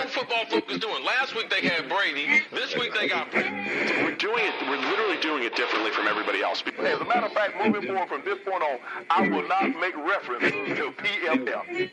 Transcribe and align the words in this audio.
more 0.00 0.08
football 0.08 0.44
focus 0.46 0.78
doing? 0.78 1.04
Last 1.04 1.34
week 1.34 1.50
they 1.50 1.66
had 1.66 1.88
Brady. 1.88 2.42
This 2.52 2.74
week 2.76 2.92
they 2.94 3.08
got. 3.08 3.32
We're 3.34 4.14
doing 4.16 4.44
it. 4.44 4.54
We're 4.68 4.76
literally 4.76 5.20
doing 5.20 5.42
it 5.42 5.56
differently 5.56 5.90
from 5.90 6.06
everybody 6.06 6.42
else. 6.42 6.62
As 6.78 7.00
a 7.00 7.04
matter 7.04 7.26
of 7.26 7.32
fact, 7.32 7.56
moving 7.62 7.86
forward 7.86 8.08
from 8.08 8.22
this 8.24 8.38
point 8.44 8.62
on, 8.62 8.78
I 9.10 9.28
will 9.28 9.46
not 9.46 9.78
make 9.80 9.96
reference 9.96 10.50
to 10.50 10.92
PFF. 10.92 11.90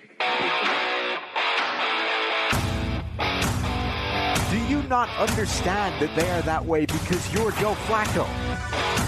Do 4.51 4.57
you 4.73 4.81
not 4.83 5.09
understand 5.17 6.01
that 6.01 6.15
they 6.15 6.29
are 6.31 6.41
that 6.43 6.65
way 6.65 6.85
because 6.85 7.33
you're 7.33 7.51
Joe 7.53 7.73
Flacco? 7.87 8.25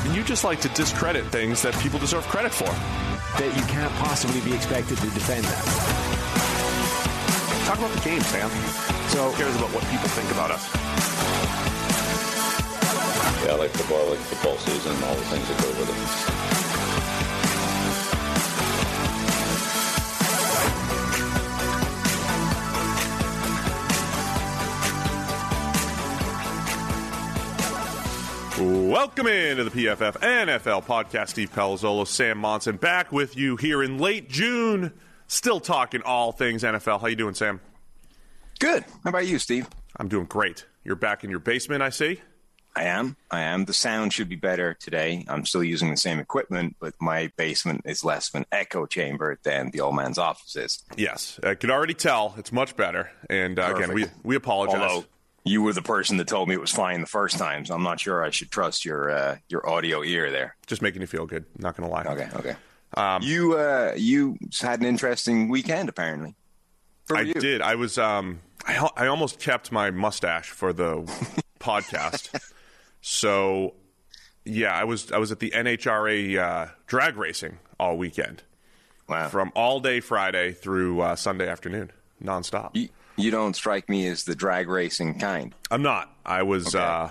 And 0.06 0.16
you 0.16 0.24
just 0.24 0.44
like 0.44 0.60
to 0.62 0.70
discredit 0.70 1.26
things 1.28 1.62
that 1.62 1.74
people 1.80 2.00
deserve 2.00 2.24
credit 2.28 2.52
for. 2.52 2.66
That 3.40 3.54
you 3.56 3.64
can't 3.64 3.94
possibly 3.94 4.42
be 4.42 4.54
expected 4.54 4.98
to 4.98 5.10
defend 5.12 5.46
that. 5.46 6.09
Talk 7.80 7.92
about 7.92 8.04
the 8.04 8.10
game, 8.10 8.22
Sam. 8.24 8.50
So 9.08 9.32
Who 9.32 9.38
cares 9.38 9.56
about 9.56 9.70
what 9.74 9.84
people 9.86 10.10
think 10.10 10.30
about 10.32 10.52
us? 10.52 10.68
Yeah, 13.46 13.54
I 13.54 13.56
like 13.56 13.72
football, 13.72 14.06
I 14.06 14.10
like 14.10 14.20
football 14.20 14.58
season 14.58 14.94
and 14.94 15.04
all 15.06 15.16
the 15.16 15.22
things 15.22 15.48
that 15.48 15.62
go 15.62 15.70
with 15.80 15.90
it. 28.60 28.90
Welcome 28.92 29.28
into 29.28 29.64
the 29.64 29.72
PFF 29.72 30.18
NFL 30.20 30.84
podcast. 30.84 31.30
Steve 31.30 31.54
Palazzolo, 31.54 32.06
Sam 32.06 32.40
Monson, 32.40 32.76
back 32.76 33.14
with 33.14 33.38
you 33.38 33.56
here 33.56 33.82
in 33.82 34.00
late 34.00 34.28
June. 34.28 34.92
Still 35.28 35.62
talking 35.62 36.02
all 36.02 36.34
things 36.34 36.64
NFL. 36.64 37.00
How 37.00 37.08
you 37.08 37.16
doing, 37.16 37.36
Sam? 37.36 37.62
Good. 38.60 38.84
How 39.04 39.10
about 39.10 39.26
you, 39.26 39.40
Steve? 39.40 39.68
I'm 39.98 40.10
doing 40.10 40.26
great. 40.26 40.66
You're 40.84 40.98
back 40.98 41.24
in 41.24 41.30
your 41.30 41.40
basement, 41.40 41.82
I 41.82 41.90
see. 41.90 42.22
I 42.76 42.84
am. 42.84 43.16
I 43.32 43.42
am. 43.42 43.66
The 43.66 43.74
sound 43.74 44.14
should 44.14 44.30
be 44.30 44.36
better 44.36 44.74
today. 44.74 45.26
I'm 45.28 45.46
still 45.46 45.64
using 45.64 45.90
the 45.90 45.98
same 45.98 46.20
equipment, 46.20 46.76
but 46.80 46.94
my 47.00 47.32
basement 47.36 47.82
is 47.86 48.04
less 48.04 48.30
of 48.30 48.36
an 48.36 48.46
echo 48.52 48.86
chamber 48.86 49.40
than 49.44 49.72
the 49.72 49.82
old 49.82 49.96
man's 49.96 50.18
office 50.18 50.56
is. 50.56 50.84
Yes, 50.96 51.40
I 51.42 51.56
could 51.56 51.72
already 51.72 51.94
tell. 51.94 52.36
It's 52.38 52.52
much 52.52 52.76
better. 52.76 53.10
And 53.30 53.60
uh, 53.60 53.74
again, 53.76 53.94
we 53.94 54.06
we 54.24 54.36
apologize. 54.36 54.82
Although 54.82 55.06
you 55.46 55.62
were 55.64 55.74
the 55.74 55.82
person 55.82 56.18
that 56.18 56.28
told 56.28 56.48
me 56.48 56.56
it 56.56 56.62
was 56.62 56.72
fine 56.72 57.02
the 57.02 57.08
first 57.08 57.38
time, 57.38 57.66
so 57.66 57.74
I'm 57.74 57.84
not 57.84 58.00
sure 58.00 58.24
I 58.24 58.30
should 58.30 58.52
trust 58.52 58.86
your 58.86 59.10
uh, 59.10 59.38
your 59.50 59.68
audio 59.68 60.04
ear 60.04 60.32
there. 60.32 60.56
Just 60.68 60.82
making 60.82 61.02
you 61.02 61.08
feel 61.08 61.26
good. 61.26 61.46
Not 61.58 61.76
going 61.76 61.90
to 61.90 61.94
lie. 61.94 62.04
Okay. 62.04 62.30
Okay. 62.36 62.56
Um, 62.96 63.24
you 63.24 63.58
uh, 63.58 63.94
you 63.98 64.38
had 64.62 64.80
an 64.80 64.86
interesting 64.86 65.50
weekend 65.50 65.90
apparently. 65.90 66.36
I 67.12 67.22
you. 67.22 67.34
did. 67.34 67.62
I 67.62 67.76
was. 67.76 67.98
Um, 67.98 68.42
I 68.66 68.90
I 68.96 69.08
almost 69.08 69.40
kept 69.40 69.72
my 69.72 69.92
mustache 69.92 70.50
for 70.50 70.74
the 70.74 71.02
podcast. 71.60 72.30
So, 73.02 73.74
yeah, 74.46 74.74
I 74.74 74.84
was. 74.84 75.12
I 75.12 75.18
was 75.18 75.32
at 75.32 75.40
the 75.40 75.52
NHRA 75.52 76.38
uh, 76.38 76.72
drag 76.88 77.18
racing 77.18 77.60
all 77.80 77.98
weekend, 77.98 78.44
Wow. 79.08 79.30
from 79.30 79.52
all 79.56 79.80
day 79.80 80.00
Friday 80.02 80.52
through 80.52 81.02
uh, 81.02 81.16
Sunday 81.16 81.48
afternoon, 81.48 81.92
nonstop. 82.24 82.72
you, 82.76 82.90
you 83.16 83.32
don't 83.32 83.56
strike 83.56 83.88
me 83.90 84.08
as 84.08 84.24
the 84.26 84.36
drag 84.36 84.68
racing 84.70 85.20
kind. 85.20 85.56
I'm 85.72 85.82
not. 85.82 86.14
I 86.26 86.44
was. 86.44 86.76
Okay. 86.76 86.84
Uh, 86.84 87.10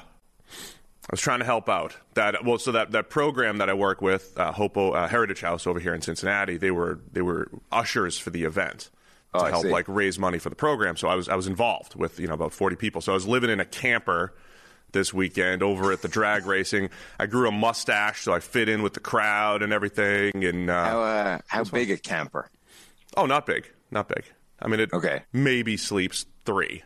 I 1.10 1.12
was 1.12 1.20
trying 1.22 1.38
to 1.38 1.46
help 1.46 1.70
out. 1.70 1.96
That 2.14 2.44
well, 2.44 2.58
so 2.58 2.72
that, 2.72 2.90
that 2.90 3.08
program 3.08 3.58
that 3.58 3.70
I 3.70 3.72
work 3.74 4.02
with, 4.02 4.38
uh, 4.38 4.52
Hopo 4.52 4.90
uh, 4.92 5.08
Heritage 5.08 5.40
House 5.40 5.66
over 5.66 5.80
here 5.80 5.94
in 5.94 6.02
Cincinnati, 6.02 6.58
they 6.58 6.70
were 6.70 7.00
they 7.12 7.22
were 7.22 7.48
ushers 7.72 8.18
for 8.18 8.28
the 8.28 8.44
event 8.44 8.90
Oh, 9.34 9.44
to 9.44 9.50
help 9.50 9.66
like 9.66 9.84
raise 9.88 10.18
money 10.18 10.38
for 10.38 10.48
the 10.48 10.56
program. 10.56 10.96
So 10.96 11.06
I 11.08 11.14
was 11.14 11.28
I 11.28 11.34
was 11.36 11.46
involved 11.46 11.94
with 11.94 12.18
you 12.18 12.26
know 12.26 12.34
about 12.34 12.52
40 12.52 12.76
people. 12.76 13.00
So 13.02 13.12
I 13.12 13.14
was 13.14 13.26
living 13.26 13.50
in 13.50 13.60
a 13.60 13.64
camper 13.66 14.32
this 14.92 15.12
weekend 15.12 15.62
over 15.62 15.92
at 15.92 16.00
the 16.00 16.08
drag 16.08 16.46
racing. 16.54 16.88
I 17.20 17.26
grew 17.26 17.46
a 17.46 17.52
mustache 17.52 18.22
so 18.22 18.32
I 18.32 18.40
fit 18.40 18.68
in 18.70 18.82
with 18.82 18.94
the 18.94 19.00
crowd 19.00 19.62
and 19.62 19.70
everything. 19.72 20.44
And 20.44 20.70
uh, 20.70 20.84
How 20.84 21.02
uh, 21.02 21.38
how 21.46 21.64
big 21.64 21.90
a 21.90 21.98
camper? 21.98 22.50
oh, 23.16 23.26
not 23.26 23.44
big, 23.44 23.68
not 23.90 24.08
big. 24.08 24.24
I 24.60 24.68
mean, 24.68 24.80
it 24.80 24.92
Okay. 24.92 25.22
maybe 25.32 25.76
sleeps 25.76 26.24
three. 26.44 26.82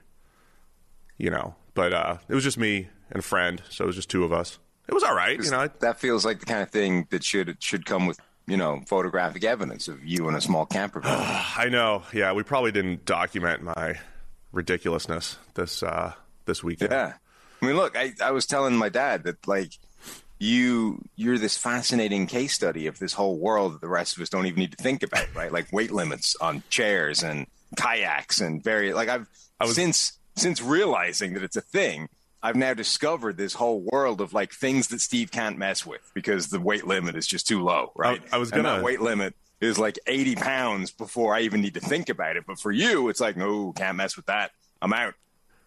You 1.19 1.31
know, 1.31 1.55
but 1.75 1.93
uh, 1.93 2.17
it 2.29 2.35
was 2.35 2.43
just 2.43 2.59
me 2.59 2.89
and 3.11 3.21
a 3.21 3.23
friend, 3.23 3.63
so 3.71 3.85
it 3.85 3.87
was 3.87 3.97
just 3.97 4.11
two 4.11 4.25
of 4.25 4.33
us. 4.33 4.59
It 4.89 4.95
was 4.95 5.05
all 5.05 5.15
right, 5.15 5.39
you 5.43 5.51
know. 5.51 5.61
I, 5.61 5.69
that 5.81 6.01
feels 6.01 6.25
like 6.25 6.41
the 6.41 6.47
kind 6.47 6.63
of 6.63 6.71
thing 6.71 7.07
that 7.11 7.23
should 7.23 7.57
should 7.63 7.87
come 7.87 8.07
with 8.07 8.19
you 8.47 8.57
know 8.57 8.83
photographic 8.87 9.45
evidence 9.45 9.89
of 9.89 10.05
you 10.05 10.29
in 10.29 10.35
a 10.35 10.41
small 10.41 10.67
camper 10.67 11.01
van. 11.01 11.13
I 11.57 11.69
know. 11.71 12.03
Yeah, 12.13 12.33
we 12.33 12.43
probably 12.43 12.73
didn't 12.73 13.05
document 13.05 13.63
my 13.63 13.99
ridiculousness 14.53 15.37
this 15.55 15.83
uh, 15.83 16.13
this 16.47 16.63
weekend. 16.63 16.93
yeah, 16.93 17.15
I 17.61 17.67
mean, 17.67 17.77
look, 17.77 17.97
I, 17.97 18.13
I 18.23 18.31
was 18.33 18.47
telling 18.47 18.77
my 18.77 18.89
dad 18.89 19.25
that 19.25 19.47
like 19.47 19.73
you 20.39 21.01
you're 21.17 21.39
this 21.39 21.57
fascinating 21.57 22.27
case 22.27 22.53
study 22.53 22.87
of 22.89 22.99
this 22.99 23.13
whole 23.13 23.39
world 23.39 23.75
that 23.75 23.81
the 23.81 23.89
rest 23.89 24.17
of 24.17 24.23
us 24.23 24.29
don't 24.29 24.47
even 24.47 24.59
need 24.59 24.73
to 24.77 24.83
think 24.83 25.03
about, 25.03 25.27
right? 25.35 25.53
Like 25.53 25.73
weight 25.73 25.93
limits 25.93 26.35
on 26.41 26.63
chairs 26.69 27.23
and 27.23 27.47
kayaks 27.77 28.41
and 28.41 28.63
very 28.63 28.93
like 28.93 29.09
I've 29.09 29.29
I 29.61 29.65
was- 29.67 29.77
since 29.77 30.19
since 30.35 30.61
realizing 30.63 31.35
that 31.35 31.43
it's 31.43 31.57
a 31.57 31.61
thing. 31.61 32.09
I've 32.43 32.57
now 32.57 32.75
discovered 32.75 33.37
this 33.37 33.55
whole 33.55 33.81
world 33.81 34.21
of 34.21 34.33
like 34.35 34.53
things 34.53 34.89
that 34.89 35.01
Steve 35.01 35.31
can't 35.31 35.59
mess 35.59 35.87
with 35.87 36.01
because 36.15 36.49
the 36.49 36.61
weight 36.61 36.87
limit 36.87 37.15
is 37.17 37.27
just 37.27 37.47
too 37.47 37.63
low, 37.63 37.93
right? 37.95 38.21
I 38.33 38.39
was 38.39 38.51
gonna- 38.51 38.69
and 38.69 38.79
that 38.79 38.85
weight 38.85 39.01
limit 39.01 39.35
is 39.61 39.79
like 39.79 39.99
80 40.09 40.35
pounds 40.37 40.91
before 40.91 41.35
I 41.37 41.41
even 41.43 41.61
need 41.61 41.75
to 41.75 41.81
think 41.81 42.09
about 42.09 42.37
it. 42.37 42.45
But 42.47 42.59
for 42.59 42.73
you, 42.73 43.09
it's 43.09 43.21
like, 43.21 43.37
no, 43.37 43.73
can't 43.73 43.97
mess 43.97 44.17
with 44.17 44.27
that. 44.27 44.51
I'm 44.81 44.93
out. 44.93 45.15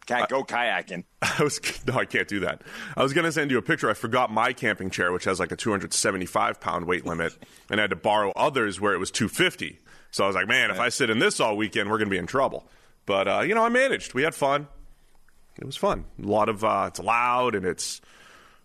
Can't 0.05 0.29
go 0.29 0.43
kayaking. 0.43 1.05
I 1.21 1.41
was 1.43 1.59
no, 1.87 1.95
I 1.95 2.05
can't 2.05 2.27
do 2.27 2.41
that. 2.41 2.61
I 2.95 3.01
was 3.01 3.13
to 3.13 3.31
send 3.31 3.49
you 3.49 3.57
a 3.57 3.61
picture. 3.61 3.89
I 3.89 3.93
forgot 3.93 4.31
my 4.31 4.53
camping 4.53 4.89
chair, 4.89 5.11
which 5.11 5.23
has 5.23 5.39
like 5.39 5.51
a 5.51 5.55
275 5.55 6.59
pound 6.59 6.85
weight 6.85 7.05
limit, 7.05 7.33
and 7.71 7.79
I 7.79 7.83
had 7.83 7.89
to 7.89 7.95
borrow 7.95 8.31
others 8.35 8.79
where 8.79 8.93
it 8.93 8.99
was 8.99 9.09
250. 9.11 9.79
So 10.11 10.23
I 10.23 10.27
was 10.27 10.35
like, 10.35 10.47
man, 10.47 10.69
if 10.71 10.79
I 10.79 10.89
sit 10.89 11.09
in 11.09 11.19
this 11.19 11.39
all 11.39 11.57
weekend, 11.57 11.89
we're 11.89 11.97
to 12.09 12.11
be 12.13 12.17
in 12.19 12.27
trouble. 12.27 12.67
But 13.05 13.27
uh, 13.27 13.39
you 13.41 13.55
know, 13.55 13.63
I 13.65 13.69
managed. 13.69 14.13
We 14.13 14.23
had 14.23 14.35
fun. 14.35 14.67
It 15.57 15.65
was 15.65 15.77
fun. 15.77 16.05
A 16.21 16.27
lot 16.27 16.49
of 16.49 16.63
uh, 16.63 16.85
it's 16.87 16.99
loud 16.99 17.55
and 17.55 17.65
it's 17.65 18.01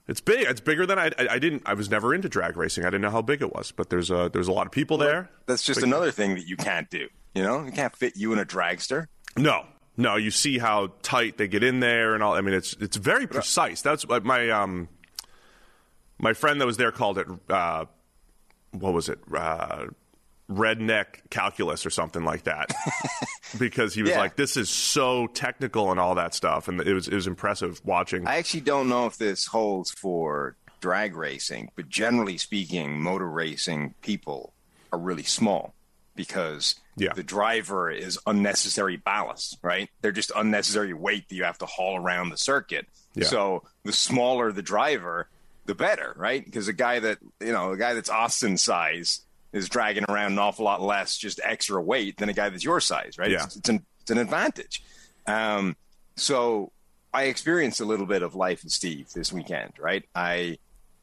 it's 0.09 0.21
big. 0.21 0.47
It's 0.49 0.61
bigger 0.61 0.87
than 0.87 0.99
I, 0.99 1.07
I. 1.19 1.29
I 1.33 1.39
didn't. 1.39 1.63
I 1.67 1.75
was 1.75 1.89
never 1.89 2.13
into 2.15 2.29
drag 2.29 2.57
racing. 2.57 2.85
I 2.85 2.89
didn't 2.89 3.03
know 3.03 3.11
how 3.11 3.23
big 3.23 3.43
it 3.43 3.55
was. 3.55 3.71
But 3.71 3.91
there's 3.91 4.11
a 4.11 4.29
there's 4.33 4.49
a 4.49 4.53
lot 4.53 4.67
of 4.67 4.73
people 4.73 4.99
there. 4.99 5.31
That's 5.47 5.63
just 5.63 5.83
another 5.83 6.11
thing 6.11 6.35
that 6.35 6.47
you 6.49 6.57
can't 6.57 6.91
do. 6.91 7.09
You 7.35 7.45
know, 7.45 7.65
you 7.65 7.71
can't 7.71 7.95
fit 7.95 8.17
you 8.17 8.33
in 8.33 8.41
a 8.41 8.45
dragster. 8.45 9.07
No, 9.37 9.67
no. 9.97 10.17
You 10.17 10.33
see 10.33 10.59
how 10.59 10.93
tight 11.03 11.39
they 11.39 11.47
get 11.47 11.63
in 11.63 11.79
there 11.79 12.15
and 12.15 12.25
all. 12.25 12.35
I 12.35 12.41
mean, 12.41 12.55
it's 12.55 12.75
it's 12.81 12.97
very 12.97 13.29
precise. 13.29 13.83
That's 13.83 14.05
what 14.05 14.25
my 14.25 14.51
um 14.51 14.89
my 16.19 16.33
friend 16.33 16.61
that 16.61 16.67
was 16.67 16.77
there 16.77 16.91
called 16.91 17.19
it. 17.19 17.29
Uh, 17.49 17.85
what 18.73 18.93
was 18.93 19.09
it? 19.09 19.21
Uh, 19.33 19.87
redneck 20.51 21.21
calculus 21.31 21.87
or 21.87 21.91
something 21.91 22.25
like 22.25 22.45
that. 22.45 22.71
because 23.59 23.95
he 23.95 24.03
was 24.03 24.11
Yeah. 24.13 24.19
like, 24.19 24.37
"This 24.37 24.57
is 24.57 24.69
so 24.69 25.27
technical 25.29 25.91
and 25.91 26.01
all 26.01 26.15
that 26.17 26.35
stuff," 26.35 26.69
and 26.69 26.81
it 26.81 26.93
was 26.95 27.09
it 27.09 27.15
was 27.15 27.27
impressive 27.27 27.81
watching. 27.85 28.27
I 28.27 28.37
actually 28.37 28.61
don't 28.63 28.89
know 28.89 29.07
if 29.07 29.17
this 29.17 29.47
holds 29.47 29.91
for 29.91 30.57
drag 30.81 31.15
racing, 31.17 31.71
but 31.77 31.89
generally 31.89 32.39
speaking, 32.39 33.01
motor 33.01 33.29
racing 33.29 33.95
people 34.03 34.53
are 34.93 34.99
really 34.99 35.23
small 35.23 35.75
because 36.17 36.75
Yeah. 36.97 37.13
the 37.15 37.23
driver 37.23 37.91
is 37.91 38.19
unnecessary 38.27 38.97
ballast, 38.97 39.59
right? 39.63 39.89
They're 40.03 40.11
just 40.13 40.33
unnecessary 40.35 40.93
weight 40.95 41.29
that 41.29 41.35
you 41.35 41.45
have 41.45 41.59
to 41.59 41.67
haul 41.67 41.97
around 41.97 42.31
the 42.31 42.37
circuit. 42.37 42.87
Yeah. 43.15 43.27
So 43.27 43.63
the 43.85 43.93
smaller 43.93 44.53
the 44.53 44.63
driver, 44.63 45.29
the 45.67 45.75
better, 45.75 46.15
right? 46.17 46.45
Because 46.45 46.67
a 46.69 46.73
guy 46.73 46.99
that, 46.99 47.19
you 47.41 47.53
know, 47.53 47.73
a 47.73 47.77
guy 47.77 47.95
that's 47.95 48.11
Austin 48.11 48.57
size 48.57 49.21
is 49.53 49.69
dragging 49.69 50.05
around 50.09 50.33
an 50.33 50.39
awful 50.39 50.65
lot 50.65 50.81
less 50.81 51.17
just 51.17 51.41
extra 51.43 51.81
weight 51.81 52.17
than 52.17 52.29
a 52.29 52.33
guy 52.33 52.49
that's 52.49 52.65
your 52.65 52.81
size, 52.81 53.19
right? 53.19 53.31
Yeah. 53.31 53.45
It's, 53.45 53.57
it's, 53.57 53.69
an, 53.69 53.85
it's 54.01 54.11
an 54.11 54.19
advantage. 54.19 54.83
Um, 55.27 55.77
so 56.17 56.73
I 57.13 57.25
experienced 57.25 57.81
a 57.81 57.85
little 57.85 58.07
bit 58.07 58.23
of 58.23 58.35
life 58.35 58.63
with 58.63 58.73
Steve 58.73 59.09
this 59.15 59.33
weekend, 59.33 59.73
right? 59.79 60.05
I 60.15 60.59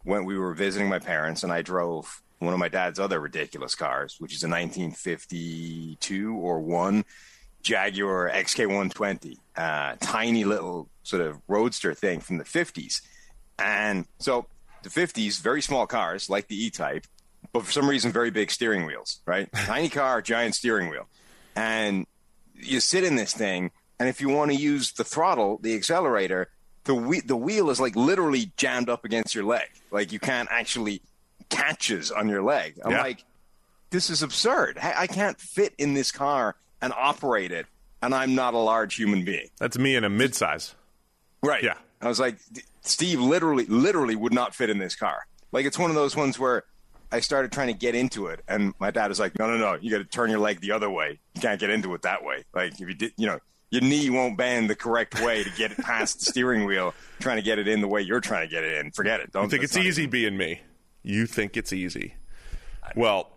went, 0.06 0.26
we 0.26 0.38
were 0.38 0.54
visiting 0.54 0.88
my 0.88 1.00
parents, 1.00 1.44
and 1.44 1.52
I 1.52 1.62
drove 1.62 2.22
one 2.40 2.54
of 2.54 2.60
my 2.60 2.70
dad's 2.70 3.00
other 3.00 3.20
ridiculous 3.20 3.76
cars, 3.76 4.16
which 4.20 4.34
is 4.34 4.44
a 4.44 4.48
1952 4.48 6.36
or 6.36 6.60
one 6.62 7.04
Jaguar 7.64 8.30
XK120, 8.30 9.38
uh, 9.58 9.96
tiny 10.00 10.44
little 10.44 10.88
sort 11.04 11.22
of 11.22 11.42
roadster 11.48 11.94
thing 11.94 12.20
from 12.20 12.38
the 12.38 12.44
50s. 12.44 13.02
And 13.60 14.06
so 14.20 14.48
the 14.84 14.90
50s, 14.90 15.42
very 15.42 15.62
small 15.62 15.88
cars 15.88 16.30
like 16.30 16.48
the 16.48 16.64
E 16.64 16.70
Type, 16.70 17.06
but 17.60 17.66
for 17.66 17.72
some 17.72 17.90
reason, 17.90 18.12
very 18.12 18.32
big 18.32 18.52
steering 18.52 18.86
wheels, 18.86 19.20
right? 19.26 19.50
Tiny 19.56 19.90
car, 19.90 20.22
giant 20.22 20.56
steering 20.56 20.90
wheel. 20.90 21.08
And 21.56 22.06
you 22.56 22.80
sit 22.80 23.04
in 23.04 23.16
this 23.16 23.34
thing, 23.34 23.72
and 24.00 24.08
if 24.10 24.22
you 24.22 24.30
want 24.30 24.52
to 24.52 24.58
use 24.58 24.92
the 24.94 25.04
throttle, 25.04 25.60
the 25.62 25.76
accelerator, 25.76 26.50
the 26.86 26.96
whe- 26.96 27.26
the 27.26 27.36
wheel 27.36 27.70
is 27.70 27.80
like 27.80 27.96
literally 27.96 28.52
jammed 28.58 28.90
up 28.90 29.04
against 29.06 29.36
your 29.36 29.44
leg. 29.44 29.68
Like 29.92 30.12
you 30.12 30.20
can't 30.20 30.48
actually 30.52 31.02
catches 31.50 32.12
on 32.12 32.30
your 32.30 32.44
leg. 32.44 32.80
I'm 32.84 32.92
Yeah. 32.92 33.02
like, 33.02 33.24
this 33.90 34.10
is 34.10 34.22
absurd. 34.24 34.78
I, 34.82 34.94
I 35.04 35.08
can't 35.08 35.40
fit 35.40 35.74
in 35.78 35.94
this 35.94 36.12
car 36.12 36.56
and 36.82 36.94
operate 36.96 37.52
it 37.52 37.66
and 38.02 38.14
I'm 38.14 38.36
not 38.36 38.54
a 38.54 38.58
large 38.60 38.96
human 38.96 39.24
being. 39.26 39.48
That's 39.60 39.78
me 39.78 39.96
in 39.96 40.04
a 40.04 40.10
midsize. 40.10 40.74
Right. 41.42 41.64
Yeah. 41.64 41.76
I 42.02 42.08
was 42.08 42.20
like, 42.20 42.38
Steve 42.82 43.20
literally, 43.20 43.66
literally 43.66 44.16
would 44.16 44.34
not 44.34 44.54
fit 44.54 44.70
in 44.70 44.78
this 44.78 44.96
car. 44.96 45.26
Like 45.52 45.66
it's 45.66 45.80
one 45.80 45.90
of 45.90 45.96
those 45.96 46.16
ones 46.16 46.38
where 46.38 46.64
I 47.12 47.20
started 47.22 47.52
trying 47.52 47.68
to 47.68 47.74
get 47.74 47.96
into 47.96 48.28
it, 48.28 48.42
and 48.48 48.74
my 48.80 48.92
dad 48.92 49.08
was 49.08 49.20
like, 49.20 49.38
"No, 49.40 49.48
no, 49.50 49.58
no, 49.58 49.76
you 49.76 49.90
got 49.92 50.00
to 50.00 50.04
turn 50.04 50.30
your 50.30 50.40
leg 50.40 50.60
the 50.62 50.72
other 50.72 50.90
way. 50.90 51.20
You 51.36 51.42
can't 51.42 51.60
get 51.60 51.70
into 51.70 51.94
it 51.94 52.02
that 52.02 52.24
way. 52.24 52.44
Like 52.54 52.74
if 52.74 52.80
you 52.82 52.94
did, 52.94 53.14
you 53.18 53.28
know, 53.28 53.40
your 53.72 53.82
knee 53.82 54.10
won't 54.10 54.38
bend 54.38 54.70
the 54.70 54.76
correct 54.76 55.22
way 55.22 55.44
to 55.44 55.50
get 55.52 55.72
it 55.72 55.78
past 55.80 56.20
the 56.20 56.26
steering 56.26 56.66
wheel. 56.66 56.94
Trying 57.20 57.38
to 57.38 57.42
get 57.44 57.60
it 57.60 57.68
in 57.68 57.82
the 57.82 57.88
way 57.88 58.02
you're 58.02 58.20
trying 58.22 58.48
to 58.48 58.52
get 58.54 58.64
it 58.64 58.78
in. 58.86 58.92
Forget 58.92 59.20
it. 59.22 59.32
Don't 59.32 59.44
You 59.46 59.50
think 59.50 59.64
it's 59.64 59.78
easy 59.78 60.04
even- 60.04 60.10
being 60.12 60.38
me. 60.38 60.62
You 61.04 61.26
think 61.26 61.56
it's 61.58 61.72
easy. 61.72 62.16
Well, 62.96 63.32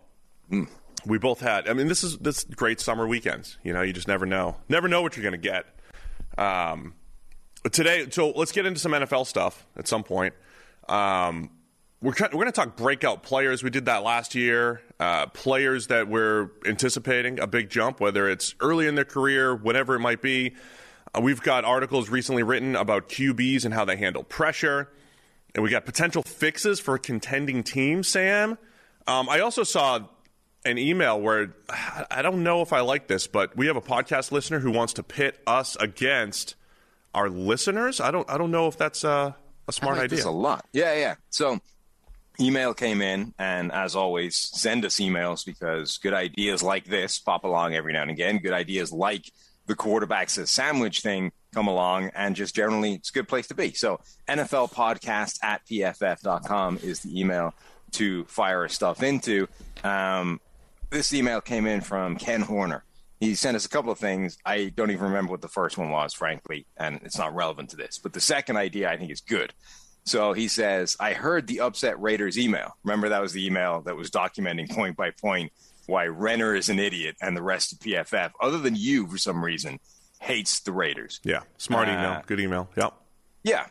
we 1.05 1.17
both 1.17 1.39
had. 1.39 1.67
I 1.69 1.73
mean, 1.73 1.87
this 1.87 2.03
is 2.03 2.17
this 2.17 2.43
great 2.43 2.79
summer 2.81 3.07
weekends. 3.07 3.57
You 3.63 3.71
know, 3.73 3.81
you 3.81 3.93
just 3.93 4.07
never 4.07 4.25
know. 4.25 4.57
Never 4.69 4.87
know 4.89 5.01
what 5.01 5.15
you're 5.15 5.23
going 5.23 5.39
to 5.41 5.49
get. 5.49 5.65
Um, 6.37 6.93
today, 7.71 8.07
so 8.09 8.31
let's 8.31 8.51
get 8.51 8.65
into 8.65 8.79
some 8.79 8.91
NFL 8.91 9.25
stuff 9.27 9.65
at 9.77 9.87
some 9.87 10.03
point. 10.03 10.33
Um, 10.89 11.51
we're 12.01 12.13
we're 12.19 12.29
going 12.29 12.45
to 12.47 12.51
talk 12.51 12.75
breakout 12.75 13.23
players. 13.23 13.63
We 13.63 13.69
did 13.69 13.85
that 13.85 14.03
last 14.03 14.33
year. 14.33 14.81
Uh, 14.99 15.27
players 15.27 15.87
that 15.87 16.07
we're 16.07 16.49
anticipating 16.65 17.39
a 17.39 17.47
big 17.47 17.69
jump, 17.69 17.99
whether 17.99 18.27
it's 18.27 18.55
early 18.59 18.87
in 18.87 18.95
their 18.95 19.05
career, 19.05 19.55
whatever 19.55 19.95
it 19.95 19.99
might 19.99 20.21
be. 20.21 20.55
Uh, 21.13 21.21
we've 21.21 21.41
got 21.41 21.63
articles 21.65 22.09
recently 22.09 22.43
written 22.43 22.75
about 22.75 23.09
QBs 23.09 23.65
and 23.65 23.73
how 23.73 23.85
they 23.85 23.97
handle 23.97 24.23
pressure. 24.23 24.89
And 25.53 25.63
we 25.63 25.69
got 25.69 25.85
potential 25.85 26.23
fixes 26.23 26.79
for 26.79 26.97
contending 26.97 27.63
teams, 27.63 28.07
Sam. 28.07 28.57
Um, 29.05 29.27
I 29.29 29.41
also 29.41 29.63
saw 29.63 29.99
an 30.63 30.77
email 30.77 31.19
where 31.19 31.55
I 32.09 32.21
don't 32.21 32.43
know 32.43 32.61
if 32.61 32.73
I 32.73 32.81
like 32.81 33.07
this, 33.07 33.27
but 33.27 33.55
we 33.57 33.67
have 33.67 33.75
a 33.75 33.81
podcast 33.81 34.31
listener 34.31 34.59
who 34.59 34.71
wants 34.71 34.93
to 34.93 35.03
pit 35.03 35.39
us 35.45 35.75
against 35.75 36.55
our 37.13 37.29
listeners. 37.29 37.99
I 37.99 38.11
don't 38.11 38.29
I 38.29 38.37
don't 38.37 38.51
know 38.51 38.67
if 38.67 38.77
that's 38.77 39.03
uh, 39.03 39.33
a 39.67 39.71
smart 39.71 39.97
like 39.97 40.05
idea. 40.05 40.25
A 40.25 40.29
lot. 40.29 40.65
Yeah, 40.71 40.93
yeah. 40.93 41.15
So 41.29 41.59
email 42.39 42.73
came 42.73 43.01
in, 43.01 43.33
and 43.37 43.71
as 43.71 43.95
always, 43.95 44.35
send 44.37 44.85
us 44.85 44.95
emails 44.97 45.45
because 45.45 45.97
good 45.97 46.13
ideas 46.13 46.63
like 46.63 46.85
this 46.85 47.19
pop 47.19 47.43
along 47.43 47.73
every 47.75 47.93
now 47.93 48.01
and 48.01 48.11
again. 48.11 48.37
Good 48.39 48.53
ideas 48.53 48.91
like 48.91 49.31
the 49.67 49.75
quarterback's 49.75 50.37
a 50.37 50.47
sandwich 50.47 51.01
thing 51.01 51.31
come 51.53 51.67
along, 51.67 52.11
and 52.15 52.35
just 52.35 52.55
generally, 52.55 52.93
it's 52.93 53.09
a 53.09 53.13
good 53.13 53.27
place 53.27 53.47
to 53.47 53.55
be. 53.55 53.73
So 53.73 53.99
NFL 54.27 54.73
podcast 54.73 55.39
at 55.43 55.65
pff.com 55.65 56.79
is 56.81 57.01
the 57.01 57.19
email 57.19 57.53
to 57.91 58.25
fire 58.25 58.67
stuff 58.67 59.03
into. 59.03 59.47
Um, 59.83 60.39
this 60.89 61.13
email 61.13 61.41
came 61.41 61.67
in 61.67 61.81
from 61.81 62.17
Ken 62.17 62.41
Horner. 62.41 62.83
He 63.19 63.35
sent 63.35 63.55
us 63.55 63.65
a 63.65 63.69
couple 63.69 63.91
of 63.91 63.99
things. 63.99 64.37
I 64.45 64.73
don't 64.75 64.91
even 64.91 65.05
remember 65.05 65.31
what 65.31 65.41
the 65.41 65.47
first 65.47 65.77
one 65.77 65.91
was, 65.91 66.13
frankly, 66.13 66.65
and 66.77 66.99
it's 67.03 67.17
not 67.17 67.35
relevant 67.35 67.69
to 67.69 67.77
this. 67.77 67.99
But 67.99 68.13
the 68.13 68.19
second 68.19 68.57
idea 68.57 68.89
I 68.89 68.97
think 68.97 69.11
is 69.11 69.21
good. 69.21 69.53
So 70.03 70.33
he 70.33 70.47
says, 70.47 70.97
I 70.99 71.13
heard 71.13 71.47
the 71.47 71.59
upset 71.61 71.99
Raiders 72.01 72.37
email. 72.37 72.75
Remember, 72.83 73.09
that 73.09 73.21
was 73.21 73.33
the 73.33 73.45
email 73.45 73.81
that 73.81 73.95
was 73.95 74.09
documenting 74.09 74.69
point 74.69 74.97
by 74.97 75.11
point 75.11 75.51
why 75.85 76.07
Renner 76.07 76.55
is 76.55 76.69
an 76.69 76.79
idiot 76.79 77.15
and 77.21 77.35
the 77.37 77.41
rest 77.43 77.71
of 77.73 77.79
PFF, 77.79 78.31
other 78.41 78.57
than 78.57 78.75
you 78.75 79.07
for 79.07 79.17
some 79.17 79.43
reason, 79.43 79.79
hates 80.19 80.59
the 80.61 80.71
Raiders. 80.71 81.19
yeah, 81.23 81.41
smart 81.57 81.87
Uh, 81.87 81.91
email, 81.93 82.21
good 82.25 82.39
email. 82.39 82.69
Yep. 82.77 82.93
Yeah. 83.43 83.65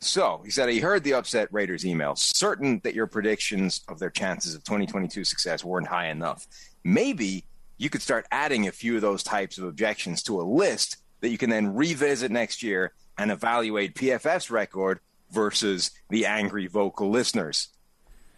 So 0.00 0.42
he 0.44 0.50
said 0.50 0.68
he 0.68 0.80
heard 0.80 1.04
the 1.04 1.14
upset 1.14 1.48
Raiders 1.50 1.84
email, 1.86 2.14
certain 2.16 2.80
that 2.84 2.94
your 2.94 3.06
predictions 3.06 3.80
of 3.88 3.98
their 3.98 4.10
chances 4.10 4.54
of 4.54 4.62
2022 4.64 5.24
success 5.24 5.64
weren't 5.64 5.88
high 5.88 6.08
enough. 6.08 6.46
Maybe 6.84 7.44
you 7.78 7.88
could 7.90 8.02
start 8.02 8.26
adding 8.30 8.66
a 8.68 8.72
few 8.72 8.96
of 8.96 9.02
those 9.02 9.22
types 9.22 9.56
of 9.58 9.64
objections 9.64 10.22
to 10.24 10.40
a 10.40 10.44
list 10.44 10.98
that 11.20 11.30
you 11.30 11.38
can 11.38 11.48
then 11.50 11.74
revisit 11.74 12.30
next 12.30 12.62
year 12.62 12.92
and 13.18 13.30
evaluate 13.30 13.94
PFF's 13.94 14.50
record 14.50 15.00
versus 15.30 15.90
the 16.10 16.26
angry 16.26 16.66
vocal 16.66 17.10
listeners' 17.10 17.68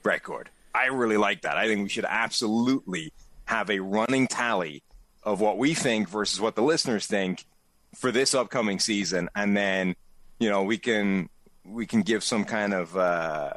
record. 0.03 0.51
I 0.75 0.87
really 0.87 1.17
like 1.17 1.43
that. 1.43 1.57
I 1.57 1.67
think 1.67 1.83
we 1.83 1.89
should 1.89 2.07
absolutely 2.07 3.13
have 3.47 3.71
a 3.71 3.81
running 3.81 4.27
tally 4.27 4.83
of 5.23 5.41
what 5.41 5.59
we 5.59 5.75
think 5.75 6.09
versus 6.09 6.41
what 6.41 6.55
the 6.55 6.63
listeners 6.63 7.07
think 7.07 7.45
for 7.95 8.13
this 8.13 8.35
upcoming 8.35 8.79
season, 8.79 9.29
and 9.35 9.57
then 9.57 9.97
you 10.39 10.49
know 10.51 10.63
we 10.63 10.79
can 10.79 11.29
we 11.65 11.87
can 11.87 12.03
give 12.03 12.25
some 12.25 12.45
kind 12.45 12.73
of 12.75 12.97
uh, 12.97 13.51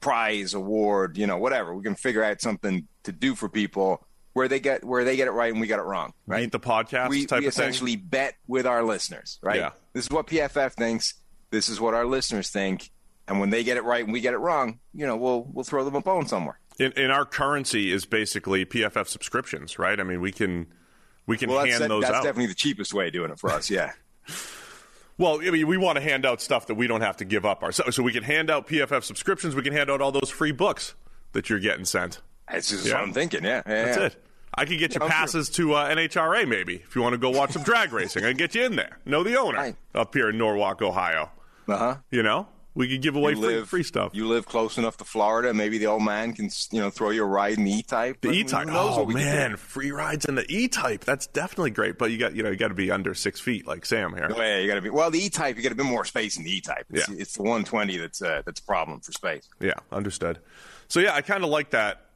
prize 0.00 0.54
award, 0.54 1.16
you 1.16 1.26
know, 1.26 1.38
whatever. 1.38 1.74
We 1.74 1.82
can 1.82 1.94
figure 1.94 2.22
out 2.22 2.40
something 2.40 2.86
to 3.04 3.12
do 3.12 3.34
for 3.34 3.48
people 3.48 4.04
where 4.32 4.48
they 4.48 4.60
get 4.60 4.84
where 4.84 5.04
they 5.04 5.16
get 5.16 5.28
it 5.28 5.32
right 5.32 5.50
and 5.50 5.60
we 5.60 5.66
get 5.66 5.78
it 5.78 5.82
wrong. 5.82 6.12
Right? 6.26 6.50
The 6.50 6.60
podcast 6.60 7.08
we, 7.08 7.26
type 7.26 7.40
we 7.40 7.46
of 7.46 7.54
thing. 7.54 7.64
essentially 7.64 7.96
bet 7.96 8.34
with 8.46 8.66
our 8.66 8.82
listeners, 8.84 9.38
right? 9.42 9.56
Yeah. 9.56 9.70
This 9.92 10.04
is 10.04 10.10
what 10.10 10.26
PFF 10.26 10.72
thinks. 10.74 11.14
This 11.50 11.68
is 11.68 11.80
what 11.80 11.94
our 11.94 12.04
listeners 12.06 12.50
think. 12.50 12.90
And 13.26 13.40
when 13.40 13.50
they 13.50 13.62
get 13.64 13.76
it 13.76 13.84
right 13.84 14.02
and 14.04 14.12
we 14.12 14.20
get 14.20 14.34
it 14.34 14.38
wrong, 14.38 14.80
you 14.94 15.06
know, 15.06 15.16
we'll 15.16 15.44
we'll 15.52 15.64
throw 15.64 15.84
them 15.84 15.94
a 15.94 16.00
bone 16.00 16.26
somewhere. 16.26 16.58
In, 16.78 16.92
in 16.92 17.10
our 17.10 17.24
currency 17.24 17.90
is 17.92 18.04
basically 18.04 18.64
PFF 18.64 19.06
subscriptions, 19.08 19.78
right? 19.78 19.98
I 19.98 20.02
mean, 20.02 20.20
we 20.20 20.32
can 20.32 20.66
we 21.26 21.36
can 21.36 21.50
Well, 21.50 21.64
hand 21.64 21.82
those 21.90 22.02
that's 22.02 22.04
out. 22.04 22.12
That's 22.12 22.24
definitely 22.26 22.46
the 22.46 22.54
cheapest 22.54 22.94
way 22.94 23.08
of 23.08 23.12
doing 23.12 23.30
it 23.30 23.38
for 23.38 23.50
us. 23.50 23.70
Yeah. 23.70 23.92
Well, 25.20 25.40
I 25.44 25.50
mean, 25.50 25.66
we 25.66 25.76
want 25.76 25.96
to 25.96 26.00
hand 26.00 26.24
out 26.24 26.40
stuff 26.40 26.68
that 26.68 26.76
we 26.76 26.86
don't 26.86 27.00
have 27.00 27.16
to 27.16 27.24
give 27.24 27.44
up 27.44 27.64
ourselves. 27.64 27.96
So 27.96 28.04
we 28.04 28.12
can 28.12 28.22
hand 28.22 28.50
out 28.50 28.68
PFF 28.68 29.02
subscriptions. 29.02 29.56
We 29.56 29.62
can 29.62 29.72
hand 29.72 29.90
out 29.90 30.00
all 30.00 30.12
those 30.12 30.30
free 30.30 30.52
books 30.52 30.94
that 31.32 31.50
you're 31.50 31.58
getting 31.58 31.84
sent. 31.84 32.20
That's 32.48 32.68
just 32.68 32.86
Yeah. 32.86 32.94
what 32.94 33.02
I'm 33.02 33.12
thinking. 33.12 33.42
Yeah. 33.42 33.62
yeah 33.66 33.84
That's 33.84 33.96
yeah. 33.98 34.04
it. 34.06 34.24
I 34.54 34.64
could 34.64 34.78
get 34.78 34.94
you 34.94 35.00
sure. 35.00 35.08
passes 35.08 35.48
to 35.50 35.74
uh, 35.74 35.88
NHRA 35.92 36.46
maybe 36.46 36.76
if 36.76 36.94
you 36.94 37.02
want 37.02 37.14
to 37.14 37.18
go 37.18 37.30
watch 37.30 37.50
some 37.50 37.64
drag 37.64 37.92
racing. 37.92 38.24
I 38.24 38.28
can 38.28 38.36
get 38.36 38.54
you 38.54 38.62
in 38.64 38.76
there. 38.76 38.98
Know 39.04 39.24
the 39.24 39.36
owner 39.36 39.74
up 39.92 40.14
here 40.14 40.30
in 40.30 40.38
Norwalk, 40.38 40.82
Ohio. 40.82 41.32
Uh 41.68 41.76
huh. 41.76 41.96
You 42.10 42.22
know, 42.22 42.48
we 42.74 42.88
could 42.88 43.02
give 43.02 43.16
away 43.16 43.34
free, 43.34 43.42
live 43.56 43.68
free 43.68 43.82
stuff. 43.82 44.12
You 44.14 44.26
live 44.26 44.46
close 44.46 44.78
enough 44.78 44.96
to 44.98 45.04
Florida. 45.04 45.52
Maybe 45.52 45.78
the 45.78 45.86
old 45.86 46.02
man 46.02 46.32
can, 46.32 46.48
you 46.70 46.80
know, 46.80 46.90
throw 46.90 47.10
you 47.10 47.22
a 47.24 47.26
ride 47.26 47.58
in 47.58 47.64
the 47.64 47.72
E-Type. 47.72 48.20
the 48.20 48.30
E 48.30 48.44
type. 48.44 48.68
Oh 48.70 48.96
what 48.98 49.06
we 49.06 49.14
can 49.14 49.24
man, 49.24 49.56
free 49.56 49.90
rides 49.90 50.24
in 50.24 50.34
the 50.36 50.46
E 50.48 50.68
type. 50.68 51.04
That's 51.04 51.26
definitely 51.26 51.72
great. 51.72 51.98
But 51.98 52.10
you 52.10 52.18
got 52.18 52.34
you 52.34 52.42
know 52.42 52.50
you 52.50 52.56
got 52.56 52.68
to 52.68 52.74
be 52.74 52.90
under 52.90 53.14
six 53.14 53.38
feet 53.40 53.66
like 53.66 53.84
Sam 53.84 54.14
here. 54.14 54.30
Yeah, 54.34 54.58
you 54.58 54.66
got 54.68 54.76
to 54.76 54.80
be. 54.80 54.90
Well, 54.90 55.10
the 55.10 55.18
E-Type, 55.18 55.56
you 55.56 55.62
got 55.62 55.72
a 55.72 55.76
bit 55.76 55.86
more 55.86 56.04
space 56.04 56.36
in 56.38 56.44
the 56.44 56.50
E-Type. 56.56 56.86
It's, 56.90 57.08
Yeah. 57.08 57.14
it's 57.18 57.34
the 57.34 57.42
120 57.42 57.96
that's 57.98 58.22
uh, 58.22 58.42
that's 58.46 58.60
a 58.60 58.64
problem 58.64 59.00
for 59.00 59.12
space. 59.12 59.48
Yeah, 59.60 59.74
understood. 59.92 60.38
So 60.88 61.00
yeah, 61.00 61.14
I 61.14 61.20
kind 61.20 61.44
of 61.44 61.50
like 61.50 61.70
that 61.70 62.06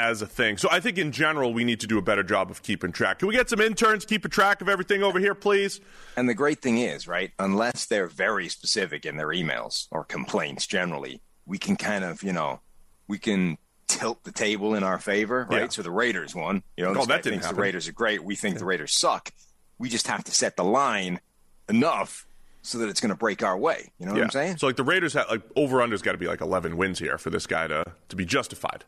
as 0.00 0.22
a 0.22 0.26
thing. 0.26 0.56
So 0.56 0.68
I 0.72 0.80
think 0.80 0.98
in 0.98 1.12
general 1.12 1.52
we 1.52 1.62
need 1.64 1.80
to 1.80 1.86
do 1.86 1.98
a 1.98 2.02
better 2.02 2.22
job 2.22 2.50
of 2.50 2.62
keeping 2.62 2.90
track. 2.92 3.18
Can 3.20 3.28
we 3.28 3.34
get 3.34 3.48
some 3.50 3.60
interns 3.60 4.04
keeping 4.04 4.30
track 4.30 4.60
of 4.60 4.68
everything 4.68 5.02
over 5.02 5.18
here, 5.18 5.34
please? 5.34 5.80
And 6.16 6.28
the 6.28 6.34
great 6.34 6.60
thing 6.62 6.78
is, 6.78 7.06
right, 7.06 7.30
unless 7.38 7.86
they're 7.86 8.06
very 8.06 8.48
specific 8.48 9.04
in 9.06 9.16
their 9.16 9.28
emails 9.28 9.86
or 9.90 10.04
complaints 10.04 10.66
generally, 10.66 11.20
we 11.46 11.58
can 11.58 11.76
kind 11.76 12.04
of, 12.04 12.22
you 12.22 12.32
know, 12.32 12.60
we 13.08 13.18
can 13.18 13.58
tilt 13.86 14.22
the 14.24 14.32
table 14.32 14.74
in 14.74 14.82
our 14.82 14.98
favor, 14.98 15.46
right? 15.50 15.62
Yeah. 15.62 15.68
So 15.68 15.82
the 15.82 15.90
Raiders 15.90 16.34
won. 16.34 16.62
You 16.76 16.84
know, 16.84 16.94
Oh, 17.00 17.04
that 17.06 17.22
didn't 17.22 17.40
happen. 17.40 17.56
the 17.56 17.62
Raiders 17.62 17.88
are 17.88 17.92
great. 17.92 18.22
We 18.24 18.36
think 18.36 18.58
the 18.58 18.64
Raiders 18.64 18.92
suck. 18.94 19.30
We 19.78 19.88
just 19.88 20.06
have 20.06 20.24
to 20.24 20.32
set 20.32 20.56
the 20.56 20.64
line 20.64 21.20
enough 21.68 22.26
so 22.62 22.78
that 22.78 22.88
it's 22.88 23.00
going 23.00 23.08
to 23.10 23.16
break 23.16 23.42
our 23.42 23.56
way. 23.56 23.90
You 23.98 24.06
know 24.06 24.12
what 24.12 24.22
I'm 24.22 24.30
saying? 24.30 24.58
So 24.58 24.66
like 24.66 24.76
the 24.76 24.82
Raiders 24.84 25.14
have 25.14 25.28
like 25.30 25.42
over 25.56 25.80
under's 25.82 26.02
got 26.02 26.12
to 26.12 26.18
be 26.18 26.26
like 26.26 26.40
11 26.40 26.76
wins 26.76 26.98
here 26.98 27.16
for 27.18 27.30
this 27.30 27.46
guy 27.46 27.66
to 27.66 27.84
to 28.10 28.16
be 28.16 28.24
justified. 28.26 28.84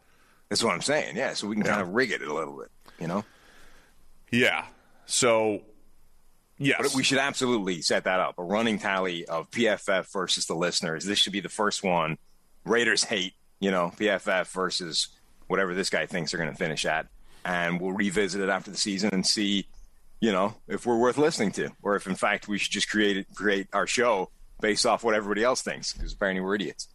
That's 0.49 0.63
what 0.63 0.75
I'm 0.75 0.83
saying. 0.83 1.17
Yeah. 1.17 1.35
So 1.35 1.47
we 1.47 1.55
can 1.57 1.65
kind 1.65 1.81
of 1.81 1.91
rig 1.91 2.11
it 2.11 2.23
a 2.23 2.33
little 2.33 2.59
bit, 2.59 2.71
you 2.99 3.07
know? 3.07 3.25
Yeah. 4.31 4.67
So 5.07 5.63
yes. 6.59 6.79
But 6.81 6.95
we 6.95 7.03
should 7.03 7.19
absolutely 7.19 7.83
set 7.83 8.05
that 8.05 8.21
up 8.21 8.39
a 8.39 8.45
running 8.45 8.79
tally 8.79 9.27
of 9.27 9.51
PFF 9.51 10.13
versus 10.13 10.47
the 10.47 10.55
listeners. 10.55 11.05
This 11.05 11.19
should 11.19 11.33
be 11.33 11.41
the 11.41 11.49
first 11.49 11.83
one. 11.83 12.19
Raiders 12.65 13.05
hate, 13.05 13.35
you 13.61 13.71
know, 13.71 13.93
PFF 13.97 14.53
versus 14.53 15.09
whatever 15.49 15.75
this 15.75 15.91
guy 15.91 16.07
thinks 16.07 16.31
they're 16.31 16.41
going 16.41 16.53
to 16.53 16.57
finish 16.57 16.87
at. 16.87 17.09
And 17.45 17.81
we'll 17.81 17.93
revisit 17.93 18.41
it 18.41 18.49
after 18.49 18.71
the 18.71 18.77
season 18.77 19.11
and 19.13 19.27
see, 19.27 19.67
you 20.21 20.31
know, 20.33 20.55
if 20.69 20.87
we're 20.87 20.99
worth 20.99 21.19
listening 21.19 21.51
to 21.53 21.71
or 21.83 21.97
if, 21.97 22.07
in 22.07 22.15
fact, 22.15 22.47
we 22.47 22.59
should 22.59 22.73
just 22.73 22.89
create 22.89 23.17
it, 23.17 23.27
create 23.35 23.67
our 23.73 23.87
show 23.87 24.31
based 24.61 24.87
off 24.87 25.03
what 25.03 25.15
everybody 25.15 25.43
else 25.43 25.61
thinks 25.61 25.93
because 25.93 26.13
apparently 26.13 26.41
we're 26.41 26.55
idiots. 26.55 26.89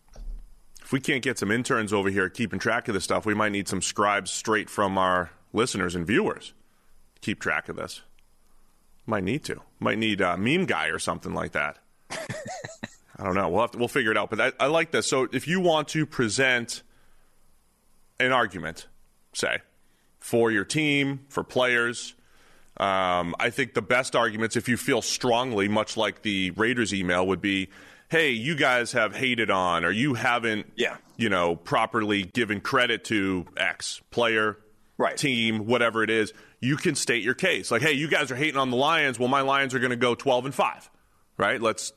If 0.87 0.93
we 0.93 1.01
can't 1.01 1.21
get 1.21 1.37
some 1.37 1.51
interns 1.51 1.91
over 1.91 2.09
here 2.09 2.29
keeping 2.29 2.59
track 2.59 2.87
of 2.87 2.93
this 2.93 3.03
stuff, 3.03 3.25
we 3.25 3.33
might 3.33 3.51
need 3.51 3.67
some 3.67 3.81
scribes 3.81 4.31
straight 4.31 4.69
from 4.69 4.97
our 4.97 5.31
listeners 5.51 5.95
and 5.95 6.07
viewers 6.07 6.53
to 7.15 7.19
keep 7.19 7.41
track 7.41 7.67
of 7.67 7.75
this. 7.75 8.03
Might 9.05 9.25
need 9.25 9.43
to. 9.43 9.59
Might 9.81 9.97
need 9.97 10.21
a 10.21 10.37
meme 10.37 10.63
guy 10.63 10.87
or 10.87 10.97
something 10.97 11.33
like 11.33 11.51
that. 11.51 11.79
I 12.09 13.25
don't 13.25 13.35
know. 13.35 13.49
We'll 13.49 13.63
have 13.63 13.71
to, 13.71 13.77
we'll 13.79 13.89
figure 13.89 14.11
it 14.11 14.17
out. 14.17 14.29
But 14.29 14.39
I, 14.39 14.53
I 14.61 14.67
like 14.67 14.91
this. 14.91 15.07
So 15.07 15.27
if 15.33 15.45
you 15.45 15.59
want 15.59 15.89
to 15.89 16.05
present 16.05 16.83
an 18.17 18.31
argument, 18.31 18.87
say, 19.33 19.57
for 20.19 20.51
your 20.51 20.63
team, 20.63 21.25
for 21.27 21.43
players, 21.43 22.15
um, 22.77 23.35
I 23.41 23.49
think 23.49 23.73
the 23.73 23.81
best 23.81 24.15
arguments, 24.15 24.55
if 24.55 24.69
you 24.69 24.77
feel 24.77 25.01
strongly, 25.01 25.67
much 25.67 25.97
like 25.97 26.21
the 26.21 26.51
Raiders 26.51 26.93
email, 26.93 27.27
would 27.27 27.41
be, 27.41 27.67
"Hey, 28.09 28.31
you 28.31 28.55
guys 28.55 28.91
have 28.93 29.15
hated 29.15 29.49
on, 29.51 29.83
or 29.85 29.91
you 29.91 30.13
haven't, 30.15 30.71
Yeah. 30.75 30.97
you 31.17 31.29
know, 31.29 31.55
properly 31.55 32.23
given 32.23 32.61
credit 32.61 33.03
to 33.05 33.45
X 33.57 34.01
player, 34.11 34.57
Right. 34.97 35.17
team, 35.17 35.65
whatever 35.65 36.03
it 36.03 36.09
is. 36.09 36.33
you 36.59 36.75
can 36.75 36.95
state 36.95 37.21
your 37.21 37.35
case. 37.35 37.69
Like, 37.69 37.83
hey, 37.83 37.91
you 37.91 38.07
guys 38.07 38.31
are 38.31 38.35
hating 38.35 38.57
on 38.57 38.71
the 38.71 38.75
Lions. 38.77 39.19
Well, 39.19 39.27
my 39.27 39.41
Lions 39.41 39.75
are 39.75 39.79
going 39.79 39.91
to 39.91 39.95
go 39.95 40.15
12 40.15 40.45
and 40.45 40.55
5, 40.55 40.89
right? 41.37 41.61
Let's 41.61 41.93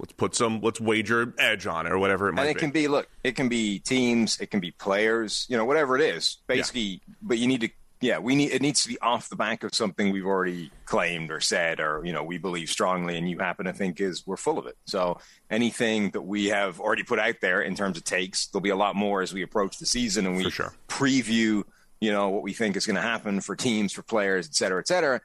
let's 0.00 0.12
put 0.14 0.34
some 0.34 0.60
let's 0.60 0.80
wager 0.80 1.32
edge 1.38 1.64
on 1.68 1.86
it 1.86 1.92
or 1.92 1.98
whatever 2.00 2.28
it 2.28 2.32
might 2.32 2.42
be. 2.42 2.48
and 2.48 2.50
it 2.50 2.54
be. 2.54 2.60
can 2.60 2.70
be 2.72 2.88
look 2.88 3.08
it 3.22 3.36
can 3.36 3.48
be 3.48 3.78
teams 3.78 4.40
it 4.40 4.50
can 4.50 4.58
be 4.58 4.72
players 4.72 5.46
you 5.48 5.56
know 5.56 5.64
whatever 5.64 5.94
it 5.96 6.02
is 6.02 6.38
basically 6.48 7.00
but 7.22 7.38
you 7.38 7.46
need 7.46 7.60
to 7.60 7.68
yeah 8.04 8.18
we 8.18 8.34
need 8.34 8.50
it 8.52 8.62
needs 8.62 8.82
to 8.82 8.88
be 8.88 8.98
off 9.00 9.28
the 9.28 9.36
back 9.36 9.64
of 9.64 9.74
something 9.74 10.12
we've 10.12 10.26
already 10.26 10.70
claimed 10.84 11.30
or 11.30 11.40
said 11.40 11.80
or 11.80 12.02
you 12.04 12.12
know 12.12 12.22
we 12.22 12.38
believe 12.38 12.68
strongly 12.68 13.16
and 13.16 13.28
you 13.28 13.38
happen 13.38 13.66
to 13.66 13.72
think 13.72 14.00
is 14.00 14.26
we're 14.26 14.36
full 14.36 14.58
of 14.58 14.66
it 14.66 14.76
so 14.84 15.18
anything 15.50 16.10
that 16.10 16.22
we 16.22 16.46
have 16.46 16.80
already 16.80 17.02
put 17.02 17.18
out 17.18 17.36
there 17.40 17.62
in 17.62 17.74
terms 17.74 17.96
of 17.96 18.04
takes 18.04 18.46
there'll 18.48 18.62
be 18.62 18.70
a 18.70 18.76
lot 18.76 18.94
more 18.94 19.22
as 19.22 19.32
we 19.32 19.42
approach 19.42 19.78
the 19.78 19.86
season 19.86 20.26
and 20.26 20.36
we 20.36 20.50
sure. 20.50 20.74
preview 20.88 21.62
you 22.00 22.12
know 22.12 22.28
what 22.28 22.42
we 22.42 22.52
think 22.52 22.76
is 22.76 22.86
going 22.86 22.96
to 22.96 23.02
happen 23.02 23.40
for 23.40 23.56
teams 23.56 23.92
for 23.92 24.02
players 24.02 24.46
et 24.46 24.54
cetera 24.54 24.80
et 24.80 24.86
cetera 24.86 25.20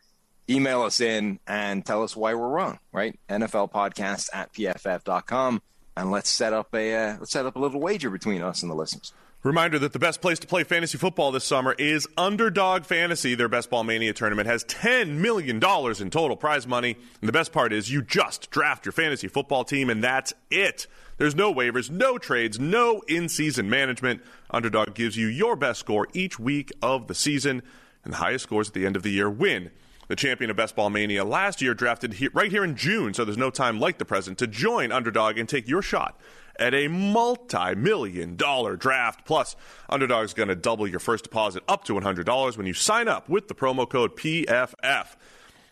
email 0.49 0.81
us 0.81 0.99
in 0.99 1.39
and 1.47 1.85
tell 1.85 2.03
us 2.03 2.15
why 2.15 2.33
we're 2.33 2.49
wrong, 2.49 2.79
right? 2.91 3.17
NFL 3.29 3.71
podcast 3.71 4.29
at 4.33 4.51
pff.com. 4.51 5.61
And 5.95 6.11
let's 6.11 6.29
set 6.29 6.53
up 6.53 6.73
a 6.73 6.95
uh, 6.95 7.17
let's 7.19 7.31
set 7.31 7.45
up 7.45 7.55
a 7.55 7.59
little 7.59 7.79
wager 7.79 8.09
between 8.09 8.41
us 8.41 8.61
and 8.61 8.71
the 8.71 8.75
listeners. 8.75 9.13
Reminder 9.41 9.79
that 9.79 9.93
the 9.93 9.99
best 9.99 10.19
place 10.19 10.37
to 10.39 10.47
play 10.47 10.65
fantasy 10.65 10.97
football 10.97 11.31
this 11.31 11.45
summer 11.45 11.73
is 11.79 12.05
Underdog 12.17 12.83
Fantasy. 12.83 13.35
Their 13.35 13.47
Best 13.47 13.69
Ball 13.69 13.85
Mania 13.85 14.11
tournament 14.11 14.49
has 14.49 14.65
$10 14.65 15.11
million 15.11 15.55
in 15.55 16.09
total 16.09 16.35
prize 16.35 16.67
money. 16.67 16.97
And 17.21 17.27
the 17.29 17.31
best 17.31 17.53
part 17.53 17.71
is 17.71 17.89
you 17.89 18.01
just 18.01 18.51
draft 18.51 18.85
your 18.85 18.91
fantasy 18.91 19.29
football 19.29 19.63
team, 19.63 19.89
and 19.89 20.03
that's 20.03 20.33
it. 20.51 20.87
There's 21.15 21.35
no 21.35 21.53
waivers, 21.53 21.89
no 21.89 22.17
trades, 22.17 22.59
no 22.59 23.01
in 23.07 23.29
season 23.29 23.69
management. 23.69 24.21
Underdog 24.51 24.93
gives 24.93 25.15
you 25.15 25.27
your 25.27 25.55
best 25.55 25.79
score 25.79 26.09
each 26.11 26.37
week 26.37 26.73
of 26.81 27.07
the 27.07 27.15
season, 27.15 27.61
and 28.03 28.11
the 28.11 28.17
highest 28.17 28.43
scores 28.43 28.67
at 28.67 28.73
the 28.73 28.85
end 28.85 28.97
of 28.97 29.03
the 29.03 29.11
year 29.11 29.29
win. 29.29 29.71
The 30.09 30.17
champion 30.17 30.49
of 30.49 30.57
Best 30.57 30.75
Ball 30.75 30.89
Mania 30.89 31.23
last 31.23 31.61
year 31.61 31.73
drafted 31.73 32.13
he- 32.15 32.29
right 32.33 32.51
here 32.51 32.65
in 32.65 32.75
June, 32.75 33.13
so 33.13 33.23
there's 33.23 33.37
no 33.37 33.51
time 33.51 33.79
like 33.79 33.99
the 33.99 34.05
present 34.05 34.37
to 34.39 34.47
join 34.47 34.91
Underdog 34.91 35.37
and 35.37 35.47
take 35.47 35.67
your 35.69 35.81
shot 35.81 36.19
at 36.59 36.73
a 36.73 36.87
multi 36.87 37.75
million 37.75 38.35
dollar 38.35 38.75
draft. 38.75 39.25
Plus, 39.25 39.55
Underdog's 39.89 40.33
going 40.33 40.49
to 40.49 40.55
double 40.55 40.87
your 40.87 40.99
first 40.99 41.23
deposit 41.23 41.63
up 41.67 41.83
to 41.85 41.93
$100 41.93 42.57
when 42.57 42.67
you 42.67 42.73
sign 42.73 43.07
up 43.07 43.29
with 43.29 43.47
the 43.47 43.55
promo 43.55 43.89
code 43.89 44.15
PFF. 44.15 45.15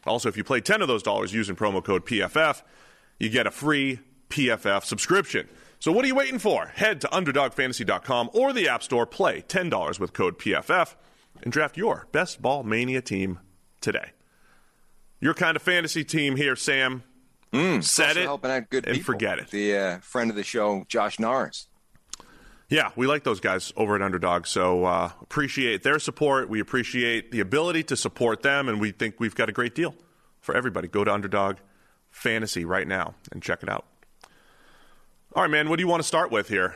Also, 0.06 0.30
if 0.30 0.38
you 0.38 0.44
play 0.44 0.62
10 0.62 0.82
of 0.82 0.88
those 0.88 1.04
dollars 1.04 1.34
using 1.34 1.56
promo 1.56 1.84
code 1.84 2.06
PFF, 2.06 2.62
you 3.20 3.30
get 3.30 3.46
a 3.46 3.52
free 3.52 4.00
PFF 4.30 4.84
subscription. 4.84 5.48
So 5.80 5.92
what 5.92 6.04
are 6.06 6.08
you 6.08 6.16
waiting 6.16 6.40
for? 6.40 6.68
Head 6.68 7.02
to 7.02 7.08
underdogfantasy.com 7.08 8.32
or 8.34 8.54
the 8.54 8.68
App 8.68 8.82
Store, 8.82 9.06
play 9.06 9.42
$10 9.42 10.00
with 10.00 10.14
code 10.14 10.40
PFF, 10.40 10.96
and 11.44 11.52
draft 11.52 11.78
your 11.78 12.08
Best 12.12 12.42
Ball 12.42 12.64
Mania 12.64 13.02
team 13.02 13.40
today. 13.80 14.12
Your 15.20 15.34
kind 15.34 15.56
of 15.56 15.62
fantasy 15.62 16.04
team 16.04 16.36
here, 16.36 16.56
Sam. 16.56 17.04
Set 17.54 18.10
Also 18.10 18.20
it 18.20 18.24
helping 18.24 18.52
out 18.52 18.70
good 18.70 18.86
and 18.86 18.96
people. 18.98 19.14
forget 19.14 19.40
it. 19.40 19.50
The 19.50 19.76
uh, 19.78 19.98
friend 20.00 20.30
of 20.30 20.36
the 20.36 20.44
show, 20.44 20.86
Josh 20.88 21.20
Norris. 21.20 21.68
Yeah, 22.70 22.92
we 22.98 23.08
like 23.08 23.24
those 23.24 23.40
guys 23.40 23.72
over 23.78 23.96
at 23.96 24.02
Underdog. 24.02 24.46
So 24.46 24.84
uh, 24.86 25.12
appreciate 25.22 25.84
their 25.84 26.00
support. 26.00 26.50
We 26.50 26.60
appreciate 26.60 27.32
the 27.32 27.40
ability 27.40 27.84
to 27.84 27.96
support 27.96 28.42
them, 28.44 28.68
and 28.68 28.82
we 28.82 28.92
think 28.92 29.16
we've 29.20 29.36
got 29.36 29.48
a 29.48 29.54
great 29.54 29.74
deal 29.74 29.96
for 30.42 30.56
everybody. 30.56 30.88
Go 30.90 31.04
to 31.06 31.14
Underdog 31.14 31.58
Fantasy 32.12 32.66
right 32.66 32.88
now 32.88 33.16
and 33.32 33.42
check 33.42 33.64
it 33.64 33.70
out. 33.70 33.86
All 35.34 35.44
right, 35.44 35.52
man. 35.52 35.70
What 35.70 35.78
do 35.78 35.84
you 35.84 35.88
want 35.88 36.02
to 36.02 36.08
start 36.08 36.30
with 36.32 36.50
here? 36.50 36.76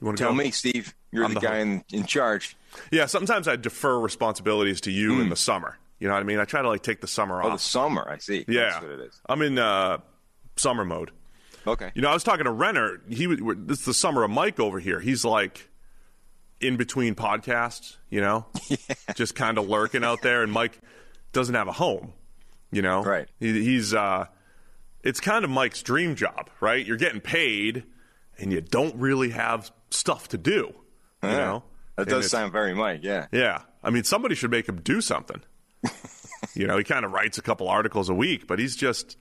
You 0.00 0.06
want 0.06 0.18
to 0.18 0.24
Tell 0.24 0.32
go? 0.32 0.36
me, 0.38 0.50
Steve, 0.50 0.94
you're 1.12 1.28
the, 1.28 1.34
the 1.34 1.40
guy 1.40 1.58
in, 1.58 1.84
in 1.92 2.06
charge. 2.06 2.56
Yeah, 2.90 3.06
sometimes 3.06 3.46
I 3.46 3.56
defer 3.56 3.98
responsibilities 4.00 4.80
to 4.82 4.90
you 4.90 5.20
in 5.20 5.28
the 5.28 5.36
summer. 5.36 5.78
You 6.02 6.08
know 6.08 6.14
what 6.14 6.20
I 6.20 6.24
mean? 6.24 6.40
I 6.40 6.44
try 6.44 6.62
to 6.62 6.68
like 6.68 6.82
take 6.82 7.00
the 7.00 7.06
summer 7.06 7.40
off. 7.40 7.46
Oh, 7.46 7.50
the 7.50 7.58
summer. 7.60 8.04
I 8.10 8.18
see. 8.18 8.44
yeah, 8.48 8.70
That's 8.70 8.82
what 8.82 8.90
it 8.90 9.00
is. 9.02 9.20
I'm 9.28 9.40
in 9.40 9.56
uh, 9.56 9.98
summer 10.56 10.84
mode. 10.84 11.12
Okay. 11.64 11.92
You 11.94 12.02
know, 12.02 12.10
I 12.10 12.12
was 12.14 12.24
talking 12.24 12.44
to 12.46 12.50
Renner. 12.50 13.00
He 13.08 13.28
was- 13.28 13.38
this 13.58 13.78
is 13.78 13.84
the 13.84 13.94
summer 13.94 14.24
of 14.24 14.30
Mike 14.32 14.58
over 14.58 14.80
here. 14.80 14.98
He's 14.98 15.24
like 15.24 15.68
in 16.60 16.76
between 16.76 17.14
podcasts, 17.14 17.98
you 18.10 18.20
know, 18.20 18.46
just 19.14 19.36
kind 19.36 19.58
of 19.58 19.68
lurking 19.68 20.02
out 20.02 20.22
there. 20.22 20.42
And 20.42 20.50
Mike 20.50 20.80
doesn't 21.32 21.54
have 21.54 21.68
a 21.68 21.72
home, 21.72 22.14
you 22.72 22.82
know. 22.82 23.04
Right. 23.04 23.28
He, 23.38 23.52
he's 23.62 23.94
uh, 23.94 24.26
it's 25.04 25.20
kind 25.20 25.44
of 25.44 25.50
Mike's 25.50 25.84
dream 25.84 26.16
job, 26.16 26.50
right? 26.60 26.84
You're 26.84 26.96
getting 26.96 27.20
paid, 27.20 27.84
and 28.38 28.52
you 28.52 28.60
don't 28.60 28.96
really 28.96 29.30
have 29.30 29.70
stuff 29.90 30.26
to 30.30 30.38
do. 30.38 30.74
You 31.22 31.28
Yeah. 31.28 31.36
know, 31.36 31.62
That 31.94 32.08
does 32.08 32.28
sound 32.28 32.50
very 32.50 32.74
Mike, 32.74 33.00
yeah. 33.04 33.26
yeah. 33.30 33.62
I 33.84 33.90
mean, 33.90 34.02
somebody 34.02 34.34
should 34.34 34.50
make 34.50 34.68
him 34.68 34.80
do 34.80 35.00
something. 35.00 35.42
You 36.54 36.66
know, 36.66 36.76
he 36.78 36.84
kind 36.84 37.04
of 37.04 37.12
writes 37.12 37.38
a 37.38 37.42
couple 37.42 37.68
articles 37.68 38.08
a 38.08 38.14
week, 38.14 38.46
but 38.46 38.58
he's 38.58 38.76
just, 38.76 39.16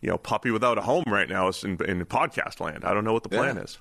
you 0.00 0.08
know, 0.08 0.18
puppy 0.18 0.50
without 0.50 0.78
a 0.78 0.82
home 0.82 1.04
right 1.06 1.28
now 1.28 1.48
in, 1.64 1.70
in 1.86 2.04
podcast 2.06 2.60
land. 2.60 2.84
I 2.84 2.92
don't 2.94 3.04
know 3.04 3.12
what 3.12 3.22
the 3.22 3.28
plan 3.28 3.56
Yeah. 3.56 3.62
is. 3.62 3.78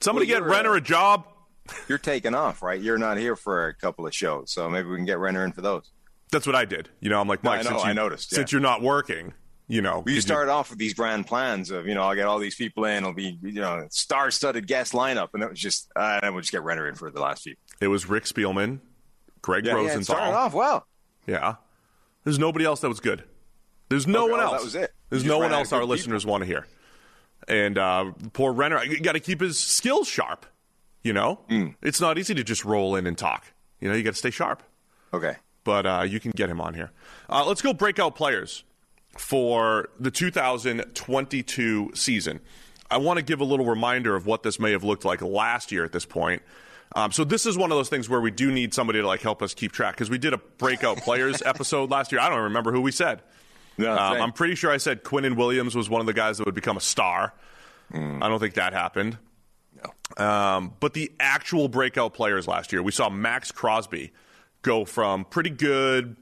Somebody 0.00 0.26
Well, 0.26 0.40
get 0.40 0.44
you're, 0.44 0.52
Renner 0.52 0.72
uh, 0.74 0.76
a 0.76 0.80
job. 0.80 1.26
You're 1.88 1.98
taking 1.98 2.32
off, 2.34 2.62
right? 2.62 2.80
You're 2.80 2.98
not 2.98 3.16
here 3.18 3.34
for 3.34 3.66
a 3.66 3.74
couple 3.74 4.06
of 4.06 4.14
shows, 4.14 4.52
so 4.52 4.70
maybe 4.70 4.88
we 4.88 4.96
can 4.96 5.04
get 5.04 5.18
Renner 5.18 5.44
in 5.44 5.50
for 5.50 5.62
those. 5.62 5.90
That's 6.30 6.46
what 6.46 6.54
I 6.54 6.64
did. 6.64 6.88
You 7.00 7.08
know, 7.10 7.20
I'm 7.20 7.26
like, 7.26 7.42
No, 7.42 7.50
Mike, 7.50 7.60
I 7.60 7.62
know, 7.64 7.70
since 7.70 7.82
you, 7.82 7.90
I 7.90 7.92
noticed, 7.92 8.30
yeah. 8.32 8.36
since 8.36 8.52
you're 8.52 8.60
not 8.60 8.82
working, 8.82 9.32
you 9.66 9.82
know, 9.82 9.98
We 9.98 10.12
could 10.12 10.14
you- 10.16 10.20
started 10.20 10.52
off 10.52 10.70
with 10.70 10.78
these 10.78 10.94
grand 10.94 11.26
plans 11.26 11.70
of, 11.72 11.86
you 11.88 11.94
know, 11.94 12.02
I'll 12.02 12.14
get 12.14 12.26
all 12.26 12.38
these 12.38 12.54
people 12.54 12.84
in. 12.84 12.98
It'll 12.98 13.14
be, 13.14 13.36
you 13.42 13.60
know, 13.60 13.84
star-studded 13.90 14.68
guest 14.68 14.92
lineup, 14.92 15.30
and 15.34 15.42
it 15.42 15.50
was 15.50 15.58
just, 15.58 15.90
uh, 15.96 16.20
and 16.22 16.34
we'll 16.34 16.42
just 16.42 16.52
get 16.52 16.62
Renner 16.62 16.88
in 16.88 16.94
for 16.94 17.10
the 17.10 17.20
last 17.20 17.42
few. 17.42 17.56
it 17.80 17.88
was 17.88 18.08
Rick 18.08 18.24
Spielman, 18.26 18.78
Greg 19.46 19.64
Yeah, 19.64 19.72
yeah, 19.72 19.78
Rosenthal. 19.78 20.16
started 20.16 20.34
off 20.36 20.52
well. 20.54 20.86
Yeah. 21.26 21.54
There's 22.24 22.38
nobody 22.38 22.64
else 22.64 22.80
that 22.80 22.88
was 22.88 22.98
good. 23.00 23.22
There's 23.88 24.06
no 24.06 24.24
Okay, 24.24 24.32
one 24.32 24.40
else. 24.40 24.52
that 24.58 24.64
was 24.64 24.74
it. 24.74 24.92
There's 25.10 25.24
no 25.24 25.38
one 25.38 25.52
else 25.52 25.72
our 25.72 25.80
good 25.82 25.88
listeners 25.90 26.26
want 26.26 26.42
to 26.42 26.46
hear. 26.46 26.66
And 27.46 27.78
uh, 27.78 28.10
poor 28.32 28.52
Renner, 28.52 28.82
got 29.02 29.12
to 29.12 29.20
keep 29.20 29.40
his 29.40 29.56
skills 29.58 30.08
sharp. 30.08 30.46
You 31.04 31.12
know, 31.12 31.36
Hmm. 31.48 31.68
it's 31.82 32.00
not 32.00 32.18
easy 32.18 32.34
to 32.34 32.42
just 32.42 32.64
roll 32.64 32.96
in 32.96 33.06
and 33.06 33.16
talk. 33.16 33.44
You 33.80 33.88
know, 33.88 33.94
you 33.94 34.02
got 34.02 34.14
to 34.14 34.18
stay 34.18 34.30
sharp. 34.30 34.64
Okay. 35.14 35.36
But 35.62 35.86
uh, 35.86 36.04
you 36.08 36.18
can 36.18 36.32
get 36.32 36.50
him 36.50 36.60
on 36.60 36.74
here. 36.74 36.90
Uh, 37.30 37.44
let's 37.46 37.62
go 37.62 37.72
breakout 37.72 38.16
players 38.16 38.64
for 39.16 39.88
the 40.00 40.10
2022 40.10 41.92
season. 41.94 42.40
I 42.90 42.96
want 42.98 43.18
to 43.18 43.24
give 43.24 43.40
a 43.40 43.44
little 43.44 43.66
reminder 43.66 44.16
of 44.16 44.26
what 44.26 44.42
this 44.42 44.58
may 44.58 44.72
have 44.72 44.82
looked 44.84 45.04
like 45.04 45.22
last 45.22 45.70
year 45.72 45.84
at 45.84 45.92
this 45.92 46.04
point. 46.06 46.42
Um, 46.94 47.12
so 47.12 47.24
this 47.24 47.44
is 47.46 47.58
one 47.58 47.70
of 47.72 47.76
those 47.76 47.88
things 47.88 48.08
where 48.08 48.20
we 48.20 48.30
do 48.30 48.50
need 48.50 48.72
somebody 48.72 49.00
to 49.00 49.06
like 49.06 49.20
help 49.20 49.42
us 49.42 49.52
keep 49.54 49.72
track 49.72 49.94
because 49.94 50.08
we 50.08 50.18
did 50.18 50.32
a 50.32 50.38
breakout 50.38 50.98
players 50.98 51.42
episode 51.46 51.90
last 51.90 52.12
year. 52.12 52.20
I 52.20 52.28
don't 52.28 52.44
remember 52.44 52.72
who 52.72 52.80
we 52.80 52.92
said. 52.92 53.22
No, 53.78 53.92
Um. 53.92 54.20
I'm 54.22 54.32
pretty 54.32 54.54
sure 54.54 54.70
I 54.70 54.78
said 54.78 55.02
Quinnen 55.04 55.36
Williams 55.36 55.74
was 55.74 55.90
one 55.90 56.00
of 56.00 56.06
the 56.06 56.14
guys 56.14 56.38
that 56.38 56.46
would 56.46 56.54
become 56.54 56.76
a 56.76 56.80
star. 56.80 57.34
Hmm. 57.92 58.22
I 58.22 58.28
don't 58.28 58.40
think 58.40 58.54
that 58.54 58.72
happened. 58.72 59.18
Um, 60.16 60.72
but 60.80 60.94
the 60.94 61.12
actual 61.20 61.68
breakout 61.68 62.14
players 62.14 62.48
last 62.48 62.72
year, 62.72 62.82
we 62.82 62.92
saw 62.92 63.10
Maxx 63.10 63.52
Crosby 63.52 64.12
go 64.62 64.84
from 64.84 65.24
pretty 65.24 65.50
good, 65.50 66.16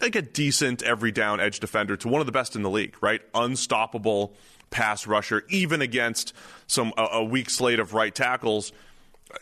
like 0.00 0.16
a 0.16 0.22
decent 0.22 0.82
every 0.82 1.12
down 1.12 1.38
edge 1.40 1.60
defender 1.60 1.96
to 1.98 2.08
one 2.08 2.20
of 2.20 2.26
the 2.26 2.32
best 2.32 2.56
in 2.56 2.62
the 2.62 2.70
league, 2.70 2.96
right? 3.00 3.20
Unstoppable 3.34 4.34
pass 4.70 5.06
rusher, 5.06 5.44
even 5.50 5.80
against 5.82 6.32
some 6.66 6.92
a, 6.98 7.02
a 7.12 7.24
weak 7.24 7.50
slate 7.50 7.78
of 7.78 7.94
right 7.94 8.14
tackles. 8.14 8.72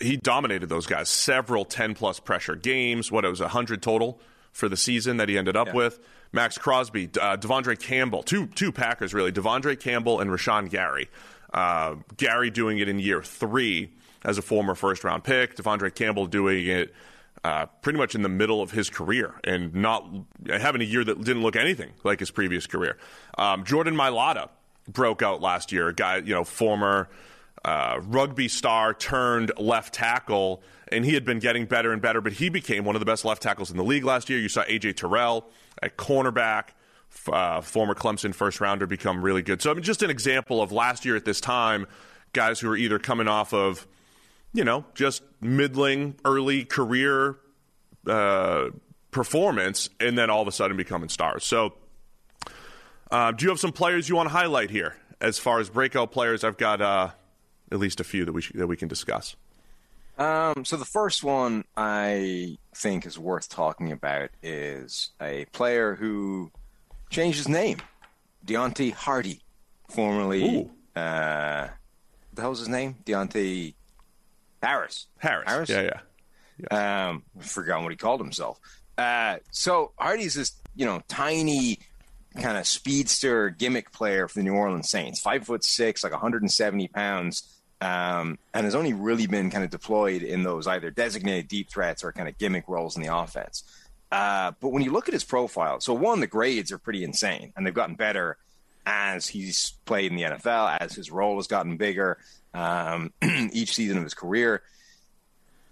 He 0.00 0.16
dominated 0.16 0.68
those 0.68 0.86
guys. 0.86 1.08
Several 1.08 1.64
10 1.64 1.94
plus 1.94 2.20
pressure 2.20 2.54
games. 2.54 3.10
What 3.10 3.24
it 3.24 3.28
was 3.28 3.40
100 3.40 3.82
total 3.82 4.20
for 4.52 4.68
the 4.68 4.76
season 4.76 5.18
that 5.18 5.28
he 5.28 5.38
ended 5.38 5.56
up 5.56 5.74
with. 5.74 6.00
Maxx 6.32 6.58
Crosby, 6.58 7.06
uh, 7.20 7.36
De'Vondre 7.36 7.78
Campbell, 7.78 8.22
two 8.22 8.46
two 8.46 8.70
Packers 8.70 9.12
really. 9.12 9.32
De'Vondre 9.32 9.78
Campbell 9.78 10.20
and 10.20 10.30
Rashan 10.30 10.70
Gary. 10.70 11.08
Uh, 11.52 11.96
Gary 12.16 12.50
doing 12.50 12.78
it 12.78 12.88
in 12.88 12.98
year 13.00 13.22
three 13.22 13.90
as 14.24 14.38
a 14.38 14.42
former 14.42 14.74
first 14.74 15.02
round 15.02 15.24
pick. 15.24 15.56
De'Vondre 15.56 15.92
Campbell 15.92 16.26
doing 16.26 16.66
it 16.66 16.94
uh, 17.42 17.66
pretty 17.82 17.98
much 17.98 18.14
in 18.14 18.22
the 18.22 18.28
middle 18.28 18.62
of 18.62 18.70
his 18.70 18.90
career 18.90 19.34
and 19.44 19.74
not 19.74 20.06
having 20.46 20.80
a 20.80 20.84
year 20.84 21.02
that 21.02 21.18
didn't 21.24 21.42
look 21.42 21.56
anything 21.56 21.90
like 22.04 22.20
his 22.20 22.30
previous 22.30 22.66
career. 22.66 22.96
Um, 23.36 23.64
Jordan 23.64 23.94
Mailata 23.94 24.50
broke 24.88 25.22
out 25.22 25.40
last 25.40 25.72
year. 25.72 25.88
A 25.88 25.94
guy, 25.94 26.18
you 26.18 26.34
know, 26.34 26.44
former 26.44 27.08
uh, 27.64 28.00
rugby 28.04 28.48
star 28.48 28.94
turned 28.94 29.52
left 29.58 29.94
tackle, 29.94 30.62
and 30.88 31.04
he 31.04 31.14
had 31.14 31.24
been 31.24 31.38
getting 31.38 31.66
better 31.66 31.92
and 31.92 32.00
better. 32.00 32.20
But 32.20 32.34
he 32.34 32.48
became 32.48 32.84
one 32.84 32.96
of 32.96 33.00
the 33.00 33.06
best 33.06 33.24
left 33.24 33.42
tackles 33.42 33.70
in 33.70 33.76
the 33.76 33.84
league 33.84 34.04
last 34.04 34.30
year. 34.30 34.38
You 34.38 34.48
saw 34.48 34.64
AJ 34.64 34.96
Terrell 34.96 35.46
at 35.82 35.96
cornerback, 35.96 36.68
uh, 37.30 37.60
former 37.60 37.94
Clemson 37.94 38.34
first 38.34 38.60
rounder, 38.60 38.86
become 38.86 39.22
really 39.22 39.42
good. 39.42 39.60
So 39.60 39.70
I 39.70 39.74
mean, 39.74 39.82
just 39.82 40.02
an 40.02 40.10
example 40.10 40.62
of 40.62 40.72
last 40.72 41.04
year 41.04 41.16
at 41.16 41.24
this 41.24 41.40
time, 41.40 41.86
guys 42.32 42.60
who 42.60 42.70
are 42.70 42.76
either 42.76 42.98
coming 42.98 43.28
off 43.28 43.52
of, 43.52 43.86
you 44.52 44.64
know, 44.64 44.84
just 44.94 45.22
middling 45.40 46.16
early 46.24 46.64
career 46.64 47.36
uh, 48.06 48.70
performance, 49.10 49.90
and 50.00 50.16
then 50.16 50.30
all 50.30 50.40
of 50.40 50.48
a 50.48 50.52
sudden 50.52 50.76
becoming 50.76 51.08
stars. 51.08 51.44
So. 51.44 51.74
Uh, 53.12 53.32
do 53.32 53.44
you 53.44 53.48
have 53.48 53.58
some 53.58 53.72
players 53.72 54.08
you 54.08 54.14
want 54.14 54.28
to 54.28 54.32
highlight 54.32 54.70
here? 54.70 54.94
As 55.20 55.36
far 55.36 55.58
as 55.58 55.68
breakout 55.68 56.12
players, 56.12 56.44
I've 56.44 56.56
got 56.56 56.80
uh, 56.80 57.10
at 57.70 57.78
least 57.78 58.00
a 58.00 58.04
few 58.04 58.24
that 58.24 58.32
we 58.32 58.42
sh- 58.42 58.52
that 58.54 58.66
we 58.66 58.76
can 58.76 58.88
discuss. 58.88 59.36
Um, 60.18 60.64
so 60.64 60.76
the 60.76 60.84
first 60.84 61.24
one 61.24 61.64
I 61.76 62.58
think 62.74 63.06
is 63.06 63.18
worth 63.18 63.48
talking 63.48 63.90
about 63.90 64.30
is 64.42 65.10
a 65.20 65.46
player 65.46 65.94
who 65.94 66.50
changed 67.08 67.38
his 67.38 67.48
name, 67.48 67.78
Deonte 68.46 68.92
Harty, 68.92 69.40
formerly 69.88 70.68
uh, 70.94 71.68
what 72.30 72.36
the 72.36 72.42
hell's 72.42 72.58
his 72.60 72.68
name? 72.68 72.96
Deonte 73.04 73.74
Harris. 74.62 75.06
Harris. 75.18 75.48
Harris? 75.48 75.68
Yeah, 75.70 76.00
yeah. 76.70 77.08
Um, 77.08 77.24
I've 77.38 77.46
forgotten 77.46 77.84
what 77.84 77.92
he 77.92 77.96
called 77.96 78.20
himself. 78.20 78.60
Uh, 78.98 79.38
so 79.50 79.92
Harty's 79.98 80.34
this, 80.34 80.52
you 80.76 80.84
know, 80.84 81.02
tiny 81.08 81.78
kind 82.40 82.58
of 82.58 82.66
speedster 82.66 83.50
gimmick 83.50 83.90
player 83.92 84.28
for 84.28 84.38
the 84.38 84.44
New 84.44 84.54
Orleans 84.54 84.90
Saints, 84.90 85.20
five 85.20 85.44
foot 85.46 85.64
six, 85.64 86.04
like 86.04 86.12
170 86.12 86.88
pounds, 86.88 87.59
um, 87.80 88.38
and 88.54 88.64
has 88.64 88.74
only 88.74 88.92
really 88.92 89.26
been 89.26 89.50
kind 89.50 89.64
of 89.64 89.70
deployed 89.70 90.22
in 90.22 90.42
those 90.42 90.66
either 90.66 90.90
designated 90.90 91.48
deep 91.48 91.70
threats 91.70 92.04
or 92.04 92.12
kind 92.12 92.28
of 92.28 92.36
gimmick 92.38 92.68
roles 92.68 92.96
in 92.96 93.02
the 93.02 93.14
offense. 93.14 93.64
Uh, 94.12 94.52
but 94.60 94.70
when 94.70 94.82
you 94.82 94.92
look 94.92 95.08
at 95.08 95.14
his 95.14 95.24
profile, 95.24 95.80
so 95.80 95.94
one, 95.94 96.20
the 96.20 96.26
grades 96.26 96.72
are 96.72 96.78
pretty 96.78 97.04
insane, 97.04 97.52
and 97.56 97.66
they've 97.66 97.74
gotten 97.74 97.94
better 97.94 98.36
as 98.86 99.28
he's 99.28 99.74
played 99.84 100.10
in 100.10 100.16
the 100.16 100.24
NFL, 100.24 100.78
as 100.80 100.94
his 100.94 101.10
role 101.10 101.36
has 101.36 101.46
gotten 101.46 101.76
bigger 101.76 102.18
um, 102.54 103.12
each 103.52 103.74
season 103.74 103.96
of 103.96 104.02
his 104.02 104.14
career 104.14 104.62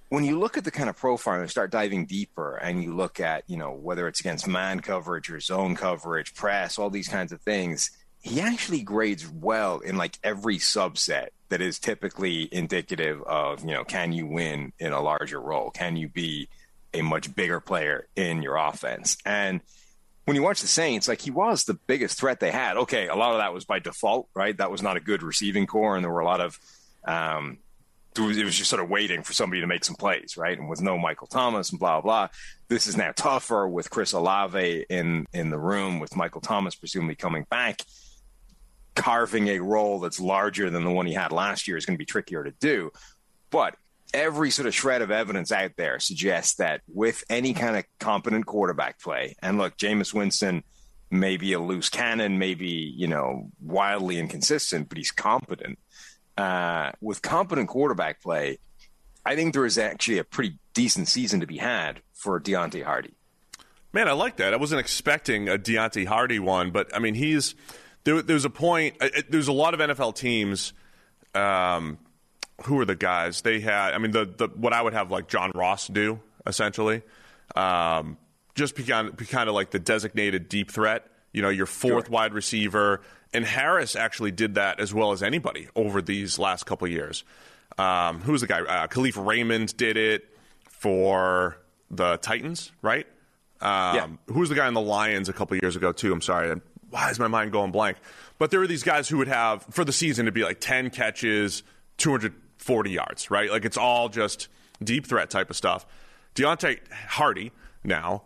when 0.08 0.24
you 0.24 0.38
look 0.38 0.56
at 0.56 0.64
the 0.64 0.70
kind 0.70 0.88
of 0.88 0.96
profile 0.96 1.40
and 1.40 1.50
start 1.50 1.70
diving 1.70 2.06
deeper 2.06 2.56
and 2.56 2.82
you 2.82 2.94
look 2.94 3.20
at, 3.20 3.44
you 3.46 3.56
know, 3.56 3.72
whether 3.72 4.08
it's 4.08 4.20
against 4.20 4.46
man 4.46 4.80
coverage 4.80 5.30
or 5.30 5.38
zone 5.40 5.76
coverage, 5.76 6.34
press, 6.34 6.78
all 6.78 6.90
these 6.90 7.08
kinds 7.08 7.32
of 7.32 7.40
things, 7.42 7.90
he 8.20 8.40
actually 8.40 8.82
grades 8.82 9.28
well 9.28 9.78
in 9.78 9.96
like 9.96 10.18
every 10.22 10.58
subset 10.58 11.28
that 11.48 11.60
is 11.60 11.78
typically 11.78 12.48
indicative 12.52 13.22
of, 13.22 13.60
you 13.60 13.72
know, 13.72 13.84
can 13.84 14.12
you 14.12 14.26
win 14.26 14.72
in 14.78 14.92
a 14.92 15.00
larger 15.00 15.40
role? 15.40 15.70
Can 15.70 15.96
you 15.96 16.08
be 16.08 16.48
a 16.92 17.02
much 17.02 17.34
bigger 17.34 17.60
player 17.60 18.08
in 18.16 18.42
your 18.42 18.56
offense? 18.56 19.16
And 19.24 19.60
when 20.24 20.34
you 20.34 20.42
watch 20.42 20.60
the 20.60 20.66
Saints, 20.66 21.08
like 21.08 21.22
he 21.22 21.30
was 21.30 21.64
the 21.64 21.74
biggest 21.74 22.18
threat 22.18 22.40
they 22.40 22.50
had. 22.50 22.76
Okay, 22.76 23.08
a 23.08 23.16
lot 23.16 23.32
of 23.32 23.38
that 23.38 23.54
was 23.54 23.64
by 23.64 23.78
default, 23.78 24.28
right? 24.34 24.56
That 24.56 24.70
was 24.70 24.82
not 24.82 24.98
a 24.98 25.00
good 25.00 25.22
receiving 25.22 25.66
corps, 25.66 25.96
and 25.96 26.04
there 26.04 26.12
were 26.12 26.20
a 26.20 26.26
lot 26.26 26.42
of 26.42 26.58
um, 27.06 27.58
it 28.14 28.44
was, 28.44 28.56
just 28.56 28.68
sort 28.68 28.82
of 28.82 28.90
waiting 28.90 29.22
for 29.22 29.32
somebody 29.32 29.60
to 29.60 29.66
make 29.66 29.84
some 29.84 29.94
plays, 29.94 30.36
right? 30.36 30.58
And 30.58 30.68
with 30.68 30.82
no 30.82 30.98
Michael 30.98 31.28
Thomas 31.28 31.70
and 31.70 31.78
blah 31.78 32.00
blah. 32.00 32.28
This 32.68 32.86
is 32.86 32.96
now 32.96 33.12
tougher 33.12 33.66
with 33.66 33.90
Chris 33.90 34.12
Olave 34.12 34.84
in 34.90 35.26
in 35.32 35.50
the 35.50 35.58
room 35.58 36.00
with 36.00 36.16
Michael 36.16 36.40
Thomas 36.40 36.74
presumably 36.74 37.14
coming 37.14 37.46
back. 37.48 37.82
Carving 38.98 39.48
a 39.48 39.60
role 39.60 40.00
that's 40.00 40.20
larger 40.20 40.70
than 40.70 40.84
the 40.84 40.90
one 40.90 41.06
he 41.06 41.14
had 41.14 41.32
last 41.32 41.66
year 41.66 41.76
is 41.76 41.86
going 41.86 41.96
to 41.96 41.98
be 41.98 42.04
trickier 42.04 42.44
to 42.44 42.52
do. 42.52 42.90
But 43.50 43.76
every 44.12 44.50
sort 44.50 44.66
of 44.66 44.74
shred 44.74 45.02
of 45.02 45.10
evidence 45.10 45.52
out 45.52 45.72
there 45.76 46.00
suggests 46.00 46.56
that 46.56 46.82
with 46.92 47.24
any 47.30 47.54
kind 47.54 47.76
of 47.76 47.84
competent 47.98 48.46
quarterback 48.46 49.00
play, 49.00 49.36
and 49.42 49.58
look, 49.58 49.76
Jameis 49.76 50.12
Winston 50.12 50.62
may 51.10 51.36
be 51.36 51.54
a 51.54 51.60
loose 51.60 51.88
cannon, 51.88 52.38
maybe, 52.38 52.66
you 52.66 53.06
know, 53.06 53.50
wildly 53.60 54.18
inconsistent, 54.18 54.88
but 54.88 54.98
he's 54.98 55.10
competent 55.10 55.78
uh, 56.38 56.92
with 57.00 57.20
competent 57.20 57.68
quarterback 57.68 58.22
play, 58.22 58.58
I 59.26 59.34
think 59.34 59.52
there 59.52 59.66
is 59.66 59.76
actually 59.76 60.18
a 60.18 60.24
pretty 60.24 60.58
decent 60.72 61.08
season 61.08 61.40
to 61.40 61.46
be 61.46 61.58
had 61.58 62.00
for 62.14 62.40
Deonte 62.40 62.82
Harty. 62.84 63.14
Man, 63.92 64.08
I 64.08 64.12
like 64.12 64.36
that. 64.36 64.54
I 64.54 64.56
wasn't 64.56 64.80
expecting 64.80 65.48
a 65.48 65.58
Deonte 65.58 66.06
Harty 66.06 66.38
one, 66.38 66.70
but 66.70 66.94
I 66.94 67.00
mean, 67.00 67.14
he's 67.14 67.54
there. 68.04 68.22
There's 68.22 68.44
a 68.44 68.50
point. 68.50 68.96
uh, 69.00 69.08
There's 69.28 69.48
a 69.48 69.52
lot 69.52 69.74
of 69.74 69.80
NFL 69.80 70.14
teams. 70.16 70.72
Um, 71.34 71.98
who 72.64 72.80
are 72.80 72.84
the 72.84 72.96
guys 72.96 73.42
they 73.42 73.60
had? 73.60 73.94
I 73.94 73.98
mean, 73.98 74.10
the, 74.10 74.24
the 74.24 74.48
what 74.48 74.72
I 74.72 74.82
would 74.82 74.92
have 74.94 75.10
like 75.10 75.28
John 75.28 75.52
Ross 75.54 75.86
do 75.86 76.18
essentially, 76.46 77.02
um, 77.54 78.16
just 78.54 78.74
be 78.74 78.82
kind, 78.84 79.14
be 79.16 79.24
kind 79.26 79.48
of 79.48 79.54
like 79.54 79.70
the 79.70 79.78
designated 79.78 80.48
deep 80.48 80.70
threat. 80.70 81.06
You 81.32 81.42
know, 81.42 81.50
your 81.50 81.66
fourth 81.66 82.06
Sure. 82.06 82.12
wide 82.12 82.32
receiver, 82.34 83.02
and 83.34 83.44
Harris 83.44 83.94
actually 83.94 84.32
did 84.32 84.54
that 84.54 84.80
as 84.80 84.92
well 84.94 85.12
as 85.12 85.22
anybody 85.22 85.68
over 85.76 86.00
these 86.02 86.38
last 86.38 86.64
couple 86.64 86.86
of 86.86 86.92
years. 86.92 87.22
Um, 87.76 88.22
who 88.22 88.32
was 88.32 88.40
the 88.40 88.46
guy? 88.48 88.60
Uh, 88.62 88.86
Kalif 88.88 89.22
Raymond 89.24 89.76
did 89.76 89.96
it 89.96 90.24
for 90.68 91.58
the 91.90 92.16
Titans, 92.16 92.72
right? 92.82 93.06
Um, 93.60 93.94
Yeah. 93.94 94.06
Who 94.28 94.40
was 94.40 94.48
the 94.48 94.54
guy 94.54 94.66
in 94.68 94.74
the 94.74 94.80
Lions 94.80 95.28
a 95.28 95.32
couple 95.32 95.56
of 95.56 95.62
years 95.62 95.76
ago 95.76 95.92
too? 95.92 96.12
I'm 96.12 96.22
sorry. 96.22 96.60
Why 96.90 97.10
is 97.10 97.18
my 97.18 97.28
mind 97.28 97.52
going 97.52 97.70
blank? 97.70 97.98
But 98.38 98.50
there 98.50 98.60
were 98.60 98.66
these 98.66 98.82
guys 98.82 99.08
who 99.08 99.18
would 99.18 99.28
have 99.28 99.64
for 99.70 99.84
the 99.84 99.92
season 99.92 100.26
to 100.26 100.32
be 100.32 100.42
like 100.42 100.60
10 100.60 100.90
catches, 100.90 101.62
240 101.98 102.90
yards, 102.90 103.30
right? 103.30 103.50
Like 103.50 103.64
it's 103.64 103.76
all 103.76 104.08
just 104.08 104.48
deep 104.82 105.06
threat 105.06 105.30
type 105.30 105.50
of 105.50 105.56
stuff. 105.56 105.86
Deonte 106.34 106.78
Harty 106.92 107.52
now 107.84 108.22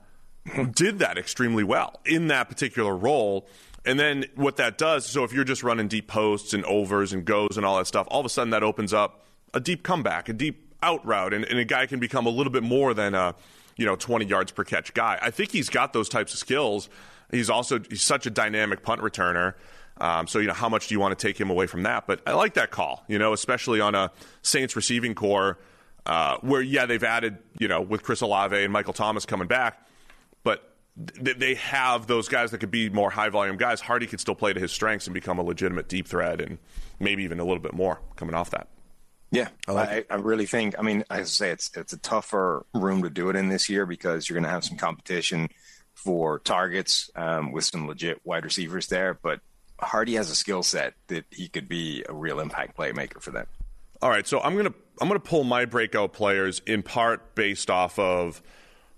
did 0.72 0.98
that 0.98 1.18
extremely 1.18 1.64
well 1.64 2.00
in 2.04 2.28
that 2.28 2.48
particular 2.48 2.96
role. 2.96 3.48
And 3.84 3.98
then 3.98 4.26
what 4.36 4.56
that 4.56 4.78
does, 4.78 5.06
so 5.06 5.24
if 5.24 5.32
you're 5.32 5.44
just 5.44 5.62
running 5.62 5.88
deep 5.88 6.06
posts 6.06 6.54
and 6.54 6.64
overs 6.64 7.12
and 7.12 7.24
goes 7.24 7.56
and 7.56 7.66
all 7.66 7.78
that 7.78 7.86
stuff, 7.86 8.06
all 8.10 8.20
of 8.20 8.26
a 8.26 8.28
sudden 8.28 8.50
that 8.50 8.62
opens 8.62 8.92
up 8.92 9.24
a 9.54 9.60
deep 9.60 9.82
comeback, 9.82 10.28
a 10.28 10.32
deep 10.32 10.74
out 10.82 11.04
route, 11.06 11.34
and, 11.34 11.44
and 11.44 11.58
a 11.58 11.64
guy 11.64 11.86
can 11.86 12.00
become 12.00 12.26
a 12.26 12.30
little 12.30 12.52
bit 12.52 12.62
more 12.62 12.94
than 12.94 13.14
a 13.14 13.34
you 13.76 13.86
know 13.86 13.96
20 13.96 14.26
yards 14.26 14.52
per 14.52 14.64
catch 14.64 14.94
guy. 14.94 15.18
I 15.20 15.30
think 15.30 15.50
he's 15.50 15.68
got 15.68 15.92
those 15.92 16.08
types 16.08 16.32
of 16.32 16.38
skills. 16.38 16.88
He's 17.32 17.50
also 17.50 17.80
he's 17.88 18.02
such 18.02 18.26
a 18.26 18.30
dynamic 18.30 18.82
punt 18.82 19.00
returner. 19.00 19.54
Um, 19.98 20.26
so 20.26 20.38
you 20.38 20.46
know 20.46 20.54
how 20.54 20.68
much 20.68 20.88
do 20.88 20.94
you 20.94 21.00
want 21.00 21.18
to 21.18 21.26
take 21.26 21.40
him 21.40 21.50
away 21.50 21.66
from 21.66 21.82
that? 21.82 22.06
But 22.06 22.20
I 22.26 22.32
like 22.32 22.54
that 22.54 22.70
call. 22.70 23.04
You 23.08 23.18
know, 23.18 23.32
especially 23.32 23.80
on 23.80 23.94
a 23.94 24.12
Saints 24.42 24.76
receiving 24.76 25.14
corps 25.14 25.58
uh, 26.06 26.36
where 26.42 26.62
yeah 26.62 26.86
they've 26.86 27.02
added 27.02 27.38
you 27.58 27.68
know 27.68 27.80
with 27.80 28.02
Chris 28.02 28.20
Olave 28.20 28.56
and 28.56 28.72
Michael 28.72 28.92
Thomas 28.92 29.26
coming 29.26 29.48
back, 29.48 29.86
but 30.44 30.72
th- 31.24 31.38
they 31.38 31.54
have 31.54 32.06
those 32.06 32.28
guys 32.28 32.50
that 32.50 32.58
could 32.58 32.70
be 32.70 32.90
more 32.90 33.10
high 33.10 33.30
volume 33.30 33.56
guys. 33.56 33.80
Harty 33.80 34.06
could 34.06 34.20
still 34.20 34.34
play 34.34 34.52
to 34.52 34.60
his 34.60 34.72
strengths 34.72 35.06
and 35.06 35.14
become 35.14 35.38
a 35.38 35.42
legitimate 35.42 35.88
deep 35.88 36.06
threat 36.06 36.40
and 36.40 36.58
maybe 37.00 37.24
even 37.24 37.40
a 37.40 37.44
little 37.44 37.62
bit 37.62 37.74
more 37.74 38.00
coming 38.16 38.34
off 38.34 38.50
that. 38.50 38.68
Yeah, 39.30 39.48
I, 39.66 39.72
like 39.72 40.06
I, 40.12 40.16
really 40.16 40.44
think. 40.44 40.78
I 40.78 40.82
mean, 40.82 41.04
I 41.08 41.22
say, 41.22 41.50
it's 41.50 41.70
it's 41.74 41.94
a 41.94 41.98
tougher 41.98 42.66
room 42.74 43.02
to 43.02 43.10
do 43.10 43.30
it 43.30 43.36
in 43.36 43.48
this 43.48 43.70
year 43.70 43.86
because 43.86 44.28
you're 44.28 44.34
going 44.34 44.44
to 44.44 44.50
have 44.50 44.62
some 44.62 44.76
competition 44.76 45.48
for 45.94 46.38
targets 46.40 47.10
um, 47.14 47.52
with 47.52 47.64
some 47.64 47.86
legit 47.86 48.20
wide 48.24 48.44
receivers 48.44 48.88
there. 48.88 49.18
But 49.20 49.40
Harty 49.78 50.14
has 50.14 50.30
a 50.30 50.34
skill 50.34 50.62
set 50.62 50.94
that 51.08 51.24
he 51.30 51.48
could 51.48 51.68
be 51.68 52.04
a 52.08 52.14
real 52.14 52.40
impact 52.40 52.76
playmaker 52.76 53.20
for 53.20 53.30
them. 53.30 53.46
All 54.00 54.10
right, 54.10 54.26
so 54.26 54.40
I'm 54.40 54.56
gonna 54.56 54.74
I'm 55.00 55.08
gonna 55.08 55.20
pull 55.20 55.44
my 55.44 55.64
breakout 55.64 56.12
players 56.12 56.60
in 56.66 56.82
part 56.82 57.34
based 57.34 57.70
off 57.70 57.98
of 57.98 58.42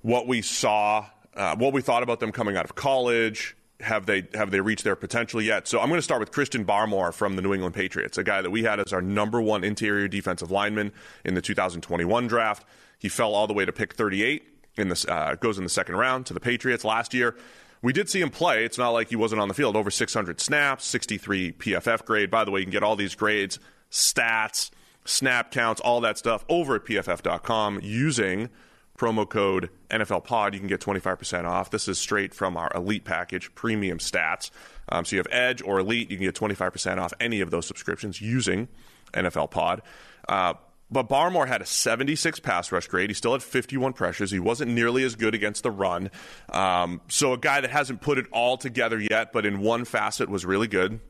what 0.00 0.26
we 0.26 0.40
saw, 0.40 1.06
uh, 1.34 1.56
what 1.56 1.72
we 1.72 1.82
thought 1.82 2.02
about 2.02 2.20
them 2.20 2.32
coming 2.32 2.56
out 2.56 2.64
of 2.64 2.74
college. 2.74 3.56
Have 3.80 4.06
they 4.06 4.26
have 4.32 4.50
they 4.50 4.60
reached 4.60 4.84
their 4.84 4.96
potential 4.96 5.42
yet? 5.42 5.68
So 5.68 5.80
I'm 5.80 5.88
going 5.88 5.98
to 5.98 6.02
start 6.02 6.20
with 6.20 6.30
Christian 6.30 6.64
Barmore 6.64 7.12
from 7.12 7.36
the 7.36 7.42
New 7.42 7.52
England 7.52 7.74
Patriots, 7.74 8.16
a 8.16 8.24
guy 8.24 8.40
that 8.40 8.50
we 8.50 8.62
had 8.62 8.80
as 8.80 8.92
our 8.92 9.02
number 9.02 9.42
one 9.42 9.62
interior 9.62 10.08
defensive 10.08 10.50
lineman 10.50 10.92
in 11.24 11.34
the 11.34 11.42
2021 11.42 12.26
draft. 12.26 12.64
He 12.98 13.10
fell 13.10 13.34
all 13.34 13.46
the 13.46 13.52
way 13.52 13.66
to 13.66 13.72
pick 13.72 13.94
38 13.94 14.53
in 14.76 14.88
this 14.88 15.06
uh, 15.06 15.36
goes 15.40 15.58
in 15.58 15.64
the 15.64 15.70
second 15.70 15.96
round 15.96 16.26
to 16.26 16.34
the 16.34 16.40
Patriots 16.40 16.84
last 16.84 17.14
year. 17.14 17.36
We 17.82 17.92
did 17.92 18.08
see 18.08 18.20
him 18.20 18.30
play. 18.30 18.64
It's 18.64 18.78
not 18.78 18.90
like 18.90 19.10
he 19.10 19.16
wasn't 19.16 19.42
on 19.42 19.48
the 19.48 19.54
field. 19.54 19.76
Over 19.76 19.90
600 19.90 20.40
snaps, 20.40 20.86
63 20.86 21.52
PFF 21.52 22.04
grade. 22.06 22.30
By 22.30 22.44
the 22.44 22.50
way, 22.50 22.60
you 22.60 22.66
can 22.66 22.72
get 22.72 22.82
all 22.82 22.96
these 22.96 23.14
grades, 23.14 23.58
stats, 23.90 24.70
snap 25.04 25.50
counts, 25.50 25.82
all 25.82 26.00
that 26.00 26.16
stuff 26.16 26.44
over 26.48 26.76
at 26.76 26.84
pff.com 26.84 27.80
using 27.82 28.48
promo 28.96 29.28
code 29.28 29.70
NFL 29.90 30.24
Pod. 30.24 30.54
You 30.54 30.60
can 30.60 30.68
get 30.68 30.80
25% 30.80 31.44
off. 31.44 31.70
This 31.70 31.88
is 31.88 31.98
straight 31.98 32.32
from 32.32 32.56
our 32.56 32.70
Elite 32.74 33.04
package, 33.04 33.54
premium 33.54 33.98
stats. 33.98 34.50
Um, 34.88 35.04
so 35.04 35.16
you 35.16 35.18
have 35.18 35.28
Edge 35.30 35.62
or 35.62 35.80
Elite. 35.80 36.10
You 36.10 36.16
can 36.16 36.26
get 36.26 36.34
25% 36.34 36.98
off 36.98 37.12
any 37.20 37.40
of 37.40 37.50
those 37.50 37.66
subscriptions 37.66 38.20
using 38.20 38.68
NFL 39.12 39.50
Pod. 39.50 39.82
Uh, 40.28 40.54
but 40.90 41.08
Barmore 41.08 41.48
had 41.48 41.62
a 41.62 41.66
76 41.66 42.40
pass 42.40 42.70
rush 42.70 42.86
grade. 42.86 43.10
He 43.10 43.14
still 43.14 43.32
had 43.32 43.42
51 43.42 43.92
pressures. 43.94 44.30
He 44.30 44.38
wasn't 44.38 44.72
nearly 44.72 45.04
as 45.04 45.16
good 45.16 45.34
against 45.34 45.62
the 45.62 45.70
run. 45.70 46.10
Um, 46.50 47.00
so 47.08 47.32
a 47.32 47.38
guy 47.38 47.60
that 47.60 47.70
hasn't 47.70 48.00
put 48.00 48.18
it 48.18 48.26
all 48.32 48.56
together 48.56 49.00
yet, 49.00 49.32
but 49.32 49.46
in 49.46 49.60
one 49.60 49.84
facet 49.84 50.28
was 50.28 50.44
really 50.44 50.68
good. 50.68 51.00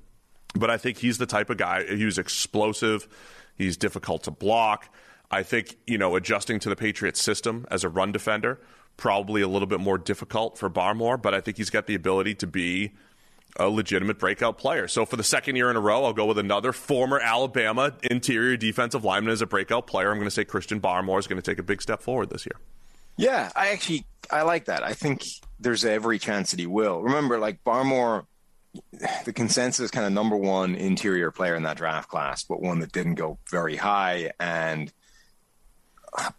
But 0.54 0.70
I 0.70 0.76
think 0.76 0.98
he's 0.98 1.18
the 1.18 1.26
type 1.26 1.50
of 1.50 1.56
guy. 1.56 1.84
He 1.84 2.04
was 2.04 2.18
explosive. 2.18 3.08
He's 3.56 3.76
difficult 3.76 4.24
to 4.24 4.30
block. 4.30 4.94
I 5.30 5.42
think 5.42 5.76
you 5.86 5.98
know 5.98 6.14
adjusting 6.14 6.60
to 6.60 6.68
the 6.68 6.76
Patriots 6.76 7.20
system 7.20 7.66
as 7.70 7.82
a 7.82 7.88
run 7.88 8.12
defender 8.12 8.60
probably 8.96 9.42
a 9.42 9.48
little 9.48 9.66
bit 9.66 9.80
more 9.80 9.98
difficult 9.98 10.58
for 10.58 10.70
Barmore. 10.70 11.20
But 11.20 11.34
I 11.34 11.40
think 11.40 11.56
he's 11.56 11.70
got 11.70 11.86
the 11.86 11.94
ability 11.94 12.34
to 12.36 12.46
be 12.46 12.92
a 13.56 13.68
legitimate 13.68 14.18
breakout 14.18 14.58
player. 14.58 14.88
So 14.88 15.06
for 15.06 15.16
the 15.16 15.24
second 15.24 15.56
year 15.56 15.70
in 15.70 15.76
a 15.76 15.80
row, 15.80 16.04
I'll 16.04 16.12
go 16.12 16.26
with 16.26 16.38
another 16.38 16.72
former 16.72 17.20
Alabama 17.20 17.92
interior 18.02 18.56
defensive 18.56 19.04
lineman 19.04 19.32
as 19.32 19.42
a 19.42 19.46
breakout 19.46 19.86
player. 19.86 20.10
I'm 20.10 20.16
going 20.16 20.26
to 20.26 20.30
say 20.30 20.44
Christian 20.44 20.80
Barmore 20.80 21.18
is 21.18 21.26
going 21.26 21.40
to 21.40 21.50
take 21.50 21.58
a 21.58 21.62
big 21.62 21.80
step 21.80 22.02
forward 22.02 22.30
this 22.30 22.46
year. 22.46 22.58
Yeah, 23.16 23.50
I 23.54 23.70
actually 23.70 24.06
I 24.30 24.42
like 24.42 24.64
that. 24.64 24.82
I 24.82 24.94
think 24.94 25.22
there's 25.60 25.84
every 25.84 26.18
chance 26.18 26.50
that 26.50 26.58
he 26.58 26.66
will. 26.66 27.00
Remember, 27.02 27.38
like 27.38 27.62
Barmore, 27.62 28.26
the 29.24 29.32
consensus 29.32 29.90
kind 29.90 30.04
of 30.04 30.12
number 30.12 30.36
one 30.36 30.74
interior 30.74 31.30
player 31.30 31.54
in 31.54 31.62
that 31.62 31.76
draft 31.76 32.08
class, 32.08 32.42
but 32.42 32.60
one 32.60 32.80
that 32.80 32.90
didn't 32.90 33.14
go 33.14 33.38
very 33.50 33.76
high. 33.76 34.32
And 34.40 34.92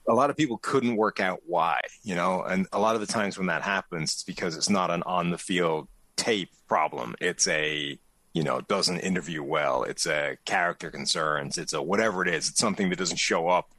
a 0.07 0.13
lot 0.13 0.29
of 0.29 0.37
people 0.37 0.57
couldn't 0.57 0.95
work 0.97 1.19
out 1.19 1.41
why, 1.45 1.79
you 2.03 2.15
know, 2.15 2.43
and 2.43 2.67
a 2.73 2.79
lot 2.79 2.95
of 2.95 3.01
the 3.01 3.07
times 3.07 3.37
when 3.37 3.47
that 3.47 3.61
happens, 3.61 4.13
it's 4.13 4.23
because 4.23 4.55
it's 4.57 4.69
not 4.69 4.91
an 4.91 5.03
on 5.03 5.31
the 5.31 5.37
field 5.37 5.87
tape 6.15 6.49
problem. 6.67 7.15
It's 7.19 7.47
a, 7.47 7.97
you 8.33 8.43
know, 8.43 8.61
doesn't 8.61 8.99
interview 8.99 9.43
well. 9.43 9.83
It's 9.83 10.05
a 10.05 10.37
character 10.45 10.91
concerns. 10.91 11.57
It's 11.57 11.73
a 11.73 11.81
whatever 11.81 12.21
it 12.21 12.33
is. 12.33 12.49
It's 12.49 12.59
something 12.59 12.89
that 12.89 12.99
doesn't 12.99 13.17
show 13.17 13.47
up 13.47 13.69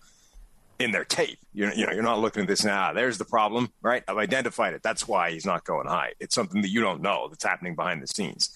in 0.78 0.90
their 0.90 1.04
tape. 1.04 1.38
You're, 1.54 1.72
you 1.72 1.86
know, 1.86 1.92
you're 1.92 2.02
not 2.02 2.20
looking 2.20 2.42
at 2.42 2.48
this 2.48 2.64
now. 2.64 2.92
There's 2.92 3.18
the 3.18 3.24
problem, 3.24 3.72
right? 3.82 4.02
I've 4.06 4.18
identified 4.18 4.74
it. 4.74 4.82
That's 4.82 5.08
why 5.08 5.30
he's 5.30 5.46
not 5.46 5.64
going 5.64 5.86
high. 5.86 6.12
It's 6.20 6.34
something 6.34 6.62
that 6.62 6.68
you 6.68 6.80
don't 6.80 7.02
know 7.02 7.28
that's 7.28 7.44
happening 7.44 7.74
behind 7.74 8.02
the 8.02 8.06
scenes. 8.06 8.50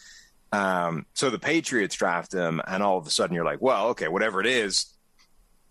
Um, 0.52 1.06
so 1.14 1.30
the 1.30 1.38
Patriots 1.38 1.94
draft 1.94 2.34
him, 2.34 2.60
and 2.66 2.82
all 2.82 2.98
of 2.98 3.06
a 3.06 3.10
sudden 3.10 3.34
you're 3.34 3.44
like, 3.44 3.62
well, 3.62 3.88
okay, 3.88 4.08
whatever 4.08 4.40
it 4.40 4.46
is, 4.46 4.86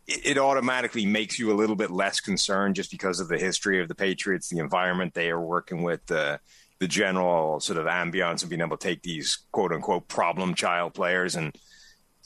it, 0.07 0.25
it 0.25 0.37
automatically 0.37 1.05
makes 1.05 1.37
you 1.37 1.51
a 1.51 1.55
little 1.55 1.75
bit 1.75 1.91
less 1.91 2.19
concerned 2.19 2.75
just 2.75 2.89
because 2.89 3.19
of 3.19 3.27
the 3.27 3.37
history 3.37 3.81
of 3.81 3.87
the 3.87 3.95
Patriots, 3.95 4.49
the 4.49 4.59
environment 4.59 5.13
they 5.13 5.29
are 5.29 5.39
working 5.41 5.83
with, 5.83 6.05
the 6.07 6.39
the 6.79 6.87
general 6.87 7.59
sort 7.59 7.77
of 7.77 7.85
ambiance 7.85 8.43
of 8.43 8.49
being 8.49 8.61
able 8.61 8.77
to 8.77 8.87
take 8.87 9.03
these 9.03 9.39
quote 9.51 9.71
unquote 9.71 10.07
problem 10.07 10.53
child 10.53 10.93
players 10.93 11.35
and 11.35 11.55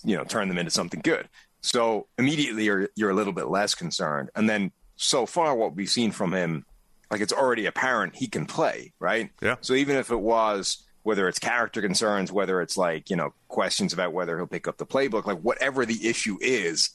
you 0.03 0.15
know 0.15 0.23
turn 0.23 0.47
them 0.47 0.57
into 0.57 0.71
something 0.71 1.01
good. 1.03 1.27
So 1.61 2.07
immediately 2.17 2.65
you're 2.65 2.89
you're 2.95 3.09
a 3.09 3.15
little 3.15 3.33
bit 3.33 3.47
less 3.47 3.73
concerned. 3.75 4.29
And 4.35 4.49
then 4.49 4.71
so 4.95 5.25
far 5.25 5.55
what 5.55 5.75
we've 5.75 5.89
seen 5.89 6.11
from 6.11 6.33
him, 6.33 6.65
like 7.09 7.21
it's 7.21 7.33
already 7.33 7.65
apparent 7.65 8.15
he 8.15 8.27
can 8.27 8.45
play, 8.45 8.93
right? 8.99 9.29
Yeah. 9.41 9.55
So 9.61 9.73
even 9.73 9.95
if 9.95 10.11
it 10.11 10.19
was 10.19 10.83
whether 11.03 11.27
it's 11.27 11.39
character 11.39 11.81
concerns, 11.81 12.31
whether 12.31 12.61
it's 12.61 12.77
like, 12.77 13.09
you 13.09 13.15
know, 13.15 13.33
questions 13.49 13.91
about 13.91 14.13
whether 14.13 14.37
he'll 14.37 14.47
pick 14.47 14.67
up 14.67 14.77
the 14.77 14.85
playbook, 14.85 15.25
like 15.25 15.39
whatever 15.39 15.85
the 15.85 16.07
issue 16.07 16.37
is, 16.41 16.91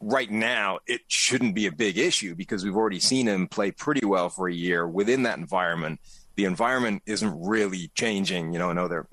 right 0.00 0.30
now 0.30 0.78
it 0.86 1.00
shouldn't 1.08 1.54
be 1.54 1.66
a 1.66 1.72
big 1.72 1.96
issue 1.96 2.34
because 2.34 2.64
we've 2.64 2.76
already 2.76 3.00
seen 3.00 3.26
him 3.26 3.48
play 3.48 3.70
pretty 3.70 4.04
well 4.04 4.28
for 4.28 4.48
a 4.48 4.52
year 4.52 4.86
within 4.86 5.22
that 5.22 5.38
environment. 5.38 5.98
The 6.36 6.44
environment 6.44 7.02
isn't 7.06 7.40
really 7.40 7.90
changing. 7.94 8.52
You 8.52 8.58
know, 8.58 8.70
I 8.70 8.72
know 8.72 8.88
they're 8.88 9.06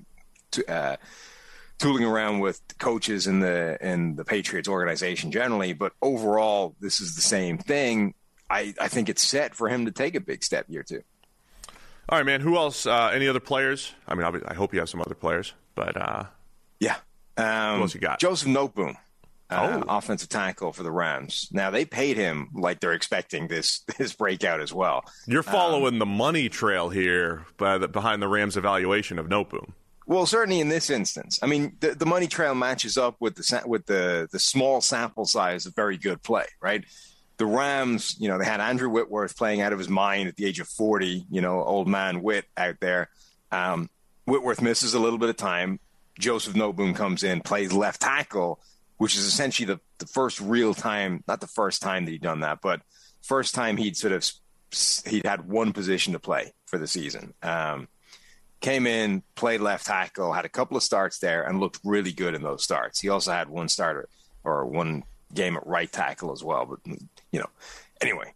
uh, 0.68 0.96
tooling 1.78 2.04
around 2.04 2.40
with 2.40 2.60
coaches 2.78 3.26
in 3.26 3.40
the 3.40 3.78
in 3.80 4.16
the 4.16 4.24
Patriots 4.24 4.68
organization 4.68 5.32
generally, 5.32 5.72
but 5.72 5.92
overall, 6.00 6.74
this 6.80 7.00
is 7.00 7.14
the 7.14 7.22
same 7.22 7.58
thing. 7.58 8.14
I, 8.48 8.74
I 8.80 8.88
think 8.88 9.08
it's 9.08 9.22
set 9.22 9.54
for 9.54 9.68
him 9.68 9.86
to 9.86 9.92
take 9.92 10.14
a 10.14 10.20
big 10.20 10.44
step 10.44 10.66
year 10.68 10.82
two. 10.82 11.02
All 12.08 12.18
right, 12.18 12.26
man. 12.26 12.40
Who 12.40 12.56
else? 12.56 12.86
Uh, 12.86 13.10
any 13.14 13.28
other 13.28 13.40
players? 13.40 13.92
I 14.06 14.14
mean, 14.14 14.42
I 14.46 14.54
hope 14.54 14.74
you 14.74 14.80
have 14.80 14.88
some 14.88 15.00
other 15.00 15.14
players, 15.14 15.54
but 15.74 15.96
uh, 15.96 16.24
yeah. 16.80 16.96
Um, 17.36 17.76
who 17.76 17.82
else 17.82 17.94
you 17.94 18.00
got? 18.00 18.20
Joseph 18.20 18.48
Noteboom, 18.48 18.96
uh, 19.52 19.82
Oh. 19.86 19.96
offensive 19.96 20.28
tackle 20.28 20.72
for 20.72 20.82
the 20.82 20.90
Rams. 20.90 21.48
Now 21.52 21.70
they 21.70 21.84
paid 21.84 22.16
him 22.16 22.48
like 22.54 22.80
they're 22.80 22.92
expecting 22.92 23.48
this 23.48 23.80
this 23.98 24.12
breakout 24.14 24.60
as 24.60 24.72
well. 24.72 25.04
you're 25.26 25.42
following 25.42 25.98
the 25.98 26.06
money 26.06 26.48
trail 26.48 26.88
here 26.88 27.44
by 27.56 27.78
the, 27.78 27.88
behind 27.88 28.22
the 28.22 28.28
Rams' 28.28 28.56
evaluation 28.56 29.18
of 29.18 29.26
Noteboom. 29.28 29.72
Well, 30.06 30.26
certainly 30.26 30.60
in 30.60 30.68
this 30.68 30.90
instance, 30.90 31.38
I 31.42 31.46
mean, 31.46 31.76
the, 31.80 31.94
the 31.94 32.06
money 32.06 32.26
trail 32.26 32.54
matches 32.54 32.98
up 32.98 33.16
with 33.20 33.36
the 33.36 33.62
with 33.66 33.86
the 33.86 34.28
the 34.32 34.38
small 34.38 34.80
sample 34.80 35.26
size 35.26 35.64
of 35.66 35.74
very 35.76 35.96
good 35.96 36.22
play, 36.22 36.46
right? 36.60 36.84
The 37.38 37.46
Rams, 37.46 38.16
you 38.18 38.28
know, 38.28 38.36
they 38.38 38.44
had 38.44 38.60
Andrew 38.60 38.88
Whitworth 38.90 39.36
playing 39.36 39.60
out 39.62 39.72
of 39.72 39.78
his 39.78 39.88
mind 39.88 40.28
at 40.28 40.36
the 40.36 40.44
age 40.44 40.60
of 40.60 40.68
forty, 40.68 41.24
you 41.30 41.40
know, 41.40 41.62
old 41.62 41.88
man 41.88 42.20
Whit 42.22 42.44
out 42.56 42.76
there. 42.80 43.08
Um, 43.52 43.88
Whitworth 44.26 44.60
misses 44.60 44.94
a 44.94 44.98
little 45.00 45.18
bit 45.18 45.28
of 45.30 45.36
time. 45.36 45.78
Joseph 46.18 46.54
Noteboom 46.54 46.94
comes 46.94 47.22
in, 47.24 47.40
plays 47.40 47.72
left 47.72 48.00
tackle, 48.02 48.60
which 49.02 49.16
is 49.16 49.24
essentially 49.24 49.66
the, 49.66 49.80
the 49.98 50.06
first 50.06 50.40
real 50.40 50.74
time, 50.74 51.24
not 51.26 51.40
the 51.40 51.48
first 51.48 51.82
time 51.82 52.04
that 52.04 52.12
he'd 52.12 52.22
done 52.22 52.38
that, 52.38 52.60
but 52.62 52.80
first 53.20 53.52
time 53.52 53.76
he'd 53.76 53.96
sort 53.96 54.12
of 54.12 54.30
he'd 55.06 55.26
had 55.26 55.48
one 55.48 55.72
position 55.72 56.12
to 56.12 56.20
play 56.20 56.52
for 56.66 56.78
the 56.78 56.86
season. 56.86 57.34
Um, 57.42 57.88
came 58.60 58.86
in, 58.86 59.24
played 59.34 59.60
left 59.60 59.86
tackle, 59.86 60.32
had 60.32 60.44
a 60.44 60.48
couple 60.48 60.76
of 60.76 60.84
starts 60.84 61.18
there, 61.18 61.42
and 61.42 61.58
looked 61.58 61.80
really 61.82 62.12
good 62.12 62.36
in 62.36 62.42
those 62.42 62.62
starts. 62.62 63.00
He 63.00 63.08
also 63.08 63.32
had 63.32 63.48
one 63.48 63.68
starter 63.68 64.08
or 64.44 64.66
one 64.66 65.02
game 65.34 65.56
at 65.56 65.66
right 65.66 65.90
tackle 65.90 66.30
as 66.30 66.44
well. 66.44 66.64
But 66.64 66.78
you 67.32 67.40
know, 67.40 67.50
anyway, 68.00 68.32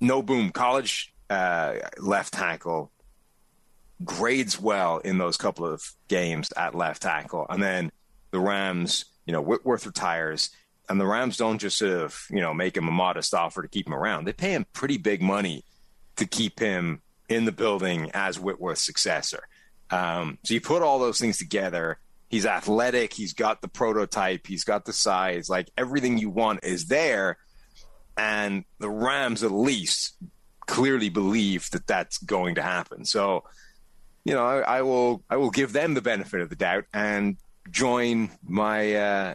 Noteboom. 0.00 0.52
College 0.52 1.12
uh, 1.28 1.74
left 1.98 2.34
tackle 2.34 2.92
grades 4.04 4.60
well 4.60 4.98
in 4.98 5.18
those 5.18 5.36
couple 5.36 5.66
of 5.66 5.82
games 6.06 6.52
at 6.56 6.76
left 6.76 7.02
tackle, 7.02 7.48
and 7.50 7.60
then 7.60 7.90
the 8.30 8.38
Rams, 8.38 9.06
you 9.26 9.32
know, 9.32 9.40
Whitworth 9.40 9.86
retires. 9.86 10.50
And 10.88 11.00
the 11.00 11.06
Rams 11.06 11.36
don't 11.38 11.58
just 11.58 11.78
sort 11.78 11.92
of, 11.92 12.26
you 12.30 12.40
know, 12.40 12.52
make 12.52 12.76
him 12.76 12.88
a 12.88 12.92
modest 12.92 13.32
offer 13.32 13.62
to 13.62 13.68
keep 13.68 13.86
him 13.86 13.94
around. 13.94 14.26
They 14.26 14.32
pay 14.34 14.52
him 14.52 14.66
pretty 14.72 14.98
big 14.98 15.22
money 15.22 15.64
to 16.16 16.26
keep 16.26 16.60
him 16.60 17.00
in 17.28 17.46
the 17.46 17.52
building 17.52 18.10
as 18.12 18.38
Whitworth's 18.38 18.84
successor. 18.84 19.44
Um, 19.90 20.38
so 20.44 20.54
you 20.54 20.60
put 20.60 20.82
all 20.82 20.98
those 20.98 21.18
things 21.18 21.38
together. 21.38 21.98
He's 22.28 22.46
athletic. 22.46 23.14
He's 23.14 23.32
got 23.32 23.62
the 23.62 23.68
prototype. 23.68 24.46
He's 24.46 24.64
got 24.64 24.84
the 24.84 24.92
size. 24.92 25.48
Like 25.48 25.70
everything 25.76 26.18
you 26.18 26.30
want 26.30 26.60
is 26.64 26.86
there. 26.86 27.38
And 28.16 28.64
the 28.78 28.90
Rams, 28.90 29.42
at 29.42 29.52
least, 29.52 30.14
clearly 30.66 31.08
believe 31.08 31.70
that 31.70 31.86
that's 31.86 32.18
going 32.18 32.56
to 32.56 32.62
happen. 32.62 33.04
So, 33.04 33.44
you 34.24 34.34
know, 34.34 34.44
I, 34.44 34.78
I 34.78 34.82
will 34.82 35.22
I 35.28 35.36
will 35.36 35.50
give 35.50 35.72
them 35.72 35.94
the 35.94 36.02
benefit 36.02 36.40
of 36.40 36.48
the 36.48 36.56
doubt 36.56 36.84
and 36.92 37.36
join 37.70 38.30
my 38.46 38.94
uh, 38.94 39.34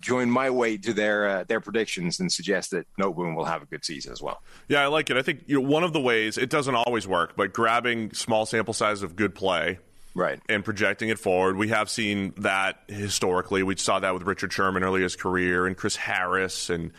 join 0.00 0.30
my 0.30 0.50
weight 0.50 0.82
to 0.84 0.92
their 0.92 1.28
uh, 1.28 1.44
their 1.44 1.60
predictions 1.60 2.20
and 2.20 2.32
suggest 2.32 2.70
that 2.70 2.86
Noteboom 2.98 3.36
will 3.36 3.44
have 3.44 3.62
a 3.62 3.66
good 3.66 3.84
season 3.84 4.12
as 4.12 4.22
well. 4.22 4.42
Yeah, 4.68 4.82
I 4.82 4.86
like 4.86 5.10
it. 5.10 5.16
I 5.16 5.22
think 5.22 5.44
you 5.46 5.60
know, 5.60 5.68
one 5.68 5.84
of 5.84 5.92
the 5.92 6.00
ways 6.00 6.38
it 6.38 6.50
doesn't 6.50 6.74
always 6.74 7.06
work, 7.06 7.34
but 7.36 7.52
grabbing 7.52 8.12
small 8.12 8.46
sample 8.46 8.74
size 8.74 9.02
of 9.02 9.16
good 9.16 9.34
play 9.34 9.78
Right. 10.14 10.40
and 10.48 10.64
projecting 10.64 11.10
it 11.10 11.18
forward. 11.18 11.56
We 11.58 11.68
have 11.68 11.90
seen 11.90 12.32
that 12.38 12.80
historically. 12.88 13.62
We 13.62 13.76
saw 13.76 13.98
that 14.00 14.14
with 14.14 14.22
Richard 14.22 14.50
Sherman 14.52 14.82
early 14.82 15.00
in 15.00 15.02
his 15.02 15.14
career, 15.16 15.66
and 15.66 15.76
Chris 15.76 15.96
Harris 15.96 16.70
and 16.70 16.90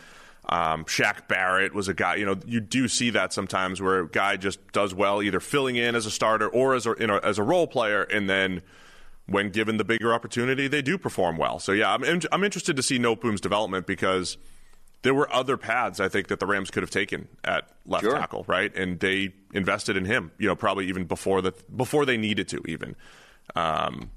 um, 0.48 0.84
Shaq 0.84 1.26
Barrett 1.26 1.74
was 1.74 1.88
a 1.88 1.94
guy. 1.94 2.14
You 2.14 2.26
know, 2.26 2.36
you 2.46 2.60
do 2.60 2.86
see 2.86 3.10
that 3.10 3.32
sometimes 3.32 3.82
where 3.82 3.98
a 4.00 4.08
guy 4.08 4.36
just 4.36 4.60
does 4.72 4.94
well, 4.94 5.20
either 5.20 5.40
filling 5.40 5.74
in 5.74 5.96
as 5.96 6.06
a 6.06 6.10
starter 6.12 6.48
or 6.48 6.74
as 6.76 6.86
a, 6.86 6.94
you 7.00 7.08
know, 7.08 7.18
as 7.18 7.38
a 7.38 7.42
role 7.42 7.66
player, 7.66 8.02
and 8.04 8.30
then 8.30 8.62
when 9.28 9.50
given 9.50 9.76
the 9.76 9.84
bigger 9.84 10.12
opportunity, 10.12 10.68
they 10.68 10.82
do 10.82 10.98
perform 10.98 11.36
well. 11.36 11.58
So 11.58 11.72
yeah, 11.72 11.92
I'm 11.92 12.02
in, 12.02 12.22
I'm 12.32 12.42
interested 12.44 12.76
to 12.76 12.82
see 12.82 12.98
Noteboom's 12.98 13.40
development 13.40 13.86
because 13.86 14.38
there 15.02 15.14
were 15.14 15.32
other 15.32 15.56
paths 15.56 16.00
I 16.00 16.08
think 16.08 16.28
that 16.28 16.40
the 16.40 16.46
Rams 16.46 16.70
could 16.70 16.82
have 16.82 16.90
taken 16.90 17.28
at 17.44 17.68
left 17.86 18.04
Sure. 18.04 18.14
tackle, 18.14 18.44
right? 18.48 18.74
And 18.74 18.98
they 18.98 19.34
invested 19.52 19.96
in 19.96 20.04
him, 20.04 20.32
you 20.38 20.48
know, 20.48 20.56
probably 20.56 20.86
even 20.88 21.04
before 21.04 21.40
the 21.42 21.52
before 21.74 22.04
they 22.06 22.16
needed 22.16 22.48
to. 22.48 22.62
Even, 22.66 22.96
um, 23.54 24.10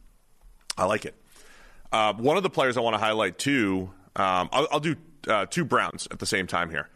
I 0.77 0.85
like 0.85 1.05
it. 1.05 1.15
Uh, 1.91 2.13
one 2.13 2.37
of 2.37 2.43
the 2.43 2.49
players 2.49 2.77
I 2.77 2.81
want 2.81 2.93
to 2.93 2.99
highlight 2.99 3.37
too. 3.37 3.91
Um, 4.15 4.49
I'll, 4.51 4.67
I'll 4.71 4.79
do 4.79 4.95
uh, 5.27 5.45
two 5.45 5.65
Browns 5.65 6.07
at 6.09 6.19
the 6.19 6.25
same 6.25 6.47
time 6.47 6.69
here. 6.69 6.89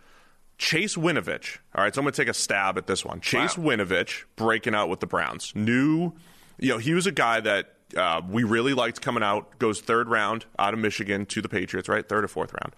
Chase 0.58 0.96
Winovich. 0.96 1.58
All 1.76 1.84
right, 1.84 1.94
so 1.94 2.00
I'm 2.00 2.06
going 2.06 2.14
to 2.14 2.22
take 2.22 2.30
a 2.30 2.34
stab 2.34 2.78
at 2.78 2.88
this 2.88 3.04
one. 3.04 3.20
Chase 3.20 3.56
Winovich 3.56 4.24
breaking 4.38 4.74
out 4.74 4.88
with 4.88 5.02
the 5.02 5.06
Browns. 5.06 5.52
New, 5.54 6.14
you 6.58 6.70
know, 6.70 6.78
he 6.78 6.94
was 6.94 7.06
a 7.08 7.12
guy 7.12 7.42
that 7.42 7.75
uh, 7.96 8.22
we 8.30 8.44
really 8.44 8.74
liked 8.74 9.02
coming 9.02 9.24
out. 9.24 9.58
Goes 9.60 9.82
third 9.82 10.08
round 10.08 10.46
out 10.60 10.74
of 10.74 10.80
Michigan 10.80 11.26
to 11.28 11.42
the 11.42 11.50
Patriots, 11.50 11.90
right? 11.90 12.08
Third 12.08 12.24
or 12.24 12.28
fourth 12.28 12.54
round. 12.54 12.76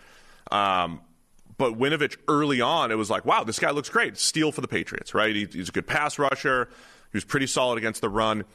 Um, 0.52 1.02
but 1.58 1.74
Winovich 1.74 2.18
early 2.28 2.62
on, 2.62 2.92
it 2.92 2.96
was 2.96 3.10
like, 3.10 3.26
wow, 3.26 3.44
this 3.44 3.60
guy 3.60 3.72
looks 3.72 3.90
great. 3.90 4.18
Steal 4.18 4.52
for 4.52 4.62
the 4.62 4.68
Patriots, 4.68 5.14
right? 5.14 5.36
He, 5.36 5.48
he's 5.52 5.70
a 5.70 5.72
good 5.72 5.88
pass 5.88 6.20
rusher. 6.20 6.70
He 7.12 7.18
was 7.18 7.26
pretty 7.26 7.48
solid 7.48 7.78
against 7.78 8.02
the 8.02 8.10
run. 8.10 8.46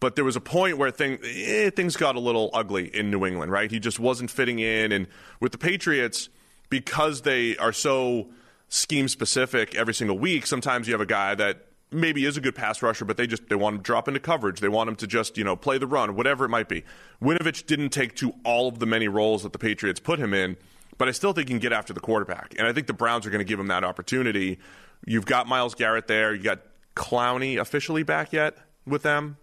But 0.00 0.16
there 0.16 0.24
was 0.24 0.36
a 0.36 0.40
point 0.40 0.78
where 0.78 0.90
thing, 0.90 1.18
eh, 1.24 1.70
things 1.70 1.96
got 1.96 2.16
a 2.16 2.20
little 2.20 2.50
ugly 2.52 2.94
in 2.94 3.10
New 3.10 3.26
England, 3.26 3.50
right? 3.50 3.70
He 3.70 3.80
just 3.80 3.98
wasn't 3.98 4.30
fitting 4.30 4.58
in. 4.58 4.92
And 4.92 5.06
with 5.40 5.52
the 5.52 5.58
Patriots, 5.58 6.28
because 6.70 7.22
they 7.22 7.56
are 7.56 7.72
so 7.72 8.28
scheme 8.68 9.08
specific 9.08 9.74
every 9.74 9.94
single 9.94 10.18
week, 10.18 10.46
sometimes 10.46 10.86
you 10.86 10.94
have 10.94 11.00
a 11.00 11.06
guy 11.06 11.34
that 11.34 11.67
maybe 11.90 12.24
is 12.24 12.36
a 12.36 12.40
good 12.40 12.54
pass 12.54 12.82
rusher, 12.82 13.04
but 13.04 13.16
they 13.16 13.26
just 13.26 13.48
they 13.48 13.54
want 13.56 13.74
him 13.74 13.78
to 13.80 13.84
drop 13.84 14.08
into 14.08 14.20
coverage. 14.20 14.60
They 14.60 14.68
want 14.68 14.88
him 14.88 14.96
to 14.96 15.06
just 15.06 15.36
you 15.38 15.44
know 15.44 15.56
play 15.56 15.78
the 15.78 15.86
run, 15.86 16.14
whatever 16.16 16.44
it 16.44 16.48
might 16.48 16.68
be. 16.68 16.84
Winovich 17.22 17.66
didn't 17.66 17.90
take 17.90 18.14
to 18.16 18.34
all 18.44 18.68
of 18.68 18.78
the 18.78 18.86
many 18.86 19.08
roles 19.08 19.42
that 19.42 19.52
the 19.52 19.58
Patriots 19.58 20.00
put 20.00 20.18
him 20.18 20.34
in, 20.34 20.56
but 20.98 21.08
I 21.08 21.12
still 21.12 21.32
think 21.32 21.48
he 21.48 21.54
can 21.54 21.60
get 21.60 21.72
after 21.72 21.92
the 21.92 22.00
quarterback, 22.00 22.54
and 22.58 22.66
I 22.66 22.72
think 22.72 22.86
the 22.86 22.92
Browns 22.92 23.26
are 23.26 23.30
going 23.30 23.40
to 23.40 23.48
give 23.48 23.58
him 23.60 23.68
that 23.68 23.84
opportunity. 23.84 24.58
You've 25.06 25.26
got 25.26 25.46
Myles 25.46 25.74
Garrett 25.74 26.06
there. 26.08 26.34
You 26.34 26.42
got 26.42 26.60
Clowney 26.96 27.60
officially 27.60 28.02
back 28.02 28.32
yet 28.32 28.56
with 28.86 29.02
them, 29.02 29.36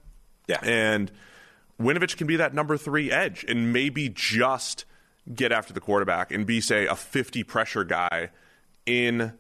Yeah. 0.48 0.60
and 0.64 1.12
Winovich 1.80 2.18
can 2.18 2.28
be 2.28 2.36
that 2.38 2.54
number 2.54 2.78
three 2.78 3.12
edge 3.12 3.46
and 3.48 3.72
maybe 3.74 4.10
just 4.10 4.86
get 5.34 5.52
after 5.52 5.74
the 5.74 5.80
quarterback 5.80 6.32
and 6.32 6.46
be, 6.46 6.62
say, 6.62 6.86
a 6.86 6.96
50 6.96 7.44
pressure 7.44 7.84
guy 7.84 8.30
in 8.86 9.34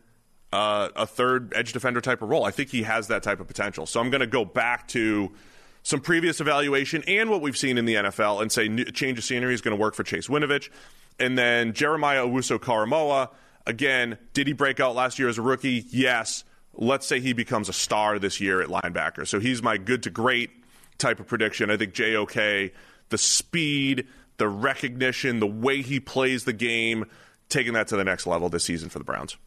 uh, 0.53 0.89
a 0.95 1.05
third 1.05 1.53
edge 1.55 1.73
defender 1.73 2.01
type 2.01 2.21
of 2.21 2.29
role. 2.29 2.43
I 2.45 2.51
think 2.51 2.69
he 2.69 2.83
has 2.83 3.07
that 3.07 3.23
type 3.23 3.39
of 3.39 3.47
potential. 3.47 3.85
So 3.85 3.99
I'm 3.99 4.09
going 4.09 4.21
to 4.21 4.27
go 4.27 4.45
back 4.45 4.87
to 4.89 5.31
some 5.83 5.99
previous 5.99 6.41
evaluation 6.41 7.03
and 7.07 7.29
what 7.29 7.41
we've 7.41 7.57
seen 7.57 7.77
in 7.77 7.85
the 7.85 7.95
NFL 7.95 8.41
and 8.41 8.51
say 8.51 8.67
new, 8.67 8.85
change 8.85 9.17
of 9.17 9.23
scenery 9.23 9.53
is 9.53 9.61
going 9.61 9.75
to 9.75 9.81
work 9.81 9.93
for 9.93 10.03
Chase 10.03 10.27
Winovich. 10.27 10.69
And 11.19 11.37
then 11.37 11.73
Jeremiah 11.73 12.25
Owusu 12.25 12.59
Koramoah. 12.59 13.29
Again, 13.67 14.17
did 14.33 14.47
he 14.47 14.53
break 14.53 14.79
out 14.79 14.95
last 14.95 15.19
year 15.19 15.29
as 15.29 15.37
a 15.37 15.41
rookie? 15.41 15.85
Yes. 15.89 16.43
Let's 16.73 17.07
say 17.07 17.19
he 17.19 17.33
becomes 17.33 17.69
a 17.69 17.73
star 17.73 18.19
this 18.19 18.41
year 18.41 18.61
at 18.61 18.67
linebacker. 18.67 19.27
So 19.27 19.39
he's 19.39 19.61
my 19.61 19.77
good 19.77 20.03
to 20.03 20.09
great 20.09 20.49
type 20.97 21.19
of 21.19 21.27
prediction. 21.27 21.69
I 21.69 21.77
think 21.77 21.93
JOK, 21.93 22.71
the 23.09 23.17
speed, 23.17 24.07
the 24.37 24.47
recognition, 24.47 25.39
the 25.39 25.47
way 25.47 25.81
he 25.81 25.99
plays 25.99 26.43
the 26.43 26.53
game, 26.53 27.05
taking 27.49 27.73
that 27.73 27.87
to 27.89 27.97
the 27.97 28.03
next 28.03 28.27
level 28.27 28.49
this 28.49 28.63
season 28.63 28.89
for 28.89 28.99
the 28.99 29.05
Browns. 29.05 29.37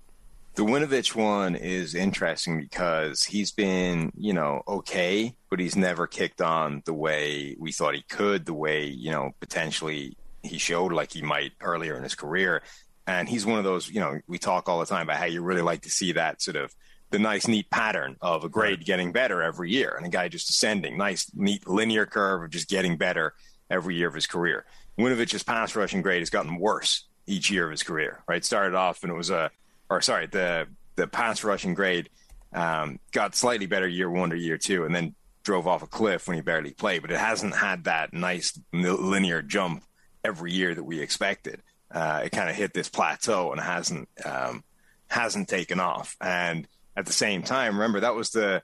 The 0.55 0.65
Winovich 0.65 1.15
one 1.15 1.55
is 1.55 1.95
interesting 1.95 2.59
because 2.61 3.23
he's 3.23 3.53
been, 3.53 4.11
you 4.17 4.33
know, 4.33 4.63
okay, 4.67 5.37
but 5.51 5.61
he's 5.61 5.77
never 5.77 6.09
kicked 6.09 6.43
on 6.43 6.83
the 6.85 6.95
way 6.95 7.55
we 7.61 7.71
thought 7.71 7.95
he 7.95 8.03
could, 8.03 8.45
the 8.45 8.55
way, 8.55 8.87
you 8.87 9.13
know, 9.13 9.31
potentially 9.39 10.17
he 10.43 10.59
showed 10.59 10.93
like 10.93 11.13
he 11.13 11.23
might 11.23 11.53
earlier 11.61 11.97
in 11.97 12.03
his 12.03 12.17
career. 12.17 12.63
And 13.07 13.29
he's 13.29 13.47
one 13.47 13.59
of 13.59 13.65
those, 13.65 13.89
you 13.89 14.01
know, 14.01 14.21
we 14.27 14.39
talk 14.39 14.69
all 14.69 14.81
the 14.81 14.87
time 14.87 15.03
about 15.03 15.19
how 15.19 15.27
you 15.27 15.43
really 15.43 15.63
like 15.63 15.83
to 15.83 15.91
see 15.91 16.13
that 16.13 16.43
sort 16.43 16.57
of 16.57 16.75
the 17.11 17.19
nice, 17.19 17.49
neat 17.49 17.71
pattern 17.71 18.17
of 18.21 18.45
a 18.45 18.49
grade 18.49 18.85
getting 18.85 19.13
better 19.13 19.43
every 19.43 19.71
year 19.71 19.95
and 19.97 20.05
a 20.05 20.11
guy 20.11 20.29
just 20.29 20.51
ascending, 20.51 20.99
nice, 20.99 21.31
neat 21.35 21.67
linear 21.67 22.05
curve 22.05 22.43
of 22.43 22.51
just 22.51 22.69
getting 22.69 22.97
better 22.97 23.33
every 23.71 23.97
year 23.97 24.09
of 24.09 24.15
his 24.15 24.27
career. 24.27 24.67
Winovich's 24.99 25.43
pass 25.43 25.75
rushing 25.75 26.03
grade 26.03 26.21
has 26.21 26.31
gotten 26.31 26.59
worse 26.59 27.07
each 27.27 27.51
year 27.51 27.65
of 27.65 27.71
his 27.71 27.83
career, 27.83 28.23
right? 28.29 28.45
Started 28.45 28.75
off 28.75 29.03
and 29.03 29.13
it 29.13 29.17
was 29.17 29.31
a 29.31 29.51
or 29.91 30.01
sorry, 30.01 30.27
the 30.27 30.67
the 30.97 31.07
pass 31.07 31.45
rushing 31.45 31.75
grade 31.75 32.11
um, 32.53 32.99
got 33.13 33.35
slightly 33.35 33.67
better 33.67 33.87
year 33.87 34.11
one 34.11 34.31
to 34.31 34.39
year 34.39 34.59
two, 34.59 34.85
and 34.85 34.95
then 34.95 35.15
drove 35.43 35.67
off 35.67 35.83
a 35.83 35.87
cliff 35.87 36.27
when 36.27 36.37
he 36.37 36.43
barely 36.43 36.73
played. 36.73 37.03
But 37.03 37.11
it 37.11 37.19
hasn't 37.19 37.55
had 37.55 37.85
that 37.85 38.13
nice 38.13 38.59
linear 38.73 39.43
jump 39.43 39.83
every 40.25 40.53
year 40.53 40.75
that 40.75 40.85
we 40.85 41.01
expected. 41.01 41.63
Uh, 41.91 42.23
it 42.25 42.33
kind 42.33 42.51
of 42.51 42.57
hit 42.57 42.75
this 42.75 42.89
plateau 42.89 43.53
and 43.53 43.61
hasn't 43.61 44.09
um, 44.25 44.63
hasn't 45.09 45.49
taken 45.49 45.81
off. 45.81 46.17
And 46.21 46.67
at 46.97 47.07
the 47.07 47.13
same 47.13 47.43
time, 47.43 47.75
remember 47.75 48.01
that 48.01 48.15
was 48.15 48.31
the 48.31 48.63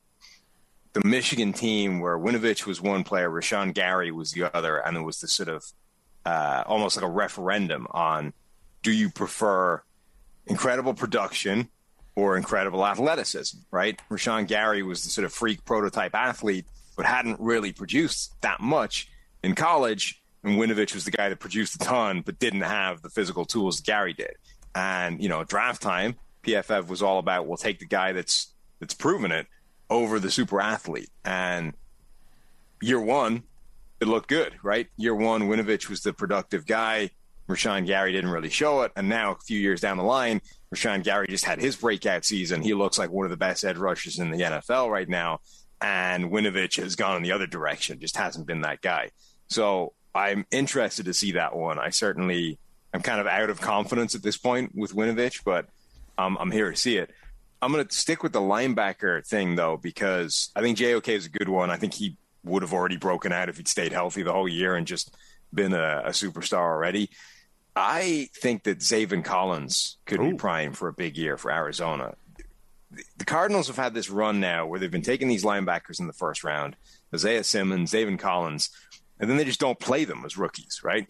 the 0.92 1.04
Michigan 1.04 1.52
team 1.52 2.00
where 2.00 2.18
Winovich 2.18 2.66
was 2.66 2.80
one 2.80 3.02
player, 3.02 3.28
Rashan 3.28 3.74
Gary 3.74 4.12
was 4.12 4.32
the 4.32 4.54
other, 4.56 4.76
and 4.76 4.96
it 4.96 5.00
was 5.00 5.20
the 5.20 5.28
sort 5.28 5.48
of 5.48 5.64
uh, 6.24 6.64
almost 6.66 6.96
like 6.96 7.04
a 7.04 7.10
referendum 7.10 7.86
on 7.90 8.32
do 8.82 8.92
you 8.92 9.10
prefer 9.10 9.82
incredible 10.46 10.94
production 10.94 11.68
or 12.16 12.36
incredible 12.36 12.86
athleticism, 12.86 13.58
right? 13.70 14.00
Rashan 14.10 14.46
Gary 14.46 14.82
was 14.82 15.02
the 15.02 15.10
sort 15.10 15.24
of 15.24 15.32
freak 15.32 15.64
prototype 15.64 16.14
athlete, 16.14 16.66
but 16.96 17.06
hadn't 17.06 17.40
really 17.40 17.72
produced 17.72 18.40
that 18.42 18.60
much 18.60 19.08
in 19.42 19.54
college. 19.54 20.22
And 20.44 20.58
Winovich 20.58 20.94
was 20.94 21.04
the 21.04 21.10
guy 21.10 21.28
that 21.28 21.40
produced 21.40 21.74
a 21.76 21.78
ton, 21.78 22.20
but 22.20 22.38
didn't 22.38 22.60
have 22.60 23.02
the 23.02 23.10
physical 23.10 23.44
tools 23.44 23.80
Gary 23.80 24.12
did. 24.12 24.34
And, 24.74 25.22
you 25.22 25.28
know, 25.28 25.42
draft 25.44 25.82
time, 25.82 26.16
PFF 26.44 26.88
was 26.88 27.02
all 27.02 27.18
about, 27.18 27.46
we'll 27.46 27.56
take 27.56 27.78
the 27.78 27.86
guy 27.86 28.12
that's, 28.12 28.52
that's 28.78 28.94
proven 28.94 29.32
it 29.32 29.46
over 29.90 30.18
the 30.18 30.30
super 30.30 30.60
athlete. 30.60 31.10
And 31.24 31.74
year 32.80 33.00
one, 33.00 33.44
it 34.00 34.08
looked 34.08 34.28
good, 34.28 34.54
right? 34.62 34.88
Year 34.96 35.14
one, 35.14 35.42
Winovich 35.42 35.88
was 35.88 36.02
the 36.02 36.12
productive 36.12 36.66
guy. 36.66 37.10
Rashan 37.48 37.86
Gary 37.86 38.12
didn't 38.12 38.30
really 38.30 38.50
show 38.50 38.82
it. 38.82 38.92
And 38.96 39.08
now, 39.08 39.32
a 39.32 39.36
few 39.36 39.58
years 39.58 39.80
down 39.80 39.96
the 39.96 40.04
line, 40.04 40.40
Rashan 40.74 41.02
Gary 41.02 41.26
just 41.28 41.44
had 41.44 41.60
his 41.60 41.76
breakout 41.76 42.24
season. 42.24 42.62
He 42.62 42.74
looks 42.74 42.98
like 42.98 43.10
one 43.10 43.26
of 43.26 43.30
the 43.30 43.36
best 43.36 43.64
edge 43.64 43.76
rushers 43.76 44.18
in 44.18 44.30
the 44.30 44.38
NFL 44.38 44.90
right 44.90 45.08
now. 45.08 45.40
And 45.80 46.30
Winovich 46.30 46.80
has 46.80 46.96
gone 46.96 47.16
in 47.16 47.22
the 47.22 47.32
other 47.32 47.46
direction, 47.46 48.00
just 48.00 48.16
hasn't 48.16 48.46
been 48.46 48.62
that 48.62 48.80
guy. 48.80 49.10
So 49.48 49.92
I'm 50.14 50.46
interested 50.50 51.04
to 51.06 51.14
see 51.14 51.32
that 51.32 51.54
one. 51.54 51.78
I 51.78 51.90
certainly 51.90 52.58
am 52.94 53.02
kind 53.02 53.20
of 53.20 53.26
out 53.26 53.50
of 53.50 53.60
confidence 53.60 54.14
at 54.14 54.22
this 54.22 54.36
point 54.36 54.72
with 54.74 54.94
Winovich, 54.94 55.42
but 55.44 55.66
um, 56.16 56.38
I'm 56.40 56.50
here 56.50 56.70
to 56.70 56.76
see 56.76 56.96
it. 56.96 57.10
I'm 57.60 57.72
going 57.72 57.86
to 57.86 57.94
stick 57.94 58.22
with 58.22 58.32
the 58.32 58.40
linebacker 58.40 59.26
thing, 59.26 59.56
though, 59.56 59.76
because 59.76 60.50
I 60.54 60.60
think 60.60 60.78
JOK 60.78 61.08
is 61.08 61.26
a 61.26 61.30
good 61.30 61.48
one. 61.48 61.70
I 61.70 61.76
think 61.76 61.94
he 61.94 62.16
would 62.44 62.62
have 62.62 62.72
already 62.72 62.96
broken 62.96 63.32
out 63.32 63.48
if 63.48 63.56
he'd 63.56 63.68
stayed 63.68 63.92
healthy 63.92 64.22
the 64.22 64.32
whole 64.32 64.48
year 64.48 64.76
and 64.76 64.86
just 64.86 65.16
been 65.52 65.72
a, 65.72 66.02
a 66.04 66.10
superstar 66.10 66.60
already. 66.60 67.10
I 67.76 68.28
think 68.36 68.64
that 68.64 68.78
Zaven 68.78 69.24
Collins 69.24 69.98
could 70.06 70.20
Ooh. 70.20 70.30
be 70.30 70.36
prime 70.36 70.72
for 70.72 70.88
a 70.88 70.92
big 70.92 71.16
year 71.16 71.36
for 71.36 71.50
Arizona. 71.50 72.14
The 73.18 73.24
Cardinals 73.24 73.66
have 73.66 73.76
had 73.76 73.94
this 73.94 74.08
run 74.08 74.38
now 74.38 74.66
where 74.66 74.78
they've 74.78 74.90
been 74.90 75.02
taking 75.02 75.28
these 75.28 75.44
linebackers 75.44 75.98
in 75.98 76.06
the 76.06 76.12
first 76.12 76.44
round, 76.44 76.76
Isaiah 77.12 77.42
Simmons, 77.42 77.92
Zaven 77.92 78.18
Collins, 78.18 78.70
and 79.18 79.28
then 79.28 79.36
they 79.36 79.44
just 79.44 79.60
don't 79.60 79.78
play 79.80 80.04
them 80.04 80.22
as 80.24 80.38
rookies, 80.38 80.80
right? 80.84 81.08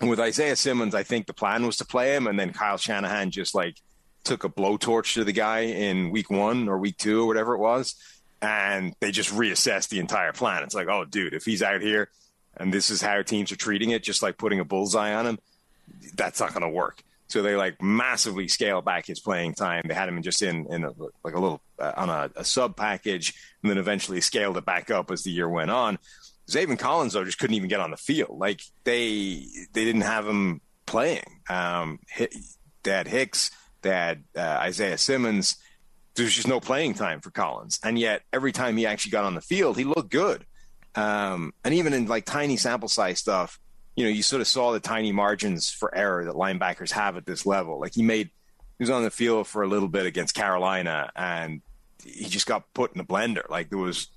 And 0.00 0.10
with 0.10 0.20
Isaiah 0.20 0.56
Simmons, 0.56 0.94
I 0.94 1.02
think 1.02 1.26
the 1.26 1.32
plan 1.32 1.64
was 1.64 1.78
to 1.78 1.86
play 1.86 2.14
him, 2.14 2.26
and 2.26 2.38
then 2.38 2.52
Kyle 2.52 2.76
Shanahan 2.76 3.30
just 3.30 3.54
like 3.54 3.76
took 4.24 4.44
a 4.44 4.48
blowtorch 4.48 5.14
to 5.14 5.24
the 5.24 5.32
guy 5.32 5.60
in 5.60 6.10
week 6.10 6.30
one 6.30 6.68
or 6.68 6.78
week 6.78 6.98
two 6.98 7.22
or 7.22 7.26
whatever 7.26 7.54
it 7.54 7.60
was, 7.60 7.94
and 8.42 8.94
they 9.00 9.10
just 9.10 9.32
reassessed 9.32 9.88
the 9.88 10.00
entire 10.00 10.32
plan. 10.32 10.62
It's 10.62 10.74
like, 10.74 10.88
oh, 10.88 11.06
dude, 11.06 11.32
if 11.32 11.46
he's 11.46 11.62
out 11.62 11.80
here 11.80 12.10
and 12.58 12.72
this 12.72 12.90
is 12.90 13.00
how 13.00 13.22
teams 13.22 13.52
are 13.52 13.56
treating 13.56 13.90
it, 13.90 14.02
just 14.02 14.22
like 14.22 14.36
putting 14.36 14.60
a 14.60 14.64
bullseye 14.64 15.14
on 15.14 15.26
him, 15.26 15.38
that's 16.14 16.40
not 16.40 16.50
going 16.52 16.62
to 16.62 16.68
work. 16.68 17.02
So 17.28 17.42
they 17.42 17.56
like 17.56 17.82
massively 17.82 18.46
scaled 18.48 18.84
back 18.84 19.06
his 19.06 19.20
playing 19.20 19.54
time. 19.54 19.82
They 19.86 19.94
had 19.94 20.08
him 20.08 20.22
just 20.22 20.42
in 20.42 20.66
in 20.72 20.84
a, 20.84 20.92
like 21.24 21.34
a 21.34 21.40
little 21.40 21.60
uh, 21.78 21.92
on 21.96 22.08
a, 22.08 22.30
a, 22.36 22.44
sub 22.44 22.76
package, 22.76 23.34
and 23.62 23.70
then 23.70 23.78
eventually 23.78 24.20
scaled 24.20 24.56
it 24.56 24.64
back 24.64 24.90
up 24.90 25.10
as 25.10 25.24
the 25.24 25.32
year 25.32 25.48
went 25.48 25.70
on. 25.70 25.98
Zaven 26.48 26.78
Collins 26.78 27.14
though 27.14 27.24
just 27.24 27.38
couldn't 27.38 27.56
even 27.56 27.68
get 27.68 27.80
on 27.80 27.90
the 27.90 27.96
field. 27.96 28.38
Like 28.38 28.60
they 28.84 29.44
they 29.72 29.84
didn't 29.84 30.02
have 30.02 30.26
him 30.26 30.60
playing. 30.86 31.40
Um, 31.48 31.98
they 32.16 32.90
had 32.90 33.08
Hicks, 33.08 33.50
they 33.82 33.90
had 33.90 34.24
uh, 34.36 34.58
Isaiah 34.60 34.98
Simmons. 34.98 35.56
There's 36.14 36.32
just 36.32 36.48
no 36.48 36.60
playing 36.60 36.94
time 36.94 37.20
for 37.20 37.30
Collins, 37.30 37.80
and 37.82 37.98
yet 37.98 38.22
every 38.32 38.52
time 38.52 38.76
he 38.76 38.86
actually 38.86 39.10
got 39.10 39.24
on 39.24 39.34
the 39.34 39.40
field, 39.40 39.76
he 39.76 39.84
looked 39.84 40.10
good. 40.10 40.46
Um, 40.94 41.52
and 41.62 41.74
even 41.74 41.92
in 41.92 42.06
like 42.06 42.24
tiny 42.24 42.56
sample 42.56 42.88
size 42.88 43.18
stuff, 43.18 43.58
you 43.96 44.04
know, 44.04 44.10
you 44.10 44.22
sort 44.22 44.42
of 44.42 44.46
saw 44.46 44.72
the 44.72 44.80
tiny 44.80 45.10
margins 45.10 45.70
for 45.70 45.92
error 45.94 46.26
that 46.26 46.34
linebackers 46.34 46.92
have 46.92 47.16
at 47.16 47.24
this 47.24 47.46
level. 47.46 47.80
Like 47.80 47.94
he 47.94 48.02
made, 48.02 48.30
he 48.78 48.82
was 48.82 48.90
on 48.90 49.02
the 49.02 49.10
field 49.10 49.46
for 49.46 49.62
a 49.62 49.66
little 49.66 49.88
bit 49.88 50.04
against 50.04 50.34
Carolina, 50.34 51.10
and 51.16 51.62
he 52.04 52.26
just 52.26 52.46
got 52.46 52.72
put 52.74 52.94
in 52.94 53.00
a 53.00 53.04
blender. 53.04 53.48
Like 53.48 53.70
there 53.70 53.78
was 53.78 54.08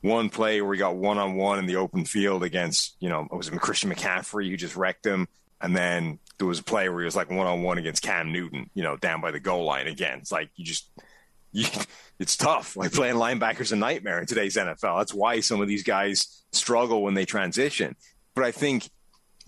one 0.00 0.28
play 0.28 0.60
where 0.60 0.74
he 0.74 0.78
got 0.78 0.96
one 0.96 1.18
on 1.18 1.36
one 1.36 1.60
in 1.60 1.66
the 1.66 1.76
open 1.76 2.04
field 2.04 2.42
against, 2.42 2.96
you 3.00 3.08
know, 3.08 3.28
it 3.30 3.34
was 3.34 3.48
Christian 3.48 3.92
McCaffrey 3.92 4.50
who 4.50 4.56
just 4.56 4.76
wrecked 4.76 5.06
him, 5.06 5.28
and 5.60 5.74
then 5.76 6.18
there 6.38 6.48
was 6.48 6.58
a 6.58 6.64
play 6.64 6.88
where 6.88 7.00
he 7.00 7.04
was 7.04 7.16
like 7.16 7.30
one 7.30 7.46
on 7.46 7.62
one 7.62 7.78
against 7.78 8.02
Cam 8.02 8.32
Newton, 8.32 8.70
you 8.74 8.82
know, 8.82 8.96
down 8.96 9.20
by 9.20 9.30
the 9.30 9.40
goal 9.40 9.64
line 9.64 9.86
again. 9.86 10.18
It's 10.18 10.32
like 10.32 10.50
you 10.56 10.64
just. 10.64 10.90
You, 11.50 11.64
it's 12.18 12.36
tough. 12.36 12.76
Like 12.76 12.92
playing 12.92 13.14
linebackers 13.14 13.72
a 13.72 13.76
nightmare 13.76 14.20
in 14.20 14.26
today's 14.26 14.56
NFL. 14.56 14.98
That's 14.98 15.14
why 15.14 15.40
some 15.40 15.62
of 15.62 15.68
these 15.68 15.82
guys 15.82 16.44
struggle 16.52 17.02
when 17.02 17.14
they 17.14 17.24
transition. 17.24 17.96
But 18.34 18.44
I 18.44 18.50
think 18.52 18.90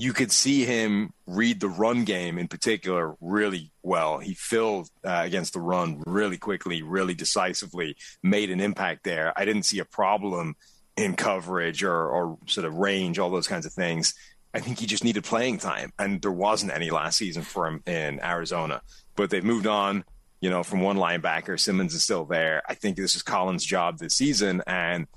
you 0.01 0.15
could 0.15 0.33
see 0.33 0.65
him 0.65 1.13
read 1.27 1.61
the 1.61 1.69
run 1.69 2.05
game 2.05 2.39
in 2.39 2.49
particular 2.49 3.15
really 3.21 3.71
well. 3.83 4.19
He 4.19 4.33
filled 4.33 4.89
uh, 5.05 5.23
against 5.25 5.53
the 5.53 5.61
run 5.61 6.03
really 6.07 6.39
quickly, 6.39 6.83
really 6.83 7.13
decisively, 7.13 7.97
made 8.23 8.51
an 8.51 8.61
impact 8.61 9.05
there. 9.05 9.33
I 9.37 9.45
didn't 9.45 9.65
see 9.65 9.79
a 9.79 9.85
problem 9.85 10.55
in 10.97 11.17
coverage 11.17 11.85
or, 11.85 12.09
or 12.09 12.39
sort 12.47 12.67
of 12.67 12.75
range, 12.77 13.19
all 13.19 13.31
those 13.31 13.47
kinds 13.47 13.67
of 13.67 13.75
things. 13.75 14.15
I 14.55 14.61
think 14.61 14.79
he 14.79 14.87
just 14.87 15.05
needed 15.05 15.23
playing 15.23 15.59
time, 15.59 15.93
and 15.99 16.21
there 16.23 16.33
wasn't 16.33 16.73
any 16.73 16.91
last 16.91 17.19
season 17.19 17.43
for 17.43 17.67
him 17.67 17.83
in 17.87 18.21
Arizona. 18.25 18.81
But 19.17 19.29
they've 19.29 19.45
moved 19.45 19.67
on, 19.67 20.05
you 20.41 20.49
know, 20.49 20.63
from 20.63 20.81
one 20.81 20.97
linebacker. 20.97 21.61
Simmons 21.61 21.95
is 21.95 22.03
still 22.03 22.25
there. 22.25 22.63
I 22.67 22.75
think 22.75 22.97
this 22.97 23.17
is 23.17 23.23
Collins' 23.23 23.65
job 23.65 23.99
this 23.99 24.15
season, 24.15 24.63
and– 24.67 25.07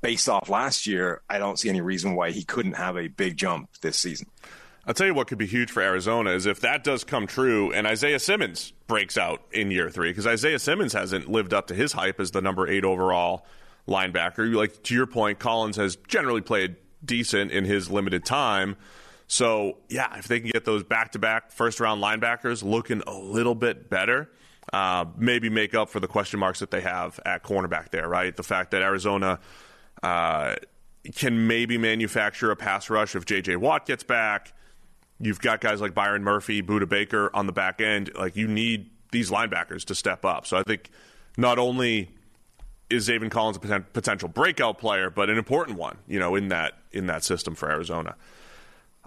based 0.00 0.28
off 0.28 0.48
last 0.48 0.86
year, 0.86 1.22
I 1.28 1.38
don't 1.38 1.58
see 1.58 1.68
any 1.68 1.80
reason 1.80 2.14
why 2.14 2.30
he 2.30 2.44
couldn't 2.44 2.74
have 2.74 2.96
a 2.96 3.08
big 3.08 3.36
jump 3.36 3.70
this 3.80 3.96
season. 3.96 4.28
I'll 4.86 4.94
tell 4.94 5.06
you 5.06 5.12
what 5.12 5.26
could 5.26 5.38
be 5.38 5.46
huge 5.46 5.70
for 5.70 5.82
Arizona 5.82 6.30
is 6.30 6.46
if 6.46 6.60
that 6.60 6.82
does 6.82 7.04
come 7.04 7.26
true 7.26 7.72
and 7.72 7.86
Isaiah 7.86 8.18
Simmons 8.18 8.72
breaks 8.86 9.18
out 9.18 9.42
in 9.52 9.70
year 9.70 9.90
three, 9.90 10.10
because 10.10 10.26
Isaiah 10.26 10.58
Simmons 10.58 10.94
hasn't 10.94 11.28
lived 11.28 11.52
up 11.52 11.66
to 11.66 11.74
his 11.74 11.92
hype 11.92 12.18
as 12.20 12.30
the 12.30 12.40
number 12.40 12.66
eight 12.66 12.86
overall 12.86 13.44
linebacker. 13.86 14.54
Like 14.54 14.82
to 14.84 14.94
your 14.94 15.06
point, 15.06 15.38
Collins 15.38 15.76
has 15.76 15.96
generally 16.08 16.40
played 16.40 16.76
decent 17.04 17.50
in 17.50 17.66
his 17.66 17.90
limited 17.90 18.24
time. 18.24 18.76
So 19.26 19.76
yeah, 19.90 20.16
if 20.16 20.26
they 20.26 20.40
can 20.40 20.50
get 20.50 20.64
those 20.64 20.84
back 20.84 21.12
to 21.12 21.18
back 21.18 21.52
first 21.52 21.80
round 21.80 22.02
linebackers 22.02 22.62
looking 22.62 23.02
a 23.06 23.12
little 23.12 23.54
bit 23.54 23.90
better, 23.90 24.30
uh, 24.72 25.04
maybe 25.18 25.50
make 25.50 25.74
up 25.74 25.90
for 25.90 26.00
the 26.00 26.08
question 26.08 26.40
marks 26.40 26.60
that 26.60 26.70
they 26.70 26.80
have 26.80 27.20
at 27.26 27.42
cornerback 27.42 27.90
there, 27.90 28.08
right? 28.08 28.34
The 28.34 28.42
fact 28.42 28.70
that 28.70 28.80
Arizona 28.80 29.38
uh, 30.02 30.56
can 31.14 31.46
maybe 31.46 31.78
manufacture 31.78 32.50
a 32.50 32.56
pass 32.56 32.90
rush 32.90 33.14
if 33.16 33.24
J.J. 33.24 33.56
Watt 33.56 33.86
gets 33.86 34.02
back. 34.02 34.52
You've 35.20 35.40
got 35.40 35.60
guys 35.60 35.80
like 35.80 35.94
Byron 35.94 36.22
Murphy, 36.22 36.62
Budda 36.62 36.88
Baker 36.88 37.30
on 37.34 37.46
the 37.46 37.52
back 37.52 37.80
end. 37.80 38.10
Like 38.14 38.36
you 38.36 38.46
need 38.46 38.90
these 39.10 39.30
linebackers 39.30 39.84
to 39.86 39.94
step 39.94 40.24
up. 40.24 40.46
So 40.46 40.56
I 40.56 40.62
think 40.62 40.90
not 41.36 41.58
only 41.58 42.10
is 42.90 43.08
Zaven 43.08 43.30
Collins 43.30 43.56
a 43.56 43.60
poten- 43.60 43.84
potential 43.92 44.28
breakout 44.28 44.78
player, 44.78 45.10
but 45.10 45.28
an 45.28 45.38
important 45.38 45.78
one, 45.78 45.98
you 46.06 46.18
know, 46.18 46.34
in 46.34 46.48
that 46.48 46.74
in 46.92 47.06
that 47.06 47.24
system 47.24 47.54
for 47.54 47.70
Arizona. 47.70 48.16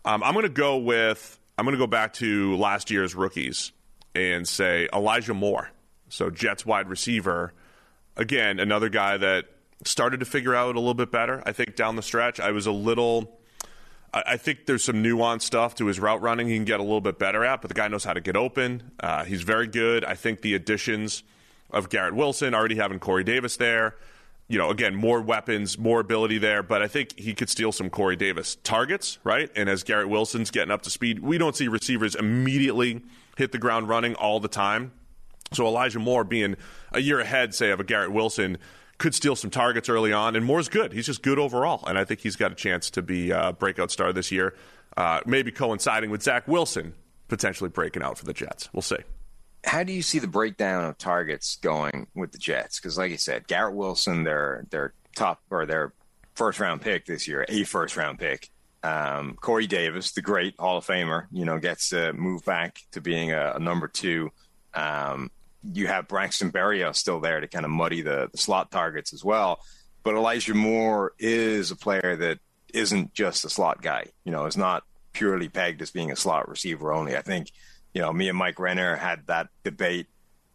Um, 0.03 0.23
I'm 0.23 0.33
going 0.33 0.43
to 0.43 0.49
go 0.49 0.77
with 0.77 1.39
I'm 1.57 1.65
going 1.65 1.75
to 1.75 1.79
go 1.79 1.87
back 1.87 2.13
to 2.13 2.55
last 2.57 2.91
year's 2.91 3.15
rookies 3.15 3.71
and 4.15 4.47
say 4.47 4.87
Elijah 4.93 5.33
Moore. 5.33 5.69
So 6.09 6.29
Jets 6.29 6.65
wide 6.65 6.89
receiver. 6.89 7.53
Again, 8.17 8.59
another 8.59 8.89
guy 8.89 9.17
that 9.17 9.45
started 9.83 10.19
to 10.19 10.25
figure 10.25 10.55
out 10.55 10.75
a 10.75 10.79
little 10.79 10.93
bit 10.93 11.11
better. 11.11 11.41
I 11.45 11.51
think 11.51 11.75
down 11.75 11.95
the 11.95 12.01
stretch, 12.01 12.39
I 12.39 12.51
was 12.51 12.65
a 12.65 12.71
little. 12.71 13.39
I 14.13 14.35
think 14.35 14.65
there's 14.65 14.83
some 14.83 15.01
nuanced 15.01 15.43
stuff 15.43 15.75
to 15.75 15.85
his 15.85 15.97
route 15.97 16.21
running 16.21 16.49
he 16.49 16.55
can 16.55 16.65
get 16.65 16.81
a 16.81 16.83
little 16.83 16.99
bit 16.99 17.17
better 17.17 17.45
at, 17.45 17.61
but 17.61 17.69
the 17.69 17.73
guy 17.73 17.87
knows 17.87 18.03
how 18.03 18.11
to 18.11 18.19
get 18.19 18.35
open. 18.35 18.91
Uh, 18.99 19.23
he's 19.23 19.41
very 19.41 19.67
good. 19.67 20.03
I 20.03 20.15
think 20.15 20.41
the 20.41 20.53
additions 20.53 21.23
of 21.69 21.89
Garrett 21.89 22.13
Wilson, 22.13 22.53
already 22.53 22.75
having 22.75 22.99
Corey 22.99 23.23
Davis 23.23 23.55
there, 23.55 23.95
you 24.49 24.57
know, 24.57 24.69
again, 24.69 24.95
more 24.95 25.21
weapons, 25.21 25.77
more 25.77 26.01
ability 26.01 26.37
there, 26.39 26.61
but 26.61 26.81
I 26.81 26.89
think 26.89 27.17
he 27.17 27.33
could 27.33 27.49
steal 27.49 27.71
some 27.71 27.89
Corey 27.89 28.17
Davis 28.17 28.57
targets, 28.63 29.17
right? 29.23 29.49
And 29.55 29.69
as 29.69 29.81
Garrett 29.81 30.09
Wilson's 30.09 30.51
getting 30.51 30.71
up 30.71 30.81
to 30.81 30.89
speed, 30.89 31.19
we 31.19 31.37
don't 31.37 31.55
see 31.55 31.69
receivers 31.69 32.15
immediately 32.15 33.01
hit 33.37 33.53
the 33.53 33.57
ground 33.57 33.87
running 33.87 34.13
all 34.15 34.41
the 34.41 34.49
time. 34.49 34.91
So 35.53 35.65
Elijah 35.65 35.99
Moore 35.99 36.25
being 36.25 36.57
a 36.91 36.99
year 36.99 37.21
ahead, 37.21 37.55
say, 37.55 37.71
of 37.71 37.79
a 37.79 37.85
Garrett 37.85 38.11
Wilson 38.11 38.57
could 39.01 39.15
steal 39.15 39.35
some 39.35 39.49
targets 39.49 39.89
early 39.89 40.13
on, 40.13 40.35
and 40.35 40.45
Moore's 40.45 40.69
good. 40.69 40.93
He's 40.93 41.07
just 41.07 41.23
good 41.23 41.39
overall, 41.39 41.83
and 41.87 41.97
I 41.97 42.05
think 42.05 42.19
he's 42.19 42.35
got 42.35 42.51
a 42.51 42.55
chance 42.55 42.91
to 42.91 43.01
be 43.01 43.31
a 43.31 43.51
breakout 43.51 43.89
star 43.89 44.13
this 44.13 44.31
year. 44.31 44.53
Uh, 44.95 45.21
maybe 45.25 45.51
coinciding 45.51 46.11
with 46.11 46.21
Zach 46.21 46.47
Wilson 46.47 46.93
potentially 47.27 47.69
breaking 47.69 48.03
out 48.03 48.17
for 48.19 48.25
the 48.25 48.33
Jets. 48.33 48.69
We'll 48.73 48.83
see. 48.83 48.97
How 49.65 49.83
do 49.83 49.91
you 49.91 50.03
see 50.03 50.19
the 50.19 50.27
breakdown 50.27 50.85
of 50.85 50.97
targets 50.99 51.55
going 51.57 52.07
with 52.13 52.31
the 52.31 52.37
Jets? 52.37 52.79
Because, 52.79 52.97
like 52.97 53.09
you 53.09 53.17
said, 53.17 53.47
Garrett 53.47 53.75
Wilson, 53.75 54.23
their 54.23 54.65
their 54.69 54.93
top 55.15 55.41
or 55.49 55.65
their 55.65 55.93
first 56.35 56.59
round 56.59 56.81
pick 56.81 57.05
this 57.05 57.27
year, 57.27 57.43
a 57.49 57.63
first 57.63 57.97
round 57.97 58.19
pick. 58.19 58.49
Um, 58.83 59.35
Corey 59.39 59.67
Davis, 59.67 60.11
the 60.11 60.21
great 60.21 60.55
Hall 60.59 60.77
of 60.77 60.85
Famer, 60.85 61.25
you 61.31 61.45
know, 61.45 61.57
gets 61.57 61.89
to 61.89 62.13
move 62.13 62.45
back 62.45 62.79
to 62.91 63.01
being 63.01 63.31
a, 63.31 63.53
a 63.55 63.59
number 63.59 63.87
two. 63.87 64.31
Um, 64.75 65.31
you 65.63 65.87
have 65.87 66.07
Braxton 66.07 66.51
Berrios 66.51 66.95
still 66.95 67.19
there 67.19 67.39
to 67.39 67.47
kind 67.47 67.65
of 67.65 67.71
muddy 67.71 68.01
the, 68.01 68.29
the 68.31 68.37
slot 68.37 68.71
targets 68.71 69.13
as 69.13 69.23
well. 69.23 69.61
But 70.03 70.15
Elijah 70.15 70.55
Moore 70.55 71.13
is 71.19 71.71
a 71.71 71.75
player 71.75 72.15
that 72.15 72.39
isn't 72.73 73.13
just 73.13 73.45
a 73.45 73.49
slot 73.49 73.81
guy. 73.81 74.07
You 74.23 74.31
know, 74.31 74.45
is 74.45 74.57
not 74.57 74.83
purely 75.13 75.49
pegged 75.49 75.81
as 75.81 75.91
being 75.91 76.11
a 76.11 76.15
slot 76.15 76.49
receiver 76.49 76.91
only. 76.91 77.15
I 77.15 77.21
think, 77.21 77.51
you 77.93 78.01
know, 78.01 78.11
me 78.11 78.29
and 78.29 78.37
Mike 78.37 78.59
Renner 78.59 78.95
had 78.95 79.27
that 79.27 79.49
debate 79.63 80.07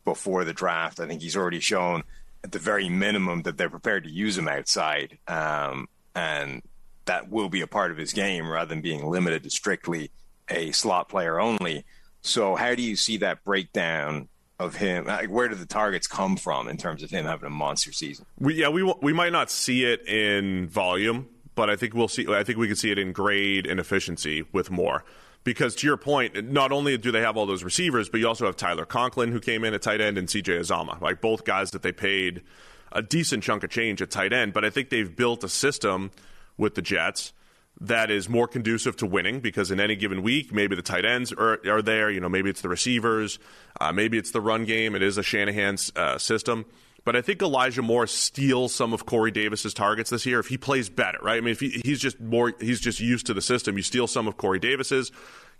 before 0.05 0.45
the 0.45 0.53
draft. 0.53 1.01
I 1.01 1.07
think 1.07 1.23
he's 1.23 1.37
already 1.37 1.61
shown 1.61 2.03
at 2.42 2.53
the 2.53 2.59
very 2.59 2.88
minimum 2.88 3.42
that 3.42 3.57
they're 3.57 3.71
prepared 3.71 4.05
to 4.05 4.11
use 4.11 4.38
him 4.38 4.49
outside. 4.49 5.19
Um, 5.29 5.88
and 6.14 6.62
that 7.05 7.29
will 7.29 7.49
be 7.49 7.61
a 7.61 7.66
part 7.66 7.90
of 7.90 7.97
his 7.97 8.12
game 8.12 8.49
rather 8.49 8.69
than 8.69 8.81
being 8.81 9.07
limited 9.07 9.45
to 9.45 9.51
strictly 9.51 10.11
a 10.49 10.73
slot 10.73 11.09
player 11.09 11.38
only. 11.38 11.85
So, 12.23 12.57
how 12.57 12.75
do 12.75 12.83
you 12.83 12.97
see 12.97 13.19
that 13.19 13.45
breakdown 13.45 14.29
of 14.59 14.77
him? 14.77 15.07
Like, 15.07 15.29
where 15.29 15.49
do 15.49 15.55
the 15.55 15.66
targets 15.66 16.07
come 16.07 16.37
from 16.37 16.69
in 16.69 16.77
terms 16.77 17.03
of 17.03 17.11
him 17.11 17.27
having 17.27 17.47
a 17.47 17.51
monster 17.51 17.92
season? 17.92 18.27
We, 18.38 18.55
yeah, 18.55 18.69
we 18.69 18.83
we 19.03 19.12
might 19.12 19.33
not 19.33 19.51
see 19.51 19.85
it 19.85 20.07
in 20.07 20.69
volume, 20.69 21.29
but 21.55 21.71
I 21.71 21.77
think 21.77 21.95
we'll 21.95 22.09
see. 22.09 22.27
I 22.29 22.45
think 22.45 22.59
we 22.59 22.66
can 22.66 22.77
see 22.77 22.90
it 22.90 22.99
in 22.99 23.12
grade 23.12 23.66
and 23.66 23.81
efficiency 23.81 24.45
with 24.53 24.71
more. 24.71 25.05
Because 25.45 25.77
to 25.77 25.87
your 25.87 25.97
point, 25.97 26.51
not 26.51 26.73
only 26.73 26.99
do 26.99 27.12
they 27.12 27.21
have 27.21 27.37
all 27.37 27.47
those 27.47 27.62
receivers, 27.62 28.09
but 28.09 28.19
you 28.19 28.27
also 28.27 28.47
have 28.47 28.57
Tyler 28.57 28.85
Conklin 28.85 29.31
who 29.31 29.38
came 29.38 29.62
in 29.62 29.75
at 29.75 29.83
tight 29.83 30.01
end 30.01 30.19
and 30.19 30.27
CJ 30.27 30.59
Uzomah, 30.59 31.01
like 31.01 31.21
both 31.21 31.45
guys 31.45 31.71
that 31.71 31.83
they 31.83 31.92
paid 31.92 32.42
a 32.90 33.01
decent 33.01 33.45
chunk 33.45 33.62
of 33.62 33.71
change 33.71 34.03
at 34.03 34.11
tight 34.11 34.33
end. 34.33 34.53
But 34.53 34.64
I 34.64 34.71
think 34.71 34.90
they've 34.90 35.14
built 35.14 35.45
a 35.45 35.49
system 35.49 36.11
with 36.57 36.75
the 36.75 36.83
Jets 36.83 37.33
that 37.81 38.11
is 38.11 38.29
more 38.29 38.49
conducive 38.49 38.97
to 38.97 39.07
winning 39.07 39.41
because 39.41 39.71
in 39.71 39.81
any 39.81 39.97
given 39.97 40.23
week, 40.23 40.53
maybe 40.53 40.75
the 40.75 40.83
tight 40.83 41.05
ends 41.05 41.33
are, 41.33 41.61
are 41.69 41.83
there. 41.83 42.11
You 42.11 42.21
know, 42.21 42.29
maybe 42.29 42.49
it's 42.49 42.62
the 42.62 42.69
receivers, 42.69 43.39
uh, 43.81 43.93
maybe 43.93 44.17
it's 44.17 44.31
the 44.31 44.41
run 44.41 44.65
game. 44.65 44.95
It 44.95 45.03
is 45.03 45.19
a 45.19 45.23
Shanahan 45.23 45.77
uh, 45.95 46.19
system. 46.19 46.65
But 47.05 47.15
I 47.15 47.23
think 47.23 47.41
Elijah 47.41 47.83
Moore 47.83 48.09
steals 48.09 48.75
some 48.75 48.93
of 48.93 49.07
Corey 49.07 49.31
Davis's 49.31 49.73
targets 49.73 50.11
this 50.11 50.27
year 50.27 50.41
if 50.41 50.49
he 50.49 50.59
plays 50.59 50.89
better, 50.89 51.19
right? 51.23 51.37
I 51.37 51.41
mean, 51.41 51.53
if 51.53 51.61
he, 51.61 51.81
he's 51.85 52.01
just 52.01 52.19
more, 52.21 52.53
he's 52.59 52.81
just 52.81 52.99
used 52.99 53.27
to 53.27 53.35
the 53.35 53.43
system. 53.43 53.77
You 53.77 53.85
steal 53.85 54.09
some 54.09 54.27
of 54.27 54.37
Corey 54.37 54.59
Davis's. 54.59 55.12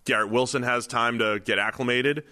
Garrett 0.05 0.31
Wilson 0.31 0.63
has 0.65 0.89
time 0.89 1.21
to 1.21 1.41
get 1.45 1.61
acclimated. 1.61 2.25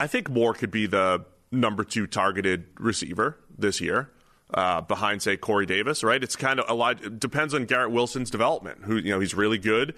I 0.00 0.06
think 0.06 0.30
Moore 0.30 0.54
could 0.54 0.70
be 0.70 0.86
the 0.86 1.26
number 1.50 1.84
two 1.84 2.06
targeted 2.06 2.64
receiver 2.78 3.36
this 3.58 3.80
year. 3.80 4.10
Uh, 4.54 4.82
behind, 4.82 5.22
say, 5.22 5.34
Corey 5.34 5.64
Davis, 5.64 6.04
right? 6.04 6.22
It's 6.22 6.36
kind 6.36 6.60
of 6.60 6.68
a 6.68 6.74
lot. 6.74 7.18
Depends 7.18 7.54
on 7.54 7.64
Garrett 7.64 7.90
Wilson's 7.90 8.30
development. 8.30 8.84
Who 8.84 8.96
you 8.96 9.10
know, 9.10 9.18
he's 9.18 9.32
really 9.34 9.56
good, 9.56 9.94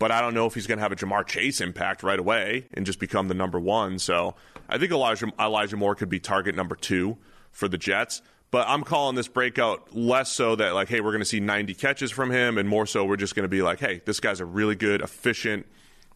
but 0.00 0.10
I 0.10 0.20
don't 0.20 0.34
know 0.34 0.46
if 0.46 0.54
he's 0.54 0.66
going 0.66 0.78
to 0.78 0.82
have 0.82 0.90
a 0.90 0.96
Ja'Marr 0.96 1.24
Chase 1.24 1.60
impact 1.60 2.02
right 2.02 2.18
away 2.18 2.66
and 2.74 2.84
just 2.84 2.98
become 2.98 3.28
the 3.28 3.34
number 3.34 3.60
one. 3.60 4.00
So 4.00 4.34
I 4.68 4.78
think 4.78 4.90
Elijah 4.90 5.32
Elijah 5.38 5.76
Moore 5.76 5.94
could 5.94 6.08
be 6.08 6.18
target 6.18 6.56
number 6.56 6.74
two 6.74 7.16
for 7.52 7.68
the 7.68 7.78
Jets. 7.78 8.22
But 8.50 8.68
I'm 8.68 8.84
calling 8.84 9.16
this 9.16 9.28
breakout 9.28 9.96
less 9.96 10.30
so 10.30 10.56
that 10.56 10.74
like, 10.74 10.88
hey, 10.88 11.00
we're 11.00 11.12
going 11.12 11.22
to 11.22 11.24
see 11.24 11.40
90 11.40 11.72
catches 11.74 12.10
from 12.10 12.30
him, 12.30 12.58
and 12.58 12.68
more 12.68 12.84
so 12.84 13.04
we're 13.04 13.16
just 13.16 13.34
going 13.34 13.44
to 13.44 13.48
be 13.48 13.62
like, 13.62 13.80
hey, 13.80 14.02
this 14.04 14.20
guy's 14.20 14.40
a 14.40 14.44
really 14.44 14.74
good, 14.74 15.00
efficient, 15.00 15.64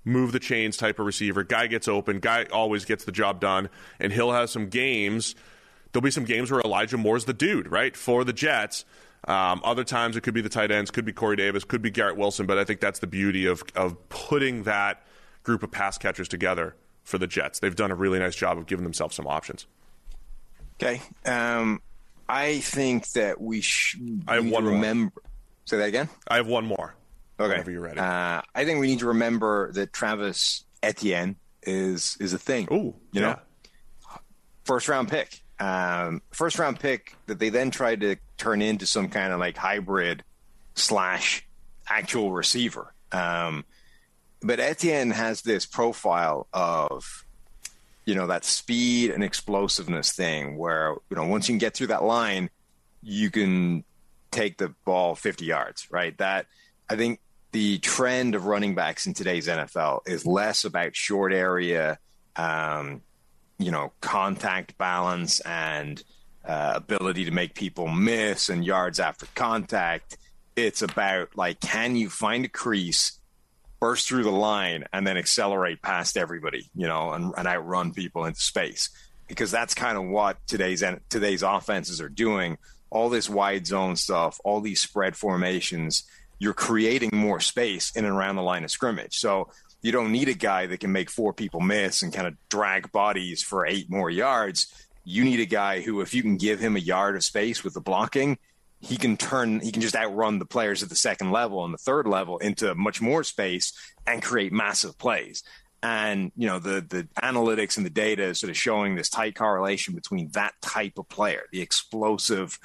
move 0.05 0.33
the 0.33 0.39
chains 0.39 0.77
type 0.77 0.99
of 0.99 1.07
receiver. 1.07 1.45
Guy 1.45 1.67
gets 1.67 1.89
open, 1.89 2.21
guy 2.21 2.45
always 2.53 2.85
gets 2.85 3.05
the 3.05 3.13
job 3.13 3.41
done, 3.41 3.71
and 3.99 4.13
he'll 4.13 4.33
have 4.33 4.51
some 4.51 4.69
games 4.69 5.35
there'll 5.97 6.05
be 6.05 6.11
some 6.11 6.25
games 6.25 6.51
where 6.51 6.61
Elijah 6.61 6.99
Moore's 6.99 7.25
the 7.25 7.33
dude, 7.33 7.71
right, 7.71 7.97
for 7.97 8.23
the 8.23 8.35
Jets. 8.35 8.85
Um, 9.27 9.63
other 9.65 9.83
times 9.83 10.15
it 10.15 10.21
could 10.21 10.35
be 10.35 10.43
the 10.43 10.51
tight 10.51 10.71
ends, 10.71 10.91
could 10.91 11.07
be 11.07 11.13
Corey 11.15 11.37
Davis, 11.37 11.65
could 11.65 11.81
be 11.81 11.91
Garrett 11.91 12.19
Wilson, 12.19 12.45
but 12.45 12.59
I 12.59 12.65
think 12.65 12.81
that's 12.81 12.99
the 12.99 13.07
beauty 13.07 13.47
of 13.47 13.63
of 13.75 14.11
putting 14.11 14.65
that 14.65 15.07
group 15.43 15.63
of 15.63 15.71
pass 15.71 15.97
catchers 15.97 16.29
together 16.29 16.77
for 17.03 17.17
the 17.17 17.27
Jets. 17.27 17.61
They've 17.61 17.75
done 17.75 17.91
a 17.91 17.95
really 17.95 18.19
nice 18.19 18.37
job 18.37 18.59
of 18.59 18.67
giving 18.67 18.85
themselves 18.85 19.17
some 19.17 19.27
options. 19.27 19.67
Okay, 20.75 21.01
um, 21.25 21.81
I 22.29 22.59
think 22.59 23.09
that 23.13 23.41
we 23.41 23.63
should. 23.63 24.23
I 24.29 24.35
have 24.35 24.51
one 24.51 24.67
remember. 24.67 25.23
More. 25.25 25.31
Say 25.65 25.79
that 25.79 25.89
again. 25.89 26.11
I 26.29 26.37
have 26.37 26.47
one 26.47 26.67
more. 26.67 26.95
Okay, 27.41 27.53
whenever 27.53 27.71
you're 27.71 27.81
ready. 27.81 28.01
Uh, 28.01 28.43
I 28.55 28.65
think 28.67 28.81
we 28.81 28.87
need 28.87 28.99
to 28.99 29.07
remember 29.07 29.73
that 29.73 29.95
Travis 29.95 30.65
Etienne 30.83 31.37
is 31.63 32.19
is 32.21 32.35
a 32.35 32.39
thing. 32.39 32.69
Ooh, 32.71 32.95
you 33.13 33.23
know, 33.23 33.39
first 34.67 34.91
round 34.91 35.09
pick 35.09 35.41
um, 35.59 36.23
first 36.31 36.59
round 36.59 36.81
pick 36.81 37.15
that 37.27 37.39
they 37.39 37.49
then 37.49 37.71
tried 37.71 38.01
to 38.03 38.17
turn 38.37 38.63
into 38.63 38.87
some 38.87 39.09
kind 39.09 39.33
of 39.33 39.41
like 39.41 39.57
hybrid 39.57 40.23
slash 40.75 41.47
actual 41.89 42.33
receiver. 42.33 42.93
Um, 43.13 43.65
but 44.43 44.61
Etienne 44.61 45.11
has 45.11 45.43
this 45.43 45.67
profile 45.67 46.47
of, 46.53 47.25
you 48.05 48.15
know, 48.15 48.27
that 48.27 48.45
speed 48.45 49.11
and 49.11 49.25
explosiveness 49.25 50.13
thing 50.13 50.57
where, 50.57 50.95
you 51.11 51.17
know, 51.17 51.27
once 51.27 51.49
you 51.49 51.53
can 51.55 51.59
get 51.59 51.75
through 51.75 51.89
that 51.89 52.05
line, 52.05 52.51
you 53.03 53.31
can 53.31 53.85
take 54.31 54.59
the 54.59 54.75
ball 54.85 55.15
50 55.15 55.45
yards, 55.45 55.89
right? 55.91 56.17
That 56.19 56.47
I 56.89 56.97
think 56.97 57.21
the 57.53 57.79
trend 57.79 58.35
of 58.35 58.45
running 58.45 58.75
backs 58.75 59.07
in 59.07 59.15
today's 59.15 59.49
NFL 59.49 60.01
is 60.07 60.27
less 60.27 60.65
about 60.65 60.95
short 60.95 61.33
area, 61.33 61.99
um, 62.37 63.01
you 63.59 63.71
know, 63.71 63.93
contact 64.01 64.77
balance 64.79 65.41
and 65.41 66.03
uh, 66.45 66.73
ability 66.77 67.25
to 67.25 67.31
make 67.31 67.55
people 67.55 67.89
miss 67.89 68.49
and 68.49 68.65
yards 68.65 69.01
after 69.01 69.27
contact. 69.35 70.19
It's 70.55 70.83
about 70.83 71.37
like, 71.37 71.61
can 71.61 71.97
you 71.97 72.09
find 72.09 72.45
a 72.45 72.49
crease, 72.49 73.19
burst 73.81 74.09
through 74.09 74.25
the 74.25 74.31
line, 74.31 74.85
and 74.93 75.07
then 75.07 75.17
accelerate 75.17 75.83
past 75.83 76.17
everybody, 76.17 76.71
you 76.75 76.87
know, 76.87 77.13
and, 77.13 77.35
and 77.37 77.47
outrun 77.47 77.93
people 77.93 78.25
into 78.25 78.41
space? 78.41 78.91
Because 79.29 79.51
that's 79.51 79.75
kind 79.75 79.99
of 79.99 80.05
what 80.05 80.39
today's 80.47 80.85
today's 81.09 81.43
offenses 81.43 82.01
are 82.01 82.09
doing. 82.09 82.59
All 82.91 83.09
this 83.09 83.29
wide 83.29 83.67
zone 83.67 83.97
stuff, 83.97 84.39
all 84.45 84.61
these 84.61 84.81
spread 84.81 85.17
formations, 85.17 86.05
you're 86.39 86.55
creating 86.55 87.11
more 87.13 87.41
space 87.41 87.91
in 87.97 88.05
and 88.05 88.15
around 88.15 88.37
the 88.37 88.43
line 88.43 88.63
of 88.63 88.71
scrimmage. 88.71 89.19
So 89.19 89.51
you 89.83 89.93
don't 89.93 90.13
need 90.13 90.29
a 90.29 90.35
guy 90.35 90.67
that 90.67 90.81
can 90.81 90.93
make 90.93 91.11
four 91.11 91.33
people 91.33 91.61
miss 91.61 92.03
and 92.03 92.13
kind 92.13 92.27
of 92.27 92.35
drag 92.49 92.91
bodies 92.93 93.43
for 93.43 93.67
eight 93.67 93.91
more 93.91 94.11
yards. 94.11 94.73
You 95.05 95.25
need 95.25 95.41
a 95.41 95.47
guy 95.47 95.81
who, 95.81 96.01
if 96.01 96.15
you 96.15 96.23
can 96.23 96.37
give 96.37 96.59
him 96.59 96.77
a 96.77 96.81
yard 96.81 97.17
of 97.17 97.25
space 97.25 97.63
with 97.63 97.75
the 97.75 97.81
blocking, 97.81 98.39
he 98.81 98.97
can 98.97 99.17
turn, 99.17 99.61
he 99.61 99.73
can 99.73 99.83
just 99.83 99.97
outrun 99.97 100.39
the 100.39 100.47
players 100.47 100.83
at 100.83 100.89
the 100.89 100.97
second 100.97 101.31
level 101.31 101.65
and 101.65 101.73
the 101.73 101.79
third 101.79 102.07
level 102.07 102.39
into 102.39 102.75
much 102.75 103.01
more 103.01 103.23
space 103.25 103.73
and 104.07 104.23
create 104.23 104.53
massive 104.53 104.99
plays. 104.99 105.43
And 105.83 106.33
you 106.37 106.49
know 106.49 106.59
the 106.59 106.81
the 106.81 107.07
analytics 107.23 107.77
and 107.77 107.87
the 107.87 107.91
data 107.91 108.25
is 108.25 108.41
sort 108.41 108.51
of 108.51 108.57
showing 108.57 108.97
this 108.97 109.09
tight 109.09 109.37
correlation 109.37 109.95
between 109.95 110.31
that 110.31 110.55
type 110.61 110.99
of 110.99 111.09
player, 111.09 111.43
the 111.53 111.61
explosive 111.61 112.59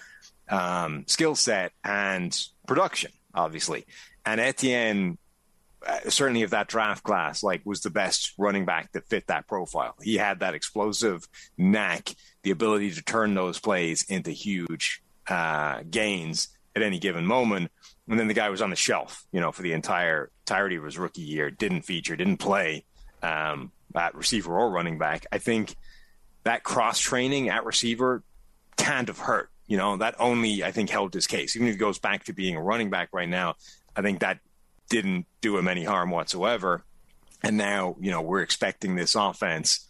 um, 0.49 1.03
skill 1.07 1.35
set, 1.35 1.71
and 1.83 2.35
production, 2.67 3.11
obviously. 3.35 3.85
And 4.25 4.39
Etienne 4.39 5.17
certainly 6.09 6.43
of 6.43 6.51
that 6.51 6.67
draft 6.67 7.03
class, 7.03 7.43
like 7.43 7.61
was 7.65 7.81
the 7.81 7.89
best 7.89 8.33
running 8.37 8.65
back 8.65 8.91
that 8.91 9.07
fit 9.07 9.27
that 9.27 9.47
profile. 9.47 9.95
He 10.01 10.15
had 10.15 10.39
that 10.39 10.53
explosive 10.55 11.27
knack, 11.57 12.09
the 12.43 12.51
ability 12.51 12.91
to 12.91 13.03
turn 13.03 13.33
those 13.33 13.59
plays 13.59 14.03
into 14.09 14.31
huge 14.31 15.01
uh, 15.27 15.83
gains 15.89 16.49
at 16.75 16.83
any 16.83 16.99
given 16.99 17.25
moment. 17.25 17.71
And 18.07 18.19
then 18.19 18.27
the 18.27 18.33
guy 18.33 18.49
was 18.49 18.61
on 18.61 18.69
the 18.69 18.75
shelf, 18.75 19.25
you 19.31 19.39
know, 19.39 19.51
for 19.51 19.61
the 19.61 19.73
entire 19.73 20.31
entirety 20.47 20.75
of 20.75 20.83
his 20.83 20.97
rookie 20.97 21.21
year, 21.21 21.49
didn't 21.51 21.83
feature, 21.83 22.15
didn't 22.15 22.37
play. 22.37 22.83
um, 23.23 23.71
at 23.95 24.15
receiver 24.15 24.57
or 24.57 24.69
running 24.69 24.97
back. 24.97 25.25
I 25.31 25.37
think 25.37 25.75
that 26.43 26.63
cross 26.63 26.99
training 26.99 27.49
at 27.49 27.65
receiver 27.65 28.23
can't 28.77 29.07
have 29.07 29.19
hurt. 29.19 29.49
You 29.67 29.77
know, 29.77 29.97
that 29.97 30.15
only 30.19 30.63
I 30.63 30.71
think 30.71 30.89
helped 30.89 31.13
his 31.13 31.27
case. 31.27 31.55
Even 31.55 31.67
if 31.67 31.75
he 31.75 31.79
goes 31.79 31.99
back 31.99 32.25
to 32.25 32.33
being 32.33 32.55
a 32.55 32.61
running 32.61 32.89
back 32.89 33.09
right 33.13 33.29
now, 33.29 33.55
I 33.95 34.01
think 34.01 34.19
that 34.19 34.39
didn't 34.91 35.25
do 35.39 35.57
him 35.57 35.69
any 35.69 35.85
harm 35.85 36.11
whatsoever. 36.11 36.83
And 37.41 37.57
now, 37.57 37.95
you 37.99 38.11
know, 38.11 38.21
we're 38.21 38.41
expecting 38.41 38.95
this 38.95 39.15
offense 39.15 39.87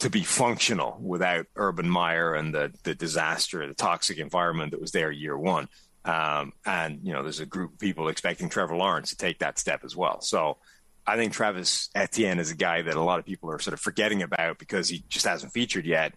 to 0.00 0.10
be 0.10 0.22
functional 0.22 1.00
without 1.02 1.46
Urban 1.56 1.88
Meyer 1.88 2.34
and 2.34 2.54
the 2.54 2.72
the 2.84 2.94
disaster, 2.94 3.66
the 3.66 3.74
toxic 3.74 4.18
environment 4.18 4.72
that 4.72 4.80
was 4.80 4.92
there 4.92 5.10
year 5.10 5.36
one. 5.36 5.68
Um, 6.04 6.52
and 6.66 7.00
you 7.02 7.14
know, 7.14 7.22
there's 7.22 7.40
a 7.40 7.46
group 7.46 7.72
of 7.72 7.78
people 7.78 8.08
expecting 8.08 8.50
Trevor 8.50 8.76
Lawrence 8.76 9.10
to 9.10 9.16
take 9.16 9.38
that 9.38 9.58
step 9.58 9.84
as 9.84 9.96
well. 9.96 10.20
So 10.20 10.58
I 11.06 11.16
think 11.16 11.32
Travis 11.32 11.88
Etienne 11.94 12.38
is 12.38 12.50
a 12.50 12.56
guy 12.56 12.82
that 12.82 12.94
a 12.94 13.00
lot 13.00 13.18
of 13.18 13.24
people 13.24 13.50
are 13.50 13.58
sort 13.58 13.74
of 13.74 13.80
forgetting 13.80 14.22
about 14.22 14.58
because 14.58 14.90
he 14.90 15.02
just 15.08 15.26
hasn't 15.26 15.52
featured 15.52 15.86
yet. 15.86 16.12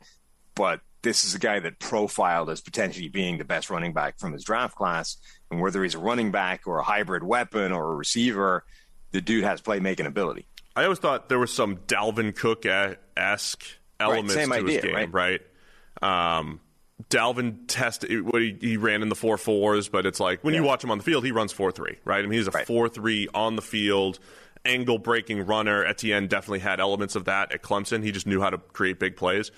But 0.56 0.82
this 1.02 1.24
is 1.24 1.36
a 1.36 1.40
guy 1.40 1.60
that 1.60 1.80
profiled 1.80 2.50
as 2.50 2.62
potentially 2.62 3.08
being 3.08 3.38
the 3.38 3.46
best 3.46 3.70
running 3.70 3.94
back 3.94 4.20
from 4.20 4.34
his 4.34 4.44
draft 4.44 4.76
class. 4.76 5.18
And 5.50 5.62
whether 5.62 5.84
he's 5.84 5.96
a 5.96 6.00
running 6.00 6.32
back 6.32 6.68
or 6.68 6.80
a 6.80 6.84
hybrid 6.84 7.24
weapon 7.24 7.72
or 7.72 7.92
a 7.92 7.96
receiver, 7.96 8.66
the 9.12 9.22
dude 9.22 9.44
has 9.44 9.62
playmaking 9.62 10.06
ability. 10.06 10.48
I 10.76 10.84
always 10.84 11.00
thought 11.00 11.30
there 11.30 11.40
was 11.40 11.54
some 11.54 11.78
Dalvin 11.78 12.36
Cook 12.36 12.66
esque 13.18 13.64
elements 14.00 14.36
right, 14.36 14.46
to 14.46 14.54
idea, 14.54 14.72
his 14.72 14.82
game, 14.84 14.96
right? 14.96 15.42
right? 16.02 16.40
Um, 16.40 16.62
Dalvin 17.10 17.62
tested 17.68 18.22
what 18.22 18.42
he, 18.42 18.58
he, 18.60 18.78
ran 18.78 19.02
in 19.02 19.10
the 19.10 19.16
four 19.16 19.38
fours, 19.38 19.88
but 19.88 20.06
it's 20.06 20.20
like 20.20 20.44
when 20.44 20.54
yeah. 20.54 20.62
you 20.62 20.66
watch 20.66 20.84
him 20.84 20.92
on 20.92 20.98
the 20.98 21.04
field, 21.04 21.24
he 21.24 21.32
runs 21.32 21.52
four 21.52 21.72
three, 21.72 21.98
right? 22.04 22.20
I 22.20 22.22
mean, 22.24 22.34
he's 22.34 22.48
a 22.48 22.52
four 22.52 22.86
right. 22.86 22.94
three 22.94 23.28
on 23.34 23.56
the 23.56 23.62
field, 23.62 24.20
angle 24.66 25.00
breaking 25.00 25.46
runner. 25.46 25.84
Etienne 25.84 26.28
definitely 26.28 26.60
had 26.60 26.80
elements 26.80 27.16
of 27.16 27.26
that 27.26 27.52
at 27.54 27.62
Clemson. 27.62 28.04
He 28.04 28.12
just 28.12 28.28
knew 28.28 28.42
how 28.42 28.50
to 28.50 28.58
create 28.58 29.00
big 29.00 29.16
plays. 29.16 29.52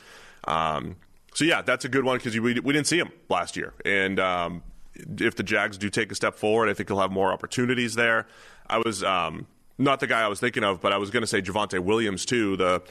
Um, 0.48 0.96
so 1.34 1.46
yeah, 1.46 1.62
that's 1.62 1.86
a 1.86 1.90
good 1.90 2.04
one 2.04 2.18
because 2.18 2.38
we, 2.38 2.60
we 2.60 2.74
didn't 2.74 2.88
see 2.88 2.98
him 2.98 3.12
last 3.30 3.56
year, 3.56 3.74
and 3.86 4.20
um, 4.20 4.64
if 4.96 5.36
the 5.36 5.44
Jags 5.44 5.78
do 5.78 5.90
take 5.90 6.12
a 6.12 6.16
step 6.16 6.36
forward, 6.36 6.70
I 6.70 6.74
think 6.74 6.90
he'll 6.90 7.00
have 7.00 7.12
more 7.12 7.32
opportunities 7.32 7.96
there. 7.96 8.28
I 8.68 8.80
was 8.80 9.04
um, 9.04 9.48
not 9.78 10.00
the 10.00 10.08
guy 10.08 10.22
I 10.22 10.28
was 10.28 10.40
thinking 10.40 10.64
of, 10.64 10.82
but 10.82 10.94
I 10.94 10.98
was 10.98 11.10
going 11.10 11.22
to 11.22 11.28
say 11.28 11.42
Javonte 11.42 11.80
Williams 11.80 12.26
too, 12.26 12.58
the 12.58 12.84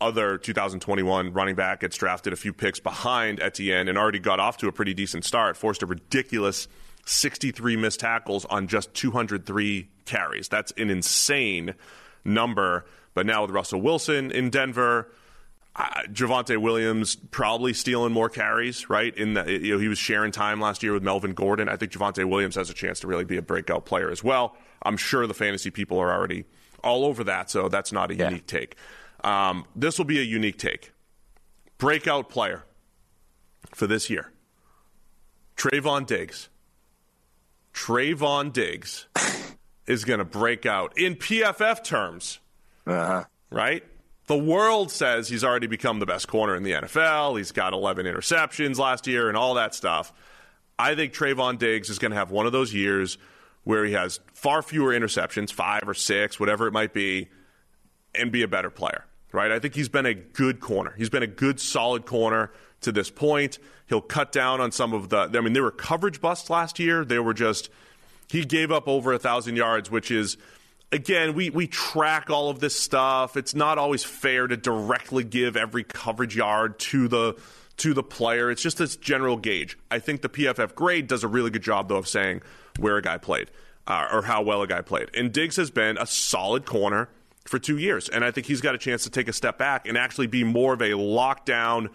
other 0.00 0.38
2021 0.38 1.32
running 1.32 1.54
back 1.54 1.80
gets 1.80 1.96
drafted 1.96 2.32
a 2.32 2.36
few 2.36 2.52
picks 2.52 2.80
behind 2.80 3.40
Etienne 3.40 3.88
and 3.88 3.96
already 3.96 4.18
got 4.18 4.40
off 4.40 4.56
to 4.58 4.68
a 4.68 4.72
pretty 4.72 4.94
decent 4.94 5.24
start. 5.24 5.56
Forced 5.56 5.82
a 5.82 5.86
ridiculous 5.86 6.68
63 7.06 7.76
missed 7.76 8.00
tackles 8.00 8.44
on 8.46 8.66
just 8.66 8.92
203 8.94 9.88
carries. 10.04 10.48
That's 10.48 10.72
an 10.76 10.90
insane 10.90 11.74
number. 12.24 12.84
But 13.14 13.26
now 13.26 13.42
with 13.42 13.50
Russell 13.50 13.80
Wilson 13.80 14.30
in 14.30 14.50
Denver, 14.50 15.10
uh, 15.76 16.02
Javonte 16.12 16.56
Williams 16.56 17.16
probably 17.16 17.72
stealing 17.72 18.12
more 18.12 18.28
carries, 18.28 18.88
right? 18.88 19.16
In 19.16 19.34
the, 19.34 19.50
you 19.50 19.74
know, 19.74 19.78
he 19.78 19.88
was 19.88 19.98
sharing 19.98 20.30
time 20.30 20.60
last 20.60 20.82
year 20.82 20.92
with 20.92 21.02
Melvin 21.02 21.32
Gordon. 21.32 21.68
I 21.68 21.76
think 21.76 21.92
Javonte 21.92 22.24
Williams 22.28 22.54
has 22.54 22.70
a 22.70 22.74
chance 22.74 23.00
to 23.00 23.06
really 23.08 23.24
be 23.24 23.36
a 23.36 23.42
breakout 23.42 23.84
player 23.84 24.10
as 24.10 24.22
well. 24.22 24.56
I'm 24.82 24.96
sure 24.96 25.26
the 25.26 25.34
fantasy 25.34 25.70
people 25.70 25.98
are 25.98 26.12
already 26.12 26.44
all 26.84 27.04
over 27.04 27.24
that, 27.24 27.50
so 27.50 27.68
that's 27.68 27.92
not 27.92 28.10
a 28.10 28.14
yeah. 28.14 28.28
unique 28.28 28.46
take. 28.46 28.76
Um, 29.24 29.64
this 29.74 29.98
will 29.98 30.04
be 30.04 30.20
a 30.20 30.22
unique 30.22 30.58
take. 30.58 30.92
Breakout 31.78 32.28
player 32.28 32.64
for 33.74 33.86
this 33.86 34.08
year. 34.08 34.30
Trevon 35.56 36.06
Diggs. 36.06 36.48
Trevon 37.72 38.52
Diggs 38.52 39.06
is 39.86 40.04
going 40.04 40.18
to 40.18 40.24
break 40.24 40.66
out 40.66 40.96
in 40.96 41.16
PFF 41.16 41.82
terms. 41.82 42.38
Uh-huh. 42.86 43.24
Right? 43.50 43.82
The 44.26 44.36
world 44.36 44.90
says 44.90 45.28
he's 45.28 45.44
already 45.44 45.66
become 45.66 45.98
the 45.98 46.06
best 46.06 46.28
corner 46.28 46.56
in 46.56 46.62
the 46.62 46.72
NFL. 46.72 47.36
He's 47.36 47.52
got 47.52 47.72
11 47.72 48.06
interceptions 48.06 48.78
last 48.78 49.06
year 49.06 49.28
and 49.28 49.36
all 49.36 49.54
that 49.54 49.74
stuff. 49.74 50.12
I 50.78 50.94
think 50.94 51.12
Trevon 51.12 51.58
Diggs 51.58 51.90
is 51.90 51.98
going 51.98 52.10
to 52.10 52.16
have 52.16 52.30
one 52.30 52.46
of 52.46 52.52
those 52.52 52.72
years 52.72 53.18
where 53.64 53.84
he 53.84 53.92
has 53.92 54.20
far 54.32 54.62
fewer 54.62 54.92
interceptions, 54.92 55.52
five 55.52 55.82
or 55.86 55.94
six, 55.94 56.40
whatever 56.40 56.66
it 56.66 56.72
might 56.72 56.92
be, 56.92 57.28
and 58.14 58.32
be 58.32 58.42
a 58.42 58.48
better 58.48 58.70
player 58.70 59.04
right? 59.34 59.50
I 59.50 59.58
think 59.58 59.74
he's 59.74 59.88
been 59.88 60.06
a 60.06 60.14
good 60.14 60.60
corner. 60.60 60.94
He's 60.96 61.10
been 61.10 61.24
a 61.24 61.28
good, 61.28 61.60
solid 61.60 62.06
corner 62.06 62.50
to 62.82 62.92
this 62.92 63.10
point. 63.10 63.58
He'll 63.88 64.00
cut 64.00 64.32
down 64.32 64.60
on 64.60 64.70
some 64.70 64.94
of 64.94 65.10
the. 65.10 65.28
I 65.34 65.40
mean, 65.40 65.52
there 65.52 65.62
were 65.62 65.72
coverage 65.72 66.20
busts 66.20 66.48
last 66.48 66.78
year. 66.78 67.04
They 67.04 67.18
were 67.18 67.34
just. 67.34 67.68
He 68.28 68.44
gave 68.44 68.72
up 68.72 68.88
over 68.88 69.12
a 69.12 69.18
thousand 69.18 69.56
yards, 69.56 69.90
which 69.90 70.10
is. 70.10 70.38
Again, 70.92 71.34
we, 71.34 71.50
we 71.50 71.66
track 71.66 72.30
all 72.30 72.50
of 72.50 72.60
this 72.60 72.78
stuff. 72.80 73.36
It's 73.36 73.54
not 73.54 73.78
always 73.78 74.04
fair 74.04 74.46
to 74.46 74.56
directly 74.56 75.24
give 75.24 75.56
every 75.56 75.82
coverage 75.82 76.36
yard 76.36 76.78
to 76.80 77.08
the 77.08 77.36
to 77.78 77.92
the 77.92 78.02
player. 78.02 78.50
It's 78.50 78.62
just 78.62 78.78
this 78.78 78.96
general 78.96 79.36
gauge. 79.36 79.76
I 79.90 79.98
think 79.98 80.22
the 80.22 80.28
PFF 80.28 80.74
grade 80.76 81.08
does 81.08 81.24
a 81.24 81.28
really 81.28 81.50
good 81.50 81.62
job, 81.62 81.88
though, 81.88 81.96
of 81.96 82.06
saying 82.06 82.42
where 82.78 82.96
a 82.96 83.02
guy 83.02 83.18
played 83.18 83.50
uh, 83.86 84.08
or 84.12 84.22
how 84.22 84.42
well 84.42 84.62
a 84.62 84.66
guy 84.66 84.80
played. 84.80 85.10
And 85.14 85.32
Diggs 85.32 85.56
has 85.56 85.70
been 85.70 85.98
a 85.98 86.06
solid 86.06 86.66
corner 86.66 87.08
for 87.44 87.58
two 87.58 87.78
years. 87.78 88.08
And 88.08 88.24
I 88.24 88.30
think 88.30 88.46
he's 88.46 88.60
got 88.60 88.74
a 88.74 88.78
chance 88.78 89.04
to 89.04 89.10
take 89.10 89.28
a 89.28 89.32
step 89.32 89.58
back 89.58 89.86
and 89.86 89.98
actually 89.98 90.26
be 90.26 90.44
more 90.44 90.74
of 90.74 90.80
a 90.80 90.90
lockdown, 90.90 91.90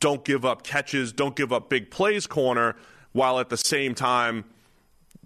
don't 0.00 0.24
give 0.24 0.44
up 0.44 0.62
catches, 0.62 1.12
don't 1.12 1.34
give 1.34 1.52
up 1.52 1.68
big 1.68 1.90
plays 1.90 2.26
corner, 2.26 2.76
while 3.12 3.38
at 3.38 3.48
the 3.48 3.56
same 3.56 3.94
time 3.94 4.44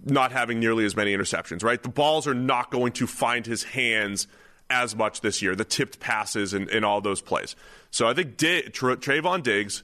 not 0.05 0.31
having 0.31 0.59
nearly 0.59 0.85
as 0.85 0.95
many 0.95 1.15
interceptions, 1.15 1.63
right? 1.63 1.81
The 1.81 1.89
balls 1.89 2.27
are 2.27 2.33
not 2.33 2.71
going 2.71 2.93
to 2.93 3.07
find 3.07 3.45
his 3.45 3.63
hands 3.63 4.27
as 4.69 4.95
much 4.95 5.21
this 5.21 5.41
year, 5.41 5.55
the 5.55 5.65
tipped 5.65 5.99
passes 5.99 6.53
and, 6.53 6.69
and 6.69 6.83
all 6.83 7.01
those 7.01 7.21
plays. 7.21 7.55
So 7.91 8.07
I 8.07 8.13
think 8.13 8.37
D- 8.37 8.63
Tra- 8.63 8.97
Trevon 8.97 9.43
Diggs 9.43 9.83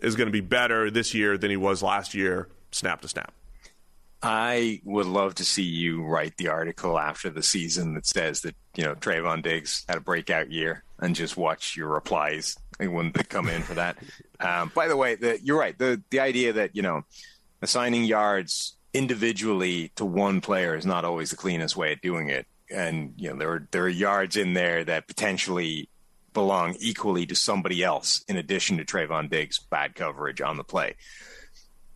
is 0.00 0.16
going 0.16 0.26
to 0.26 0.32
be 0.32 0.40
better 0.40 0.90
this 0.90 1.14
year 1.14 1.36
than 1.36 1.50
he 1.50 1.56
was 1.56 1.82
last 1.82 2.14
year, 2.14 2.48
snap 2.70 3.02
to 3.02 3.08
snap. 3.08 3.32
I 4.22 4.80
would 4.84 5.06
love 5.06 5.34
to 5.36 5.44
see 5.44 5.64
you 5.64 6.04
write 6.04 6.36
the 6.36 6.48
article 6.48 6.98
after 6.98 7.28
the 7.28 7.42
season 7.42 7.94
that 7.94 8.06
says 8.06 8.42
that, 8.42 8.54
you 8.76 8.84
know, 8.84 8.94
Trevon 8.94 9.42
Diggs 9.42 9.84
had 9.88 9.98
a 9.98 10.00
breakout 10.00 10.50
year 10.50 10.84
and 11.00 11.16
just 11.16 11.36
watch 11.36 11.76
your 11.76 11.88
replies 11.88 12.56
when 12.78 13.10
they 13.12 13.24
come 13.24 13.48
in 13.48 13.62
for 13.62 13.74
that. 13.74 13.96
Um, 14.40 14.72
by 14.74 14.88
the 14.88 14.96
way, 14.96 15.14
the, 15.14 15.38
you're 15.40 15.56
right. 15.56 15.78
The, 15.78 16.02
the 16.10 16.18
idea 16.18 16.54
that, 16.54 16.74
you 16.74 16.82
know, 16.82 17.04
assigning 17.62 18.02
yards 18.02 18.74
individually 18.94 19.90
to 19.96 20.04
one 20.04 20.40
player 20.40 20.74
is 20.74 20.86
not 20.86 21.04
always 21.04 21.30
the 21.30 21.36
cleanest 21.36 21.76
way 21.76 21.92
of 21.92 22.00
doing 22.00 22.28
it. 22.28 22.46
And, 22.70 23.14
you 23.16 23.30
know, 23.30 23.36
there 23.36 23.50
are, 23.50 23.68
there 23.70 23.84
are 23.84 23.88
yards 23.88 24.36
in 24.36 24.54
there 24.54 24.84
that 24.84 25.06
potentially 25.06 25.88
belong 26.32 26.76
equally 26.80 27.26
to 27.26 27.34
somebody 27.34 27.84
else 27.84 28.24
in 28.28 28.36
addition 28.36 28.78
to 28.78 28.84
Trevon 28.84 29.28
Diggs' 29.28 29.58
bad 29.58 29.94
coverage 29.94 30.40
on 30.40 30.56
the 30.56 30.64
play 30.64 30.94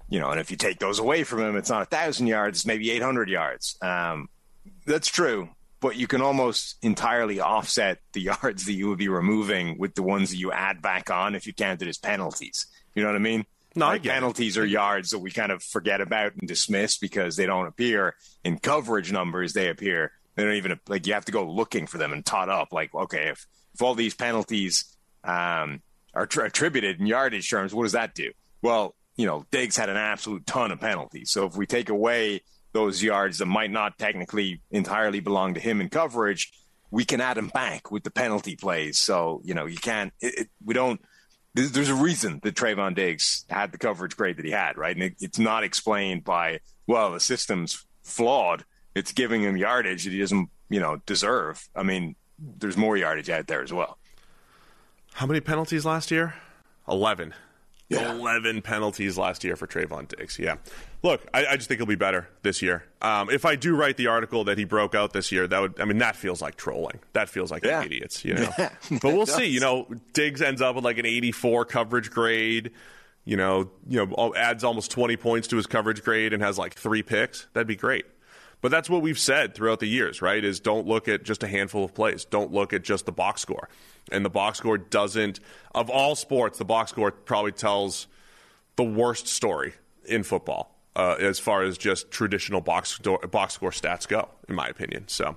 you 0.09 0.21
know, 0.21 0.31
and 0.31 0.41
if 0.41 0.51
you 0.51 0.57
take 0.57 0.79
those 0.79 0.99
away 0.99 1.25
from 1.25 1.41
him, 1.41 1.57
it's 1.57 1.71
not 1.71 1.83
a 1.83 1.87
thousand 1.87 2.27
yards, 2.27 2.59
it's 2.59 2.67
maybe 2.67 2.91
800 2.93 3.29
yards. 3.29 3.77
Um, 3.83 4.29
that's 4.87 5.09
true, 5.09 5.49
but 5.81 5.97
you 5.97 6.07
can 6.07 6.23
almost 6.23 6.77
entirely 6.83 7.41
offset 7.41 7.99
the 8.13 8.21
yards 8.43 8.67
that 8.67 8.73
you 8.73 8.89
would 8.89 8.99
be 8.99 9.09
removing 9.09 9.79
with 9.79 9.95
the 9.95 10.03
ones 10.03 10.31
that 10.31 10.37
you 10.37 10.53
add 10.53 10.81
back 10.81 11.11
on 11.11 11.35
if 11.35 11.47
you 11.47 11.53
counted 11.53 11.89
as 11.89 11.99
penalties. 11.99 12.67
You 12.95 13.03
know 13.03 13.09
what 13.09 13.17
I 13.17 13.21
mean? 13.21 13.45
No, 13.77 13.87
like 13.87 14.03
penalties 14.03 14.57
are 14.57 14.65
yards 14.65 15.11
that 15.11 15.19
we 15.19 15.31
kind 15.31 15.53
of 15.53 15.63
forget 15.63 16.01
about 16.01 16.35
and 16.35 16.49
dismiss 16.49 16.97
because 16.97 17.37
they 17.37 17.47
don't 17.47 17.67
appear 17.67 18.15
in 18.43 18.59
coverage 18.59 19.13
numbers. 19.13 19.53
They 19.53 19.69
appear. 19.69 20.13
They 20.35 20.45
don't 20.45 20.55
even 20.55 20.81
like 20.89 21.07
you 21.07 21.15
have 21.15 21.27
to 21.27 21.33
go 21.33 21.45
looking 21.45 21.87
for 21.87 21.99
them 21.99 22.13
and 22.13 22.25
tot 22.25 22.49
up. 22.49 22.73
Like, 22.73 22.95
okay, 22.95 23.29
if 23.29 23.47
if 23.75 23.83
all 23.83 23.95
these 23.95 24.15
penalties 24.15 24.97
um, 25.25 25.83
are 26.15 26.25
attributed 26.25 26.99
in 26.99 27.07
yardage 27.07 27.49
terms, 27.49 27.75
what 27.75 27.83
does 27.83 27.93
that 27.93 28.15
do? 28.15 28.33
Well, 28.63 28.95
you 29.17 29.27
know, 29.27 29.45
Diggs 29.51 29.77
had 29.77 29.89
an 29.89 29.97
absolute 29.97 30.47
ton 30.47 30.73
of 30.73 30.81
penalties. 30.81 31.31
So 31.31 31.47
if 31.47 31.57
we 31.57 31.67
take 31.67 31.91
away 31.91 32.43
those 32.73 33.03
yards 33.03 33.39
that 33.39 33.47
might 33.47 33.71
not 33.71 33.99
technically 33.99 34.61
entirely 34.71 35.21
belong 35.21 35.55
to 35.55 35.61
him 35.61 35.81
in 35.81 35.89
coverage, 35.89 36.53
we 36.91 37.05
can 37.05 37.21
add 37.21 37.39
him 37.39 37.49
back 37.49 37.91
with 37.91 38.05
the 38.05 38.11
penalty 38.11 38.57
plays. 38.57 38.99
So, 38.99 39.41
you 39.45 39.55
know, 39.55 39.67
you 39.67 39.79
can't, 39.79 40.13
it, 40.21 40.39
it, 40.41 40.49
we 40.65 40.75
don't, 40.75 41.01
there's, 41.57 41.73
there's, 41.73 41.89
a 41.89 41.95
reason 41.95 42.41
that 42.43 42.55
Trevon 42.55 42.95
Diggs 42.95 43.47
had 43.49 43.73
the 43.73 43.79
coverage 43.79 44.17
grade 44.17 44.37
that 44.37 44.45
he 44.45 44.51
had, 44.51 44.77
right? 44.77 44.95
And 44.95 45.05
it, 45.05 45.15
it's 45.21 45.39
not 45.39 45.65
explained 45.65 46.23
by, 46.23 46.61
well, 46.87 47.13
the 47.13 47.21
system's 47.21 47.85
flawed. 48.05 48.65
It's 48.95 49.13
giving 49.13 49.43
him 49.43 49.57
yardage 49.57 50.05
that 50.05 50.13
he 50.13 50.19
doesn't, 50.19 50.51
you 50.69 50.81
know, 50.81 51.01
deserve. 51.07 51.67
I 51.75 51.83
mean, 51.83 52.15
there's 52.39 52.77
more 52.77 52.97
yardage 52.97 53.31
out 53.31 53.47
there 53.47 53.63
as 53.63 53.73
well. 53.73 53.97
How 55.15 55.25
many 55.25 55.41
penalties 55.41 55.87
last 55.87 56.11
year? 56.11 56.35
11. 56.89 57.33
Yeah. 57.89 58.13
11 58.13 58.61
penalties 58.61 59.17
last 59.17 59.43
year 59.43 59.57
for 59.57 59.67
Trevon 59.67 60.09
Diggs. 60.09 60.39
Yeah. 60.39 60.57
Look, 61.07 61.25
I, 61.33 61.47
I 61.47 61.57
just 61.57 61.69
think 61.69 61.79
he'll 61.79 61.87
be 61.87 61.95
better 61.95 62.29
this 62.43 62.63
year. 62.63 62.83
Um, 63.01 63.31
if 63.31 63.45
I 63.45 63.55
do 63.55 63.77
write 63.77 63.97
the 63.97 64.09
article 64.09 64.43
that 64.43 64.59
he 64.59 64.65
broke 64.65 64.93
out 64.97 65.13
this 65.13 65.31
year, 65.31 65.47
that 65.47 65.61
would, 65.61 65.81
I 65.81 65.85
mean, 65.85 65.99
that 65.99 66.17
feels 66.17 66.43
like 66.43 66.57
trolling. 66.57 66.99
That 67.13 67.29
feels 67.29 67.53
like 67.53 67.65
yeah. 67.65 67.85
idiots, 67.85 68.25
you 68.25 68.35
know? 68.35 68.51
Yeah, 68.59 68.71
but 68.91 69.15
we'll 69.15 69.25
see. 69.25 69.47
You 69.47 69.61
know, 69.61 69.87
Diggs 70.15 70.43
ends 70.43 70.61
up 70.61 70.75
with 70.75 70.85
like 70.85 70.99
an 70.99 71.07
84 71.07 71.65
coverage 71.67 72.11
grade, 72.11 72.73
you 73.25 73.37
know, 73.37 73.71
you 73.89 74.05
know, 74.05 74.35
adds 74.35 74.65
almost 74.65 74.91
20 74.91 75.17
points 75.17 75.47
to 75.47 75.57
his 75.57 75.69
coverage 75.69 76.03
grade 76.03 76.33
and 76.33 76.43
has 76.43 76.59
like 76.59 76.75
three 76.75 77.05
picks. 77.05 77.47
That'd 77.53 77.69
be 77.69 77.77
great. 77.77 78.07
But 78.61 78.73
that's 78.73 78.91
what 78.91 79.01
we've 79.01 79.17
said 79.17 79.55
throughout 79.55 79.79
the 79.79 79.87
years, 79.87 80.21
right? 80.21 80.45
Is 80.45 80.59
don't 80.59 80.89
look 80.89 81.07
at 81.07 81.23
just 81.23 81.45
a 81.45 81.47
handful 81.47 81.85
of 81.85 81.95
plays. 81.95 82.25
Don't 82.25 82.51
look 82.51 82.73
at 82.73 82.83
just 82.83 83.07
the 83.07 83.13
box 83.13 83.43
score. 83.43 83.69
And 84.11 84.25
the 84.25 84.31
box 84.31 84.59
score 84.59 84.77
doesn't, 84.77 85.39
of 85.73 85.89
all 85.89 86.17
sports, 86.17 86.59
the 86.59 86.65
box 86.65 86.91
score 86.91 87.13
probably 87.13 87.53
tells 87.53 88.09
the 88.75 88.83
worst 88.83 89.29
story 89.29 89.75
in 90.05 90.25
football 90.25 90.76
uh, 90.97 91.17
as 91.21 91.39
far 91.39 91.63
as 91.63 91.77
just 91.77 92.11
traditional 92.11 92.63
box, 92.63 92.99
box 93.31 93.55
score 93.55 93.71
stats 93.71 94.09
go, 94.09 94.29
in 94.49 94.55
my 94.55 94.67
opinion. 94.67 95.05
So, 95.07 95.37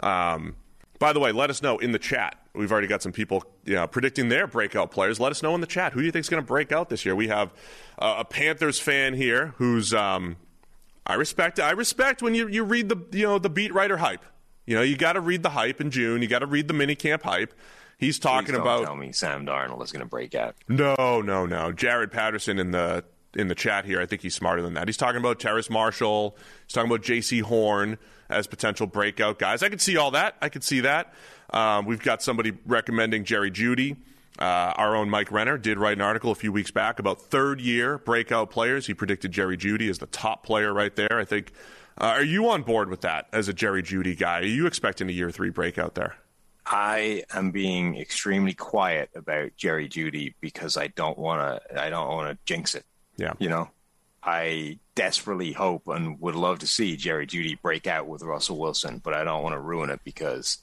um, 0.00 0.56
by 0.98 1.12
the 1.12 1.20
way, 1.20 1.32
let 1.32 1.50
us 1.50 1.62
know 1.62 1.76
in 1.78 1.92
the 1.92 1.98
chat. 1.98 2.40
We've 2.54 2.72
already 2.72 2.86
got 2.86 3.02
some 3.02 3.12
people 3.12 3.44
you 3.66 3.74
know, 3.74 3.86
predicting 3.86 4.30
their 4.30 4.46
breakout 4.46 4.90
players. 4.90 5.20
Let 5.20 5.30
us 5.30 5.42
know 5.42 5.54
in 5.54 5.60
the 5.60 5.66
chat. 5.66 5.92
Who 5.92 6.00
do 6.00 6.06
you 6.06 6.12
think 6.12 6.24
is 6.24 6.30
going 6.30 6.42
to 6.42 6.46
break 6.46 6.72
out 6.72 6.88
this 6.88 7.04
year? 7.04 7.14
We 7.14 7.28
have 7.28 7.52
uh, 7.98 8.16
a 8.20 8.24
Panthers 8.24 8.80
fan 8.80 9.12
here 9.12 9.52
who's 9.58 9.92
um, 9.92 10.36
I 11.06 11.14
respect 11.14 11.60
I 11.60 11.72
respect 11.72 12.22
when 12.22 12.34
you, 12.34 12.48
you 12.48 12.64
read 12.64 12.88
the 12.88 12.96
you 13.16 13.24
know 13.24 13.38
the 13.38 13.50
beat 13.50 13.74
writer 13.74 13.98
hype. 13.98 14.24
You 14.64 14.76
know, 14.76 14.82
you 14.82 14.96
got 14.96 15.12
to 15.12 15.20
read 15.20 15.42
the 15.42 15.50
hype 15.50 15.80
in 15.80 15.90
June. 15.90 16.22
You 16.22 16.28
got 16.28 16.40
to 16.40 16.46
read 16.46 16.66
the 16.66 16.74
minicamp 16.74 17.22
hype. 17.22 17.52
He's 17.98 18.18
talking 18.18 18.52
don't 18.52 18.62
about. 18.62 18.86
Tell 18.86 18.96
me 18.96 19.12
Sam 19.12 19.44
Darnold 19.46 19.82
is 19.84 19.92
going 19.92 20.00
to 20.00 20.08
break 20.08 20.34
out. 20.34 20.56
No, 20.68 21.20
no, 21.20 21.44
no. 21.44 21.72
Jared 21.72 22.10
Patterson 22.10 22.58
in 22.58 22.70
the 22.70 23.04
in 23.36 23.48
the 23.48 23.54
chat 23.54 23.84
here. 23.84 24.00
I 24.00 24.06
think 24.06 24.22
he's 24.22 24.34
smarter 24.34 24.62
than 24.62 24.74
that. 24.74 24.88
He's 24.88 24.96
talking 24.96 25.20
about 25.20 25.38
Terrace 25.38 25.70
Marshall. 25.70 26.36
He's 26.66 26.72
talking 26.72 26.90
about 26.90 27.02
Jaycee 27.02 27.42
Horn 27.42 27.98
as 28.28 28.46
potential 28.46 28.86
breakout 28.86 29.38
guys. 29.38 29.62
I 29.62 29.68
could 29.68 29.80
see 29.80 29.96
all 29.96 30.10
that. 30.12 30.36
I 30.40 30.48
could 30.48 30.64
see 30.64 30.80
that. 30.80 31.14
Um, 31.50 31.86
we've 31.86 32.02
got 32.02 32.22
somebody 32.22 32.52
recommending 32.66 33.24
Jerry 33.24 33.50
Jeudy. 33.50 33.96
Uh, 34.38 34.72
our 34.76 34.96
own 34.96 35.08
Mike 35.08 35.32
Renner 35.32 35.56
did 35.56 35.78
write 35.78 35.96
an 35.96 36.02
article 36.02 36.30
a 36.30 36.34
few 36.34 36.52
weeks 36.52 36.70
back 36.70 36.98
about 36.98 37.22
third 37.22 37.60
year 37.60 37.98
breakout 37.98 38.50
players. 38.50 38.86
He 38.86 38.94
predicted 38.94 39.32
Jerry 39.32 39.56
Jeudy 39.56 39.88
as 39.88 39.98
the 39.98 40.06
top 40.06 40.44
player 40.44 40.72
right 40.72 40.94
there. 40.94 41.18
I 41.18 41.24
think. 41.24 41.52
Uh, 41.98 42.08
are 42.08 42.24
you 42.24 42.50
on 42.50 42.62
board 42.62 42.90
with 42.90 43.00
that 43.00 43.26
as 43.32 43.48
a 43.48 43.54
Jerry 43.54 43.82
Jeudy 43.82 44.14
guy? 44.18 44.40
Are 44.40 44.44
you 44.44 44.66
expecting 44.66 45.08
a 45.08 45.12
year 45.12 45.30
three 45.30 45.48
breakout 45.48 45.94
there? 45.94 46.16
I 46.66 47.22
am 47.32 47.52
being 47.52 47.96
extremely 47.96 48.52
quiet 48.52 49.08
about 49.14 49.56
Jerry 49.56 49.88
Jeudy 49.88 50.34
because 50.40 50.76
I 50.76 50.88
don't 50.88 51.16
want 51.16 51.62
to. 51.62 51.82
I 51.82 51.88
don't 51.88 52.08
want 52.08 52.30
to 52.30 52.38
jinx 52.44 52.74
it. 52.74 52.84
Yeah. 53.16 53.32
You 53.38 53.48
know, 53.48 53.70
I 54.22 54.78
desperately 54.94 55.52
hope 55.52 55.86
and 55.88 56.20
would 56.20 56.34
love 56.34 56.58
to 56.60 56.66
see 56.66 56.96
Jerry 56.96 57.26
Jeudy 57.26 57.60
break 57.60 57.86
out 57.86 58.06
with 58.06 58.22
Russell 58.22 58.58
Wilson, 58.58 59.00
but 59.02 59.14
I 59.14 59.24
don't 59.24 59.42
want 59.42 59.54
to 59.54 59.60
ruin 59.60 59.90
it 59.90 60.00
because, 60.04 60.58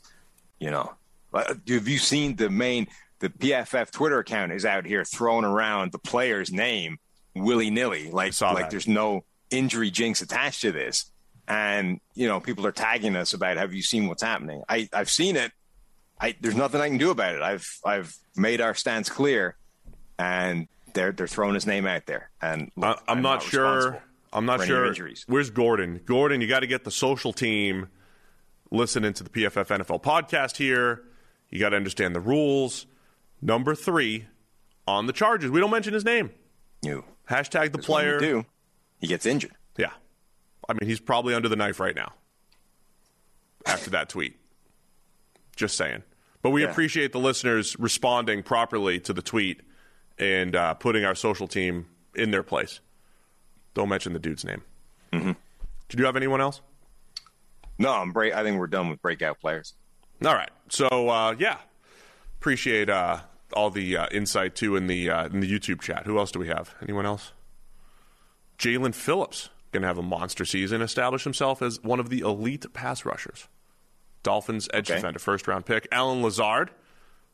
you 0.60 0.70
know, 0.70 0.94
uh, 1.34 1.56
have 1.68 1.88
you 1.88 1.98
seen 1.98 2.36
the 2.36 2.50
main 2.50 2.88
the 3.20 3.30
PFF 3.30 3.90
Twitter 3.92 4.20
account 4.20 4.52
is 4.52 4.66
out 4.66 4.86
here 4.86 5.06
throwing 5.06 5.46
around 5.46 5.94
the 5.94 6.00
player's 6.00 6.52
name 6.52 6.98
willy 7.36 7.70
nilly, 7.70 8.12
like 8.12 8.40
like 8.42 8.58
that. 8.58 8.70
there's 8.70 8.88
no 8.88 9.24
injury 9.50 9.90
jinx 9.90 10.22
attached 10.22 10.62
to 10.62 10.72
this, 10.72 11.10
and 11.48 12.00
you 12.16 12.28
know 12.28 12.40
people 12.40 12.66
are 12.66 12.72
tagging 12.72 13.16
us 13.16 13.34
about 13.34 13.58
have 13.58 13.74
you 13.74 13.82
seen 13.82 14.08
what's 14.08 14.24
happening? 14.24 14.62
I 14.68 14.90
I've 14.92 15.10
seen 15.10 15.36
it. 15.36 15.52
I 16.20 16.36
there's 16.42 16.56
nothing 16.56 16.82
I 16.82 16.90
can 16.90 16.98
do 16.98 17.12
about 17.12 17.36
it. 17.36 17.42
I've 17.42 17.80
I've 17.86 18.14
made 18.36 18.62
our 18.62 18.76
stance 18.76 19.10
clear, 19.10 19.56
and 20.20 20.68
they're 20.94 21.12
they're 21.12 21.28
throwing 21.28 21.54
his 21.56 21.66
name 21.68 21.86
out 21.86 22.06
there, 22.06 22.30
and 22.42 22.72
look, 22.76 23.02
I, 23.08 23.12
I'm, 23.12 23.22
not, 23.22 23.42
sure. 23.44 24.02
I'm 24.32 24.46
not 24.46 24.64
sure. 24.64 24.86
injuries. 24.86 25.26
Where's 25.28 25.50
Gordon? 25.50 26.02
Gordon, 26.06 26.42
you 26.42 26.48
got 26.48 26.62
to 26.62 26.68
get 26.68 26.84
the 26.84 26.92
social 26.92 27.34
team 27.34 27.88
listening 28.72 29.14
to 29.14 29.24
the 29.24 29.30
PFF 29.30 29.68
NFL 29.68 30.02
podcast 30.04 30.58
here. 30.58 31.04
You 31.50 31.60
got 31.60 31.70
to 31.70 31.76
understand 31.78 32.16
the 32.16 32.20
rules. 32.20 32.86
Number 33.42 33.76
three 33.76 34.26
on 34.88 35.06
the 35.08 35.14
charges. 35.14 35.52
We 35.52 35.60
don't 35.60 35.70
mention 35.72 35.94
his 35.94 36.06
name. 36.06 36.32
You 36.82 37.04
Hashtag 37.30 37.72
the 37.72 37.78
Because 37.78 37.90
when 37.90 38.06
you 38.06 38.18
player. 38.18 38.20
do, 38.20 38.46
he 39.00 39.08
gets 39.08 39.26
injured. 39.26 39.54
Yeah. 39.78 39.92
I 40.68 40.74
mean, 40.74 40.90
he's 40.90 41.00
probably 41.00 41.34
under 41.34 41.48
the 41.50 41.56
knife 41.56 41.80
right 41.80 41.96
now 41.96 42.14
after 43.66 43.90
that 43.92 44.10
tweet. 44.10 44.36
Just 45.56 45.78
saying. 45.78 46.04
But 46.42 46.50
we 46.52 46.64
Yeah. 46.64 46.72
appreciate 46.72 47.12
the 47.14 47.20
listeners 47.20 47.78
responding 47.80 48.44
properly 48.44 49.00
to 49.02 49.14
the 49.14 49.22
tweet 49.22 49.62
and 50.18 50.56
uh, 50.56 50.74
putting 50.76 51.06
our 51.06 51.16
social 51.16 51.48
team 51.48 51.88
in 52.16 52.32
their 52.32 52.44
place. 52.44 52.80
Don't 53.74 53.90
mention 53.90 54.14
the 54.14 54.20
dude's 54.20 54.46
name. 54.46 54.62
Mm-hmm. 55.12 55.32
Did 55.90 56.00
you 56.00 56.06
have 56.06 56.16
anyone 56.16 56.42
else? 56.42 56.62
No, 57.80 57.92
I'm 57.92 58.12
break. 58.12 58.34
I 58.34 58.44
think 58.44 58.60
we're 58.60 58.68
done 58.68 58.90
with 58.90 59.02
breakout 59.02 59.40
players. 59.40 59.74
All 60.24 60.34
right. 60.34 60.52
So 60.70 61.10
uh, 61.10 61.36
yeah, 61.38 61.58
appreciate 62.40 62.90
uh, 62.90 63.20
all 63.54 63.70
the 63.70 63.98
uh, 63.98 64.08
insight 64.12 64.56
too 64.56 64.76
in 64.76 64.88
the 64.88 65.10
uh, 65.10 65.26
in 65.28 65.40
the 65.40 65.52
YouTube 65.52 65.82
chat. 65.82 66.06
Who 66.06 66.18
else 66.20 66.32
do 66.32 66.40
we 66.40 66.48
have? 66.48 66.74
Anyone 66.82 67.06
else? 67.06 67.32
Jaelan 68.60 68.94
Phillips 68.94 69.50
going 69.72 69.82
to 69.82 69.88
have 69.88 69.98
a 69.98 70.04
monster 70.04 70.46
season. 70.46 70.82
Establish 70.82 71.24
himself 71.24 71.62
as 71.62 71.82
one 71.82 72.00
of 72.00 72.10
the 72.10 72.20
elite 72.20 72.72
pass 72.74 73.06
rushers. 73.06 73.48
Dolphins 74.22 74.70
edge 74.74 74.90
Okay. 74.90 75.00
defender, 75.00 75.20
first 75.20 75.48
round 75.48 75.66
pick. 75.66 75.88
Allen 75.92 76.22
Lazard, 76.22 76.70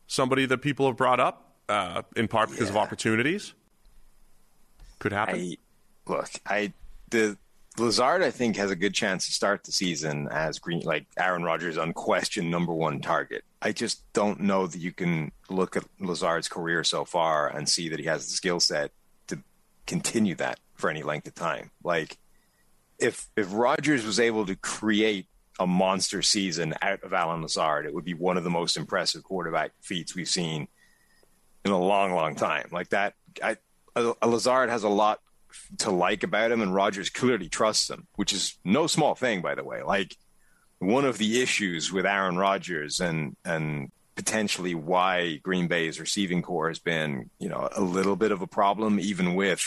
somebody 0.06 0.46
that 0.46 0.58
people 0.58 0.86
have 0.86 0.96
brought 0.96 1.20
up 1.20 1.49
uh, 1.70 2.02
in 2.16 2.28
part 2.28 2.50
because 2.50 2.68
of 2.68 2.76
opportunities. 2.76 3.54
Could 4.98 5.12
happen. 5.12 5.36
I 5.36 5.56
look. 6.10 6.28
I 6.44 6.72
the 7.10 7.38
Lazard. 7.78 8.22
I 8.22 8.30
think 8.30 8.56
has 8.56 8.70
a 8.70 8.76
good 8.76 8.92
chance 8.92 9.26
to 9.26 9.32
start 9.32 9.64
the 9.64 9.72
season 9.72 10.28
as 10.30 10.58
green, 10.58 10.80
like 10.80 11.06
Aaron 11.18 11.44
Rodgers' 11.44 11.76
unquestioned 11.76 12.50
number 12.50 12.74
one 12.74 13.00
target. 13.00 13.44
I 13.62 13.72
just 13.72 14.02
don't 14.12 14.40
know 14.40 14.66
that 14.66 14.78
you 14.78 14.92
can 14.92 15.30
look 15.48 15.76
at 15.76 15.84
Lazard's 16.00 16.48
career 16.48 16.82
so 16.82 17.04
far 17.04 17.48
and 17.48 17.68
see 17.68 17.88
that 17.88 18.00
he 18.00 18.06
has 18.06 18.26
the 18.26 18.32
skill 18.32 18.58
set 18.58 18.90
to 19.28 19.38
continue 19.86 20.34
that 20.36 20.58
for 20.74 20.90
any 20.90 21.02
length 21.02 21.28
of 21.28 21.34
time. 21.34 21.70
Like 21.84 22.18
if 22.98 23.28
if 23.36 23.46
Rodgers 23.52 24.04
was 24.04 24.18
able 24.18 24.44
to 24.46 24.56
create 24.56 25.26
a 25.60 25.66
monster 25.66 26.22
season 26.22 26.74
out 26.82 27.04
of 27.04 27.12
Allen 27.12 27.42
Lazard, 27.42 27.86
it 27.86 27.94
would 27.94 28.04
be 28.04 28.14
one 28.14 28.36
of 28.36 28.44
the 28.44 28.50
most 28.50 28.76
impressive 28.76 29.22
quarterback 29.22 29.72
feats 29.80 30.16
we've 30.16 30.28
seen 30.28 30.66
in 31.64 31.72
a 31.72 31.78
long, 31.78 32.12
long 32.14 32.34
time. 32.34 32.68
Like 32.72 32.90
that, 32.90 33.14
I, 33.42 33.56
Lazard 33.96 34.70
has 34.70 34.84
a 34.84 34.88
lot 34.88 35.20
to 35.78 35.90
like 35.90 36.22
about 36.22 36.52
him, 36.52 36.60
and 36.60 36.74
Rodgers 36.74 37.10
clearly 37.10 37.48
trusts 37.48 37.90
him, 37.90 38.06
which 38.16 38.32
is 38.32 38.56
no 38.64 38.86
small 38.86 39.14
thing, 39.14 39.40
by 39.42 39.54
the 39.54 39.64
way. 39.64 39.82
Like 39.82 40.16
one 40.78 41.04
of 41.04 41.18
the 41.18 41.42
issues 41.42 41.92
with 41.92 42.06
Aaron 42.06 42.36
Rodgers 42.36 43.00
and 43.00 43.36
and 43.44 43.90
potentially 44.16 44.74
why 44.74 45.36
Green 45.36 45.66
Bay's 45.66 46.00
receiving 46.00 46.42
corps 46.42 46.68
has 46.68 46.78
been, 46.78 47.30
you 47.38 47.48
know, 47.48 47.68
a 47.74 47.80
little 47.80 48.16
bit 48.16 48.32
of 48.32 48.42
a 48.42 48.46
problem, 48.46 49.00
even 49.00 49.34
with 49.34 49.62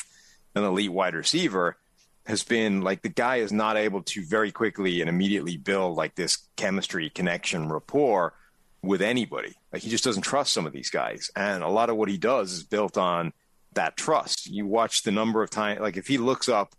an 0.55 0.63
elite 0.63 0.91
wide 0.91 1.15
receiver, 1.15 1.77
has 2.25 2.43
been 2.43 2.81
like 2.81 3.01
the 3.01 3.09
guy 3.09 3.37
is 3.37 3.51
not 3.51 3.77
able 3.77 4.03
to 4.03 4.23
very 4.23 4.51
quickly 4.51 5.01
and 5.01 5.09
immediately 5.09 5.57
build 5.57 5.97
like 5.97 6.15
this 6.15 6.37
chemistry, 6.55 7.09
connection, 7.09 7.69
rapport 7.69 8.33
with 8.83 9.01
anybody. 9.01 9.55
Like 9.71 9.81
he 9.81 9.89
just 9.89 10.03
doesn't 10.03 10.23
trust 10.23 10.53
some 10.53 10.67
of 10.67 10.73
these 10.73 10.89
guys. 10.89 11.31
And 11.35 11.63
a 11.63 11.69
lot 11.69 11.89
of 11.89 11.95
what 11.95 12.09
he 12.09 12.17
does 12.17 12.51
is 12.51 12.63
built 12.63 12.97
on 12.97 13.33
that 13.73 13.97
trust. 13.97 14.47
You 14.47 14.67
watch 14.67 15.01
the 15.03 15.11
number 15.11 15.41
of 15.41 15.49
times, 15.49 15.79
like 15.79 15.97
if 15.97 16.07
he 16.07 16.17
looks 16.17 16.49
up 16.49 16.75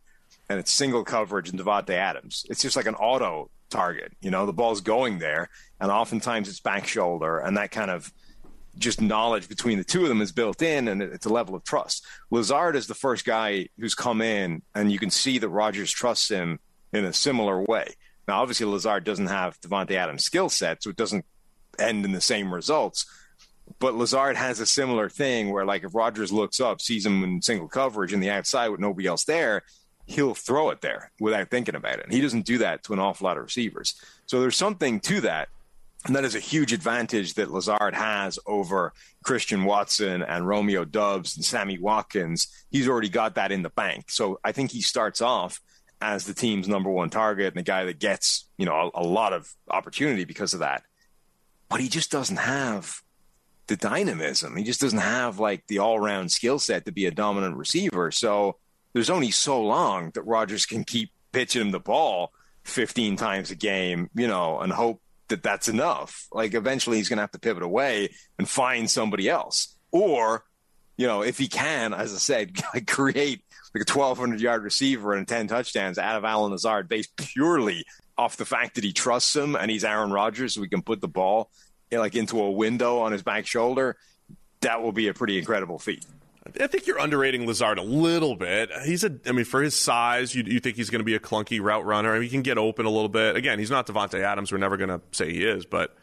and 0.49 0.61
it's 0.61 0.71
single 0.71 1.03
coverage 1.03 1.49
and 1.49 1.59
Davante 1.59 1.91
Adams, 1.91 2.45
it's 2.49 2.63
just 2.63 2.77
like 2.77 2.87
an 2.87 2.95
auto 2.95 3.51
target. 3.71 4.13
You 4.21 4.31
know, 4.31 4.47
the 4.47 4.53
ball's 4.53 4.83
going 4.83 5.19
there, 5.19 5.49
and 5.81 5.91
oftentimes 5.91 6.49
it's 6.49 6.61
back 6.61 6.87
shoulder, 6.87 7.39
and 7.39 7.57
that 7.57 7.71
kind 7.71 7.91
of 7.91 8.13
just 8.77 9.01
knowledge 9.01 9.49
between 9.49 9.79
the 9.79 9.85
two 9.85 10.03
of 10.03 10.09
them 10.09 10.21
is 10.21 10.33
built 10.33 10.61
in, 10.61 10.89
and 10.89 11.03
it's 11.03 11.27
a 11.27 11.33
level 11.33 11.55
of 11.55 11.65
trust. 11.65 12.05
Lazard 12.31 12.77
is 12.77 12.87
the 12.87 12.95
first 12.95 13.25
guy 13.25 13.69
who's 13.79 13.95
come 13.95 14.21
in, 14.21 14.63
and 14.75 14.93
you 14.93 14.99
can 14.99 15.11
see 15.11 15.39
that 15.39 15.49
Rodgers 15.49 15.91
trusts 15.91 16.29
him 16.29 16.61
in 16.93 17.05
a 17.05 17.13
similar 17.13 17.63
way. 17.63 17.95
Now, 18.29 18.43
obviously, 18.43 18.67
Lazard 18.67 19.05
doesn't 19.05 19.27
have 19.27 19.61
Davante 19.61 19.93
Adams' 19.93 20.25
skill 20.25 20.49
set, 20.49 20.83
so 20.83 20.91
it 20.91 20.97
doesn't 20.97 21.25
end 21.79 22.05
in 22.05 22.13
the 22.13 22.21
same 22.21 22.53
results. 22.53 23.07
But 23.79 23.95
Lazard 23.95 24.37
has 24.37 24.61
a 24.61 24.67
similar 24.67 25.09
thing 25.09 25.51
where, 25.51 25.65
like, 25.65 25.85
if 25.85 25.95
Rodgers 25.95 26.33
looks 26.33 26.61
up, 26.61 26.81
sees 26.83 27.07
him 27.07 27.25
in 27.25 27.41
single 27.41 27.69
coverage 27.69 28.13
in 28.13 28.21
the 28.21 28.31
outside 28.31 28.69
with 28.69 28.81
nobody 28.81 29.07
else 29.07 29.25
there, 29.25 29.63
he'll 30.07 30.35
throw 30.35 30.71
it 30.71 30.83
there 30.83 31.11
without 31.19 31.51
thinking 31.51 31.75
about 31.75 31.99
it. 31.99 32.05
And 32.05 32.13
he 32.13 32.21
doesn't 32.21 32.45
do 32.45 32.59
that 32.59 32.85
to 32.85 32.93
an 32.93 32.99
awful 32.99 33.25
lot 33.25 33.39
of 33.39 33.43
receivers. 33.43 33.95
So 34.27 34.41
there's 34.41 34.57
something 34.57 35.01
to 35.01 35.23
that. 35.23 35.49
And 36.07 36.15
that 36.15 36.25
is 36.25 36.35
a 36.35 36.41
huge 36.41 36.75
advantage 36.75 37.33
that 37.35 37.51
Lazard 37.51 37.95
has 37.95 38.39
over 38.47 38.93
Christian 39.25 39.65
Watson 39.65 40.23
and 40.23 40.47
Romeo 40.47 40.85
Doubs 40.85 41.37
and 41.37 41.45
Sammy 41.45 41.79
Watkins. 41.79 42.49
He's 42.71 42.87
already 42.87 43.09
got 43.09 43.37
that 43.37 43.51
in 43.51 43.63
the 43.63 43.71
bank. 43.71 44.11
So 44.11 44.39
I 44.45 44.53
think 44.53 44.71
he 44.71 44.83
starts 44.83 45.23
off 45.23 45.63
as 46.03 46.27
the 46.27 46.35
team's 46.35 46.69
number 46.69 46.91
one 46.91 47.09
target 47.09 47.47
and 47.47 47.57
the 47.57 47.63
guy 47.63 47.85
that 47.85 47.99
gets, 47.99 48.51
you 48.59 48.67
know, 48.67 48.91
a, 48.95 49.01
a 49.01 49.03
lot 49.03 49.33
of 49.33 49.51
opportunity 49.71 50.25
because 50.25 50.53
of 50.53 50.61
that. 50.61 50.83
But 51.69 51.81
he 51.81 51.89
just 51.89 52.11
doesn't 52.11 52.37
have 52.37 53.03
the 53.67 53.77
dynamism. 53.77 54.57
He 54.57 54.65
just 54.65 54.81
doesn't 54.81 54.99
have 54.99 55.39
like 55.39 55.67
the 55.67 55.79
all 55.79 55.99
round 55.99 56.31
skill 56.31 56.59
set 56.59 56.85
to 56.85 56.93
be 56.93 57.07
a 57.07 57.11
dominant 57.11 57.57
receiver. 57.57 58.11
So 58.11 58.57
there's 58.93 59.11
only 59.11 59.31
so 59.31 59.63
long 59.63 60.11
that 60.15 60.23
Rodgers 60.23 60.67
can 60.67 60.85
keep 60.85 61.11
pitching 61.33 61.63
him 61.63 61.71
the 61.71 61.81
ball 61.81 62.33
15 62.65 63.17
times 63.17 63.51
a 63.51 63.55
game, 63.55 64.11
you 64.15 64.29
know, 64.29 64.61
and 64.61 64.73
hope 64.73 65.01
that 65.29 65.43
that's 65.43 65.69
enough. 65.69 66.27
Like 66.33 66.55
eventually 66.55 66.99
he's 66.99 67.09
going 67.09 67.17
to 67.17 67.23
have 67.23 67.33
to 67.33 67.39
pivot 67.39 67.63
away 67.63 68.11
and 68.39 68.49
find 68.49 68.91
somebody 68.91 69.29
else. 69.29 69.77
Or, 69.91 70.45
you 70.97 71.07
know, 71.07 71.23
if 71.23 71.39
he 71.39 71.49
can, 71.49 71.95
as 71.95 72.15
I 72.15 72.19
said, 72.19 72.57
create 72.87 73.43
like 73.75 73.89
a 73.89 73.93
1,200 73.93 74.41
yard 74.41 74.63
receiver 74.63 75.15
and 75.15 75.27
10 75.27 75.49
touchdowns 75.49 75.99
out 75.99 76.17
of 76.17 76.25
Allen 76.25 76.53
Lazard 76.53 76.89
based 76.89 77.17
purely 77.17 77.85
off 78.17 78.37
the 78.37 78.45
fact 78.45 78.77
that 78.77 78.85
he 78.85 78.93
trusts 78.93 79.35
him 79.35 79.57
and 79.57 79.71
he's 79.71 79.85
Aaron 79.85 80.13
Rodgers, 80.13 80.59
we 80.59 80.69
can 80.69 80.83
put 80.83 81.01
the 81.01 81.09
ball 81.09 81.51
eh, 81.91 81.99
like 81.99 82.15
into 82.15 82.41
a 82.41 82.51
window 82.51 83.01
on 83.01 83.13
his 83.13 83.23
back 83.23 83.47
shoulder. 83.47 83.97
That 84.61 84.83
will 84.83 84.93
be 84.93 85.09
a 85.09 85.15
pretty 85.15 85.39
incredible 85.39 85.79
feat. 85.79 86.05
I 86.61 86.67
think 86.67 86.87
you're 86.87 86.99
underrating 86.99 87.47
Lazard 87.47 87.79
a 87.79 87.83
little 87.83 88.37
bit. 88.37 88.71
He's 88.85 89.03
a, 89.03 89.19
I 89.27 89.33
mean, 89.33 89.47
for 89.47 89.63
his 89.63 89.75
size, 89.75 90.35
you, 90.35 90.45
you 90.47 90.61
think 90.61 90.77
he's 90.77 90.91
going 90.91 91.01
to 91.01 91.05
be 91.05 91.15
a 91.15 91.19
clunky 91.19 91.61
route 91.61 91.87
runner. 91.87 92.11
I 92.11 92.15
mean, 92.15 92.25
he 92.25 92.29
can 92.29 92.43
get 92.43 92.59
open 92.59 92.85
a 92.85 92.91
little 92.91 93.09
bit. 93.09 93.37
Again, 93.37 93.59
he's 93.59 93.71
not 93.71 93.87
Davante 93.87 94.21
Adams. 94.21 94.53
We're 94.53 94.59
never 94.59 94.77
going 94.77 94.91
to 94.91 95.01
say 95.11 95.33
he 95.33 95.43
is, 95.43 95.65
but 95.65 95.97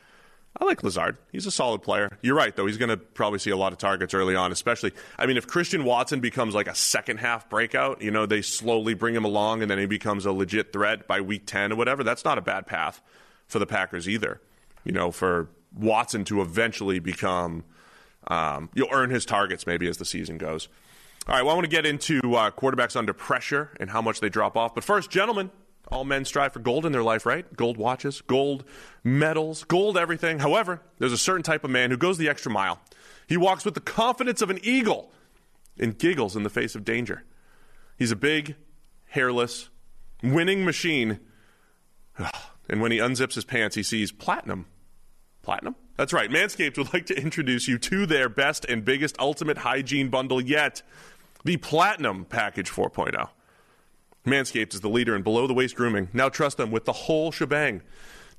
I 0.60 0.66
like 0.66 0.84
Lazard. 0.84 1.18
He's 1.32 1.46
a 1.46 1.52
solid 1.52 1.82
player. 1.82 2.18
You're 2.22 2.36
right, 2.36 2.56
though. 2.56 2.66
He's 2.66 2.78
going 2.78 2.90
to 2.90 2.98
probably 2.98 3.40
see 3.40 3.52
a 3.52 3.58
lot 3.58 3.72
of 3.72 3.80
targets 3.80 4.14
early 4.14 4.36
on, 4.36 4.52
especially. 4.52 4.92
I 5.18 5.26
mean, 5.26 5.38
if 5.38 5.48
Christian 5.48 5.86
Watson 5.86 6.20
becomes 6.20 6.54
like 6.54 6.68
a 6.68 6.76
second 6.76 7.18
half 7.18 7.50
breakout, 7.50 8.02
you 8.02 8.12
know, 8.12 8.26
they 8.26 8.42
slowly 8.42 8.94
bring 8.94 9.16
him 9.16 9.24
along 9.24 9.62
and 9.62 9.72
then 9.72 9.80
he 9.80 9.86
becomes 9.86 10.26
a 10.26 10.32
legit 10.32 10.74
threat 10.74 11.08
by 11.08 11.22
week 11.22 11.46
10 11.46 11.72
or 11.72 11.76
whatever, 11.78 12.04
that's 12.04 12.26
not 12.26 12.38
a 12.38 12.42
bad 12.42 12.68
path 12.68 13.02
for 13.48 13.60
the 13.60 13.66
Packers 13.66 14.10
either. 14.10 14.42
You 14.84 14.92
know, 14.92 15.10
for 15.12 15.48
Watson 15.74 16.26
to 16.26 16.42
eventually 16.42 17.00
become 17.00 17.64
um, 18.28 18.70
you'll 18.74 18.90
earn 18.92 19.10
his 19.10 19.26
targets 19.26 19.66
maybe 19.66 19.88
as 19.88 19.98
the 19.98 20.06
season 20.06 20.38
goes. 20.38 20.68
All 21.28 21.36
right, 21.36 21.44
well, 21.44 21.52
I 21.52 21.56
want 21.56 21.66
to 21.66 21.70
get 21.70 21.86
into 21.86 22.20
uh, 22.36 22.52
quarterbacks 22.52 22.96
under 22.96 23.14
pressure 23.14 23.70
and 23.80 23.90
how 23.90 24.02
much 24.02 24.20
they 24.20 24.30
drop 24.30 24.58
off. 24.58 24.74
But 24.74 24.84
first, 24.84 25.12
gentlemen, 25.12 25.52
all 25.92 26.06
men 26.06 26.26
strive 26.26 26.54
for 26.54 26.60
gold 26.60 26.86
in 26.86 26.92
their 26.92 27.04
life, 27.04 27.26
right? 27.26 27.46
Gold 27.56 27.78
watches, 27.78 28.22
gold 28.22 28.64
medals, 29.04 29.64
gold 29.66 29.98
everything. 29.98 30.40
However, 30.40 30.82
there's 31.00 31.12
a 31.12 31.18
certain 31.18 31.44
type 31.44 31.64
of 31.64 31.70
man 31.70 31.92
who 31.92 31.98
goes 31.98 32.18
the 32.18 32.30
extra 32.30 32.52
mile. 32.52 32.80
He 33.28 33.38
walks 33.38 33.66
with 33.66 33.74
the 33.74 33.82
confidence 33.82 34.42
of 34.42 34.50
an 34.50 34.60
eagle 34.64 35.12
and 35.80 35.98
giggles 35.98 36.36
in 36.36 36.44
the 36.44 36.50
face 36.50 36.76
of 36.76 36.86
danger. 36.86 37.24
He's 37.98 38.12
a 38.12 38.16
big, 38.16 38.56
hairless, 39.06 39.70
winning 40.24 40.66
machine. 40.66 41.20
And 42.70 42.80
when 42.80 42.94
he 42.94 43.00
unzips 43.00 43.34
his 43.34 43.44
pants, 43.44 43.76
he 43.76 43.84
sees 43.84 44.14
platinum. 44.14 44.66
Platinum? 45.42 45.76
That's 45.98 46.14
right. 46.14 46.30
Manscaped 46.30 46.78
would 46.78 46.94
like 46.94 47.06
to 47.08 47.18
introduce 47.18 47.68
you 47.68 47.78
to 47.80 48.06
their 48.06 48.30
best 48.30 48.64
and 48.64 48.86
biggest 48.86 49.20
ultimate 49.20 49.58
hygiene 49.58 50.08
bundle 50.08 50.40
yet 50.40 50.82
the 51.44 51.58
Platinum 51.58 52.24
Package 52.24 52.70
4.0. 52.70 53.28
Manscaped 54.26 54.74
is 54.74 54.82
the 54.82 54.90
leader 54.90 55.16
in 55.16 55.24
below 55.24 55.48
the 55.48 55.54
waist 55.54 55.76
grooming. 55.76 56.10
Now 56.14 56.30
trust 56.30 56.58
them 56.58 56.72
with 56.72 56.86
the 56.86 56.94
whole 56.94 57.32
shebang. 57.32 57.82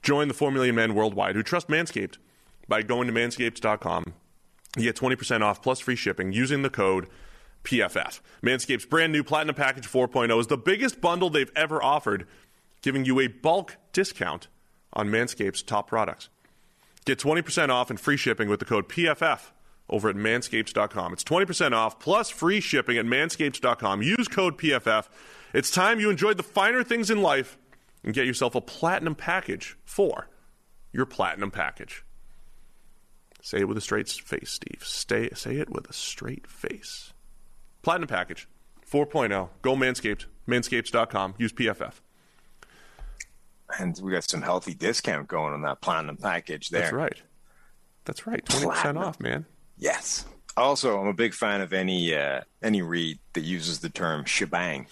Join 0.02 0.28
the 0.28 0.34
4 0.34 0.50
million 0.50 0.74
men 0.74 0.94
worldwide 0.94 1.34
who 1.34 1.42
trust 1.42 1.68
Manscaped 1.68 2.18
by 2.68 2.82
going 2.82 3.06
to 3.08 3.12
manscaped.com. 3.12 4.14
You 4.76 4.84
get 4.84 4.96
20% 4.96 5.42
off 5.42 5.62
plus 5.62 5.80
free 5.80 5.96
shipping 5.96 6.32
using 6.32 6.62
the 6.62 6.70
code 6.70 7.08
PFF. 7.64 8.20
Manscaped's 8.42 8.86
brand 8.86 9.12
new 9.12 9.22
Platinum 9.22 9.54
Package 9.54 9.86
4.0 9.86 10.38
is 10.40 10.46
the 10.46 10.56
biggest 10.56 11.00
bundle 11.00 11.30
they've 11.30 11.52
ever 11.54 11.82
offered, 11.82 12.26
giving 12.80 13.04
you 13.04 13.20
a 13.20 13.26
bulk 13.28 13.76
discount 13.92 14.48
on 14.92 15.08
Manscaped's 15.08 15.62
top 15.62 15.88
products. 15.88 16.28
Get 17.04 17.18
20% 17.18 17.68
off 17.68 17.90
and 17.90 17.98
free 17.98 18.16
shipping 18.16 18.48
with 18.48 18.60
the 18.60 18.64
code 18.64 18.88
PFF 18.88 19.50
over 19.90 20.08
at 20.08 20.16
manscaped.com. 20.16 21.12
It's 21.12 21.24
20% 21.24 21.72
off 21.72 21.98
plus 21.98 22.30
free 22.30 22.60
shipping 22.60 22.96
at 22.96 23.04
manscaped.com. 23.04 24.02
Use 24.02 24.28
code 24.28 24.58
PFF. 24.58 25.06
It's 25.54 25.70
time 25.70 26.00
you 26.00 26.10
enjoyed 26.10 26.36
the 26.36 26.42
finer 26.42 26.82
things 26.82 27.10
in 27.10 27.22
life 27.22 27.58
and 28.04 28.14
get 28.14 28.26
yourself 28.26 28.54
a 28.54 28.60
platinum 28.60 29.14
package 29.14 29.76
for 29.84 30.28
your 30.92 31.06
platinum 31.06 31.50
package. 31.50 32.04
Say 33.40 33.58
it 33.58 33.68
with 33.68 33.76
a 33.76 33.80
straight 33.80 34.08
face, 34.08 34.50
Steve. 34.50 34.82
Stay, 34.84 35.28
say 35.34 35.56
it 35.56 35.70
with 35.70 35.88
a 35.90 35.92
straight 35.92 36.46
face. 36.46 37.12
Platinum 37.82 38.08
package 38.08 38.48
4.0. 38.90 39.48
Go 39.62 39.74
Manscaped. 39.74 40.26
Manscaped.com. 40.46 41.34
Use 41.38 41.52
PFF. 41.52 41.94
And 43.78 43.98
we 44.02 44.12
got 44.12 44.28
some 44.28 44.42
healthy 44.42 44.74
discount 44.74 45.28
going 45.28 45.54
on 45.54 45.62
that 45.62 45.80
platinum 45.80 46.16
package 46.16 46.68
there. 46.68 46.82
That's 46.82 46.92
right. 46.92 47.22
That's 48.04 48.26
right. 48.26 48.44
20% 48.44 48.62
Platinum. 48.62 49.02
off, 49.02 49.20
man. 49.20 49.46
Yes. 49.78 50.26
Also, 50.56 51.00
I'm 51.00 51.06
a 51.06 51.14
big 51.14 51.32
fan 51.32 51.62
of 51.62 51.72
any 51.72 52.14
uh, 52.14 52.42
any 52.62 52.82
read 52.82 53.18
that 53.32 53.40
uses 53.40 53.78
the 53.80 53.88
term 53.88 54.24
shebang. 54.26 54.86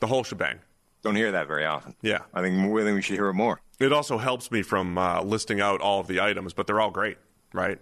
The 0.00 0.06
whole 0.06 0.24
shebang. 0.24 0.58
Don't 1.02 1.14
hear 1.16 1.32
that 1.32 1.46
very 1.46 1.64
often. 1.64 1.94
Yeah. 2.02 2.20
I 2.34 2.42
think 2.42 2.56
more 2.56 2.82
than 2.82 2.94
we 2.94 3.02
should 3.02 3.14
hear 3.16 3.28
it 3.28 3.34
more. 3.34 3.60
It 3.78 3.92
also 3.92 4.18
helps 4.18 4.50
me 4.50 4.62
from 4.62 4.98
uh, 4.98 5.22
listing 5.22 5.60
out 5.60 5.80
all 5.80 6.00
of 6.00 6.06
the 6.06 6.20
items, 6.20 6.52
but 6.52 6.66
they're 6.66 6.80
all 6.80 6.90
great, 6.90 7.16
right? 7.54 7.78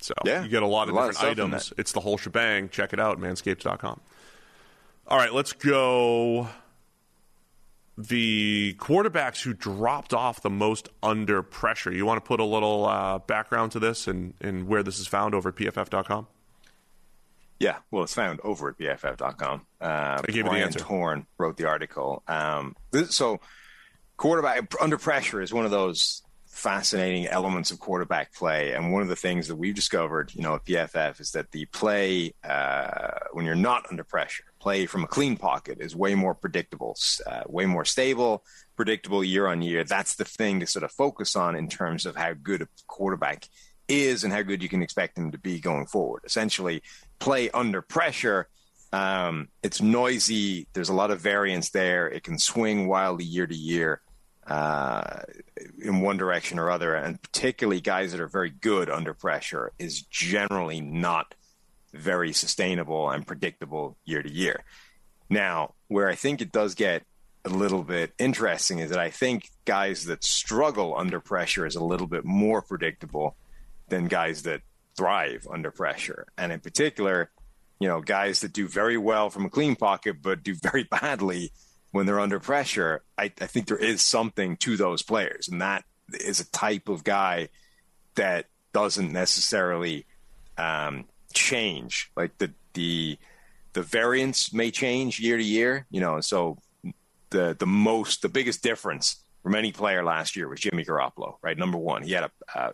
So 0.00 0.14
Yeah. 0.24 0.42
you 0.42 0.48
get 0.48 0.62
a 0.62 0.66
lot 0.66 0.88
of 0.88 0.94
A 0.94 0.96
lot 0.96 1.10
of 1.10 1.14
different 1.16 1.38
items. 1.54 1.72
It's 1.78 1.92
the 1.92 2.00
whole 2.00 2.18
shebang. 2.18 2.68
Check 2.70 2.92
it 2.92 2.98
out, 3.00 3.20
manscaped.com. 3.20 4.00
All 5.06 5.16
right, 5.18 5.32
let's 5.32 5.52
go. 5.52 6.48
The 7.96 8.74
quarterbacks 8.78 9.42
who 9.42 9.54
dropped 9.54 10.14
off 10.14 10.40
the 10.42 10.50
most 10.50 10.88
under 11.02 11.42
pressure. 11.42 11.92
You 11.92 12.06
want 12.06 12.22
to 12.22 12.26
put 12.26 12.38
a 12.38 12.44
little 12.44 12.86
uh, 12.86 13.18
background 13.18 13.72
to 13.72 13.80
this 13.80 14.06
and, 14.06 14.34
and 14.40 14.68
where 14.68 14.82
this 14.84 14.98
is 15.00 15.06
found 15.08 15.34
over 15.34 15.48
at 15.48 15.56
pff.com? 15.56 16.26
Yeah, 17.60 17.78
well, 17.90 18.04
it's 18.04 18.14
found 18.14 18.40
over 18.44 18.68
at 18.68 18.78
pff.com. 18.78 19.66
Uh, 19.80 20.22
gave 20.22 20.36
you 20.36 20.44
the 20.44 20.50
answer. 20.50 20.78
Torn 20.78 21.26
wrote 21.38 21.56
the 21.56 21.66
article. 21.66 22.22
Um, 22.28 22.76
this, 22.92 23.14
so, 23.14 23.40
quarterback 24.16 24.72
under 24.80 24.96
pressure 24.96 25.42
is 25.42 25.52
one 25.52 25.64
of 25.64 25.70
those 25.70 26.22
fascinating 26.46 27.26
elements 27.26 27.70
of 27.70 27.78
quarterback 27.78 28.32
play, 28.34 28.74
and 28.74 28.92
one 28.92 29.02
of 29.02 29.08
the 29.08 29.16
things 29.16 29.48
that 29.48 29.56
we've 29.56 29.74
discovered, 29.74 30.32
you 30.34 30.42
know, 30.42 30.56
at 30.56 30.64
PFF 30.64 31.20
is 31.20 31.32
that 31.32 31.50
the 31.52 31.64
play 31.66 32.34
uh, 32.44 33.10
when 33.32 33.44
you're 33.44 33.54
not 33.54 33.86
under 33.90 34.04
pressure, 34.04 34.44
play 34.60 34.86
from 34.86 35.04
a 35.04 35.06
clean 35.08 35.36
pocket, 35.36 35.78
is 35.80 35.96
way 35.96 36.14
more 36.14 36.34
predictable, 36.34 36.96
uh, 37.26 37.42
way 37.46 37.66
more 37.66 37.84
stable, 37.84 38.44
predictable 38.76 39.22
year 39.22 39.46
on 39.46 39.62
year. 39.62 39.84
That's 39.84 40.16
the 40.16 40.24
thing 40.24 40.60
to 40.60 40.66
sort 40.66 40.84
of 40.84 40.92
focus 40.92 41.36
on 41.36 41.56
in 41.56 41.68
terms 41.68 42.06
of 42.06 42.16
how 42.16 42.34
good 42.34 42.62
a 42.62 42.68
quarterback 42.86 43.48
is 43.88 44.24
and 44.24 44.32
how 44.32 44.42
good 44.42 44.62
you 44.62 44.68
can 44.68 44.82
expect 44.82 45.16
him 45.16 45.32
to 45.32 45.38
be 45.38 45.60
going 45.60 45.86
forward. 45.86 46.22
Essentially, 46.24 46.82
play 47.18 47.50
under 47.50 47.82
pressure. 47.82 48.48
Um, 48.92 49.48
it's 49.62 49.82
noisy. 49.82 50.66
There's 50.72 50.88
a 50.88 50.94
lot 50.94 51.10
of 51.10 51.20
variance 51.20 51.70
there. 51.70 52.08
It 52.08 52.22
can 52.24 52.38
swing 52.38 52.88
wildly 52.88 53.24
year 53.24 53.46
to 53.46 53.54
year 53.54 54.00
uh, 54.46 55.20
in 55.82 56.00
one 56.00 56.16
direction 56.16 56.58
or 56.58 56.70
other. 56.70 56.94
And 56.94 57.20
particularly 57.20 57.80
guys 57.80 58.12
that 58.12 58.20
are 58.20 58.28
very 58.28 58.50
good 58.50 58.88
under 58.88 59.14
pressure 59.14 59.72
is 59.78 60.02
generally 60.02 60.80
not 60.80 61.34
very 61.92 62.32
sustainable 62.32 63.10
and 63.10 63.26
predictable 63.26 63.96
year 64.04 64.22
to 64.22 64.32
year. 64.32 64.64
Now, 65.28 65.74
where 65.88 66.08
I 66.08 66.14
think 66.14 66.40
it 66.40 66.52
does 66.52 66.74
get 66.74 67.04
a 67.44 67.50
little 67.50 67.82
bit 67.82 68.12
interesting 68.18 68.78
is 68.78 68.90
that 68.90 68.98
I 68.98 69.10
think 69.10 69.50
guys 69.64 70.06
that 70.06 70.24
struggle 70.24 70.96
under 70.96 71.20
pressure 71.20 71.66
is 71.66 71.76
a 71.76 71.84
little 71.84 72.06
bit 72.06 72.24
more 72.24 72.62
predictable 72.62 73.36
than 73.88 74.06
guys 74.06 74.42
that 74.42 74.62
thrive 74.98 75.46
under 75.50 75.70
pressure. 75.70 76.26
And 76.36 76.50
in 76.50 76.58
particular, 76.58 77.30
you 77.78 77.86
know, 77.86 78.00
guys 78.00 78.40
that 78.40 78.52
do 78.52 78.66
very 78.66 78.98
well 78.98 79.30
from 79.30 79.44
a 79.44 79.50
clean 79.50 79.76
pocket 79.76 80.16
but 80.20 80.42
do 80.42 80.54
very 80.54 80.82
badly 81.00 81.52
when 81.92 82.04
they're 82.04 82.20
under 82.20 82.40
pressure. 82.40 83.02
I, 83.16 83.32
I 83.40 83.46
think 83.46 83.68
there 83.68 83.78
is 83.78 84.02
something 84.02 84.56
to 84.58 84.76
those 84.76 85.02
players, 85.02 85.48
and 85.48 85.62
that 85.62 85.84
is 86.12 86.40
a 86.40 86.50
type 86.50 86.88
of 86.88 87.04
guy 87.04 87.48
that 88.16 88.46
doesn't 88.72 89.12
necessarily 89.12 90.04
um, 90.58 91.04
change. 91.32 92.10
Like 92.16 92.36
the 92.38 92.52
the 92.74 93.18
the 93.72 93.82
variance 93.82 94.52
may 94.52 94.70
change 94.72 95.20
year 95.20 95.36
to 95.36 95.44
year, 95.44 95.86
you 95.90 96.00
know. 96.00 96.20
So 96.20 96.58
the 97.30 97.56
the 97.58 97.66
most 97.66 98.22
the 98.22 98.28
biggest 98.28 98.62
difference 98.62 99.22
from 99.44 99.54
any 99.54 99.70
player 99.70 100.04
last 100.04 100.34
year 100.34 100.48
was 100.48 100.60
Jimmy 100.60 100.84
Garoppolo, 100.84 101.36
right? 101.42 101.56
Number 101.56 101.78
one, 101.78 102.02
he 102.02 102.12
had 102.12 102.24
a, 102.24 102.30
a 102.54 102.72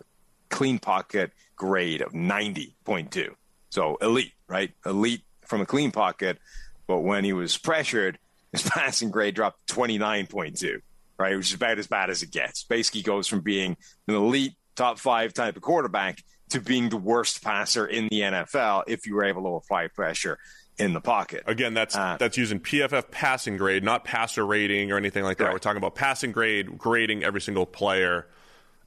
clean 0.49 0.79
pocket 0.79 1.31
grade 1.55 2.01
of 2.01 2.13
ninety 2.13 2.75
point 2.85 3.11
two, 3.11 3.35
so 3.69 3.97
elite, 4.01 4.33
right? 4.47 4.71
Elite 4.85 5.23
from 5.45 5.61
a 5.61 5.65
clean 5.65 5.91
pocket. 5.91 6.39
But 6.87 6.99
when 6.99 7.23
he 7.23 7.33
was 7.33 7.57
pressured, 7.57 8.19
his 8.51 8.63
passing 8.63 9.11
grade 9.11 9.35
dropped 9.35 9.65
twenty 9.67 9.97
nine 9.97 10.27
point 10.27 10.57
two, 10.57 10.81
right? 11.17 11.35
Which 11.35 11.47
is 11.49 11.55
about 11.55 11.79
as 11.79 11.87
bad 11.87 12.09
as 12.09 12.23
it 12.23 12.31
gets. 12.31 12.63
Basically, 12.63 13.01
goes 13.01 13.27
from 13.27 13.41
being 13.41 13.77
an 14.07 14.15
elite 14.15 14.53
top 14.75 14.99
five 14.99 15.33
type 15.33 15.55
of 15.55 15.61
quarterback 15.61 16.21
to 16.49 16.59
being 16.61 16.89
the 16.89 16.97
worst 16.97 17.43
passer 17.43 17.87
in 17.87 18.07
the 18.09 18.21
NFL 18.21 18.83
if 18.87 19.07
you 19.07 19.15
were 19.15 19.23
able 19.23 19.41
to 19.43 19.55
apply 19.55 19.87
pressure 19.87 20.37
in 20.77 20.93
the 20.93 21.01
pocket. 21.01 21.41
Again, 21.47 21.73
that's 21.73 21.95
Uh, 21.95 22.17
that's 22.19 22.37
using 22.37 22.59
PFF 22.59 23.09
passing 23.09 23.57
grade, 23.57 23.83
not 23.83 24.03
passer 24.03 24.45
rating 24.45 24.91
or 24.91 24.97
anything 24.97 25.23
like 25.23 25.37
that. 25.37 25.45
Correct. 25.45 25.53
We're 25.55 25.59
talking 25.59 25.77
about 25.77 25.95
passing 25.95 26.31
grade, 26.31 26.77
grading 26.77 27.23
every 27.23 27.41
single 27.41 27.65
player, 27.65 28.27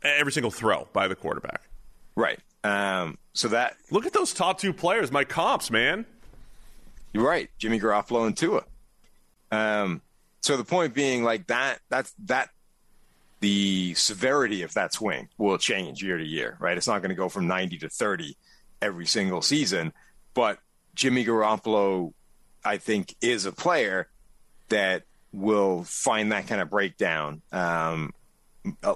every 0.03 0.31
single 0.31 0.51
throw 0.51 0.87
by 0.93 1.09
the 1.09 1.17
quarterback. 1.17 1.63
Right. 2.15 2.39
Um, 2.69 3.17
so 3.33 3.49
that 3.49 3.77
Look 3.91 4.05
at 4.05 4.13
those 4.13 4.35
top 4.35 4.59
two 4.59 4.73
players, 4.73 5.11
my 5.11 5.25
comps, 5.25 5.71
man. 5.71 6.05
You're 7.13 7.27
right, 7.27 7.49
Jimmy 7.59 7.81
Garoppolo 7.81 8.27
and 8.27 8.37
Tua. 8.37 8.65
Um, 9.51 10.03
so 10.43 10.57
the 10.57 10.65
point 10.65 10.93
being, 10.93 11.25
like 11.25 11.47
that, 11.47 11.79
that's 11.89 12.15
that. 12.27 12.51
The 13.41 13.95
severity 13.95 14.63
of 14.63 14.75
that 14.75 14.93
swing 14.93 15.29
will 15.39 15.59
change 15.59 16.03
year 16.03 16.19
to 16.19 16.25
year, 16.25 16.57
right? 16.59 16.77
It's 16.77 16.89
not 16.89 17.03
going 17.03 17.11
to 17.11 17.15
go 17.15 17.29
from 17.29 17.47
90 17.47 17.79
to 17.79 17.89
30 17.89 18.37
every 18.83 19.07
single 19.07 19.43
season, 19.43 19.93
but 20.35 20.59
Jimmy 20.97 21.25
Garoppolo, 21.25 22.13
I 22.65 22.79
think 22.79 23.15
is 23.21 23.47
a 23.47 23.53
player 23.53 24.09
that 24.71 25.05
will 25.33 25.85
find 25.85 26.33
that 26.33 26.49
kind 26.49 26.61
of 26.61 26.69
breakdown. 26.69 27.43
Um, 27.53 28.13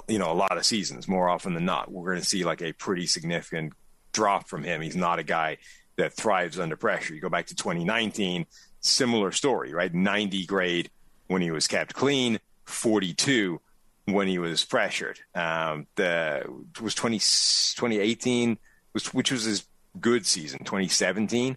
you 0.09 0.19
know, 0.19 0.31
a 0.31 0.35
lot 0.35 0.57
of 0.57 0.65
seasons 0.65 1.09
more 1.09 1.29
often 1.29 1.55
than 1.55 1.65
not, 1.65 1.91
we're 1.91 2.11
going 2.11 2.23
to 2.23 2.29
see 2.29 2.45
like 2.45 2.63
a 2.63 2.73
pretty 2.73 3.07
significant 3.07 3.73
drop 4.13 4.49
from 4.49 4.63
him. 4.63 4.81
He's 4.81 4.97
not 4.97 5.19
a 5.19 5.23
guy 5.23 5.59
that 5.97 6.13
thrives 6.13 6.59
under 6.59 6.77
pressure. 6.77 7.15
You 7.15 7.21
go 7.21 7.29
back 7.29 7.47
to 7.47 7.55
2019, 7.55 8.47
similar 8.81 9.33
story, 9.33 9.73
right? 9.73 9.93
90 9.93 10.47
grade 10.47 10.91
when 11.27 11.43
he 11.43 11.51
was 11.51 11.67
kept 11.67 11.95
clean, 11.95 12.39
42 12.65 13.61
when 14.07 14.29
he 14.29 14.39
was 14.39 14.65
pressured. 14.65 15.21
Um, 15.35 15.87
the 15.97 16.45
was 16.81 16.95
20, 16.95 17.19
2018, 17.19 18.59
was, 18.93 19.15
which 19.15 19.31
was 19.31 19.45
his 19.45 19.65
good 20.01 20.27
season. 20.27 20.61
2017. 20.61 21.57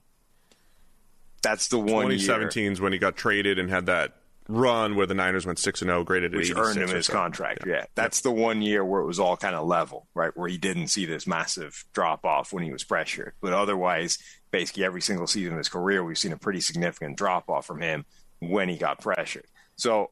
That's 1.41 1.67
the 1.67 1.77
one. 1.77 2.09
2017 2.09 2.71
is 2.71 2.81
when 2.81 2.93
he 2.93 2.99
got 2.99 3.15
traded 3.15 3.59
and 3.59 3.69
had 3.69 3.85
that 3.85 4.17
run 4.47 4.95
where 4.95 5.07
the 5.07 5.13
Niners 5.13 5.45
went 5.45 5.59
six 5.59 5.81
and 5.81 5.89
zero, 5.89 6.03
graded 6.03 6.33
at 6.33 6.37
which 6.37 6.53
earned 6.55 6.77
him 6.77 6.89
his 6.89 7.07
so. 7.07 7.13
contract. 7.13 7.65
Yeah. 7.65 7.85
that's 7.95 8.21
the 8.21 8.31
one 8.31 8.61
year 8.61 8.85
where 8.85 9.01
it 9.01 9.05
was 9.05 9.19
all 9.19 9.37
kind 9.37 9.55
of 9.55 9.67
level, 9.67 10.07
right? 10.13 10.35
Where 10.35 10.47
he 10.47 10.57
didn't 10.57 10.87
see 10.87 11.05
this 11.05 11.25
massive 11.25 11.85
drop 11.93 12.25
off 12.25 12.53
when 12.53 12.63
he 12.63 12.71
was 12.71 12.83
pressured. 12.83 13.33
But 13.41 13.53
otherwise, 13.53 14.19
basically 14.51 14.83
every 14.83 15.01
single 15.01 15.27
season 15.27 15.53
of 15.53 15.57
his 15.57 15.69
career, 15.69 16.03
we've 16.03 16.17
seen 16.17 16.31
a 16.31 16.37
pretty 16.37 16.61
significant 16.61 17.17
drop 17.17 17.49
off 17.49 17.65
from 17.65 17.81
him 17.81 18.05
when 18.39 18.69
he 18.69 18.77
got 18.77 19.01
pressured. 19.01 19.45
So 19.75 20.11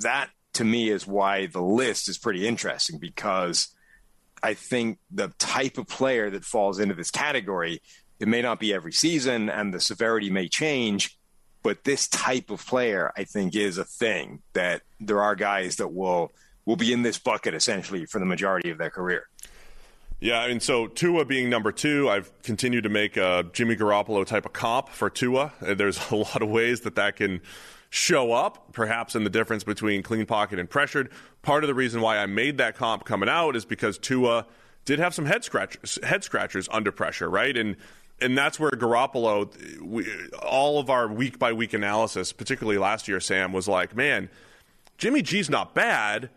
that 0.00 0.30
to 0.54 0.64
me 0.64 0.90
is 0.90 1.06
why 1.06 1.46
the 1.46 1.62
list 1.62 2.08
is 2.08 2.18
pretty 2.18 2.46
interesting 2.46 2.98
because 2.98 3.68
I 4.42 4.54
think 4.54 4.98
the 5.10 5.28
type 5.38 5.78
of 5.78 5.86
player 5.86 6.30
that 6.30 6.44
falls 6.44 6.78
into 6.78 6.94
this 6.94 7.10
category, 7.10 7.80
it 8.18 8.28
may 8.28 8.42
not 8.42 8.60
be 8.60 8.74
every 8.74 8.92
season 8.92 9.48
and 9.48 9.72
the 9.72 9.80
severity 9.80 10.30
may 10.30 10.48
change, 10.48 11.18
but 11.62 11.84
this 11.84 12.08
type 12.08 12.50
of 12.50 12.64
player 12.66 13.12
I 13.16 13.24
think 13.24 13.54
is 13.54 13.78
a 13.78 13.84
thing 13.84 14.40
that 14.52 14.82
there 15.00 15.22
are 15.22 15.34
guys 15.34 15.76
that 15.76 15.88
will 15.88 16.32
will 16.66 16.76
be 16.76 16.92
in 16.92 17.02
this 17.02 17.18
bucket 17.18 17.54
essentially 17.54 18.06
for 18.06 18.18
the 18.18 18.26
majority 18.26 18.70
of 18.70 18.78
their 18.78 18.90
career. 18.90 19.26
Yeah, 20.20 20.40
I 20.40 20.48
mean, 20.48 20.60
so 20.60 20.86
Tua 20.86 21.24
being 21.24 21.48
number 21.48 21.72
two, 21.72 22.10
I've 22.10 22.30
continued 22.42 22.84
to 22.84 22.90
make 22.90 23.16
a 23.16 23.46
Jimmy 23.54 23.74
Garoppolo 23.74 24.26
type 24.26 24.44
of 24.44 24.52
comp 24.52 24.90
for 24.90 25.08
Tua. 25.08 25.52
Uh, 25.66 25.72
There's 25.74 25.98
a 26.10 26.16
lot 26.16 26.42
of 26.42 26.48
ways 26.50 26.82
that 26.82 26.94
that 26.96 27.16
can 27.16 27.40
show 27.88 28.32
up, 28.32 28.72
perhaps 28.72 29.16
in 29.16 29.24
the 29.24 29.30
difference 29.30 29.64
between 29.64 30.02
clean 30.02 30.26
pocket 30.26 30.58
and 30.58 30.68
pressured. 30.68 31.10
Part 31.42 31.64
of 31.64 31.68
the 31.68 31.74
reason 31.74 32.02
why 32.02 32.18
I 32.18 32.26
made 32.26 32.58
that 32.58 32.76
comp 32.76 33.04
coming 33.04 33.28
out 33.28 33.56
is 33.56 33.64
because 33.64 33.98
Tua 33.98 34.46
did 34.84 34.98
have 34.98 35.14
some 35.14 35.24
head 35.24 35.42
scratchers, 35.42 35.98
head 36.02 36.22
scratchers 36.22 36.68
under 36.70 36.92
pressure, 36.92 37.28
right? 37.28 37.56
And 37.56 37.76
and 38.20 38.36
that's 38.36 38.60
where 38.60 38.70
Garoppolo, 38.70 39.80
we, 39.80 40.06
all 40.42 40.78
of 40.78 40.90
our 40.90 41.08
week 41.08 41.38
by 41.38 41.52
week 41.52 41.72
analysis, 41.72 42.32
particularly 42.32 42.78
last 42.78 43.08
year, 43.08 43.20
Sam 43.20 43.52
was 43.52 43.66
like, 43.66 43.96
man, 43.96 44.28
Jimmy 44.98 45.22
G's 45.22 45.48
not 45.48 45.74
bad, 45.74 46.30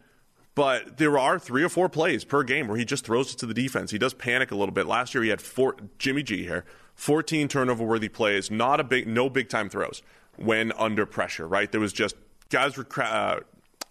but 0.56 0.98
there 0.98 1.18
are 1.18 1.38
three 1.40 1.64
or 1.64 1.70
four 1.70 1.90
plays 1.90 2.24
per 2.24 2.44
game 2.44 2.68
where 2.68 2.78
he 2.78 2.86
just 2.86 3.06
throws 3.06 3.34
it 3.34 3.38
to 3.40 3.46
the 3.46 3.54
defense. 3.54 3.92
He 3.92 3.98
does 3.98 4.14
panic 4.14 4.52
a 4.52 4.56
little 4.56 4.74
bit. 4.74 4.86
Last 4.86 5.14
year 5.14 5.24
he 5.24 5.30
had 5.30 5.42
four 5.42 5.76
Jimmy 5.98 6.24
G 6.24 6.44
here, 6.44 6.64
14 6.96 7.48
turnover 7.48 7.84
worthy 7.84 8.10
plays, 8.10 8.50
not 8.50 8.80
a 8.80 8.84
big 8.84 9.08
no 9.08 9.30
big 9.30 9.50
time 9.50 9.70
throws 9.70 10.02
when 10.38 10.72
under 10.74 11.06
pressure, 11.06 11.48
right? 11.48 11.72
There 11.72 11.82
was 11.82 11.94
just 11.94 12.16
guys 12.50 12.78
were 12.78 12.88
uh, 12.98 13.40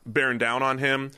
bearing 0.07 0.38
down 0.38 0.62
on 0.62 0.78
him 0.78 1.11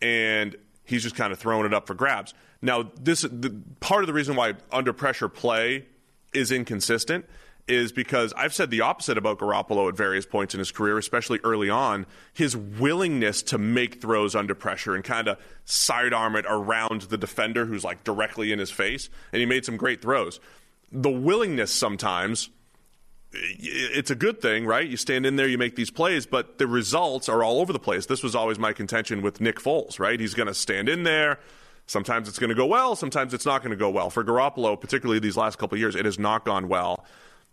and 0.00 0.56
he's 0.84 1.02
just 1.02 1.14
kind 1.14 1.32
of 1.32 1.38
throwing 1.38 1.64
it 1.64 1.72
up 1.72 1.86
for 1.86 1.94
grabs. 1.94 2.34
Now, 2.60 2.90
this 3.00 3.22
the, 3.22 3.56
part 3.80 4.02
of 4.02 4.06
the 4.06 4.12
reason 4.12 4.36
why 4.36 4.54
under 4.70 4.92
pressure 4.92 5.28
play 5.28 5.86
is 6.32 6.50
inconsistent 6.50 7.26
is 7.68 7.92
because 7.92 8.32
I've 8.36 8.52
said 8.52 8.70
the 8.70 8.80
opposite 8.80 9.16
about 9.16 9.38
Garoppolo 9.38 9.88
at 9.88 9.96
various 9.96 10.26
points 10.26 10.52
in 10.54 10.58
his 10.58 10.72
career, 10.72 10.98
especially 10.98 11.38
early 11.44 11.70
on. 11.70 12.06
His 12.32 12.56
willingness 12.56 13.42
to 13.44 13.58
make 13.58 14.00
throws 14.00 14.34
under 14.34 14.54
pressure 14.54 14.94
and 14.94 15.04
kind 15.04 15.28
of 15.28 15.38
sidearm 15.64 16.34
it 16.34 16.44
around 16.48 17.02
the 17.02 17.16
defender 17.16 17.66
who's 17.66 17.84
like 17.84 18.02
directly 18.02 18.52
in 18.52 18.58
his 18.58 18.70
face, 18.70 19.08
and 19.32 19.40
he 19.40 19.46
made 19.46 19.64
some 19.64 19.76
great 19.76 20.02
throws. 20.02 20.40
The 20.90 21.10
willingness 21.10 21.72
sometimes 21.72 22.50
it's 23.34 24.10
a 24.10 24.14
good 24.14 24.42
thing, 24.42 24.66
right? 24.66 24.86
You 24.86 24.96
stand 24.96 25.24
in 25.24 25.36
there, 25.36 25.48
you 25.48 25.58
make 25.58 25.76
these 25.76 25.90
plays, 25.90 26.26
but 26.26 26.58
the 26.58 26.66
results 26.66 27.28
are 27.28 27.42
all 27.42 27.60
over 27.60 27.72
the 27.72 27.78
place. 27.78 28.06
This 28.06 28.22
was 28.22 28.34
always 28.34 28.58
my 28.58 28.72
contention 28.72 29.22
with 29.22 29.40
Nick 29.40 29.56
Foles, 29.56 29.98
right? 29.98 30.20
He's 30.20 30.34
going 30.34 30.48
to 30.48 30.54
stand 30.54 30.88
in 30.88 31.04
there. 31.04 31.38
Sometimes 31.86 32.28
it's 32.28 32.38
going 32.38 32.48
to 32.50 32.54
go 32.54 32.66
well, 32.66 32.96
sometimes 32.96 33.34
it's 33.34 33.44
not 33.44 33.60
going 33.62 33.70
to 33.72 33.76
go 33.76 33.90
well. 33.90 34.08
For 34.08 34.24
Garoppolo, 34.24 34.80
particularly 34.80 35.18
these 35.18 35.36
last 35.36 35.58
couple 35.58 35.76
of 35.76 35.80
years, 35.80 35.94
it 35.94 36.04
has 36.04 36.18
not 36.18 36.44
gone 36.44 36.68
well. 36.68 37.04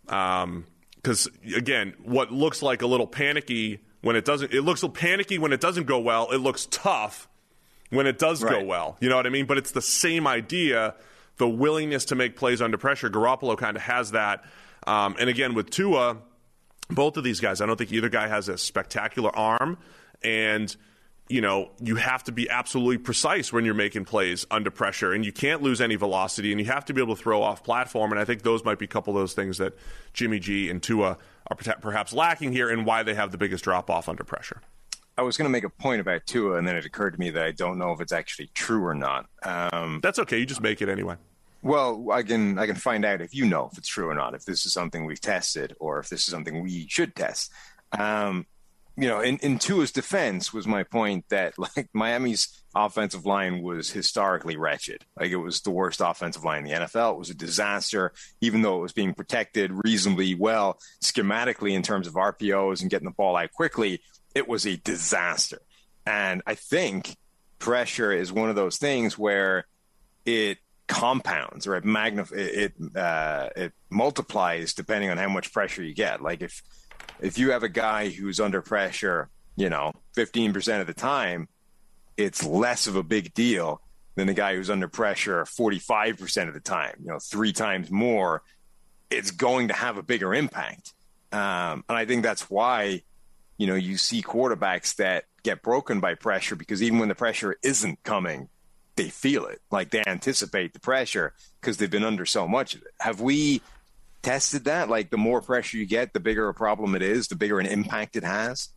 Because 0.04 1.26
um, 1.26 1.32
again, 1.54 1.94
what 2.02 2.32
looks 2.32 2.62
like 2.62 2.82
a 2.82 2.86
little 2.86 3.06
panicky 3.06 3.80
when 4.02 4.16
it 4.16 4.24
doesn't, 4.24 4.52
it 4.54 4.62
looks 4.62 4.82
panicky 4.94 5.38
when 5.38 5.52
it 5.52 5.60
doesn't 5.60 5.84
go 5.86 5.98
well. 5.98 6.30
It 6.30 6.38
looks 6.38 6.66
tough 6.70 7.28
when 7.90 8.06
it 8.06 8.18
does 8.18 8.42
Right. 8.42 8.60
go 8.60 8.64
well. 8.64 8.96
You 9.00 9.08
know 9.08 9.16
what 9.16 9.26
I 9.26 9.30
mean? 9.30 9.46
But 9.46 9.58
it's 9.58 9.72
the 9.72 9.82
same 9.82 10.26
idea. 10.26 10.94
The 11.36 11.48
willingness 11.48 12.06
to 12.06 12.14
make 12.14 12.36
plays 12.36 12.62
under 12.62 12.78
pressure. 12.78 13.10
Garoppolo 13.10 13.58
kind 13.58 13.76
of 13.76 13.82
has 13.82 14.12
that. 14.12 14.44
Um, 14.86 15.16
and 15.18 15.28
again, 15.28 15.54
with 15.54 15.70
Tua, 15.70 16.18
both 16.88 17.16
of 17.16 17.24
these 17.24 17.40
guys, 17.40 17.60
I 17.60 17.66
don't 17.66 17.76
think 17.76 17.92
either 17.92 18.08
guy 18.08 18.28
has 18.28 18.48
a 18.48 18.56
spectacular 18.56 19.34
arm. 19.36 19.76
And, 20.22 20.74
you 21.30 21.40
know, 21.40 21.70
you 21.80 21.94
have 21.94 22.24
to 22.24 22.32
be 22.32 22.50
absolutely 22.50 22.98
precise 22.98 23.52
when 23.52 23.64
you're 23.64 23.72
making 23.72 24.04
plays 24.04 24.44
under 24.50 24.70
pressure. 24.70 25.12
And 25.12 25.24
you 25.24 25.32
can't 25.32 25.62
lose 25.62 25.80
any 25.80 25.94
velocity. 25.94 26.50
And 26.50 26.60
you 26.60 26.66
have 26.66 26.84
to 26.86 26.92
be 26.92 27.00
able 27.00 27.14
to 27.14 27.22
throw 27.22 27.40
off 27.40 27.62
platform. 27.62 28.10
And 28.10 28.20
I 28.20 28.24
think 28.24 28.42
those 28.42 28.64
might 28.64 28.78
be 28.78 28.86
a 28.86 28.88
couple 28.88 29.16
of 29.16 29.20
those 29.20 29.32
things 29.32 29.58
that 29.58 29.74
Jimmy 30.12 30.40
G 30.40 30.68
and 30.68 30.82
Tua 30.82 31.16
are 31.46 31.56
perhaps 31.80 32.12
lacking 32.12 32.52
here 32.52 32.68
and 32.68 32.84
why 32.84 33.04
they 33.04 33.14
have 33.14 33.30
the 33.30 33.38
biggest 33.38 33.62
drop 33.62 33.88
off 33.88 34.08
under 34.08 34.24
pressure. 34.24 34.60
I 35.16 35.22
was 35.22 35.36
going 35.36 35.44
to 35.44 35.50
make 35.50 35.64
a 35.64 35.70
point 35.70 36.00
about 36.00 36.26
Tua, 36.26 36.56
and 36.56 36.66
then 36.66 36.76
it 36.76 36.86
occurred 36.86 37.12
to 37.12 37.20
me 37.20 37.30
that 37.30 37.44
I 37.44 37.50
don't 37.52 37.78
know 37.78 37.92
if 37.92 38.00
it's 38.00 38.12
actually 38.12 38.50
true 38.54 38.84
or 38.84 38.94
not. 38.94 39.26
Um, 39.42 40.00
That's 40.02 40.18
okay. 40.18 40.38
You 40.38 40.46
just 40.46 40.62
make 40.62 40.80
it 40.82 40.88
anyway. 40.88 41.16
Well, 41.62 42.10
I 42.10 42.22
can 42.22 42.58
I 42.58 42.66
can 42.66 42.76
find 42.76 43.04
out 43.04 43.20
if 43.20 43.34
you 43.34 43.44
know 43.44 43.68
if 43.70 43.76
it's 43.76 43.88
true 43.88 44.08
or 44.08 44.14
not, 44.14 44.34
if 44.34 44.46
this 44.46 44.64
is 44.64 44.72
something 44.72 45.04
we've 45.04 45.20
tested 45.20 45.76
or 45.78 45.98
if 45.98 46.08
this 46.08 46.20
is 46.20 46.26
something 46.26 46.62
we 46.62 46.86
should 46.88 47.14
test. 47.14 47.52
Um, 47.92 48.46
you 48.96 49.08
know, 49.08 49.20
in, 49.20 49.38
in 49.38 49.58
Tua's 49.58 49.92
defense 49.92 50.52
was 50.52 50.66
my 50.66 50.82
point 50.82 51.24
that 51.30 51.58
like 51.58 51.88
Miami's 51.92 52.62
offensive 52.74 53.26
line 53.26 53.62
was 53.62 53.90
historically 53.90 54.56
wretched. 54.56 55.04
Like 55.18 55.30
it 55.30 55.36
was 55.36 55.60
the 55.60 55.70
worst 55.70 56.00
offensive 56.00 56.44
line 56.44 56.66
in 56.66 56.72
the 56.72 56.86
NFL. 56.86 57.14
It 57.14 57.18
was 57.18 57.30
a 57.30 57.34
disaster, 57.34 58.12
even 58.40 58.62
though 58.62 58.78
it 58.78 58.82
was 58.82 58.92
being 58.92 59.14
protected 59.14 59.72
reasonably 59.72 60.34
well 60.34 60.78
schematically 61.02 61.72
in 61.72 61.82
terms 61.82 62.06
of 62.06 62.14
RPOs 62.14 62.80
and 62.80 62.90
getting 62.90 63.08
the 63.08 63.14
ball 63.14 63.36
out 63.36 63.52
quickly. 63.52 64.00
It 64.34 64.48
was 64.48 64.66
a 64.66 64.76
disaster. 64.76 65.60
And 66.06 66.42
I 66.46 66.54
think 66.54 67.16
pressure 67.58 68.12
is 68.12 68.32
one 68.32 68.48
of 68.48 68.56
those 68.56 68.78
things 68.78 69.18
where 69.18 69.66
it 70.24 70.58
compounds 70.86 71.66
or 71.66 71.76
it 71.76 71.84
magnif- 71.84 72.32
it 72.32 72.74
it, 72.76 72.96
uh, 72.96 73.48
it 73.54 73.72
multiplies 73.90 74.74
depending 74.74 75.10
on 75.10 75.18
how 75.18 75.28
much 75.28 75.52
pressure 75.52 75.82
you 75.82 75.94
get. 75.94 76.20
Like 76.20 76.42
if 76.42 76.62
if 77.22 77.38
you 77.38 77.52
have 77.52 77.62
a 77.62 77.68
guy 77.68 78.08
who's 78.08 78.40
under 78.40 78.62
pressure, 78.62 79.28
you 79.56 79.68
know, 79.68 79.92
fifteen 80.14 80.52
percent 80.52 80.80
of 80.80 80.86
the 80.86 80.94
time, 80.94 81.48
it's 82.16 82.44
less 82.44 82.86
of 82.86 82.96
a 82.96 83.02
big 83.02 83.34
deal 83.34 83.80
than 84.16 84.26
the 84.26 84.34
guy 84.34 84.54
who's 84.54 84.70
under 84.70 84.88
pressure 84.88 85.44
forty 85.44 85.78
five 85.78 86.18
percent 86.18 86.48
of 86.48 86.54
the 86.54 86.60
time. 86.60 86.94
You 87.00 87.08
know, 87.08 87.18
three 87.18 87.52
times 87.52 87.90
more. 87.90 88.42
It's 89.10 89.32
going 89.32 89.68
to 89.68 89.74
have 89.74 89.96
a 89.96 90.04
bigger 90.04 90.32
impact, 90.32 90.92
um, 91.32 91.84
and 91.88 91.98
I 91.98 92.04
think 92.04 92.22
that's 92.22 92.48
why 92.48 93.02
you 93.60 93.66
know 93.66 93.74
you 93.74 93.98
see 93.98 94.22
quarterbacks 94.22 94.96
that 94.96 95.24
get 95.42 95.62
broken 95.62 96.00
by 96.00 96.14
pressure 96.14 96.56
because 96.56 96.82
even 96.82 96.98
when 96.98 97.08
the 97.08 97.14
pressure 97.14 97.56
isn't 97.62 98.02
coming 98.02 98.48
they 98.96 99.08
feel 99.08 99.46
it 99.46 99.60
like 99.70 99.90
they 99.90 100.02
anticipate 100.06 100.72
the 100.72 100.80
pressure 100.80 101.32
because 101.60 101.76
they've 101.76 101.90
been 101.90 102.04
under 102.04 102.26
so 102.26 102.48
much 102.48 102.74
of 102.74 102.82
it 102.82 102.92
have 103.00 103.20
we 103.20 103.62
tested 104.22 104.64
that 104.64 104.88
like 104.88 105.10
the 105.10 105.16
more 105.16 105.40
pressure 105.40 105.76
you 105.78 105.86
get 105.86 106.12
the 106.12 106.20
bigger 106.20 106.48
a 106.48 106.54
problem 106.54 106.94
it 106.94 107.02
is 107.02 107.28
the 107.28 107.36
bigger 107.36 107.58
an 107.58 107.66
impact 107.66 108.16
it 108.16 108.24
has 108.24 108.68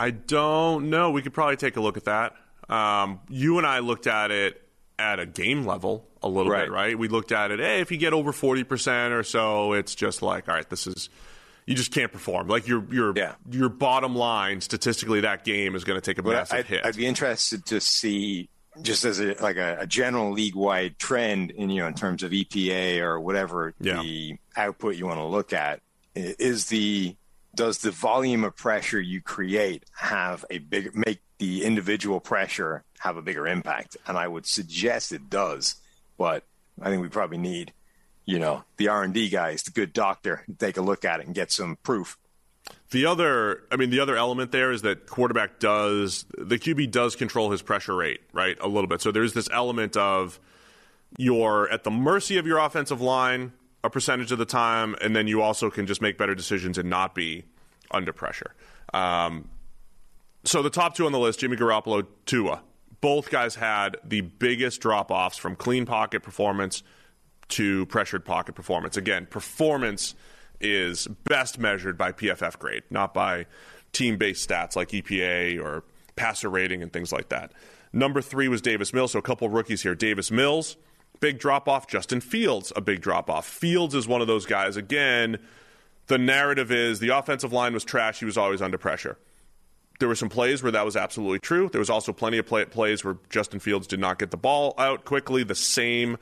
I 0.00 0.10
don't 0.10 0.90
know. 0.90 1.10
We 1.10 1.22
could 1.22 1.32
probably 1.34 1.56
take 1.56 1.76
a 1.76 1.80
look 1.80 1.96
at 1.96 2.04
that. 2.04 2.34
Um, 2.68 3.18
you 3.28 3.58
and 3.58 3.66
I 3.66 3.80
looked 3.80 4.06
at 4.06 4.30
it 4.30 4.62
at 4.96 5.18
a 5.18 5.26
game 5.26 5.66
level 5.66 6.06
a 6.22 6.28
little 6.28 6.52
Right. 6.52 6.66
bit, 6.66 6.70
right? 6.70 6.96
We 6.98 7.08
looked 7.08 7.32
at 7.32 7.50
it. 7.50 7.58
Hey, 7.58 7.80
if 7.80 7.90
you 7.90 7.98
get 7.98 8.12
over 8.12 8.30
forty 8.32 8.62
percent 8.62 9.12
or 9.12 9.24
so, 9.24 9.72
it's 9.72 9.96
just 9.96 10.22
like, 10.22 10.48
all 10.48 10.54
right, 10.54 10.68
this 10.70 10.86
is 10.86 11.08
you 11.66 11.74
just 11.74 11.92
can't 11.92 12.12
perform. 12.12 12.46
Like 12.46 12.68
your 12.68 12.84
your 12.92 13.12
Yeah. 13.16 13.34
your 13.50 13.68
bottom 13.68 14.14
line 14.14 14.60
statistically, 14.60 15.20
that 15.22 15.44
game 15.44 15.74
is 15.74 15.82
going 15.82 16.00
to 16.00 16.04
take 16.04 16.18
a 16.18 16.22
but 16.22 16.32
massive 16.32 16.58
I'd, 16.60 16.66
hit. 16.66 16.86
I'd 16.86 16.96
be 16.96 17.06
interested 17.06 17.66
to 17.66 17.80
see 17.80 18.48
just 18.82 19.04
as 19.04 19.20
a 19.20 19.34
like 19.40 19.56
a, 19.56 19.78
a 19.80 19.86
general 19.86 20.32
league 20.32 20.54
wide 20.54 20.98
trend 20.98 21.50
in 21.50 21.70
you 21.70 21.80
know 21.82 21.88
in 21.88 21.94
terms 21.94 22.22
of 22.22 22.30
EPA 22.32 23.00
or 23.00 23.20
whatever 23.20 23.74
Yeah. 23.80 24.02
the 24.02 24.36
output 24.56 24.96
you 24.96 25.06
want 25.06 25.18
to 25.18 25.24
look 25.24 25.52
at 25.52 25.80
is 26.14 26.66
the 26.66 27.16
does 27.54 27.78
the 27.78 27.90
volume 27.90 28.44
of 28.44 28.56
pressure 28.56 29.00
you 29.00 29.20
create 29.20 29.84
have 29.96 30.44
a 30.50 30.58
big 30.58 30.94
make 30.94 31.20
the 31.38 31.64
individual 31.64 32.20
pressure 32.20 32.84
have 33.00 33.16
a 33.16 33.22
bigger 33.22 33.46
impact 33.46 33.96
and 34.06 34.16
I 34.18 34.26
would 34.28 34.46
suggest 34.46 35.12
it 35.12 35.28
does 35.30 35.76
but 36.16 36.44
I 36.80 36.88
think 36.90 37.02
we 37.02 37.08
probably 37.08 37.38
need 37.38 37.72
you 38.24 38.38
know 38.38 38.64
the 38.76 38.88
R&D 38.88 39.28
guys 39.30 39.62
the 39.62 39.70
good 39.70 39.92
doctor 39.92 40.42
to 40.46 40.52
take 40.54 40.76
a 40.76 40.82
look 40.82 41.04
at 41.04 41.20
it 41.20 41.26
and 41.26 41.34
get 41.34 41.50
some 41.52 41.78
proof 41.82 42.18
The 42.90 43.04
other, 43.04 43.64
I 43.70 43.76
mean, 43.76 43.90
the 43.90 44.00
other 44.00 44.16
element 44.16 44.50
there 44.50 44.72
is 44.72 44.82
that 44.82 45.06
quarterback 45.06 45.58
does 45.58 46.24
the 46.38 46.58
QB 46.58 46.90
does 46.90 47.16
control 47.16 47.50
his 47.50 47.60
pressure 47.60 47.94
rate, 47.94 48.20
right, 48.32 48.56
a 48.60 48.68
little 48.68 48.88
bit. 48.88 49.02
So 49.02 49.12
there's 49.12 49.34
this 49.34 49.48
element 49.52 49.96
of 49.96 50.40
you're 51.18 51.68
at 51.70 51.84
the 51.84 51.90
mercy 51.90 52.38
of 52.38 52.46
your 52.46 52.58
offensive 52.58 53.00
line 53.00 53.52
a 53.84 53.90
percentage 53.90 54.32
of 54.32 54.38
the 54.38 54.44
time, 54.44 54.96
and 55.00 55.14
then 55.14 55.26
you 55.26 55.40
also 55.40 55.70
can 55.70 55.86
just 55.86 56.02
make 56.02 56.18
better 56.18 56.34
decisions 56.34 56.78
and 56.78 56.90
not 56.90 57.14
be 57.14 57.44
under 57.90 58.12
pressure. 58.12 58.54
Um, 58.92 59.48
so 60.44 60.62
the 60.62 60.70
top 60.70 60.94
two 60.94 61.06
on 61.06 61.12
the 61.12 61.18
list, 61.18 61.40
Jimmy 61.40 61.56
Garoppolo, 61.56 62.06
Tua, 62.26 62.62
both 63.00 63.30
guys 63.30 63.54
had 63.54 63.96
the 64.04 64.22
biggest 64.22 64.80
drop 64.80 65.10
offs 65.10 65.36
from 65.36 65.54
clean 65.54 65.86
pocket 65.86 66.22
performance 66.22 66.82
to 67.48 67.86
pressured 67.86 68.24
pocket 68.24 68.54
performance. 68.54 68.96
Again, 68.96 69.26
performance 69.26 70.14
is 70.60 71.06
best 71.24 71.58
measured 71.58 71.96
by 71.96 72.12
PFF 72.12 72.58
grade, 72.58 72.82
not 72.90 73.14
by 73.14 73.46
team 73.92 74.16
based 74.16 74.48
stats 74.48 74.76
like 74.76 74.88
EPA 74.90 75.62
or 75.62 75.84
passer 76.16 76.48
rating 76.48 76.82
and 76.82 76.92
things 76.92 77.12
like 77.12 77.28
that. 77.28 77.52
Number 77.92 78.20
three 78.20 78.48
was 78.48 78.60
Davis 78.60 78.92
Mills. 78.92 79.12
So 79.12 79.18
a 79.18 79.22
couple 79.22 79.48
rookies 79.48 79.82
here. 79.82 79.94
Davis 79.94 80.30
Mills, 80.30 80.76
big 81.20 81.38
drop 81.38 81.68
off. 81.68 81.86
Justin 81.86 82.20
Fields, 82.20 82.72
a 82.76 82.80
big 82.80 83.00
drop 83.00 83.30
off. 83.30 83.46
Fields 83.46 83.94
is 83.94 84.06
one 84.06 84.20
of 84.20 84.26
those 84.26 84.46
guys. 84.46 84.76
Again, 84.76 85.38
the 86.06 86.18
narrative 86.18 86.70
is 86.70 87.00
the 87.00 87.10
offensive 87.10 87.52
line 87.52 87.72
was 87.72 87.84
trash. 87.84 88.18
He 88.18 88.24
was 88.24 88.36
always 88.36 88.60
under 88.60 88.78
pressure. 88.78 89.16
There 90.00 90.08
were 90.08 90.14
some 90.14 90.28
plays 90.28 90.62
where 90.62 90.72
that 90.72 90.84
was 90.84 90.96
absolutely 90.96 91.40
true. 91.40 91.68
There 91.70 91.80
was 91.80 91.90
also 91.90 92.12
plenty 92.12 92.38
of 92.38 92.46
play- 92.46 92.64
plays 92.66 93.04
where 93.04 93.16
Justin 93.30 93.58
Fields 93.58 93.86
did 93.86 93.98
not 93.98 94.18
get 94.18 94.30
the 94.30 94.36
ball 94.36 94.74
out 94.78 95.04
quickly. 95.04 95.42
The 95.42 95.56
same 95.56 96.18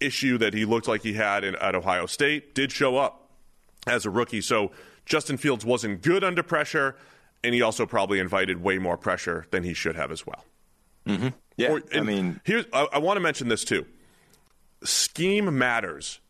issue 0.00 0.38
that 0.38 0.54
he 0.54 0.64
looked 0.64 0.88
like 0.88 1.02
he 1.02 1.12
had 1.12 1.44
in, 1.44 1.56
at 1.56 1.74
Ohio 1.74 2.06
State 2.06 2.54
did 2.54 2.72
show 2.72 2.96
up 2.96 3.25
as 3.86 4.04
a 4.06 4.10
rookie. 4.10 4.40
So 4.40 4.72
Justin 5.04 5.36
Fields 5.36 5.64
wasn't 5.64 6.02
good 6.02 6.24
under 6.24 6.42
pressure, 6.42 6.96
and 7.44 7.54
he 7.54 7.62
also 7.62 7.86
probably 7.86 8.18
invited 8.18 8.62
way 8.62 8.78
more 8.78 8.96
pressure 8.96 9.46
than 9.50 9.62
he 9.62 9.74
should 9.74 9.96
have 9.96 10.10
as 10.10 10.26
well. 10.26 10.44
Mm-hmm. 11.06 11.28
Yeah, 11.56 11.70
Or- 11.70 11.82
I 11.94 12.00
mean, 12.00 12.40
here's 12.44 12.64
I, 12.72 12.88
I 12.94 12.98
want 12.98 13.16
to 13.16 13.20
mention 13.20 13.48
this 13.48 13.64
too. 13.64 13.86
Scheme 14.84 15.56
matters 15.58 16.20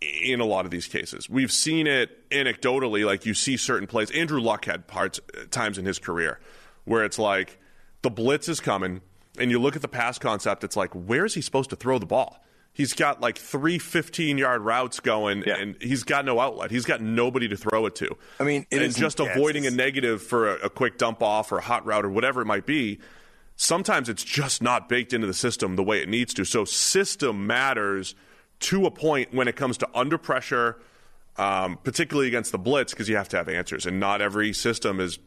in 0.00 0.40
a 0.40 0.44
lot 0.44 0.64
of 0.64 0.70
these 0.70 0.86
cases. 0.86 1.30
We've 1.30 1.52
seen 1.52 1.86
it 1.86 2.28
anecdotally, 2.30 3.04
like 3.06 3.24
you 3.26 3.34
see 3.34 3.56
certain 3.56 3.86
plays. 3.86 4.10
Andrew 4.10 4.40
Luck 4.40 4.64
had 4.64 4.86
parts 4.86 5.20
times 5.50 5.78
in 5.78 5.84
his 5.86 5.98
career 5.98 6.38
where 6.84 7.04
it's 7.04 7.18
like 7.18 7.58
the 8.02 8.10
blitz 8.10 8.48
is 8.48 8.60
coming, 8.60 9.00
and 9.38 9.50
you 9.50 9.58
look 9.60 9.76
at 9.76 9.82
the 9.82 9.88
pass 9.88 10.18
concept. 10.18 10.64
It's 10.64 10.76
like 10.76 10.92
where 10.94 11.24
is 11.24 11.34
he 11.34 11.40
supposed 11.40 11.70
to 11.70 11.76
throw 11.76 11.98
the 11.98 12.06
ball? 12.06 12.42
He's 12.76 12.92
got 12.92 13.22
like 13.22 13.38
three 13.38 13.78
15 13.78 14.36
yard 14.36 14.60
routes 14.60 15.00
going, 15.00 15.42
Yeah. 15.46 15.56
and 15.56 15.76
he's 15.80 16.02
got 16.02 16.26
no 16.26 16.38
outlet. 16.40 16.70
He's 16.70 16.84
got 16.84 17.00
nobody 17.00 17.48
to 17.48 17.56
throw 17.56 17.86
it 17.86 17.94
to. 17.96 18.16
I 18.38 18.44
mean, 18.44 18.66
it 18.70 18.82
and 18.82 18.94
just 18.94 19.18
it's- 19.18 19.34
avoiding 19.34 19.66
a 19.66 19.70
negative 19.70 20.22
for 20.22 20.56
a, 20.56 20.66
a 20.66 20.70
quick 20.70 20.98
dump 20.98 21.22
off 21.22 21.50
or 21.52 21.58
a 21.58 21.62
hot 21.62 21.86
route 21.86 22.04
or 22.04 22.10
whatever 22.10 22.42
it 22.42 22.46
might 22.46 22.66
be 22.66 22.98
sometimes 23.58 24.10
it's 24.10 24.22
just 24.22 24.60
not 24.62 24.86
baked 24.86 25.14
into 25.14 25.26
the 25.26 25.32
system 25.32 25.76
the 25.76 25.82
way 25.82 26.02
it 26.02 26.08
needs 26.10 26.34
to. 26.34 26.44
So 26.44 26.66
system 26.66 27.46
matters 27.46 28.14
to 28.60 28.84
a 28.84 28.90
point 28.90 29.32
when 29.32 29.48
it 29.48 29.56
comes 29.56 29.78
to 29.78 29.88
under 29.94 30.18
pressure, 30.18 30.76
um, 31.38 31.78
particularly 31.82 32.28
against 32.28 32.52
the 32.52 32.58
blitz, 32.58 32.92
because 32.92 33.08
you 33.08 33.16
have 33.16 33.30
to 33.30 33.38
have 33.38 33.48
answers, 33.48 33.86
and 33.86 33.98
not 33.98 34.20
every 34.20 34.52
system 34.52 35.00
is 35.00 35.18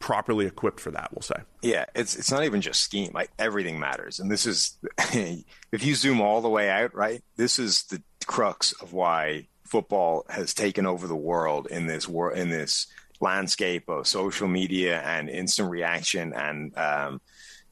properly 0.00 0.46
equipped 0.46 0.80
for 0.80 0.90
that. 0.90 1.10
We'll 1.12 1.22
say. 1.22 1.36
Yeah, 1.62 1.84
it's 1.94 2.16
it's 2.16 2.32
not 2.32 2.44
even 2.44 2.60
just 2.60 2.82
scheme. 2.82 3.12
Like 3.14 3.30
everything 3.38 3.78
matters, 3.78 4.18
and 4.18 4.28
this 4.28 4.46
is 4.46 4.76
if 5.12 5.84
you 5.84 5.94
zoom 5.94 6.20
all 6.20 6.40
the 6.40 6.48
way 6.48 6.68
out, 6.68 6.92
right? 6.94 7.22
This 7.36 7.60
is 7.60 7.84
the 7.84 8.02
crux 8.26 8.72
of 8.82 8.92
why 8.92 9.46
football 9.64 10.26
has 10.28 10.52
taken 10.52 10.84
over 10.84 11.06
the 11.06 11.14
world 11.14 11.68
in 11.70 11.86
this 11.86 12.08
world 12.08 12.36
in 12.36 12.50
this 12.50 12.88
landscape 13.20 13.88
of 13.88 14.08
social 14.08 14.48
media 14.48 15.00
and 15.02 15.28
instant 15.28 15.70
reaction 15.70 16.32
and 16.32 16.76
um, 16.76 17.20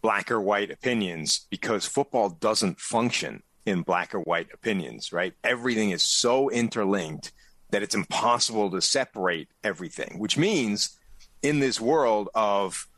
black 0.03 0.31
or 0.31 0.41
white 0.41 0.71
opinions. 0.71 1.47
Because 1.51 1.87
football 1.87 2.29
doesn't 2.29 2.79
function 2.79 3.43
in 3.67 3.83
black 3.83 4.15
or 4.15 4.21
white 4.21 4.49
opinions, 4.53 5.13
right? 5.13 5.35
Everything 5.43 5.91
is 5.91 6.03
so 6.03 6.51
interlinked 6.51 7.33
that 7.71 7.83
it's 7.83 7.95
impossible 7.95 8.71
to 8.71 8.81
separate 8.81 9.49
everything, 9.63 10.19
which 10.19 10.39
means 10.39 10.98
in 11.43 11.61
this 11.61 11.81
world 11.81 12.29
of 12.35 12.89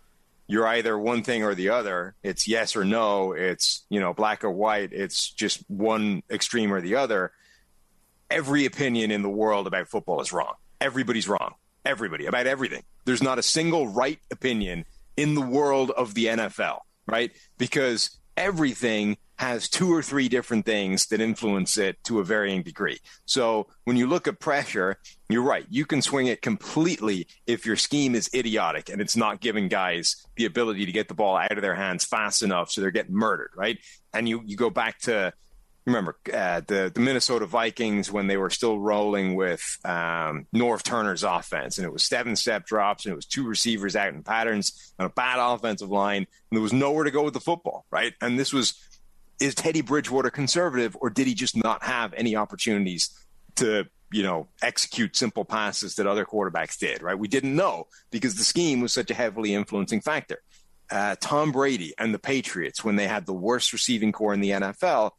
you're 0.47 0.67
either 0.67 0.99
one 0.99 1.23
thing 1.23 1.45
or 1.45 1.55
the 1.55 1.69
other. 1.69 2.15
It's 2.23 2.49
yes 2.49 2.75
or 2.75 2.85
no. 2.85 3.33
It's, 3.33 3.85
you 3.89 4.01
know, 4.01 4.13
black 4.13 4.43
or 4.43 4.51
white. 4.51 4.93
It's 4.93 5.31
just 5.31 5.63
one 5.69 6.23
extreme 6.29 6.73
or 6.73 6.81
the 6.81 6.97
other. 6.97 7.31
Every 8.31 8.67
opinion 8.67 9.11
in 9.13 9.23
the 9.23 9.31
world 9.31 9.67
about 9.69 9.89
football 9.89 10.21
is 10.21 10.33
wrong. 10.33 10.55
Everybody's 10.81 11.29
wrong. 11.29 11.55
Everybody 11.85 12.27
about 12.27 12.47
everything. 12.47 12.83
There's 13.05 13.23
not 13.23 13.39
a 13.39 13.43
single 13.43 13.89
right 13.89 14.19
opinion 14.31 14.87
in 15.17 15.35
the 15.35 15.41
world 15.41 15.93
of 15.93 16.15
the 16.15 16.27
NFL, 16.27 16.81
right? 17.07 17.31
Because 17.57 18.19
everything 18.37 19.19
has 19.41 19.71
two 19.71 19.91
or 19.91 20.03
three 20.03 20.29
different 20.29 20.67
things 20.67 21.07
that 21.07 21.19
influence 21.19 21.79
it 21.79 21.97
to 22.05 22.21
a 22.21 22.25
varying 22.25 22.63
degree. 22.63 22.99
So 23.25 23.69
when 23.85 23.97
you 23.97 24.07
look 24.07 24.29
at 24.29 24.39
pressure, 24.39 24.99
you're 25.31 25.43
right. 25.43 25.65
You 25.71 25.87
can 25.87 26.03
swing 26.03 26.27
it 26.27 26.43
completely 26.43 27.27
if 27.47 27.65
your 27.65 27.77
scheme 27.77 28.15
is 28.15 28.29
idiotic 28.35 28.91
and 28.91 29.01
it's 29.01 29.17
not 29.17 29.41
giving 29.41 29.69
guys 29.69 30.27
the 30.37 30.45
ability 30.45 30.85
to 30.85 30.93
get 30.93 31.09
the 31.09 31.15
ball 31.15 31.39
out 31.39 31.53
of 31.53 31.63
their 31.63 31.75
hands 31.75 32.05
fast 32.05 32.43
enough 32.43 32.71
so 32.71 32.83
they're 32.83 32.91
getting 32.91 33.15
murdered, 33.15 33.49
right? 33.57 33.79
And 34.13 34.29
you, 34.29 34.43
you 34.45 34.59
go 34.59 34.69
back 34.69 34.99
to 35.01 35.33
remember 35.87 36.19
uh, 36.33 36.61
the 36.67 36.93
the 36.95 37.01
Minnesota 37.01 37.47
Vikings 37.47 38.13
when 38.13 38.27
they 38.27 38.37
were 38.37 38.51
still 38.51 38.79
rolling 38.79 39.37
with 39.37 39.63
um, 39.87 40.47
Norv 40.55 40.83
Turner's 40.83 41.25
offense, 41.25 41.79
and 41.79 41.87
it 41.87 41.93
was 41.93 42.05
seven 42.05 42.37
step 42.37 42.67
drops, 42.67 43.07
and 43.07 43.13
it 43.13 43.17
was 43.17 43.25
two 43.25 43.47
receivers 43.47 43.97
out 43.97 44.13
in 44.13 44.23
patterns, 44.23 44.93
and 44.99 45.07
a 45.07 45.09
bad 45.09 45.39
offensive 45.39 45.91
line, 45.91 46.27
and 46.51 46.53
there 46.53 46.61
was 46.61 46.75
nowhere 46.75 47.05
to 47.05 47.11
go 47.11 47.25
with 47.25 47.33
the 47.33 47.41
football, 47.41 47.87
right? 47.91 48.13
And 48.21 48.39
this 48.39 48.53
was 48.53 48.75
is 49.41 49.55
Teddy 49.55 49.81
Bridgewater 49.81 50.31
conservative, 50.31 50.97
or 51.01 51.11
did 51.11 51.27
he 51.27 51.35
just 51.35 51.57
not 51.57 51.83
have 51.83 52.13
any 52.15 52.37
opportunities 52.37 53.11
to 53.57 53.87
you 54.13 54.23
know 54.23 54.49
execute 54.63 55.17
simple 55.17 55.45
passes 55.45 55.97
that 55.97 56.07
other 56.07 56.25
quarterbacks 56.25 56.79
did, 56.79 57.03
right? 57.03 57.19
We 57.19 57.29
didn't 57.29 57.57
know 57.57 57.89
because 58.11 58.37
the 58.37 58.45
scheme 58.45 58.81
was 58.81 58.93
such 58.93 59.11
a 59.11 59.15
heavily 59.15 59.55
influencing 59.55 60.01
factor. 60.01 60.43
Uh, 60.91 61.15
Tom 61.21 61.53
Brady 61.53 61.95
and 61.99 62.13
the 62.13 62.19
Patriots, 62.19 62.85
when 62.85 62.97
they 62.97 63.07
had 63.07 63.25
the 63.25 63.33
worst 63.33 63.73
receiving 63.73 64.11
corps 64.13 64.35
in 64.35 64.41
the 64.41 64.51
NFL, 64.51 65.13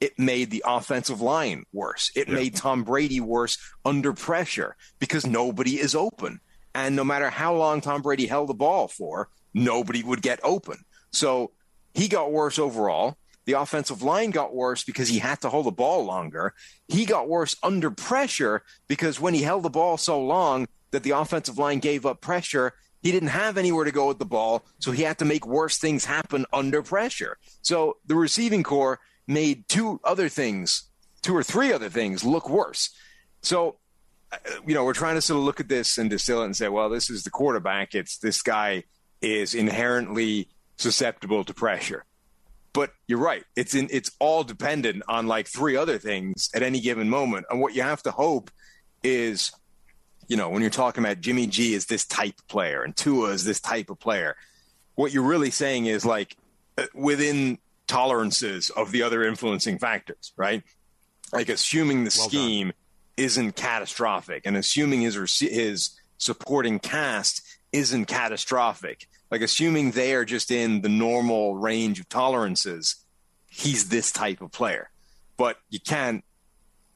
it 0.00 0.18
made 0.18 0.50
the 0.50 0.64
offensive 0.66 1.20
line 1.20 1.64
worse. 1.72 2.10
It 2.14 2.28
made 2.28 2.54
Tom 2.54 2.84
Brady 2.84 3.20
worse 3.20 3.58
under 3.84 4.12
pressure 4.12 4.76
because 4.98 5.26
nobody 5.26 5.78
is 5.78 5.94
open. 5.94 6.40
And 6.74 6.94
no 6.94 7.04
matter 7.04 7.30
how 7.30 7.54
long 7.54 7.80
Tom 7.80 8.02
Brady 8.02 8.26
held 8.26 8.48
the 8.48 8.54
ball 8.54 8.88
for, 8.88 9.28
nobody 9.52 10.02
would 10.02 10.22
get 10.22 10.40
open. 10.44 10.84
So 11.10 11.50
he 11.94 12.08
got 12.08 12.30
worse 12.30 12.58
overall. 12.58 13.18
The 13.48 13.58
offensive 13.58 14.02
line 14.02 14.30
got 14.30 14.54
worse 14.54 14.84
because 14.84 15.08
he 15.08 15.20
had 15.20 15.40
to 15.40 15.48
hold 15.48 15.64
the 15.64 15.70
ball 15.70 16.04
longer. 16.04 16.52
He 16.86 17.06
got 17.06 17.30
worse 17.30 17.56
under 17.62 17.90
pressure 17.90 18.62
because 18.88 19.18
when 19.18 19.32
he 19.32 19.40
held 19.40 19.62
the 19.62 19.70
ball 19.70 19.96
so 19.96 20.20
long 20.22 20.68
that 20.90 21.02
the 21.02 21.12
offensive 21.12 21.56
line 21.56 21.78
gave 21.78 22.04
up 22.04 22.20
pressure, 22.20 22.74
he 23.00 23.10
didn't 23.10 23.30
have 23.30 23.56
anywhere 23.56 23.86
to 23.86 23.90
go 23.90 24.06
with 24.06 24.18
the 24.18 24.26
ball. 24.26 24.66
So 24.80 24.92
he 24.92 25.02
had 25.02 25.18
to 25.20 25.24
make 25.24 25.46
worse 25.46 25.78
things 25.78 26.04
happen 26.04 26.44
under 26.52 26.82
pressure. 26.82 27.38
So 27.62 27.96
the 28.04 28.16
receiving 28.16 28.62
corps 28.62 29.00
made 29.26 29.66
two 29.66 29.98
other 30.04 30.28
things, 30.28 30.82
two 31.22 31.34
or 31.34 31.42
three 31.42 31.72
other 31.72 31.88
things 31.88 32.24
look 32.24 32.50
worse. 32.50 32.90
So, 33.40 33.78
uh, 34.30 34.36
you 34.66 34.74
know, 34.74 34.84
we're 34.84 34.92
trying 34.92 35.14
to 35.14 35.22
sort 35.22 35.38
of 35.38 35.44
look 35.44 35.58
at 35.58 35.70
this 35.70 35.96
and 35.96 36.10
distill 36.10 36.42
it 36.42 36.44
and 36.44 36.54
say, 36.54 36.68
well, 36.68 36.90
this 36.90 37.08
is 37.08 37.22
the 37.24 37.30
quarterback. 37.30 37.94
It's 37.94 38.18
this 38.18 38.42
guy 38.42 38.84
is 39.22 39.54
inherently 39.54 40.50
susceptible 40.76 41.44
to 41.44 41.54
pressure. 41.54 42.04
But 42.78 42.92
you're 43.08 43.18
right. 43.18 43.42
It's 43.56 43.74
in, 43.74 43.88
it's 43.90 44.12
all 44.20 44.44
dependent 44.44 45.02
on 45.08 45.26
like 45.26 45.48
three 45.48 45.74
other 45.74 45.98
things 45.98 46.48
at 46.54 46.62
any 46.62 46.78
given 46.78 47.08
moment. 47.08 47.46
And 47.50 47.60
what 47.60 47.74
you 47.74 47.82
have 47.82 48.04
to 48.04 48.12
hope 48.12 48.52
is, 49.02 49.50
you 50.28 50.36
know, 50.36 50.48
when 50.48 50.62
you're 50.62 50.70
talking 50.70 51.02
about 51.02 51.20
Jimmy 51.20 51.48
G 51.48 51.74
is 51.74 51.86
this 51.86 52.06
type 52.06 52.38
of 52.38 52.46
player 52.46 52.84
and 52.84 52.94
Tua 52.94 53.30
is 53.30 53.44
this 53.44 53.58
type 53.58 53.90
of 53.90 53.98
player, 53.98 54.36
what 54.94 55.12
you're 55.12 55.24
really 55.24 55.50
saying 55.50 55.86
is 55.86 56.06
like 56.06 56.36
uh, 56.76 56.84
within 56.94 57.58
tolerances 57.88 58.70
of 58.70 58.92
the 58.92 59.02
other 59.02 59.24
influencing 59.24 59.80
factors, 59.80 60.32
right? 60.36 60.62
Like 61.32 61.48
assuming 61.48 62.04
the 62.04 62.12
scheme 62.12 62.72
isn't 63.16 63.56
catastrophic 63.56 64.42
and 64.44 64.56
assuming 64.56 65.00
his 65.00 65.16
his 65.40 65.98
supporting 66.18 66.78
cast 66.78 67.42
isn't 67.72 68.04
catastrophic, 68.04 69.08
like 69.30 69.40
assuming 69.42 69.90
they 69.92 70.14
are 70.14 70.24
just 70.24 70.50
in 70.50 70.80
the 70.82 70.88
normal 70.88 71.56
range 71.56 72.00
of 72.00 72.08
tolerances, 72.08 72.96
he's 73.48 73.88
this 73.88 74.10
type 74.12 74.40
of 74.40 74.52
player. 74.52 74.90
But 75.36 75.58
you 75.70 75.80
can't 75.80 76.24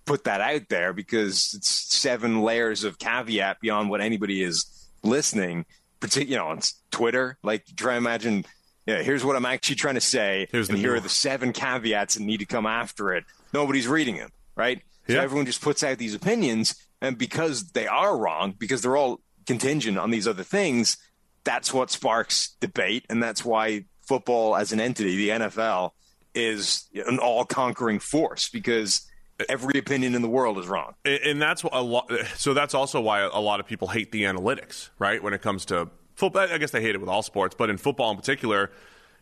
put 0.04 0.24
that 0.24 0.40
out 0.40 0.62
there 0.68 0.92
because 0.92 1.54
it's 1.54 1.68
seven 1.68 2.42
layers 2.42 2.84
of 2.84 2.98
caveat 2.98 3.60
beyond 3.60 3.90
what 3.90 4.00
anybody 4.00 4.42
is 4.42 4.66
listening. 5.02 5.64
Partic- 6.00 6.28
you 6.28 6.36
know, 6.36 6.48
on 6.48 6.60
Twitter, 6.90 7.38
like 7.42 7.64
try 7.76 7.92
to 7.92 7.98
imagine. 7.98 8.44
Yeah, 8.84 9.00
here's 9.02 9.24
what 9.24 9.36
I'm 9.36 9.46
actually 9.46 9.76
trying 9.76 9.94
to 9.94 10.00
say, 10.00 10.48
Here's 10.50 10.66
the 10.66 10.72
and 10.74 10.82
here 10.82 10.96
are 10.96 11.00
the 11.00 11.08
seven 11.08 11.52
caveats 11.52 12.14
that 12.16 12.22
need 12.24 12.38
to 12.38 12.46
come 12.46 12.66
after 12.66 13.12
it. 13.14 13.22
Nobody's 13.54 13.86
reading 13.86 14.16
them, 14.16 14.30
right? 14.56 14.82
So 15.06 15.12
Yeah. 15.14 15.22
everyone 15.22 15.46
just 15.46 15.60
puts 15.60 15.84
out 15.84 15.98
these 15.98 16.14
opinions, 16.14 16.74
and 17.00 17.16
because 17.16 17.68
they 17.70 17.86
are 17.86 18.16
wrong, 18.18 18.56
because 18.58 18.82
they're 18.82 18.96
all 18.96 19.20
contingent 19.46 19.98
on 19.98 20.10
these 20.10 20.26
other 20.26 20.42
things, 20.42 20.96
that's 21.44 21.72
what 21.72 21.90
sparks 21.90 22.56
debate, 22.60 23.04
and 23.08 23.22
that's 23.22 23.44
why 23.44 23.84
football 24.06 24.56
as 24.56 24.72
an 24.72 24.80
entity, 24.80 25.16
the 25.16 25.28
NFL, 25.30 25.90
is 26.34 26.88
an 27.06 27.18
all-conquering 27.18 27.98
force 27.98 28.48
because 28.48 29.08
every 29.48 29.78
opinion 29.78 30.14
in 30.14 30.22
the 30.22 30.28
world 30.28 30.58
is 30.58 30.66
wrong. 30.66 30.94
and 31.04 31.40
that's 31.40 31.62
a 31.62 31.82
lot. 31.82 32.10
So 32.36 32.54
that's 32.54 32.74
also 32.74 33.00
why 33.00 33.20
a 33.20 33.40
lot 33.40 33.60
of 33.60 33.66
people 33.66 33.88
hate 33.88 34.12
the 34.12 34.22
analytics, 34.22 34.90
right? 34.98 35.22
When 35.22 35.34
it 35.34 35.42
comes 35.42 35.64
to 35.66 35.88
football, 36.14 36.42
I 36.42 36.58
guess 36.58 36.70
they 36.70 36.80
hate 36.82 36.94
it 36.94 37.00
with 37.00 37.08
all 37.10 37.22
sports, 37.22 37.54
but 37.58 37.70
in 37.70 37.76
football 37.76 38.10
in 38.10 38.16
particular, 38.16 38.70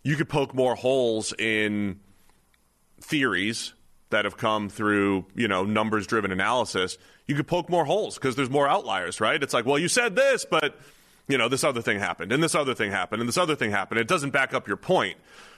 you 0.03 0.17
could 0.17 0.29
poke 0.29 0.55
more 0.55 0.75
holes 0.75 1.33
in 1.39 2.01
theories 3.01 3.75
that 4.11 4.25
have 4.25 4.37
come 4.37 4.69
through, 4.69 5.25
you 5.35 5.49
know, 5.49 5.65
numbers 5.65 6.07
driven 6.07 6.33
analysis. 6.33 6.99
You 7.27 7.35
could 7.35 7.47
poke 7.47 7.71
more 7.71 7.85
holes 7.85 8.17
because 8.17 8.35
there's 8.37 8.51
more 8.51 8.69
outliers, 8.69 9.21
right? 9.21 9.41
It's 9.43 9.55
like, 9.55 9.65
well, 9.65 9.79
you 9.79 9.89
said 9.89 10.17
this, 10.17 10.45
but 10.45 10.79
you 11.31 11.39
know, 11.39 11.49
this 11.49 11.65
other 11.65 11.83
thing 11.83 11.99
happened, 11.99 12.33
and 12.33 12.43
this 12.43 12.55
other 12.55 12.75
thing 12.75 12.91
happened, 12.91 13.21
and 13.21 13.29
this 13.29 13.39
other 13.39 13.55
thing 13.55 13.71
happened. 13.71 14.01
It 14.01 14.09
doesn't 14.09 14.31
back 14.31 14.55
up 14.55 14.67
your 14.67 14.77
point. 14.77 15.17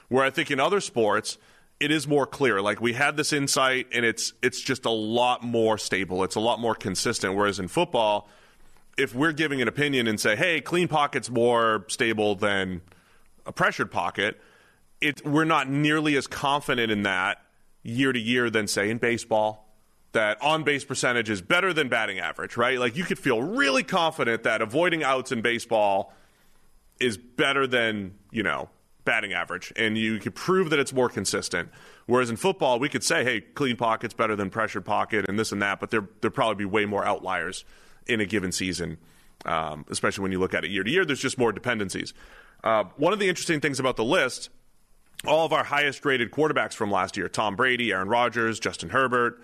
Where 0.08 0.24
I 0.24 0.30
think 0.30 0.50
in 0.50 0.60
other 0.60 0.80
sports, 0.80 1.38
it 1.80 1.90
is 1.90 2.06
more 2.06 2.26
clear. 2.26 2.60
Like 2.60 2.80
we 2.80 2.92
had 2.92 3.16
this 3.16 3.32
insight, 3.32 3.86
and 3.92 4.04
it's 4.04 4.34
it's 4.42 4.60
just 4.60 4.84
a 4.84 4.90
lot 4.90 5.42
more 5.42 5.78
stable. 5.78 6.22
It's 6.24 6.36
a 6.36 6.40
lot 6.40 6.60
more 6.60 6.74
consistent. 6.74 7.34
Whereas 7.34 7.58
in 7.58 7.68
football, 7.68 8.28
if 8.98 9.14
we're 9.14 9.32
giving 9.32 9.62
an 9.62 9.68
opinion 9.68 10.06
and 10.06 10.20
say, 10.20 10.36
"Hey, 10.36 10.60
clean 10.60 10.88
pocket's 10.88 11.30
more 11.30 11.84
stable 11.88 12.34
than 12.34 12.82
a 13.46 13.52
pressured 13.52 13.90
pocket," 13.90 14.40
it 15.00 15.26
we're 15.26 15.44
not 15.44 15.68
nearly 15.68 16.16
as 16.16 16.26
confident 16.26 16.92
in 16.92 17.02
that 17.02 17.42
year 17.82 18.12
to 18.12 18.20
year 18.20 18.50
than 18.50 18.68
say 18.68 18.90
in 18.90 18.98
baseball. 18.98 19.71
That 20.12 20.40
on 20.42 20.62
base 20.62 20.84
percentage 20.84 21.30
is 21.30 21.40
better 21.40 21.72
than 21.72 21.88
batting 21.88 22.18
average, 22.18 22.58
right? 22.58 22.78
Like 22.78 22.96
you 22.96 23.04
could 23.04 23.18
feel 23.18 23.40
really 23.40 23.82
confident 23.82 24.42
that 24.42 24.60
avoiding 24.60 25.02
outs 25.02 25.32
in 25.32 25.40
baseball 25.40 26.12
is 27.00 27.16
better 27.16 27.66
than, 27.66 28.14
you 28.30 28.42
know, 28.42 28.68
batting 29.04 29.32
average, 29.32 29.72
and 29.74 29.96
you 29.98 30.18
could 30.18 30.34
prove 30.34 30.70
that 30.70 30.78
it's 30.78 30.92
more 30.92 31.08
consistent. 31.08 31.70
Whereas 32.06 32.30
in 32.30 32.36
football, 32.36 32.78
we 32.78 32.88
could 32.88 33.02
say, 33.02 33.24
hey, 33.24 33.40
clean 33.40 33.76
pocket's 33.76 34.14
better 34.14 34.36
than 34.36 34.50
pressured 34.50 34.84
pocket 34.84 35.28
and 35.28 35.38
this 35.38 35.50
and 35.50 35.62
that, 35.62 35.80
but 35.80 35.90
there 35.90 36.06
there'd 36.20 36.34
probably 36.34 36.56
be 36.56 36.64
way 36.64 36.84
more 36.84 37.04
outliers 37.04 37.64
in 38.06 38.20
a 38.20 38.26
given 38.26 38.52
season, 38.52 38.98
um, 39.44 39.84
especially 39.90 40.22
when 40.22 40.32
you 40.32 40.38
look 40.38 40.54
at 40.54 40.64
it 40.64 40.70
year 40.70 40.84
to 40.84 40.90
year. 40.90 41.04
There's 41.04 41.20
just 41.20 41.38
more 41.38 41.52
dependencies. 41.52 42.12
Uh, 42.62 42.84
one 42.96 43.12
of 43.12 43.18
the 43.18 43.28
interesting 43.28 43.60
things 43.60 43.80
about 43.80 43.96
the 43.96 44.04
list, 44.04 44.50
all 45.26 45.44
of 45.44 45.52
our 45.52 45.64
highest 45.64 46.04
rated 46.04 46.30
quarterbacks 46.30 46.74
from 46.74 46.90
last 46.90 47.16
year, 47.16 47.28
Tom 47.28 47.56
Brady, 47.56 47.92
Aaron 47.92 48.08
Rodgers, 48.08 48.60
Justin 48.60 48.90
Herbert, 48.90 49.42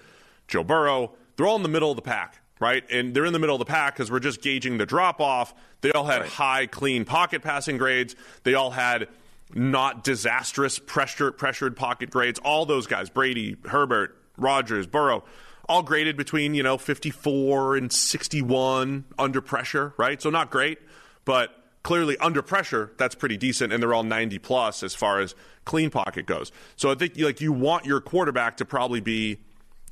Joe 0.49 0.65
Burrow, 0.65 1.13
they're 1.37 1.47
all 1.47 1.57
in 1.57 1.63
the 1.63 1.69
middle 1.69 1.91
of 1.91 1.97
the 1.97 2.03
pack 2.03 2.41
right? 2.61 2.85
And 2.91 3.15
they're 3.15 3.25
in 3.25 3.33
the 3.33 3.39
middle 3.39 3.55
of 3.55 3.61
the 3.61 3.65
pack 3.65 3.95
because 3.95 4.11
we're 4.11 4.21
just 4.21 4.43
gauging 4.43 4.79
the 4.79 4.87
drop 4.87 5.21
off. 5.21 5.55
They 5.81 5.93
all 5.93 6.05
had 6.05 6.23
right. 6.23 6.31
high, 6.31 6.67
clean 6.67 7.05
pocket 7.05 7.43
passing 7.43 7.79
grades. 7.79 8.17
They 8.43 8.55
all 8.55 8.71
had 8.71 9.09
not 9.55 10.05
disastrous 10.05 10.79
pressure, 10.79 11.31
pressured 11.31 11.77
pocket 11.77 12.11
grades. 12.11 12.39
All 12.41 12.67
those 12.67 12.87
guys, 12.87 13.11
Brady, 13.11 13.57
Herbert, 13.67 14.17
Rodgers, 14.37 14.87
Burrow, 14.87 15.25
all 15.69 15.83
graded 15.83 16.17
between, 16.17 16.55
you 16.55 16.63
know, 16.63 16.79
54 16.79 17.77
and 17.77 17.93
61 17.93 19.05
under 19.19 19.41
pressure, 19.41 19.95
right? 19.97 20.21
So 20.21 20.31
not 20.31 20.51
great, 20.51 20.79
but 21.25 21.55
clearly 21.83 22.17
under 22.19 22.43
pressure, 22.43 22.93
that's 22.99 23.15
pretty 23.15 23.37
decent, 23.37 23.73
and 23.73 23.83
they're 23.83 23.95
all 23.95 24.03
90 24.03 24.39
plus 24.39 24.83
as 24.83 24.95
far 24.95 25.21
as 25.21 25.35
clean 25.65 25.91
pocket 25.91 26.27
goes. 26.27 26.53
So 26.77 26.91
I 26.91 26.95
think 26.95 27.19
like 27.19 27.41
you 27.41 27.53
want 27.53 27.85
your 27.85 28.01
quarterback 28.01 28.57
to 28.59 28.65
probably 28.65 29.01
be 29.01 29.39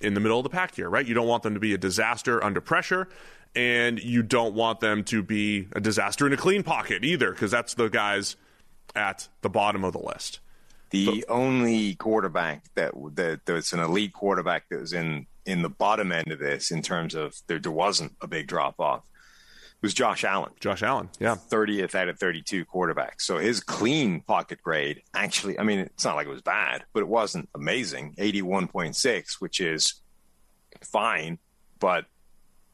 in 0.01 0.15
the 0.15 0.21
middle 0.21 0.39
of 0.39 0.45
the 0.45 0.51
pack 0.51 0.75
here, 0.75 0.89
right? 0.89 1.07
You 1.07 1.15
don't 1.15 1.27
want 1.27 1.43
them 1.43 1.55
to 1.55 1.61
be 1.61 1.75
a 1.75 1.79
disaster 1.79 2.43
under 2.43 2.61
pressure, 2.61 3.09
and 3.55 4.03
you 4.03 4.23
don't 4.23 4.55
want 4.55 4.81
them 4.81 5.05
to 5.05 5.23
be 5.23 5.69
a 5.73 5.81
disaster 5.81 6.27
in 6.27 6.33
a 6.33 6.37
clean 6.37 6.63
pocket 6.63 7.05
either, 7.05 7.31
because 7.33 7.51
that's 7.51 7.75
the 7.75 7.89
guys 7.89 8.37
at 8.95 9.29
the 9.43 9.49
bottom 9.49 9.85
of 9.85 9.93
the 9.93 9.99
list. 9.99 10.41
The 10.91 11.25
so, 11.27 11.35
only 11.35 11.95
quarterback 11.97 12.65
that 12.75 12.93
that 13.15 13.41
that's 13.45 13.73
an 13.73 13.81
elite 13.81 14.13
quarterback 14.13 14.69
that 14.71 14.81
was 14.81 14.93
in 14.93 15.27
in 15.45 15.63
the 15.63 15.69
bottom 15.69 16.13
end 16.13 16.31
of 16.31 16.39
this 16.39 16.71
in 16.71 16.83
terms 16.83 17.15
of 17.15 17.37
there, 17.47 17.59
there 17.59 17.73
wasn't 17.73 18.13
a 18.21 18.27
big 18.27 18.47
drop 18.47 18.79
off 18.79 19.03
was 19.83 19.95
Josh 19.95 20.25
Allen. 20.25 20.53
Josh 20.61 20.83
Allen, 20.83 21.11
yeah. 21.21 21.37
30th 21.51 21.95
out 21.95 22.09
of 22.09 22.19
32 22.19 22.65
quarterbacks. 22.65 23.21
So 23.23 23.39
his 23.39 23.61
clean 23.61 24.21
pocket 24.21 24.63
grade 24.63 25.03
actually, 25.15 25.59
I 25.59 25.63
mean, 25.63 25.81
it's 25.81 26.05
not 26.05 26.17
like 26.17 26.27
it 26.27 26.31
was 26.31 26.43
bad, 26.43 26.85
but 26.93 27.01
it 27.01 27.09
wasn't 27.09 27.49
amazing. 27.55 28.15
81.6, 28.19 29.35
which 29.41 29.61
is 29.61 29.95
fine, 30.83 31.39
but, 31.79 32.07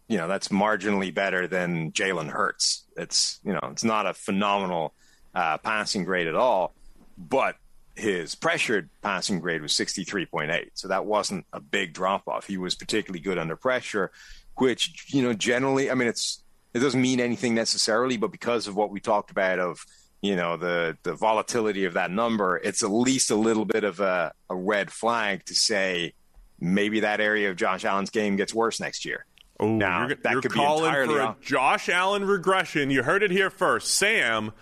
you 0.09 0.17
know, 0.17 0.29
that's 0.29 0.49
marginally 0.49 1.13
better 1.13 1.47
than 1.47 1.93
Jalen 1.93 2.31
Hurts. 2.31 2.85
It's, 2.97 3.41
you 3.45 3.53
know, 3.53 3.69
it's 3.71 3.85
not 3.85 4.07
a 4.07 4.15
phenomenal 4.15 4.95
uh, 5.35 5.59
passing 5.59 6.05
grade 6.05 6.29
at 6.29 6.35
all, 6.35 6.73
but 7.19 7.57
his 7.95 8.35
pressured 8.35 8.89
passing 9.03 9.41
grade 9.41 9.61
was 9.61 9.73
63.8. 9.73 10.71
So 10.75 10.89
that 10.89 11.05
wasn't 11.05 11.47
a 11.53 11.61
big 11.61 11.93
drop 11.93 12.27
off. 12.29 12.47
He 12.47 12.57
was 12.57 12.75
particularly 12.75 13.21
good 13.21 13.39
under 13.39 13.57
pressure, 13.57 14.13
which, 14.57 15.13
you 15.13 15.23
know, 15.23 15.33
generally, 15.33 15.91
I 15.91 15.95
mean, 15.95 16.09
it's, 16.09 16.43
it 16.75 16.79
doesn't 16.79 17.01
mean 17.01 17.21
anything 17.21 17.55
necessarily, 17.55 18.17
but 18.17 18.33
because 18.33 18.67
of 18.67 18.77
what 18.77 18.91
we 18.91 19.01
talked 19.01 19.31
about 19.31 19.59
of 19.59 19.85
you 20.21 20.37
know 20.37 20.57
the 20.57 20.97
the 21.03 21.15
volatility 21.15 21.85
of 21.85 21.95
that 21.95 22.11
number, 22.11 22.57
it's 22.57 22.83
at 22.83 22.91
least 22.91 23.31
a 23.31 23.37
little 23.37 23.65
bit 23.65 23.85
of 23.85 24.01
a, 24.01 24.33
a 24.49 24.55
red 24.55 24.91
flag 24.91 25.45
to 25.47 25.55
say 25.55 26.15
maybe 26.61 27.01
that 27.01 27.21
area 27.21 27.51
of 27.51 27.57
Josh 27.57 27.85
Allen's 27.85 28.11
game 28.11 28.37
gets 28.37 28.55
worse 28.55 28.81
next 28.81 29.05
year. 29.05 29.27
Oh, 29.61 29.69
now 29.69 30.07
you're, 30.07 30.17
that 30.17 30.33
you're 30.33 30.43
could 30.43 30.53
calling 30.53 30.85
be 30.85 30.89
entirely 30.89 31.15
for 31.15 31.21
a 31.21 31.37
Josh 31.41 31.89
Allen 31.89 32.25
regression. 32.25 32.91
You 32.91 33.03
heard 33.03 33.23
it 33.23 33.31
here 33.31 33.51
first. 33.51 33.95
Sam 33.95 34.53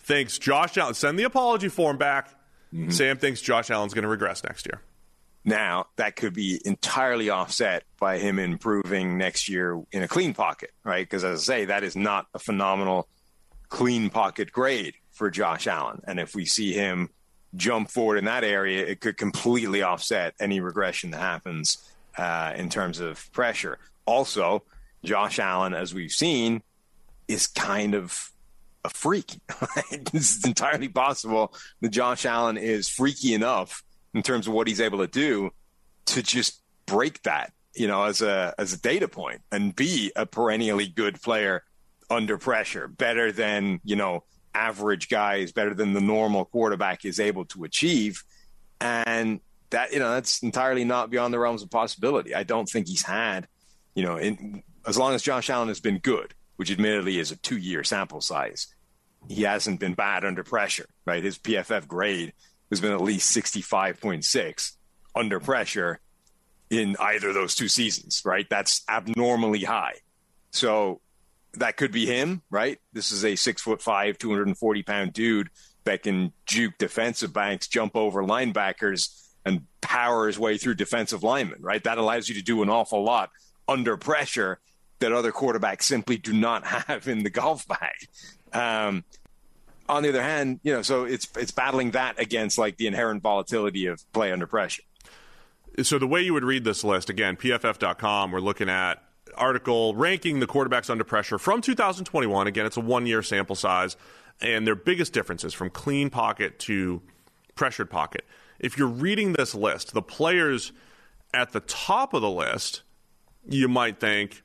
thinks 0.00 0.38
Josh 0.38 0.76
Allen. 0.76 0.94
Send 0.94 1.18
the 1.18 1.24
apology 1.24 1.68
form 1.68 1.98
back. 1.98 2.30
Mm-hmm. 2.72 2.90
Sam 2.90 3.16
thinks 3.16 3.40
Josh 3.40 3.70
Allen's 3.70 3.94
going 3.94 4.02
to 4.02 4.08
regress 4.08 4.42
next 4.44 4.66
year. 4.66 4.80
Now, 5.44 5.86
that 5.96 6.16
could 6.16 6.34
be 6.34 6.60
entirely 6.64 7.30
offset 7.30 7.84
by 7.98 8.18
him 8.18 8.38
improving 8.38 9.16
next 9.16 9.48
year 9.48 9.80
in 9.90 10.02
a 10.02 10.08
clean 10.08 10.34
pocket, 10.34 10.70
right? 10.84 11.06
Because 11.06 11.24
as 11.24 11.40
I 11.40 11.42
say, 11.42 11.64
that 11.66 11.82
is 11.82 11.96
not 11.96 12.26
a 12.34 12.38
phenomenal 12.38 13.08
clean 13.68 14.10
pocket 14.10 14.52
grade 14.52 14.94
for 15.12 15.30
Josh 15.30 15.66
Allen. 15.66 16.02
And 16.06 16.20
if 16.20 16.34
we 16.34 16.44
see 16.44 16.72
him 16.72 17.08
jump 17.56 17.90
forward 17.90 18.18
in 18.18 18.26
that 18.26 18.44
area, 18.44 18.86
it 18.86 19.00
could 19.00 19.16
completely 19.16 19.82
offset 19.82 20.34
any 20.38 20.60
regression 20.60 21.10
that 21.12 21.20
happens 21.20 21.90
uh, 22.18 22.52
in 22.56 22.68
terms 22.68 23.00
of 23.00 23.32
pressure. 23.32 23.78
Also, 24.04 24.62
Josh 25.04 25.38
Allen, 25.38 25.72
as 25.72 25.94
we've 25.94 26.12
seen, 26.12 26.62
is 27.28 27.46
kind 27.46 27.94
of 27.94 28.30
a 28.84 28.90
freak. 28.90 29.40
it's 29.90 30.44
entirely 30.44 30.88
possible 30.88 31.54
that 31.80 31.90
Josh 31.90 32.26
Allen 32.26 32.56
is 32.56 32.88
freaky 32.88 33.32
enough 33.34 33.82
in 34.14 34.22
terms 34.22 34.46
of 34.46 34.52
what 34.52 34.66
he's 34.66 34.80
able 34.80 34.98
to 34.98 35.06
do 35.06 35.50
to 36.06 36.22
just 36.22 36.62
break 36.86 37.22
that, 37.22 37.52
you 37.74 37.86
know, 37.86 38.04
as 38.04 38.22
a 38.22 38.54
as 38.58 38.72
a 38.72 38.80
data 38.80 39.08
point 39.08 39.42
and 39.52 39.74
be 39.74 40.12
a 40.16 40.26
perennially 40.26 40.88
good 40.88 41.20
player 41.22 41.62
under 42.10 42.36
pressure, 42.38 42.88
better 42.88 43.30
than, 43.30 43.80
you 43.84 43.96
know, 43.96 44.24
average 44.54 45.08
guys, 45.08 45.52
better 45.52 45.74
than 45.74 45.92
the 45.92 46.00
normal 46.00 46.44
quarterback 46.44 47.04
is 47.04 47.20
able 47.20 47.44
to 47.46 47.64
achieve. 47.64 48.24
And 48.80 49.40
that, 49.70 49.92
you 49.92 50.00
know, 50.00 50.10
that's 50.12 50.42
entirely 50.42 50.84
not 50.84 51.10
beyond 51.10 51.32
the 51.32 51.38
realms 51.38 51.62
of 51.62 51.70
possibility. 51.70 52.34
I 52.34 52.42
don't 52.42 52.68
think 52.68 52.88
he's 52.88 53.02
had, 53.02 53.46
you 53.94 54.02
know, 54.02 54.16
in, 54.16 54.62
as 54.86 54.98
long 54.98 55.14
as 55.14 55.22
Josh 55.22 55.50
Allen 55.50 55.68
has 55.68 55.80
been 55.80 55.98
good, 55.98 56.34
which 56.56 56.70
admittedly 56.70 57.18
is 57.18 57.30
a 57.30 57.36
two 57.36 57.56
year 57.56 57.84
sample 57.84 58.20
size, 58.20 58.74
he 59.28 59.42
hasn't 59.42 59.80
been 59.80 59.94
bad 59.94 60.24
under 60.24 60.42
pressure, 60.42 60.86
right? 61.06 61.22
His 61.22 61.38
PFF 61.38 61.86
grade 61.86 62.32
has 62.70 62.80
been 62.80 62.92
at 62.92 63.00
least 63.00 63.36
65.6 63.36 64.72
under 65.14 65.40
pressure 65.40 66.00
in 66.70 66.96
either 67.00 67.28
of 67.28 67.34
those 67.34 67.54
two 67.54 67.68
seasons, 67.68 68.22
right? 68.24 68.46
That's 68.48 68.82
abnormally 68.88 69.64
high. 69.64 69.94
So 70.52 71.00
that 71.54 71.76
could 71.76 71.92
be 71.92 72.06
him, 72.06 72.42
right? 72.50 72.78
This 72.92 73.10
is 73.10 73.24
a 73.24 73.36
six 73.36 73.60
foot 73.62 73.82
five, 73.82 74.18
240 74.18 74.82
pound 74.84 75.12
dude 75.12 75.50
that 75.84 76.02
can 76.02 76.32
juke 76.46 76.78
defensive 76.78 77.32
backs, 77.32 77.66
jump 77.66 77.96
over 77.96 78.22
linebackers, 78.22 79.28
and 79.44 79.66
power 79.80 80.26
his 80.26 80.38
way 80.38 80.58
through 80.58 80.74
defensive 80.74 81.22
linemen, 81.22 81.62
right? 81.62 81.82
That 81.82 81.98
allows 81.98 82.28
you 82.28 82.34
to 82.36 82.42
do 82.42 82.62
an 82.62 82.68
awful 82.68 83.02
lot 83.02 83.30
under 83.66 83.96
pressure 83.96 84.60
that 85.00 85.12
other 85.12 85.32
quarterbacks 85.32 85.82
simply 85.82 86.18
do 86.18 86.32
not 86.32 86.66
have 86.86 87.08
in 87.08 87.24
the 87.24 87.30
golf 87.30 87.66
bag. 87.66 88.06
Um, 88.52 89.04
on 89.90 90.02
the 90.02 90.08
other 90.08 90.22
hand, 90.22 90.60
you 90.62 90.72
know, 90.72 90.82
so 90.82 91.04
it's 91.04 91.28
it's 91.36 91.50
battling 91.50 91.92
that 91.92 92.18
against 92.18 92.58
like 92.58 92.76
the 92.76 92.86
inherent 92.86 93.22
volatility 93.22 93.86
of 93.86 94.10
play 94.12 94.32
under 94.32 94.46
pressure. 94.46 94.82
So 95.82 95.98
the 95.98 96.06
way 96.06 96.22
you 96.22 96.32
would 96.32 96.44
read 96.44 96.64
this 96.64 96.84
list 96.84 97.10
again, 97.10 97.36
PFF.com, 97.36 98.32
we're 98.32 98.40
looking 98.40 98.68
at 98.68 99.02
article 99.36 99.94
ranking 99.94 100.40
the 100.40 100.46
quarterbacks 100.46 100.90
under 100.90 101.04
pressure 101.04 101.38
from 101.38 101.60
2021. 101.60 102.46
Again, 102.46 102.66
it's 102.66 102.76
a 102.76 102.80
one 102.80 103.06
year 103.06 103.22
sample 103.22 103.56
size, 103.56 103.96
and 104.40 104.66
their 104.66 104.74
biggest 104.74 105.12
differences 105.12 105.54
from 105.54 105.70
clean 105.70 106.10
pocket 106.10 106.58
to 106.60 107.02
pressured 107.54 107.90
pocket. 107.90 108.24
If 108.58 108.76
you're 108.76 108.88
reading 108.88 109.32
this 109.32 109.54
list, 109.54 109.94
the 109.94 110.02
players 110.02 110.72
at 111.32 111.52
the 111.52 111.60
top 111.60 112.14
of 112.14 112.22
the 112.22 112.30
list, 112.30 112.82
you 113.48 113.68
might 113.68 114.00
think, 114.00 114.42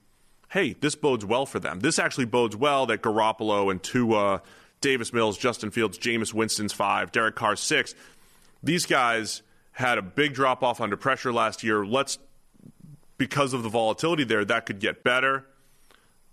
hey, 0.49 0.73
this 0.79 0.95
bodes 0.95 1.25
well 1.25 1.45
for 1.45 1.59
them. 1.59 1.79
This 1.79 1.99
actually 1.99 2.25
bodes 2.25 2.55
well 2.55 2.85
that 2.85 3.01
Garoppolo 3.01 3.71
and 3.71 3.81
Tua, 3.81 4.41
Davis 4.81 5.11
Mills, 5.11 5.37
Justin 5.37 5.71
Fields, 5.71 5.97
Jameis 5.97 6.33
Winston's 6.33 6.73
five, 6.73 7.11
Derek 7.11 7.35
Carr 7.35 7.55
six. 7.55 7.95
These 8.63 8.85
guys 8.85 9.41
had 9.71 9.97
a 9.97 10.01
big 10.01 10.33
drop 10.33 10.63
off 10.63 10.79
under 10.79 10.97
pressure 10.97 11.33
last 11.33 11.63
year. 11.63 11.85
Let's, 11.85 12.17
because 13.17 13.53
of 13.53 13.63
the 13.63 13.69
volatility 13.69 14.23
there, 14.23 14.45
that 14.45 14.65
could 14.65 14.79
get 14.79 15.03
better. 15.03 15.45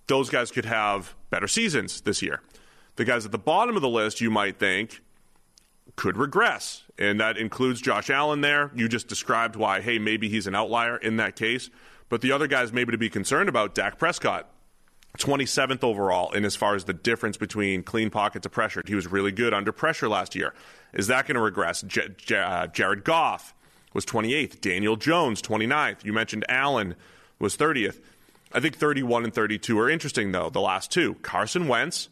Those 0.07 0.30
guys 0.30 0.51
could 0.51 0.64
have 0.64 1.14
better 1.30 1.49
seasons 1.49 2.01
this 2.03 2.22
year. 2.22 2.40
The 2.97 3.05
guys 3.05 3.24
at 3.24 3.32
the 3.32 3.38
bottom 3.38 3.76
of 3.76 3.82
the 3.82 3.88
list, 3.88 4.20
you 4.20 4.30
might 4.30 4.59
think, 4.59 5.01
could 5.97 6.16
regress. 6.16 6.84
And 6.99 7.20
that 7.20 7.38
includes 7.38 7.80
Josh 7.80 8.11
Allen 8.11 8.40
there. 8.43 8.70
You 8.74 8.88
just 8.88 9.09
described 9.09 9.57
why, 9.57 9.80
hey, 9.80 9.99
maybe 9.99 10.28
he's 10.28 10.47
an 10.47 10.55
outlier 10.55 10.97
in 10.97 11.16
that 11.16 11.36
case. 11.36 11.70
But 12.09 12.20
the 12.20 12.32
other 12.32 12.47
guys 12.47 12.72
maybe 12.72 12.93
to 12.93 12.99
be 12.99 13.09
concerned 13.09 13.49
about, 13.49 13.74
Dak 13.74 13.99
Prescott, 13.99 14.51
27th 15.18 15.84
overall 15.84 16.32
in 16.32 16.44
as 16.44 16.56
far 16.56 16.74
as 16.74 16.84
the 16.84 16.94
difference 16.94 17.36
between 17.36 17.82
clean 17.82 18.10
pocket 18.10 18.42
to 18.44 18.48
pressure. 18.48 18.82
He 18.86 18.94
was 18.94 19.06
really 19.06 19.32
good 19.32 19.52
under 19.52 19.72
pressure 19.72 20.08
last 20.08 20.34
year. 20.34 20.54
Is 20.94 21.06
that 21.08 21.26
going 21.26 21.34
to 21.34 21.40
regress? 21.40 21.82
J- 21.82 22.08
J- 22.16 22.38
uh, 22.38 22.66
Jared 22.68 23.04
Goff 23.04 23.54
was 23.92 24.06
28th. 24.06 24.60
Daniel 24.60 24.96
Jones, 24.96 25.42
29th. 25.42 26.04
You 26.04 26.12
mentioned 26.12 26.44
Allen 26.48 26.94
was 27.38 27.56
30th. 27.56 28.00
I 28.54 28.60
think 28.60 28.76
31 28.76 29.24
and 29.24 29.34
32 29.34 29.78
are 29.78 29.88
interesting, 29.90 30.32
though, 30.32 30.50
the 30.50 30.60
last 30.60 30.90
two. 30.90 31.14
Carson 31.22 31.68
Wentz 31.68 32.08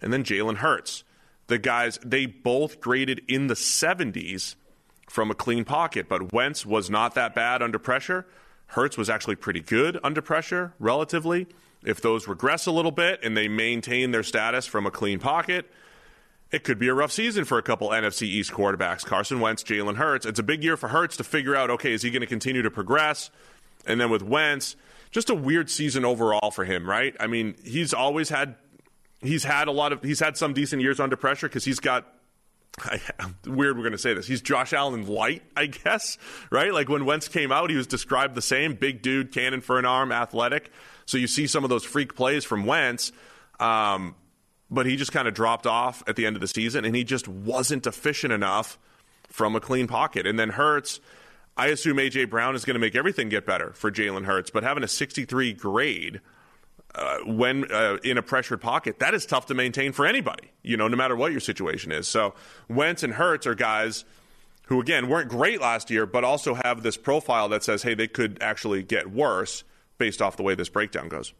and 0.00 0.12
then 0.12 0.24
Jalen 0.24 0.56
Hurts. 0.56 1.04
The 1.48 1.58
guys, 1.58 1.98
they 2.04 2.26
both 2.26 2.80
graded 2.80 3.22
in 3.28 3.46
the 3.46 3.54
70s 3.54 4.54
from 5.08 5.30
a 5.30 5.34
clean 5.34 5.64
pocket, 5.64 6.06
but 6.08 6.32
Wentz 6.32 6.66
was 6.66 6.90
not 6.90 7.14
that 7.14 7.34
bad 7.34 7.62
under 7.62 7.78
pressure. 7.78 8.26
Hurts 8.68 8.98
was 8.98 9.08
actually 9.08 9.36
pretty 9.36 9.60
good 9.60 9.98
under 10.04 10.20
pressure, 10.20 10.74
relatively. 10.78 11.46
If 11.84 12.00
those 12.00 12.26
regress 12.26 12.66
a 12.66 12.72
little 12.72 12.90
bit 12.90 13.20
and 13.22 13.36
they 13.36 13.48
maintain 13.48 14.10
their 14.10 14.22
status 14.22 14.66
from 14.66 14.86
a 14.86 14.90
clean 14.90 15.18
pocket, 15.18 15.70
it 16.50 16.64
could 16.64 16.78
be 16.78 16.88
a 16.88 16.94
rough 16.94 17.12
season 17.12 17.44
for 17.44 17.58
a 17.58 17.62
couple 17.62 17.90
NFC 17.90 18.22
East 18.22 18.52
quarterbacks. 18.52 19.04
Carson 19.04 19.40
Wentz, 19.40 19.62
Jalen 19.62 19.96
Hurts. 19.96 20.26
It's 20.26 20.38
a 20.38 20.42
big 20.42 20.64
year 20.64 20.76
for 20.76 20.88
Hurts 20.88 21.16
to 21.18 21.24
figure 21.24 21.54
out 21.54 21.70
okay, 21.70 21.92
is 21.92 22.02
he 22.02 22.10
going 22.10 22.20
to 22.20 22.26
continue 22.26 22.62
to 22.62 22.70
progress? 22.70 23.30
And 23.86 24.00
then 24.00 24.10
with 24.10 24.22
Wentz, 24.22 24.76
just 25.10 25.30
a 25.30 25.34
weird 25.34 25.70
season 25.70 26.04
overall 26.04 26.50
for 26.50 26.64
him, 26.64 26.88
right? 26.88 27.14
I 27.20 27.26
mean, 27.26 27.54
he's 27.64 27.94
always 27.94 28.28
had 28.28 28.56
he's 29.20 29.44
had 29.44 29.68
a 29.68 29.72
lot 29.72 29.92
of 29.92 30.02
he's 30.02 30.20
had 30.20 30.36
some 30.36 30.52
decent 30.52 30.82
years 30.82 31.00
under 31.00 31.16
pressure 31.16 31.48
because 31.48 31.64
he's 31.64 31.80
got 31.80 32.06
I, 32.80 33.00
weird 33.46 33.76
we're 33.76 33.82
going 33.82 33.92
to 33.92 33.98
say 33.98 34.14
this. 34.14 34.26
He's 34.26 34.40
Josh 34.40 34.72
Allen 34.72 35.06
light, 35.06 35.42
I 35.56 35.66
guess, 35.66 36.18
right? 36.50 36.72
Like 36.72 36.88
when 36.88 37.04
Wentz 37.04 37.28
came 37.28 37.52
out, 37.52 37.70
he 37.70 37.76
was 37.76 37.86
described 37.86 38.34
the 38.34 38.42
same 38.42 38.74
big 38.74 39.02
dude, 39.02 39.32
cannon 39.32 39.60
for 39.60 39.78
an 39.78 39.84
arm, 39.84 40.12
athletic. 40.12 40.70
So 41.08 41.16
you 41.16 41.26
see 41.26 41.46
some 41.46 41.64
of 41.64 41.70
those 41.70 41.84
freak 41.84 42.14
plays 42.14 42.44
from 42.44 42.66
Wentz. 42.66 43.12
Um, 43.58 44.14
but 44.70 44.84
he 44.84 44.96
just 44.96 45.10
kind 45.10 45.26
of 45.26 45.32
dropped 45.32 45.66
off 45.66 46.02
at 46.06 46.16
the 46.16 46.26
end 46.26 46.36
of 46.36 46.40
the 46.40 46.46
season, 46.46 46.84
and 46.84 46.94
he 46.94 47.02
just 47.02 47.26
wasn't 47.26 47.86
efficient 47.86 48.30
enough 48.30 48.78
from 49.28 49.56
a 49.56 49.60
clean 49.60 49.86
pocket. 49.86 50.26
And 50.26 50.38
then 50.38 50.50
Hurts, 50.50 51.00
I 51.56 51.68
assume 51.68 51.98
A.J. 51.98 52.26
Brown 52.26 52.54
is 52.54 52.66
going 52.66 52.74
to 52.74 52.80
make 52.80 52.94
everything 52.94 53.30
get 53.30 53.46
better 53.46 53.72
for 53.72 53.90
Jalen 53.90 54.26
Hurts, 54.26 54.50
but 54.50 54.62
having 54.62 54.84
a 54.84 54.88
63 54.88 55.54
grade 55.54 56.20
uh, 56.94 57.18
when 57.24 57.72
uh, 57.72 57.96
in 58.04 58.18
a 58.18 58.22
pressured 58.22 58.60
pocket, 58.60 58.98
that 58.98 59.14
is 59.14 59.24
tough 59.24 59.46
to 59.46 59.54
maintain 59.54 59.92
for 59.92 60.04
anybody, 60.04 60.50
you 60.62 60.76
know, 60.76 60.88
no 60.88 60.96
matter 60.96 61.16
what 61.16 61.32
your 61.32 61.40
situation 61.40 61.90
is. 61.90 62.06
So 62.06 62.34
Wentz 62.68 63.02
and 63.02 63.14
Hurts 63.14 63.46
are 63.46 63.54
guys 63.54 64.04
who, 64.66 64.78
again, 64.78 65.08
weren't 65.08 65.30
great 65.30 65.62
last 65.62 65.90
year, 65.90 66.04
but 66.04 66.22
also 66.24 66.52
have 66.52 66.82
this 66.82 66.98
profile 66.98 67.48
that 67.48 67.64
says, 67.64 67.82
hey, 67.82 67.94
they 67.94 68.08
could 68.08 68.42
actually 68.42 68.82
get 68.82 69.10
worse 69.10 69.64
based 69.98 70.22
off 70.22 70.36
the 70.36 70.42
way 70.42 70.54
this 70.54 70.68
breakdown 70.68 71.08
goes. 71.08 71.32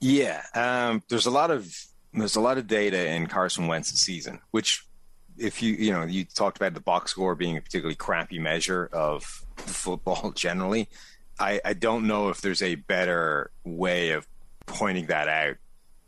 Yeah, 0.00 0.42
um, 0.54 1.02
there's 1.08 1.26
a 1.26 1.30
lot 1.30 1.50
of 1.50 1.74
there's 2.12 2.36
a 2.36 2.40
lot 2.40 2.58
of 2.58 2.66
data 2.66 3.10
in 3.10 3.26
Carson 3.26 3.66
Wentz's 3.66 4.00
season, 4.00 4.40
which 4.50 4.86
if 5.36 5.62
you 5.62 5.74
you 5.74 5.92
know 5.92 6.04
you 6.04 6.24
talked 6.24 6.56
about 6.56 6.74
the 6.74 6.80
box 6.80 7.10
score 7.10 7.34
being 7.34 7.56
a 7.56 7.60
particularly 7.60 7.96
crappy 7.96 8.38
measure 8.38 8.88
of 8.92 9.24
football 9.56 10.30
generally. 10.34 10.88
I, 11.40 11.60
I 11.64 11.72
don't 11.72 12.08
know 12.08 12.30
if 12.30 12.40
there's 12.40 12.62
a 12.62 12.74
better 12.74 13.52
way 13.64 14.10
of 14.10 14.26
pointing 14.66 15.06
that 15.06 15.28
out 15.28 15.56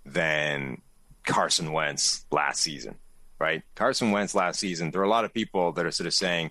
than 0.05 0.83
Carson 1.25 1.73
Wentz 1.73 2.25
last 2.33 2.61
season, 2.61 2.97
right? 3.39 3.63
Carson 3.77 4.11
Wentz 4.11 4.35
last 4.35 4.59
season, 4.59 4.91
there 4.91 5.01
are 5.01 5.05
a 5.05 5.09
lot 5.09 5.25
of 5.25 5.33
people 5.33 5.71
that 5.73 5.87
are 5.87 5.93
sort 5.93 6.09
of 6.09 6.15
saying, 6.15 6.51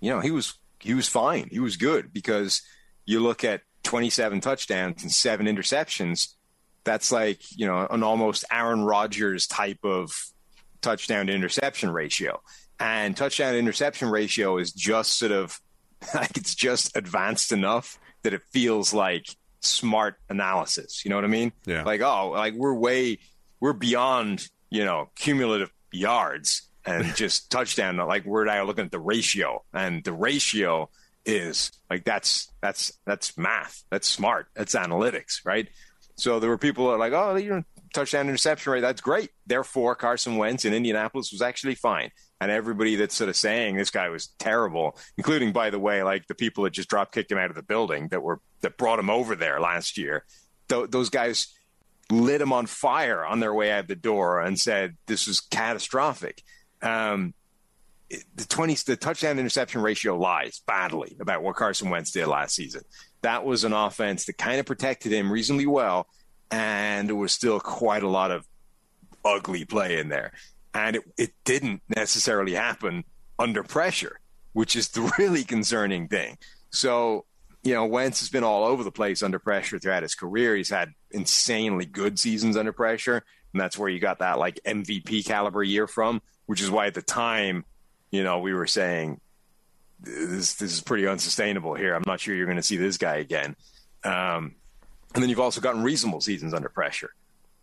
you 0.00 0.10
know, 0.10 0.20
he 0.20 0.30
was 0.30 0.54
he 0.78 0.94
was 0.94 1.08
fine, 1.08 1.48
he 1.50 1.58
was 1.58 1.76
good 1.76 2.12
because 2.12 2.62
you 3.06 3.20
look 3.20 3.44
at 3.44 3.62
27 3.82 4.40
touchdowns 4.40 5.02
and 5.02 5.12
seven 5.12 5.46
interceptions. 5.46 6.34
That's 6.84 7.12
like 7.12 7.40
you 7.56 7.66
know 7.66 7.86
an 7.90 8.02
almost 8.02 8.44
Aaron 8.50 8.84
Rodgers 8.84 9.46
type 9.46 9.78
of 9.84 10.12
touchdown 10.80 11.28
to 11.28 11.32
interception 11.32 11.90
ratio, 11.90 12.40
and 12.80 13.16
touchdown 13.16 13.52
to 13.52 13.58
interception 13.58 14.08
ratio 14.08 14.58
is 14.58 14.72
just 14.72 15.18
sort 15.18 15.32
of 15.32 15.60
like 16.14 16.36
it's 16.36 16.54
just 16.54 16.96
advanced 16.96 17.52
enough 17.52 17.98
that 18.22 18.32
it 18.32 18.42
feels 18.50 18.92
like 18.92 19.26
smart 19.60 20.16
analysis. 20.28 21.04
You 21.04 21.10
know 21.10 21.16
what 21.16 21.24
I 21.24 21.28
mean? 21.28 21.52
Yeah. 21.66 21.84
Like, 21.84 22.00
oh, 22.00 22.30
like 22.30 22.54
we're 22.54 22.74
way, 22.74 23.18
we're 23.60 23.72
beyond, 23.72 24.48
you 24.70 24.84
know, 24.84 25.10
cumulative 25.16 25.70
yards 25.92 26.68
and 26.84 27.14
just 27.16 27.50
touchdown. 27.50 27.96
Like 27.96 28.24
we're 28.24 28.44
now 28.44 28.64
looking 28.64 28.84
at 28.84 28.90
the 28.90 29.00
ratio, 29.00 29.64
and 29.72 30.02
the 30.04 30.12
ratio 30.12 30.90
is 31.24 31.72
like 31.88 32.04
that's 32.04 32.52
that's 32.60 32.92
that's 33.06 33.36
math. 33.38 33.82
That's 33.90 34.08
smart. 34.08 34.46
That's 34.54 34.74
analytics, 34.74 35.40
right? 35.44 35.68
So 36.16 36.40
there 36.40 36.50
were 36.50 36.58
people 36.58 36.86
that 36.86 36.94
are 36.94 36.98
like, 36.98 37.12
oh, 37.12 37.36
you 37.36 37.50
know, 37.50 37.62
touchdown 37.92 38.28
interception 38.28 38.72
rate. 38.72 38.80
That's 38.80 39.00
great. 39.00 39.30
Therefore, 39.46 39.94
Carson 39.94 40.36
Wentz 40.36 40.64
in 40.64 40.74
Indianapolis 40.74 41.32
was 41.32 41.42
actually 41.42 41.74
fine. 41.74 42.10
And 42.40 42.50
everybody 42.50 42.96
that's 42.96 43.14
sort 43.14 43.30
of 43.30 43.36
saying 43.36 43.76
this 43.76 43.90
guy 43.90 44.08
was 44.08 44.28
terrible, 44.38 44.98
including, 45.16 45.52
by 45.52 45.70
the 45.70 45.78
way, 45.78 46.02
like 46.02 46.26
the 46.26 46.34
people 46.34 46.64
that 46.64 46.72
just 46.72 46.88
drop 46.88 47.12
kicked 47.12 47.30
him 47.30 47.38
out 47.38 47.50
of 47.50 47.56
the 47.56 47.62
building 47.62 48.08
that 48.08 48.22
were 48.22 48.40
that 48.62 48.76
brought 48.76 48.98
him 48.98 49.10
over 49.10 49.36
there 49.36 49.60
last 49.60 49.96
year. 49.96 50.24
Th- 50.68 50.90
those 50.90 51.08
guys 51.08 51.54
lit 52.10 52.40
him 52.40 52.52
on 52.52 52.66
fire 52.66 53.24
on 53.24 53.40
their 53.40 53.54
way 53.54 53.70
out 53.70 53.88
the 53.88 53.94
door 53.94 54.40
and 54.40 54.58
said 54.58 54.96
this 55.06 55.26
was 55.26 55.40
catastrophic. 55.40 56.42
Um, 56.82 57.32
the 58.34 58.44
20 58.44 58.74
the 58.86 58.96
touchdown 58.96 59.38
interception 59.38 59.80
ratio 59.82 60.16
lies 60.16 60.60
badly 60.66 61.16
about 61.20 61.42
what 61.42 61.56
Carson 61.56 61.90
Wentz 61.90 62.10
did 62.10 62.26
last 62.26 62.54
season. 62.54 62.82
That 63.22 63.44
was 63.44 63.64
an 63.64 63.72
offense 63.72 64.26
that 64.26 64.38
kind 64.38 64.58
of 64.60 64.66
protected 64.66 65.12
him 65.12 65.32
reasonably 65.32 65.66
well 65.66 66.06
and 66.52 67.08
there 67.08 67.16
was 67.16 67.32
still 67.32 67.58
quite 67.58 68.02
a 68.02 68.08
lot 68.08 68.30
of 68.30 68.46
ugly 69.24 69.64
play 69.64 69.98
in 69.98 70.10
there. 70.10 70.32
And 70.74 70.96
it, 70.96 71.02
it 71.16 71.30
didn't 71.44 71.82
necessarily 71.88 72.52
happen 72.52 73.04
under 73.38 73.62
pressure, 73.62 74.20
which 74.52 74.76
is 74.76 74.88
the 74.88 75.12
really 75.18 75.44
concerning 75.44 76.08
thing. 76.08 76.36
So, 76.70 77.24
you 77.62 77.74
know, 77.74 77.86
Wentz 77.86 78.20
has 78.20 78.28
been 78.28 78.44
all 78.44 78.64
over 78.64 78.84
the 78.84 78.92
place 78.92 79.22
under 79.22 79.38
pressure 79.38 79.78
throughout 79.78 80.02
his 80.02 80.14
career. 80.14 80.54
He's 80.54 80.70
had 80.70 80.92
insanely 81.10 81.86
good 81.86 82.18
seasons 82.18 82.56
under 82.56 82.72
pressure. 82.72 83.22
And 83.52 83.60
that's 83.60 83.78
where 83.78 83.88
you 83.88 84.00
got 84.00 84.18
that 84.18 84.38
like 84.38 84.60
MVP 84.66 85.24
caliber 85.24 85.62
year 85.62 85.86
from, 85.86 86.20
which 86.46 86.60
is 86.60 86.70
why 86.70 86.86
at 86.86 86.94
the 86.94 87.02
time, 87.02 87.64
you 88.12 88.22
know, 88.22 88.38
we 88.38 88.54
were 88.54 88.68
saying 88.68 89.20
this, 89.98 90.54
this 90.54 90.72
is 90.72 90.80
pretty 90.80 91.08
unsustainable 91.08 91.74
here. 91.74 91.94
I'm 91.94 92.04
not 92.06 92.20
sure 92.20 92.34
you're 92.34 92.46
going 92.46 92.56
to 92.56 92.62
see 92.62 92.76
this 92.76 92.98
guy 92.98 93.16
again. 93.16 93.56
Um, 94.04 94.54
and 95.14 95.22
then 95.22 95.28
you've 95.28 95.40
also 95.40 95.60
gotten 95.60 95.82
reasonable 95.82 96.20
seasons 96.20 96.54
under 96.54 96.68
pressure. 96.68 97.10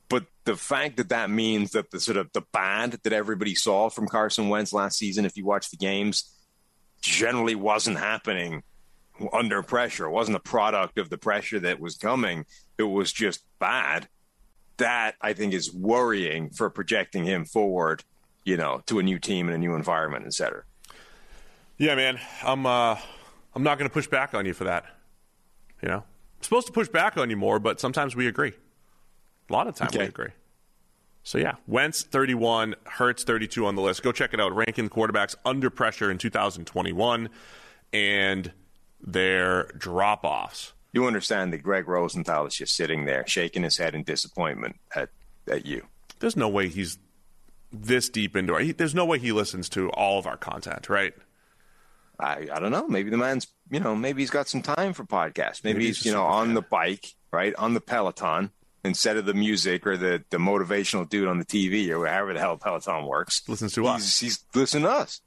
But 0.10 0.26
the 0.44 0.56
fact 0.56 0.98
that 0.98 1.10
that 1.10 1.30
means 1.30 1.72
that 1.72 1.92
the 1.92 2.00
sort 2.00 2.18
of 2.18 2.32
the 2.34 2.42
bad 2.52 3.00
that 3.04 3.14
everybody 3.14 3.54
saw 3.56 3.90
from 3.90 4.08
Carson 4.08 4.50
Wentz 4.50 4.74
last 4.74 4.98
season, 4.98 5.24
if 5.24 5.38
you 5.38 5.46
watch 5.46 5.70
the 5.70 5.78
games, 5.78 6.36
generally 7.00 7.56
wasn't 7.56 8.00
happening 8.00 8.64
under 9.32 9.62
pressure. 9.62 10.06
It 10.06 10.12
wasn't 10.12 10.38
a 10.38 10.42
product 10.42 10.98
of 10.98 11.10
the 11.10 11.18
pressure 11.18 11.60
that 11.60 11.80
was 11.80 11.98
coming. 11.98 12.46
It 12.78 12.84
was 12.84 13.14
just 13.14 13.44
bad. 13.60 14.08
That 14.78 15.16
I 15.22 15.34
think 15.34 15.54
is 15.54 15.74
worrying 15.74 16.52
for 16.52 16.70
projecting 16.70 17.26
him 17.26 17.46
forward, 17.46 18.04
you 18.50 18.58
know, 18.58 18.82
to 18.88 18.98
a 18.98 19.04
new 19.04 19.20
team 19.20 19.48
and 19.48 19.56
a 19.56 19.60
new 19.60 19.76
environment, 19.76 20.26
et 20.26 20.34
cetera. 20.34 20.64
Yeah, 21.78 21.94
man. 21.96 22.20
I'm 22.44 22.66
uh, 22.66 22.98
I'm 23.56 23.64
not 23.64 23.78
going 23.78 23.88
to 23.88 23.94
push 23.94 24.08
back 24.08 24.34
on 24.34 24.46
you 24.46 24.54
for 24.54 24.64
that. 24.64 24.86
You 25.82 25.88
know, 25.90 25.98
I'm 25.98 26.42
supposed 26.44 26.68
to 26.68 26.74
push 26.74 26.88
back 26.90 27.16
on 27.18 27.30
you 27.30 27.38
more, 27.38 27.60
but 27.60 27.80
sometimes 27.80 28.16
we 28.16 28.28
agree. 28.28 28.54
A 29.50 29.54
lot 29.54 29.68
of 29.68 29.76
times 29.76 29.92
Okay. 29.94 30.04
we 30.06 30.10
agree. 30.10 30.30
So 31.24 31.38
yeah, 31.38 31.56
Wentz 31.68 32.02
31, 32.04 32.76
Hurts 32.86 33.24
32 33.24 33.66
on 33.66 33.76
the 33.76 33.82
list. 33.82 34.02
Go 34.02 34.12
check 34.12 34.34
it 34.34 34.42
out. 34.42 34.56
Ranking 34.56 34.86
the 34.86 34.90
quarterbacks 34.90 35.36
under 35.46 35.70
pressure 35.70 36.10
in 36.10 36.18
2021 36.18 37.30
and 37.94 38.52
their 39.00 39.66
drop 39.78 40.24
offs. 40.24 40.74
You 40.92 41.06
understand 41.06 41.54
that 41.54 41.60
Gregg 41.60 41.88
Rosenthal 41.88 42.48
is 42.48 42.56
just 42.56 42.76
sitting 42.76 43.06
there 43.06 43.26
shaking 43.28 43.62
his 43.64 43.78
head 43.78 43.94
in 43.94 44.04
disappointment 44.04 44.78
at, 44.96 45.10
at 45.48 45.66
you. 45.68 45.86
There's 46.20 46.36
no 46.36 46.50
way 46.50 46.68
he's 46.68 46.98
this 47.72 48.10
deep 48.10 48.36
into 48.36 48.56
it. 48.56 48.64
He, 48.64 48.72
there's 48.72 48.96
no 48.96 49.06
way 49.06 49.20
he 49.20 49.32
listens 49.32 49.70
to 49.70 49.90
all 49.92 50.20
of 50.20 50.28
our 50.28 50.38
content, 50.38 50.90
right? 50.90 51.14
I, 52.20 52.48
I 52.52 52.60
don't 52.60 52.72
know. 52.72 52.88
Maybe 52.88 53.10
the 53.10 53.18
man's, 53.18 53.48
you 53.70 53.80
know, 53.80 53.96
maybe 53.96 54.22
he's 54.22 54.30
got 54.30 54.48
some 54.48 54.62
time 54.62 54.94
for 54.94 55.06
podcasts. 55.06 55.64
Maybe, 55.64 55.80
Maybe 55.80 55.86
he's 55.88 56.06
you 56.06 56.12
know, 56.12 56.26
on 56.26 56.54
the 56.54 56.62
bike, 56.62 57.14
right? 57.32 57.56
On 57.56 57.74
the 57.74 57.82
Peloton, 57.82 58.52
instead 58.84 59.18
of 59.18 59.26
the 59.26 59.34
music 59.34 59.86
or 59.88 59.98
the, 59.98 60.24
the 60.30 60.38
motivational 60.38 61.08
dude 61.08 61.28
on 61.28 61.40
the 61.40 61.46
TV 61.46 61.90
or 61.90 62.06
however 62.08 62.34
the 62.34 62.40
hell 62.40 62.58
Peloton 62.58 63.06
works. 63.06 63.48
Listens 63.48 63.74
to 63.74 63.82
he's, 63.84 63.90
us. 63.90 64.20
He's 64.20 64.44
listening 64.54 64.84
to 64.84 64.90
us. 64.90 65.22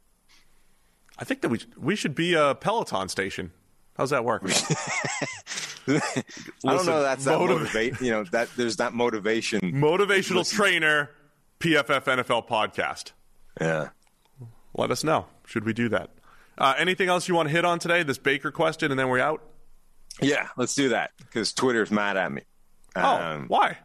I 1.19 1.25
think 1.25 1.43
that 1.43 1.51
we 1.51 1.61
we 1.77 1.95
should 1.95 2.15
be 2.15 2.35
a 2.35 2.55
Peloton 2.55 3.09
station. 3.09 3.53
How's 3.97 4.11
that 4.11 4.25
work? 4.25 4.43
I 5.87 6.01
don't 6.65 6.87
know. 6.87 7.03
That's 7.03 7.25
that 7.27 7.39
motiv- 7.39 7.59
motivate. 7.59 8.01
You 8.01 8.11
know 8.11 8.25
that 8.25 8.49
there's 8.57 8.77
that 8.77 8.95
motivation. 8.95 9.61
Motivational 9.61 10.51
trainer, 10.51 11.11
PFF 11.63 12.03
NFL 12.05 12.49
podcast. 12.49 13.13
Yeah. 13.61 13.91
Let 14.75 14.91
us 14.91 15.05
know. 15.05 15.27
Should 15.47 15.65
we 15.65 15.73
do 15.73 15.89
that? 15.91 16.11
Uh, 16.59 16.75
anything 16.77 17.09
else 17.09 17.29
you 17.29 17.37
want 17.37 17.49
to 17.49 17.53
hit 17.55 17.65
on 17.65 17.79
today? 17.79 18.03
This 18.03 18.19
Baker 18.19 18.51
question, 18.51 18.91
and 18.91 18.99
then 18.99 19.09
we're 19.09 19.21
out. 19.21 19.43
Yeah. 20.21 20.49
Let's 20.57 20.75
do 20.75 20.89
that 20.89 21.13
because 21.19 21.53
Twitter's 21.53 21.93
mad 21.93 22.17
at 22.17 22.33
me. 22.33 22.43
Oh, 22.97 23.15
Um, 23.17 23.45
why? 23.47 23.79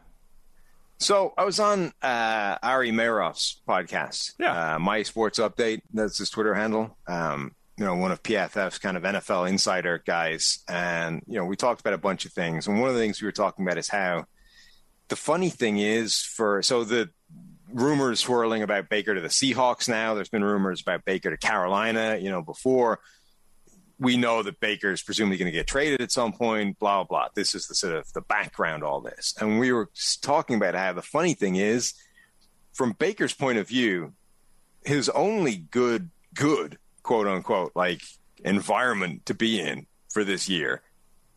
So 0.97 1.35
I 1.37 1.45
was 1.45 1.59
on 1.59 1.93
uh, 2.01 2.57
Ari 2.63 2.89
Meirov's 2.91 3.61
podcast. 3.69 4.33
Yeah. 4.39 4.73
Uh, 4.75 4.79
My 4.79 5.03
Sports 5.03 5.37
Update. 5.37 5.81
That's 5.93 6.17
his 6.17 6.31
Twitter 6.31 6.55
handle. 6.55 6.97
Um, 7.07 7.53
you 7.77 7.85
know, 7.85 7.95
one 7.95 8.11
of 8.11 8.23
PFF's 8.23 8.79
kind 8.79 8.97
of 8.97 9.03
NFL 9.03 9.47
insider 9.47 10.01
guys. 10.03 10.63
And, 10.67 11.21
you 11.27 11.35
know, 11.35 11.45
we 11.45 11.55
talked 11.55 11.81
about 11.81 11.93
a 11.93 11.99
bunch 11.99 12.25
of 12.25 12.33
things. 12.33 12.65
And 12.67 12.79
one 12.81 12.89
of 12.89 12.95
the 12.95 13.01
things 13.01 13.21
we 13.21 13.27
were 13.27 13.31
talking 13.31 13.63
about 13.63 13.77
is 13.77 13.87
how 13.87 14.25
the 15.09 15.15
funny 15.15 15.51
thing 15.51 15.77
is 15.77 16.19
for, 16.23 16.63
so 16.63 16.83
the 16.83 17.11
rumors 17.71 18.19
swirling 18.19 18.63
about 18.63 18.89
Baker 18.89 19.15
to 19.15 19.21
the 19.21 19.27
Seahawks 19.27 19.89
now, 19.89 20.13
there's 20.13 20.29
been 20.29 20.43
rumors 20.43 20.81
about 20.81 21.05
Baker 21.05 21.29
to 21.29 21.37
Carolina, 21.37 22.17
you 22.19 22.29
know, 22.29 22.41
before. 22.41 22.99
We 23.99 24.15
know 24.15 24.43
that 24.43 24.59
Baker's 24.59 25.01
presumably 25.01 25.37
going 25.37 25.51
to 25.51 25.57
get 25.57 25.65
traded 25.67 26.01
at 26.01 26.11
some 26.11 26.31
point, 26.31 26.77
blah, 26.77 27.03
blah. 27.03 27.29
This 27.33 27.55
is 27.55 27.67
the 27.67 27.75
sort 27.75 27.95
of 27.95 28.11
the 28.13 28.21
background, 28.21 28.83
all 28.83 29.01
this. 29.01 29.33
And 29.39 29.59
we 29.59 29.71
were 29.71 29.89
talking 30.21 30.55
about 30.55 30.75
how 30.75 30.93
the 30.93 31.01
funny 31.01 31.33
thing 31.33 31.55
is, 31.55 31.93
from 32.73 32.91
Baker's 32.91 33.33
point 33.33 33.57
of 33.57 33.67
view, 33.67 34.13
his 34.85 35.09
only 35.09 35.57
good, 35.57 36.11
good, 36.35 36.77
quote 37.01 37.27
unquote, 37.27 37.71
like 37.75 38.01
environment 38.43 39.25
to 39.25 39.33
be 39.33 39.59
in 39.59 39.87
for 40.09 40.23
this 40.23 40.47
year 40.47 40.83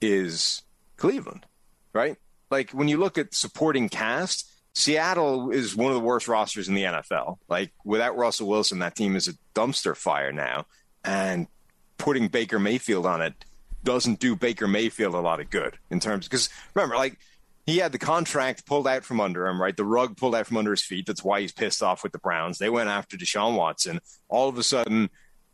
is 0.01 0.63
Cleveland, 0.97 1.47
right? 1.95 2.17
Like 2.51 2.73
when 2.73 2.89
you 2.89 2.99
look 2.99 3.17
at 3.17 3.35
supporting 3.35 3.89
cast, 3.89 4.50
Seattle 4.75 5.51
is 5.51 5.75
one 5.75 5.91
of 5.91 5.99
the 5.99 6.05
worst 6.05 6.29
rosters 6.29 6.69
in 6.69 6.75
the 6.75 6.85
NFL. 6.85 7.39
Like 7.49 7.73
without 7.85 8.17
Russell 8.17 8.49
Wilson, 8.49 8.79
that 8.81 8.97
team 8.97 9.17
is 9.17 9.29
a 9.29 9.33
dumpster 9.55 9.97
fire 9.97 10.33
now. 10.33 10.67
And 11.05 11.47
putting 11.99 12.29
Baker 12.29 12.59
Mayfield 12.59 13.07
on 13.07 13.23
it 13.23 13.35
doesn't 13.85 14.21
do 14.21 14.37
Baker 14.37 14.69
Mayfield 14.69 15.15
a 15.15 15.21
lot 15.21 15.41
of 15.41 15.51
good 15.51 15.79
in 15.91 16.01
terms 16.01 16.29
because 16.29 16.51
remember, 16.75 16.97
like 16.97 17.19
he 17.67 17.79
had 17.79 17.93
the 17.93 17.99
contract 17.99 18.67
pulled 18.67 18.87
out 18.87 19.05
from 19.05 19.21
under 19.21 19.47
him, 19.47 19.61
right? 19.61 19.77
The 19.77 19.85
rug 19.85 20.17
pulled 20.17 20.35
out 20.35 20.47
from 20.47 20.57
under 20.57 20.73
his 20.73 20.83
feet. 20.83 21.07
That's 21.07 21.25
why 21.25 21.41
he's 21.41 21.53
pissed 21.53 21.83
off 21.83 22.03
with 22.03 22.13
the 22.13 22.19
Browns. 22.19 22.59
They 22.59 22.71
went 22.71 22.89
after 22.89 23.17
Deshaun 23.17 23.57
Watson. 23.57 24.01
All 24.29 24.49
of 24.49 24.59
a 24.59 24.63
sudden, 24.63 25.11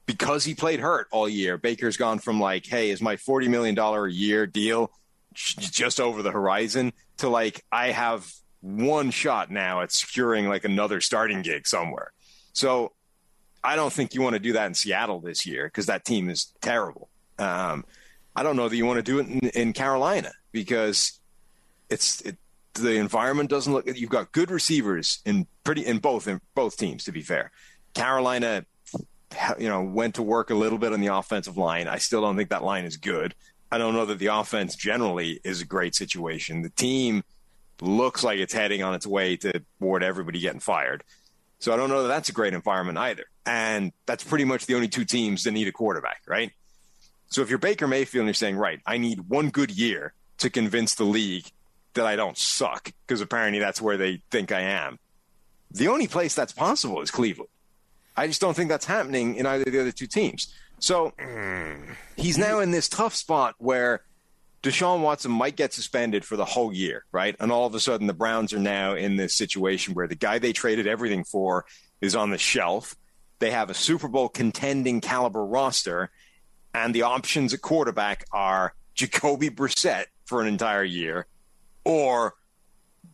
because 0.07 0.45
he 0.45 0.55
played 0.55 0.81
hurt 0.81 1.09
all 1.11 1.29
year, 1.29 1.59
Baker's 1.59 1.97
gone 1.97 2.19
from 2.19 2.41
like, 2.41 2.67
hey, 2.67 2.91
is 2.91 3.03
my 3.03 3.17
$40 3.17 3.49
million 3.49 3.79
a 3.79 4.07
year 4.09 4.47
deal 4.47 4.91
just 5.35 6.01
over 6.01 6.23
the 6.23 6.31
horizon 6.31 6.93
to 7.19 7.29
like, 7.29 7.65
I 7.71 7.91
have 7.91 8.33
one 8.61 9.11
shot 9.11 9.51
now 9.51 9.83
at 9.83 9.93
securing 9.93 10.49
like 10.49 10.65
another 10.65 11.01
starting 11.01 11.43
gig 11.43 11.66
somewhere. 11.66 12.12
So 12.53 12.93
I 13.62 13.77
don't 13.77 13.93
think 13.93 14.15
you 14.15 14.23
want 14.23 14.35
to 14.35 14.41
do 14.41 14.53
that 14.55 14.66
in 14.66 14.74
Seattle 14.74 15.20
this 15.20 15.47
year 15.47 15.66
because 15.66 15.87
that 15.87 16.05
team 16.05 16.28
is 16.31 16.53
terrible. 16.61 17.09
Um, 17.39 17.85
I 18.35 18.43
don't 18.43 18.57
know 18.57 18.69
that 18.69 18.77
you 18.77 18.87
want 18.87 18.99
to 18.99 19.03
do 19.03 19.19
it 19.19 19.27
in, 19.27 19.49
in 19.51 19.73
Carolina 19.73 20.33
because 20.53 21.20
it's 21.91 22.20
it, 22.23 22.37
the 22.74 22.97
environment 22.97 23.51
doesn't 23.51 23.73
look. 23.73 23.87
You've 23.87 24.11
got 24.11 24.33
good 24.33 24.51
receivers 24.51 25.20
in 25.24 25.47
pretty 25.65 25.85
in 25.85 25.99
both 25.99 26.28
in 26.28 26.41
both 26.55 26.77
teams. 26.77 27.05
To 27.05 27.12
be 27.12 27.23
fair, 27.23 27.51
Carolina, 27.95 28.65
you 29.59 29.69
know, 29.69 29.83
went 29.83 30.15
to 30.16 30.23
work 30.23 30.51
a 30.51 30.55
little 30.55 30.78
bit 30.78 30.93
on 30.93 31.01
the 31.01 31.15
offensive 31.15 31.57
line. 31.57 31.89
I 31.89 31.99
still 31.99 32.20
don't 32.20 32.37
think 32.37 32.51
that 32.51 32.62
line 32.62 32.85
is 32.85 32.97
good. 32.97 33.35
I 33.73 33.78
don't 33.78 33.95
know 33.95 34.07
that 34.07 34.19
the 34.19 34.27
offense 34.27 34.77
generally 34.77 35.41
is 35.43 35.61
a 35.61 35.66
great 35.66 35.95
situation. 35.95 36.62
The 36.62 36.70
team 36.70 37.24
looks 37.81 38.24
like 38.24 38.39
it's 38.39 38.53
heading 38.53 38.82
on 38.82 38.94
its 38.94 39.07
way 39.07 39.36
to 39.36 39.62
toward 39.78 40.03
everybody 40.03 40.40
getting 40.40 40.61
fired. 40.61 41.05
So 41.59 41.73
I 41.73 41.77
don't 41.77 41.89
know 41.89 42.03
that 42.03 42.09
that's 42.09 42.28
a 42.28 42.32
great 42.32 42.55
environment 42.55 42.98
either. 42.98 43.24
And 43.44 43.93
that's 44.07 44.24
pretty 44.24 44.44
much 44.44 44.66
the 44.66 44.74
only 44.74 44.89
two 44.89 45.05
teams 45.05 45.44
that 45.44 45.53
need 45.53 45.69
a 45.69 45.73
quarterback, 45.73 46.23
right? 46.27 46.53
So 47.28 47.43
if 47.43 47.51
you're 47.51 47.59
Baker 47.59 47.86
Mayfield 47.86 48.23
and 48.23 48.28
you're 48.28 48.35
saying, 48.35 48.57
right, 48.57 48.81
I 48.86 48.98
need 48.98 49.28
one 49.28 49.51
good 49.51 49.70
year 49.70 50.12
to 50.39 50.51
convince 50.51 50.94
the 50.94 51.05
league 51.05 51.47
that 51.94 52.07
I 52.07 52.16
don't 52.16 52.36
suck, 52.36 52.93
because 53.07 53.20
apparently 53.20 53.59
that's 53.59 53.81
where 53.81 53.97
they 53.97 54.23
think 54.31 54.53
I 54.53 54.61
am. 54.61 54.98
The 55.70 55.89
only 55.89 56.07
place 56.07 56.35
that's 56.35 56.53
possible 56.53 57.01
is 57.01 57.11
Cleveland. 57.11 57.51
I 58.16 58.27
just 58.27 58.40
don't 58.40 58.55
think 58.55 58.69
that's 58.69 58.85
happening 58.85 59.36
in 59.36 59.47
either 59.47 59.65
of 59.65 59.73
the 59.73 59.81
other 59.81 59.93
two 59.93 60.07
teams. 60.07 60.55
So 60.78 61.12
hmm. 61.19 61.93
he's 62.16 62.39
now 62.39 62.61
in 62.61 62.70
this 62.70 62.89
tough 62.89 63.15
spot 63.15 63.55
where 63.59 64.03
Deshaun 64.67 65.01
Watson 65.01 65.31
might 65.31 65.55
get 65.55 65.73
suspended 65.73 66.25
for 66.25 66.37
the 66.37 66.45
whole 66.45 66.73
year, 66.73 67.05
right? 67.13 67.37
And 67.39 67.53
all 67.53 67.67
of 67.67 67.75
a 67.75 67.81
sudden, 67.81 68.09
the 68.09 68.13
Browns 68.13 68.53
are 68.53 68.59
now 68.59 68.95
in 68.95 69.17
this 69.17 69.35
situation 69.35 69.95
where 69.95 70.09
the 70.09 70.17
guy 70.17 70.41
they 70.41 70.53
traded 70.53 70.89
everything 70.89 71.23
for 71.23 71.67
is 72.01 72.17
on 72.17 72.31
the 72.31 72.39
shelf. 72.39 72.97
They 73.39 73.53
have 73.53 73.71
a 73.71 73.75
Super 73.75 74.09
Bowl 74.09 74.29
contending 74.29 75.01
caliber 75.01 75.45
roster, 75.45 76.11
and 76.75 76.93
the 76.93 77.03
options 77.03 77.55
at 77.55 77.63
quarterback 77.63 78.27
are 78.33 78.75
Jacoby 78.95 79.51
Brissett 79.51 80.07
for 80.25 80.41
an 80.41 80.49
entire 80.49 80.85
year, 80.85 81.27
or 81.85 82.35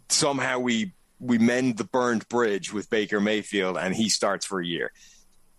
somehow 0.09 0.59
we 0.59 0.95
we 1.21 1.39
mend 1.39 1.77
the 1.77 1.85
burned 1.85 2.27
bridge 2.29 2.73
with 2.73 2.91
Baker 2.91 3.21
Mayfield 3.21 3.79
and 3.79 3.95
he 3.95 4.09
starts 4.09 4.45
for 4.45 4.61
a 4.61 4.67
year. 4.67 4.91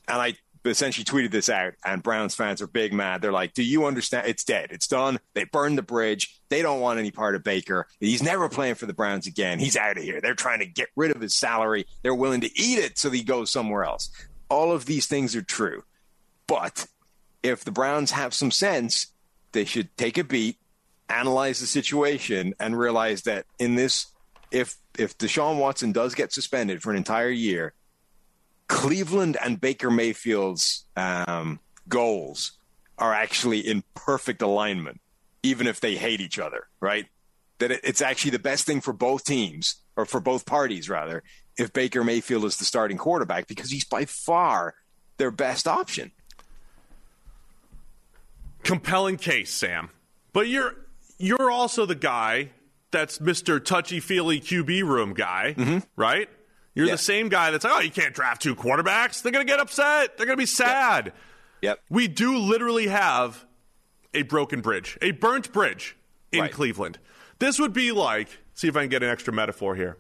And 0.09 0.21
I 0.21 0.35
essentially 0.71 1.03
tweeted 1.03 1.31
this 1.31 1.49
out, 1.49 1.73
and 1.83 2.03
Browns 2.03 2.35
fans 2.35 2.61
are 2.61 2.67
big 2.67 2.93
mad. 2.93 3.21
They're 3.21 3.31
like, 3.31 3.53
"Do 3.53 3.63
you 3.63 3.85
understand? 3.85 4.27
It's 4.27 4.43
dead. 4.43 4.69
It's 4.71 4.87
done. 4.87 5.19
They 5.33 5.43
burned 5.43 5.77
the 5.77 5.83
bridge. 5.83 6.39
They 6.49 6.61
don't 6.61 6.79
want 6.79 6.99
any 6.99 7.11
part 7.11 7.35
of 7.35 7.43
Baker. 7.43 7.87
He's 7.99 8.23
never 8.23 8.47
playing 8.49 8.75
for 8.75 8.85
the 8.85 8.93
Browns 8.93 9.27
again. 9.27 9.59
He's 9.59 9.75
out 9.75 9.97
of 9.97 10.03
here. 10.03 10.21
They're 10.21 10.35
trying 10.35 10.59
to 10.59 10.65
get 10.65 10.89
rid 10.95 11.11
of 11.15 11.21
his 11.21 11.33
salary. 11.33 11.85
They're 12.01 12.15
willing 12.15 12.41
to 12.41 12.59
eat 12.59 12.79
it 12.79 12.97
so 12.97 13.09
he 13.09 13.23
goes 13.23 13.51
somewhere 13.51 13.83
else." 13.83 14.09
All 14.49 14.71
of 14.71 14.85
these 14.85 15.07
things 15.07 15.35
are 15.35 15.41
true, 15.41 15.83
but 16.47 16.87
if 17.41 17.63
the 17.63 17.71
Browns 17.71 18.11
have 18.11 18.33
some 18.33 18.51
sense, 18.51 19.07
they 19.51 19.65
should 19.65 19.95
take 19.97 20.17
a 20.17 20.23
beat, 20.23 20.57
analyze 21.09 21.59
the 21.59 21.67
situation, 21.67 22.53
and 22.59 22.77
realize 22.77 23.23
that 23.23 23.45
in 23.59 23.75
this, 23.75 24.07
if 24.51 24.77
if 24.97 25.17
Deshaun 25.17 25.57
Watson 25.57 25.91
does 25.91 26.13
get 26.13 26.31
suspended 26.31 26.81
for 26.81 26.91
an 26.91 26.97
entire 26.97 27.29
year, 27.29 27.73
Cleveland 28.67 29.37
and 29.43 29.59
Baker 29.59 29.91
Mayfield's 29.91 30.85
um, 30.95 31.59
goals 31.87 32.53
are 32.97 33.13
actually 33.13 33.59
in 33.59 33.83
perfect 33.93 34.41
alignment, 34.41 35.01
even 35.43 35.67
if 35.67 35.79
they 35.79 35.95
hate 35.95 36.21
each 36.21 36.39
other, 36.39 36.67
right? 36.79 37.05
That 37.59 37.71
it, 37.71 37.81
it's 37.83 38.01
actually 38.01 38.31
the 38.31 38.39
best 38.39 38.65
thing 38.65 38.81
for 38.81 38.93
both 38.93 39.23
teams, 39.25 39.75
or 39.95 40.05
for 40.05 40.19
both 40.19 40.45
parties, 40.45 40.89
rather, 40.89 41.23
if 41.57 41.71
Baker 41.73 42.03
Mayfield 42.03 42.45
is 42.45 42.57
the 42.57 42.65
starting 42.65 42.97
quarterback, 42.97 43.47
because 43.47 43.69
he's 43.69 43.85
by 43.85 44.05
far 44.05 44.73
their 45.17 45.31
best 45.31 45.67
option. 45.67 46.11
compelling 48.63 49.17
case, 49.17 49.51
Sam. 49.51 49.89
But 50.31 50.47
you're 50.47 50.75
you're 51.19 51.51
also 51.51 51.85
the 51.85 51.95
guy 51.95 52.49
that's 52.91 53.19
Mr. 53.19 53.63
Touchy 53.63 53.99
Feely 53.99 54.39
QB 54.39 54.83
room 54.83 55.13
guy, 55.13 55.53
right? 55.95 56.29
You're 56.75 56.87
Yeah. 56.87 56.93
the 56.93 56.97
same 56.97 57.29
guy 57.29 57.51
that's 57.51 57.63
like, 57.63 57.73
oh, 57.75 57.79
you 57.79 57.91
can't 57.91 58.13
draft 58.15 58.41
two 58.41 58.55
quarterbacks. 58.55 59.21
They're 59.21 59.31
gonna 59.31 59.45
get 59.45 59.59
upset. 59.59 60.17
They're 60.17 60.25
gonna 60.25 60.37
be 60.37 60.45
sad. 60.45 61.13
Yep. 61.61 61.79
We 61.89 62.07
do 62.07 62.37
literally 62.37 62.87
have 62.87 63.45
a 64.13 64.23
broken 64.23 64.61
bridge, 64.61 64.97
a 65.01 65.11
burnt 65.11 65.51
bridge 65.53 65.95
in 66.31 66.41
Right. 66.41 66.51
Cleveland. 66.51 66.99
This 67.39 67.59
would 67.59 67.73
be 67.73 67.91
like, 67.91 68.27
see 68.53 68.67
if 68.67 68.75
I 68.75 68.81
can 68.81 68.89
get 68.89 69.03
an 69.03 69.09
extra 69.09 69.33
metaphor 69.33 69.75
here. 69.75 69.97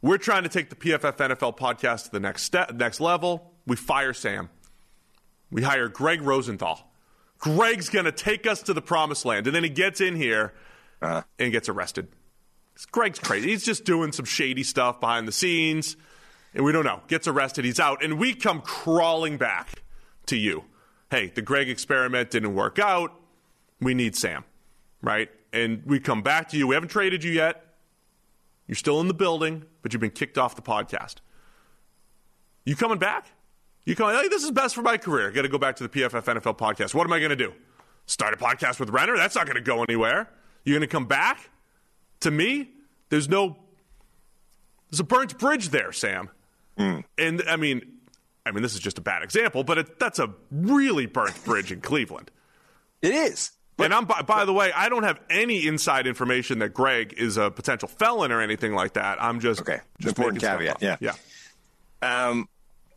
We're 0.00 0.18
trying 0.18 0.44
to 0.44 0.48
take 0.48 0.70
the 0.70 0.76
PFF 0.76 1.16
NFL 1.16 1.56
podcast 1.58 2.04
to 2.04 2.10
the 2.12 2.20
next 2.20 2.44
step, 2.44 2.72
next 2.74 3.00
level. 3.00 3.52
We 3.66 3.76
fire 3.76 4.12
Sam. 4.12 4.48
We 5.50 5.62
hire 5.62 5.88
Gregg 5.88 6.22
Rosenthal. 6.22 6.88
Gregg's 7.38 7.88
going 7.88 8.04
to 8.04 8.12
take 8.12 8.46
us 8.46 8.62
to 8.62 8.74
the 8.74 8.82
promised 8.82 9.24
land. 9.24 9.46
And 9.46 9.54
then 9.56 9.64
he 9.64 9.70
gets 9.70 10.00
in 10.00 10.14
here 10.16 10.52
Uh-huh. 11.02 11.22
and 11.38 11.52
gets 11.52 11.68
arrested. 11.68 12.08
Gregg's 12.86 13.18
crazy. 13.18 13.50
He's 13.50 13.64
just 13.64 13.84
doing 13.84 14.12
some 14.12 14.24
shady 14.24 14.62
stuff 14.62 15.00
behind 15.00 15.26
the 15.26 15.32
scenes. 15.32 15.96
And 16.54 16.64
we 16.64 16.72
don't 16.72 16.84
know. 16.84 17.02
Gets 17.08 17.26
arrested. 17.26 17.64
He's 17.64 17.80
out. 17.80 18.02
And 18.02 18.18
we 18.18 18.34
come 18.34 18.60
crawling 18.60 19.36
back 19.36 19.82
to 20.26 20.36
you. 20.36 20.64
Hey, 21.10 21.28
the 21.34 21.42
Greg 21.42 21.68
experiment 21.68 22.30
didn't 22.30 22.54
work 22.54 22.78
out. 22.78 23.12
We 23.80 23.94
need 23.94 24.16
Sam. 24.16 24.44
Right? 25.02 25.28
And 25.52 25.82
we 25.86 26.00
come 26.00 26.22
back 26.22 26.48
to 26.50 26.56
you. 26.56 26.66
We 26.66 26.74
haven't 26.74 26.90
traded 26.90 27.24
you 27.24 27.32
yet. 27.32 27.64
You're 28.66 28.76
still 28.76 29.00
in 29.00 29.08
the 29.08 29.14
building, 29.14 29.64
but 29.82 29.92
you've 29.92 30.00
been 30.00 30.10
kicked 30.10 30.36
off 30.36 30.54
the 30.54 30.62
podcast. 30.62 31.16
You 32.64 32.76
coming 32.76 32.98
back? 32.98 33.26
You 33.84 33.96
coming? 33.96 34.14
Hey, 34.16 34.28
this 34.28 34.44
is 34.44 34.50
best 34.50 34.74
for 34.74 34.82
my 34.82 34.98
career. 34.98 35.30
Got 35.30 35.42
to 35.42 35.48
go 35.48 35.56
back 35.56 35.76
to 35.76 35.82
the 35.82 35.88
PFF 35.88 36.22
NFL 36.22 36.58
podcast. 36.58 36.94
What 36.94 37.06
am 37.06 37.12
I 37.12 37.18
going 37.18 37.30
to 37.30 37.36
do? 37.36 37.54
Start 38.04 38.34
a 38.34 38.36
podcast 38.36 38.78
with 38.78 38.90
Renner? 38.90 39.16
That's 39.16 39.34
not 39.34 39.46
going 39.46 39.56
to 39.56 39.62
go 39.62 39.82
anywhere. 39.82 40.28
You're 40.64 40.78
going 40.78 40.86
to 40.86 40.92
come 40.92 41.06
back? 41.06 41.48
To 42.20 42.30
me, 42.30 42.70
there's 43.10 43.28
no 43.28 43.56
there's 44.90 45.00
a 45.00 45.04
burnt 45.04 45.38
bridge 45.38 45.68
there, 45.70 45.92
Sam. 45.92 46.30
And 46.76 47.42
I 47.48 47.56
mean, 47.56 47.82
I 48.46 48.52
mean, 48.52 48.62
this 48.62 48.74
is 48.74 48.80
just 48.80 48.98
a 48.98 49.00
bad 49.00 49.22
example, 49.22 49.64
but 49.64 49.78
it, 49.78 49.98
that's 49.98 50.18
a 50.20 50.32
really 50.52 51.06
burnt 51.06 51.44
bridge 51.44 51.72
in 51.72 51.80
Cleveland. 51.80 52.30
It 53.02 53.12
is. 53.14 53.50
and 53.78 53.92
I'm 53.92 54.04
by, 54.06 54.22
by 54.22 54.44
the 54.44 54.52
way, 54.52 54.72
I 54.72 54.88
don't 54.88 55.02
have 55.02 55.20
any 55.28 55.66
inside 55.66 56.06
information 56.06 56.60
that 56.60 56.70
Gregg 56.74 57.14
is 57.16 57.36
a 57.36 57.50
potential 57.50 57.88
felon 57.88 58.30
or 58.32 58.40
anything 58.40 58.74
like 58.74 58.92
that. 58.94 59.20
I'm 59.22 59.40
just 59.40 59.60
Okay. 59.60 59.80
just 60.00 60.16
Important 60.16 60.40
caveat, 60.42 60.80
yeah. 60.80 60.96
yeah. 61.00 61.14
Um, 62.00 62.48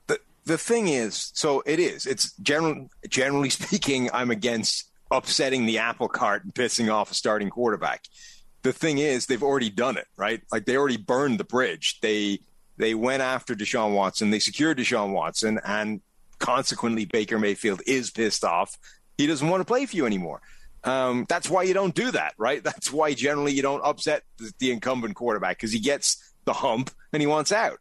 the 0.07 0.19
the 0.45 0.57
thing 0.57 0.87
is, 0.87 1.31
so 1.33 1.63
it 1.65 1.79
is. 1.79 2.05
It's 2.05 2.33
general, 2.37 2.89
generally 3.09 3.49
speaking, 3.59 4.09
I'm 4.13 4.31
against 4.31 4.89
upsetting 5.09 5.65
the 5.65 5.79
apple 5.79 6.07
cart 6.07 6.43
and 6.43 6.53
pissing 6.53 6.91
off 6.93 7.11
a 7.11 7.15
starting 7.15 7.49
quarterback. 7.49 8.03
The 8.63 8.73
thing 8.73 8.99
is, 8.99 9.25
they've 9.25 9.43
already 9.43 9.69
done 9.69 9.97
it, 9.97 10.07
right? 10.17 10.41
Like 10.51 10.65
they 10.65 10.77
already 10.77 10.97
burned 10.97 11.39
the 11.39 11.43
bridge. 11.43 11.99
They 12.01 12.39
they 12.77 12.93
went 12.93 13.21
after 13.21 13.55
Deshaun 13.55 13.93
Watson. 13.93 14.29
They 14.29 14.39
secured 14.39 14.77
Deshaun 14.77 15.11
Watson, 15.11 15.59
and 15.65 16.01
consequently, 16.39 17.05
Baker 17.05 17.39
Mayfield 17.39 17.81
is 17.87 18.11
pissed 18.11 18.43
off. 18.43 18.77
He 19.17 19.27
doesn't 19.27 19.47
want 19.47 19.61
to 19.61 19.65
play 19.65 19.85
for 19.85 19.95
you 19.95 20.05
anymore. 20.05 20.41
Um, 20.83 21.25
that's 21.29 21.49
why 21.49 21.63
you 21.63 21.73
don't 21.73 21.93
do 21.93 22.11
that, 22.11 22.33
right? 22.39 22.63
That's 22.63 22.91
why 22.91 23.13
generally 23.13 23.53
you 23.53 23.61
don't 23.61 23.85
upset 23.85 24.23
the, 24.37 24.51
the 24.57 24.71
incumbent 24.71 25.13
quarterback 25.13 25.57
because 25.57 25.71
he 25.71 25.79
gets 25.79 26.33
the 26.45 26.53
hump 26.53 26.89
and 27.13 27.21
he 27.21 27.27
wants 27.27 27.51
out 27.51 27.77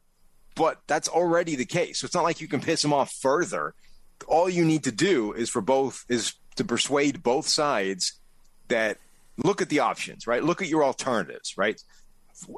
but 0.60 0.78
that's 0.86 1.08
already 1.08 1.56
the 1.56 1.64
case. 1.64 2.00
So 2.00 2.04
it's 2.04 2.14
not 2.14 2.24
like 2.24 2.42
you 2.42 2.46
can 2.46 2.60
piss 2.60 2.84
him 2.84 2.92
off 2.92 3.12
further. 3.12 3.74
All 4.26 4.46
you 4.46 4.64
need 4.64 4.84
to 4.84 4.92
do 4.92 5.32
is 5.32 5.48
for 5.48 5.62
both 5.62 6.04
is 6.08 6.34
to 6.56 6.64
persuade 6.64 7.22
both 7.22 7.46
sides 7.46 8.20
that 8.68 8.98
look 9.44 9.62
at 9.62 9.68
the 9.68 9.80
options, 9.80 10.26
right? 10.26 10.42
Look 10.42 10.62
at 10.62 10.68
your 10.68 10.84
alternatives, 10.84 11.56
right? 11.56 11.80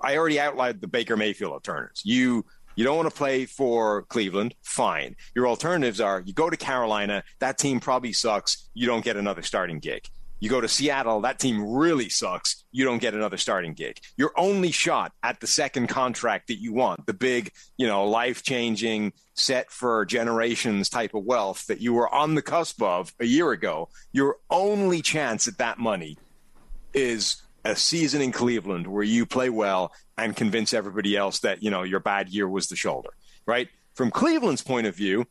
I 0.03 0.17
already 0.17 0.39
outlined 0.39 0.81
the 0.81 0.87
Baker 0.87 1.17
Mayfield 1.17 1.53
alternatives. 1.53 2.03
You 2.05 2.45
you 2.75 2.85
don't 2.85 2.97
want 2.97 3.11
to 3.11 3.15
play 3.15 3.45
for 3.45 4.03
Cleveland, 4.05 4.55
fine. 4.63 5.17
Your 5.35 5.47
alternatives 5.47 6.01
are 6.01 6.23
you 6.25 6.33
go 6.33 6.49
to 6.49 6.57
Carolina, 6.57 7.23
that 7.39 7.59
team 7.59 7.81
probably 7.81 8.13
sucks, 8.13 8.69
you 8.73 8.87
don't 8.87 9.05
get 9.05 9.17
another 9.17 9.43
starting 9.43 9.79
gig. 9.79 10.09
You 10.41 10.49
go 10.49 10.61
to 10.61 10.67
Seattle, 10.67 11.21
that 11.21 11.39
team 11.39 11.73
really 11.73 12.09
sucks. 12.09 12.65
You 12.73 12.85
don't 12.85 12.99
get 12.99 13.15
another 13.15 13.37
starting 13.37 13.75
gig. 13.75 14.01
Your 14.17 14.33
only 14.37 14.73
shot 14.73 15.13
at 15.23 15.39
the 15.39 15.47
second 15.47 15.87
contract 15.87 16.49
that 16.49 16.61
you 16.61 16.73
want, 16.73 17.07
the 17.07 17.15
big, 17.15 17.53
you 17.77 17.87
know, 17.87 18.09
life 18.09 18.43
changing, 18.43 19.13
set 19.35 19.71
for 19.71 20.05
generations 20.05 20.89
type 20.89 21.15
of 21.15 21.23
wealth 21.23 21.65
that 21.67 21.81
you 21.81 21.93
were 21.93 22.13
on 22.13 22.35
the 22.35 22.43
cusp 22.43 22.83
of 22.83 23.15
a 23.21 23.25
year 23.25 23.53
ago, 23.53 23.89
your 24.11 24.39
only 24.51 25.01
chance 25.01 25.47
at 25.47 25.59
that 25.59 25.79
money 25.79 26.19
is 26.95 27.43
a 27.65 27.77
season 27.77 28.21
in 28.21 28.33
Cleveland 28.33 28.87
where 28.87 29.03
you 29.03 29.25
play 29.27 29.49
well 29.49 29.93
and 30.19 30.37
convince 30.37 30.75
everybody 30.75 31.17
else 31.17 31.41
that, 31.41 31.63
you 31.63 31.71
know, 31.71 31.83
your 31.83 32.01
bad 32.01 32.29
year 32.29 32.49
was 32.49 32.69
the 32.69 32.77
shoulder, 32.77 33.11
right? 33.47 33.69
From 33.95 34.11
Cleveland's 34.11 34.63
point 34.63 34.87
of 34.87 34.97
view, 34.97 35.27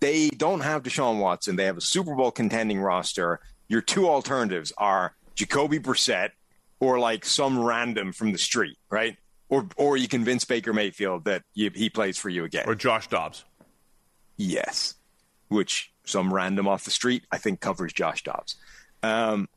they 0.00 0.28
don't 0.28 0.60
have 0.60 0.82
Deshaun 0.82 1.18
Watson. 1.18 1.56
They 1.56 1.64
have 1.64 1.78
a 1.78 1.82
Super 1.82 2.14
Bowl 2.14 2.30
contending 2.30 2.80
roster. 2.80 3.40
Your 3.68 3.80
two 3.80 4.08
alternatives 4.08 4.72
are 4.76 5.16
Jacoby 5.34 5.78
Brissett 5.78 6.30
or 6.80 6.98
like 6.98 7.24
some 7.24 7.58
random 7.58 8.12
from 8.12 8.32
the 8.32 8.38
street, 8.38 8.76
right? 8.90 9.16
Or 9.48 9.68
or 9.76 9.96
you 9.96 10.08
convince 10.08 10.44
Baker 10.44 10.72
Mayfield 10.72 11.24
that 11.24 11.42
you, 11.54 11.70
he 11.74 11.88
plays 11.88 12.18
for 12.18 12.28
you 12.28 12.44
again. 12.44 12.64
Or 12.66 12.74
Josh 12.74 13.08
Dobbs. 13.08 13.44
Yes, 14.36 14.94
which 15.48 15.92
some 16.04 16.32
random 16.32 16.68
off 16.68 16.84
the 16.84 16.90
street 16.90 17.24
I 17.32 17.38
think 17.38 17.60
covers 17.60 17.92
Josh 17.92 18.22
Dobbs. 18.22 18.56
Um, 19.02 19.48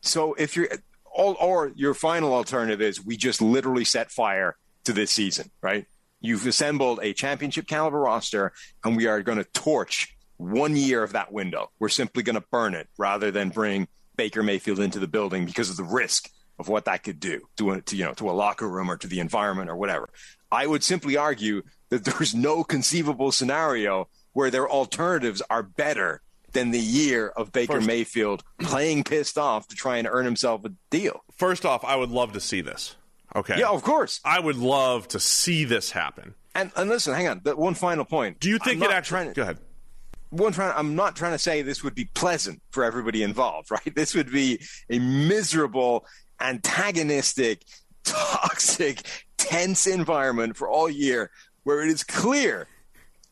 so 0.00 0.34
if 0.34 0.56
you're 0.56 0.68
all, 1.04 1.36
or 1.40 1.72
your 1.74 1.94
final 1.94 2.32
alternative 2.32 2.80
is 2.80 3.04
we 3.04 3.16
just 3.16 3.42
literally 3.42 3.84
set 3.84 4.10
fire 4.10 4.56
to 4.84 4.92
this 4.92 5.10
season, 5.10 5.50
right? 5.60 5.86
You've 6.20 6.46
assembled 6.46 7.00
a 7.02 7.12
championship 7.12 7.66
caliber 7.66 8.00
roster, 8.00 8.52
and 8.84 8.96
we 8.96 9.06
are 9.06 9.22
going 9.22 9.38
to 9.38 9.44
torch 9.44 10.16
one 10.36 10.76
year 10.76 11.02
of 11.02 11.12
that 11.12 11.32
window. 11.32 11.70
We're 11.78 11.88
simply 11.88 12.22
going 12.22 12.34
to 12.34 12.44
burn 12.50 12.74
it 12.74 12.88
rather 12.96 13.30
than 13.30 13.50
bring 13.50 13.88
Baker 14.16 14.42
Mayfield 14.42 14.80
into 14.80 14.98
the 14.98 15.06
building 15.06 15.44
because 15.44 15.70
of 15.70 15.76
the 15.76 15.84
risk 15.84 16.30
of 16.58 16.68
what 16.68 16.86
that 16.86 17.04
could 17.04 17.20
do 17.20 17.40
to, 17.56 17.70
a, 17.72 17.80
to 17.82 17.96
you 17.96 18.04
know 18.04 18.14
to 18.14 18.30
a 18.30 18.32
locker 18.32 18.68
room 18.68 18.90
or 18.90 18.96
to 18.96 19.06
the 19.06 19.20
environment 19.20 19.70
or 19.70 19.76
whatever. 19.76 20.08
I 20.50 20.66
would 20.66 20.82
simply 20.82 21.16
argue 21.16 21.62
that 21.90 22.04
there's 22.04 22.34
no 22.34 22.64
conceivable 22.64 23.32
scenario 23.32 24.08
where 24.32 24.50
their 24.50 24.68
alternatives 24.68 25.42
are 25.50 25.62
better 25.62 26.20
than 26.52 26.70
the 26.70 26.78
year 26.80 27.28
of 27.28 27.52
Baker 27.52 27.74
First- 27.74 27.86
Mayfield 27.86 28.42
playing 28.60 29.04
pissed 29.04 29.36
off 29.38 29.68
to 29.68 29.76
try 29.76 29.98
and 29.98 30.08
earn 30.10 30.24
himself 30.24 30.64
a 30.64 30.70
deal. 30.90 31.24
First 31.36 31.64
off, 31.66 31.84
I 31.84 31.96
would 31.96 32.10
love 32.10 32.32
to 32.32 32.40
see 32.40 32.60
this. 32.60 32.96
Okay. 33.36 33.58
Yeah, 33.58 33.68
of 33.68 33.82
course. 33.82 34.20
I 34.24 34.40
would 34.40 34.56
love 34.56 35.06
to 35.08 35.20
see 35.20 35.64
this 35.64 35.90
happen. 35.90 36.34
And, 36.54 36.72
and 36.76 36.88
listen, 36.88 37.14
hang 37.14 37.28
on. 37.28 37.40
One 37.56 37.74
final 37.74 38.04
point. 38.04 38.40
Do 38.40 38.48
you 38.48 38.58
think 38.58 38.82
I'm 38.82 38.90
it 38.90 38.94
actually? 38.94 39.26
to- 39.26 39.32
Go 39.34 39.42
ahead. 39.42 39.58
one 40.30 40.52
trying 40.52 40.72
I'm 40.76 40.96
not 40.96 41.14
trying 41.14 41.32
to 41.32 41.38
say 41.38 41.60
this 41.62 41.84
would 41.84 41.94
be 41.94 42.06
pleasant 42.06 42.62
for 42.70 42.84
everybody 42.84 43.22
involved, 43.22 43.70
right? 43.70 43.94
This 43.94 44.14
would 44.14 44.32
be 44.32 44.60
a 44.88 44.98
miserable, 44.98 46.06
antagonistic, 46.40 47.62
toxic, 48.04 49.02
tense 49.36 49.86
environment 49.86 50.56
for 50.56 50.68
all 50.68 50.88
year 50.88 51.30
where 51.64 51.82
it 51.82 51.90
is 51.90 52.02
clear 52.04 52.66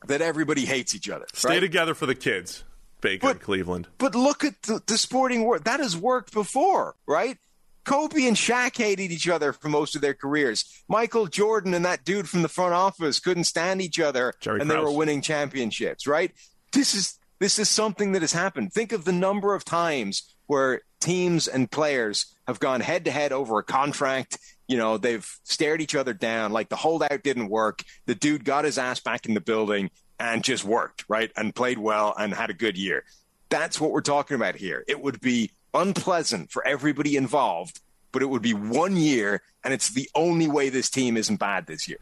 that 0.07 0.21
everybody 0.21 0.65
hates 0.67 0.95
each 0.95 1.09
other. 1.09 1.27
Stay 1.33 1.55
right? 1.55 1.61
together 1.61 1.95
for 1.95 2.07
the 2.07 2.15
kids, 2.15 2.65
Baker 3.01 3.28
But- 3.28 3.40
Cleveland. 3.40 3.89
But 3.98 4.14
look 4.14 4.44
at 4.44 4.62
the, 4.62 4.81
the 4.86 4.98
sporting 4.98 5.44
world. 5.44 5.64
That 5.64 5.81
has 5.81 5.97
worked 5.97 6.32
before, 6.32 6.97
right? 7.06 7.39
Kobe 7.85 8.27
and 8.27 8.36
Shaq 8.36 8.77
hated 8.77 9.12
each 9.12 9.28
other 9.28 9.52
for 9.52 9.68
most 9.68 9.94
of 9.94 10.02
their 10.02 10.14
careers. 10.14 10.64
Michael 10.89 11.27
Jordan 11.27 11.73
and 11.73 11.85
that 11.85 12.05
dude 12.05 12.28
from 12.28 12.43
the 12.43 12.48
front 12.48 12.74
office 12.74 13.20
couldn't 13.20 13.44
stand 13.44 13.81
each 13.81 14.01
other, 14.01 14.35
Jerry 14.40 14.60
and 14.60 14.68
they 14.68 14.77
were 14.77 14.90
winning 14.90 15.20
championships, 15.23 16.05
right? 16.06 16.32
This 16.73 16.94
is 16.94 17.16
this 17.39 17.59
is 17.60 17.68
something 17.68 18.12
that 18.12 18.23
has 18.23 18.32
happened. 18.32 18.73
Think 18.73 18.93
of 18.93 19.05
the 19.05 19.12
number 19.12 19.55
of 19.55 19.64
times 19.64 20.35
where 20.47 20.81
teams 21.01 21.47
and 21.47 21.70
players 21.70 22.35
have 22.48 22.59
gone 22.59 22.81
head 22.81 23.05
to 23.05 23.10
head 23.12 23.31
over 23.32 23.59
a 23.59 23.62
contract. 23.62 24.39
You 24.66 24.78
know, 24.78 24.97
they've 24.98 25.24
stared 25.44 25.81
each 25.81 25.94
other 25.94 26.12
down. 26.12 26.51
Like 26.52 26.70
the 26.70 26.77
holdout 26.77 27.23
didn't 27.23 27.51
work. 27.51 27.85
The 28.06 28.14
dude 28.16 28.44
got 28.44 28.64
his 28.64 28.78
ass 28.78 28.98
back 28.98 29.27
in 29.27 29.35
the 29.35 29.40
building 29.40 29.90
and 30.19 30.43
just 30.43 30.65
worked, 30.65 31.05
right? 31.09 31.31
And 31.37 31.55
played 31.55 31.79
well 31.79 32.15
and 32.19 32.33
had 32.35 32.51
a 32.51 32.55
good 32.55 32.77
year. 32.77 33.05
That's 33.49 33.81
what 33.81 33.93
we're 33.93 34.01
talking 34.01 34.35
about 34.35 34.57
here. 34.57 34.85
It 34.89 35.01
would 35.01 35.21
be 35.21 35.51
unpleasant 35.75 36.51
for 36.51 36.67
everybody 36.67 37.17
involved, 37.17 37.81
but 38.13 38.23
it 38.23 38.27
would 38.27 38.43
be 38.43 38.55
one 38.55 38.97
year, 38.97 39.43
and 39.63 39.73
it's 39.73 39.91
the 39.91 40.09
only 40.15 40.49
way 40.49 40.69
this 40.69 40.91
team 40.91 41.17
isn't 41.17 41.37
bad 41.37 41.67
this 41.67 41.89
year. 41.89 41.99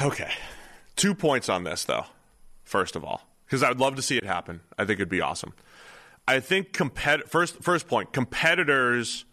Okay. 0.00 0.30
Two 0.94 1.14
points 1.14 1.48
on 1.48 1.64
this, 1.64 1.84
though, 1.84 2.06
first 2.64 2.96
of 2.96 3.04
all, 3.04 3.22
because 3.46 3.62
I 3.62 3.68
would 3.68 3.80
love 3.80 3.96
to 3.96 4.02
see 4.02 4.16
it 4.16 4.24
happen. 4.24 4.60
I 4.78 4.84
think 4.84 4.98
it'd 4.98 5.08
be 5.08 5.20
awesome. 5.20 5.52
I 6.28 6.40
think 6.40 6.72
compet- 6.72 7.28
first, 7.28 7.62
first 7.62 7.86
point 7.86 8.12
competitors 8.12 9.24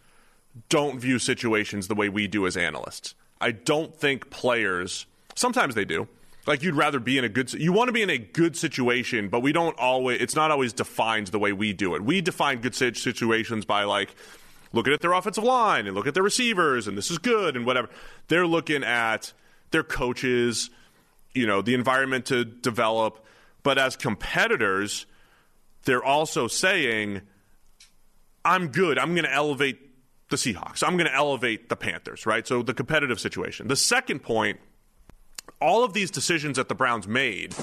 don't 0.68 0.98
view 0.98 1.18
situations 1.18 1.88
the 1.88 1.94
way 1.94 2.08
we 2.08 2.26
do 2.28 2.46
as 2.46 2.56
analysts. 2.56 3.14
I 3.40 3.50
don't 3.50 3.94
think 3.96 4.30
players, 4.30 5.06
sometimes 5.34 5.74
they 5.74 5.84
do. 5.84 6.08
Like 6.46 6.62
you'd 6.62 6.74
rather 6.74 7.00
be 7.00 7.16
in 7.16 7.24
a 7.24 7.28
good, 7.28 7.52
you 7.54 7.72
want 7.72 7.88
to 7.88 7.92
be 7.92 8.02
in 8.02 8.10
a 8.10 8.18
good 8.18 8.56
situation, 8.56 9.28
but 9.28 9.40
we 9.40 9.52
don't 9.52 9.78
always. 9.78 10.20
It's 10.20 10.36
not 10.36 10.50
always 10.50 10.72
defined 10.72 11.28
the 11.28 11.38
way 11.38 11.52
we 11.52 11.72
do 11.72 11.94
it. 11.94 12.02
We 12.02 12.20
define 12.20 12.60
good 12.60 12.74
situations 12.74 13.64
by 13.64 13.84
like 13.84 14.14
looking 14.72 14.92
at 14.92 15.00
their 15.00 15.12
offensive 15.12 15.44
line 15.44 15.86
and 15.86 15.94
look 15.94 16.06
at 16.06 16.14
their 16.14 16.22
receivers, 16.22 16.86
and 16.86 16.98
this 16.98 17.10
is 17.10 17.18
good 17.18 17.56
and 17.56 17.64
whatever. 17.64 17.88
They're 18.28 18.46
looking 18.46 18.84
at 18.84 19.32
their 19.70 19.82
coaches, 19.82 20.68
you 21.32 21.46
know, 21.46 21.62
the 21.62 21.74
environment 21.74 22.26
to 22.26 22.44
develop. 22.44 23.24
But 23.62 23.78
as 23.78 23.96
competitors, 23.96 25.06
they're 25.84 26.04
also 26.04 26.46
saying, 26.46 27.22
I'm 28.44 28.68
good. 28.68 28.98
I'm 28.98 29.14
going 29.14 29.24
to 29.24 29.32
elevate 29.32 29.78
the 30.28 30.36
Seahawks. 30.36 30.82
I'm 30.86 30.96
going 30.96 31.08
to 31.08 31.14
elevate 31.14 31.68
the 31.68 31.76
Panthers, 31.76 32.26
right? 32.26 32.46
So 32.46 32.62
the 32.62 32.74
competitive 32.74 33.18
situation. 33.18 33.68
The 33.68 33.76
second 33.76 34.20
point, 34.20 34.60
all 35.64 35.82
of 35.82 35.94
these 35.94 36.10
decisions 36.10 36.56
that 36.56 36.68
the 36.68 36.74
Browns 36.74 37.08
made, 37.08 37.54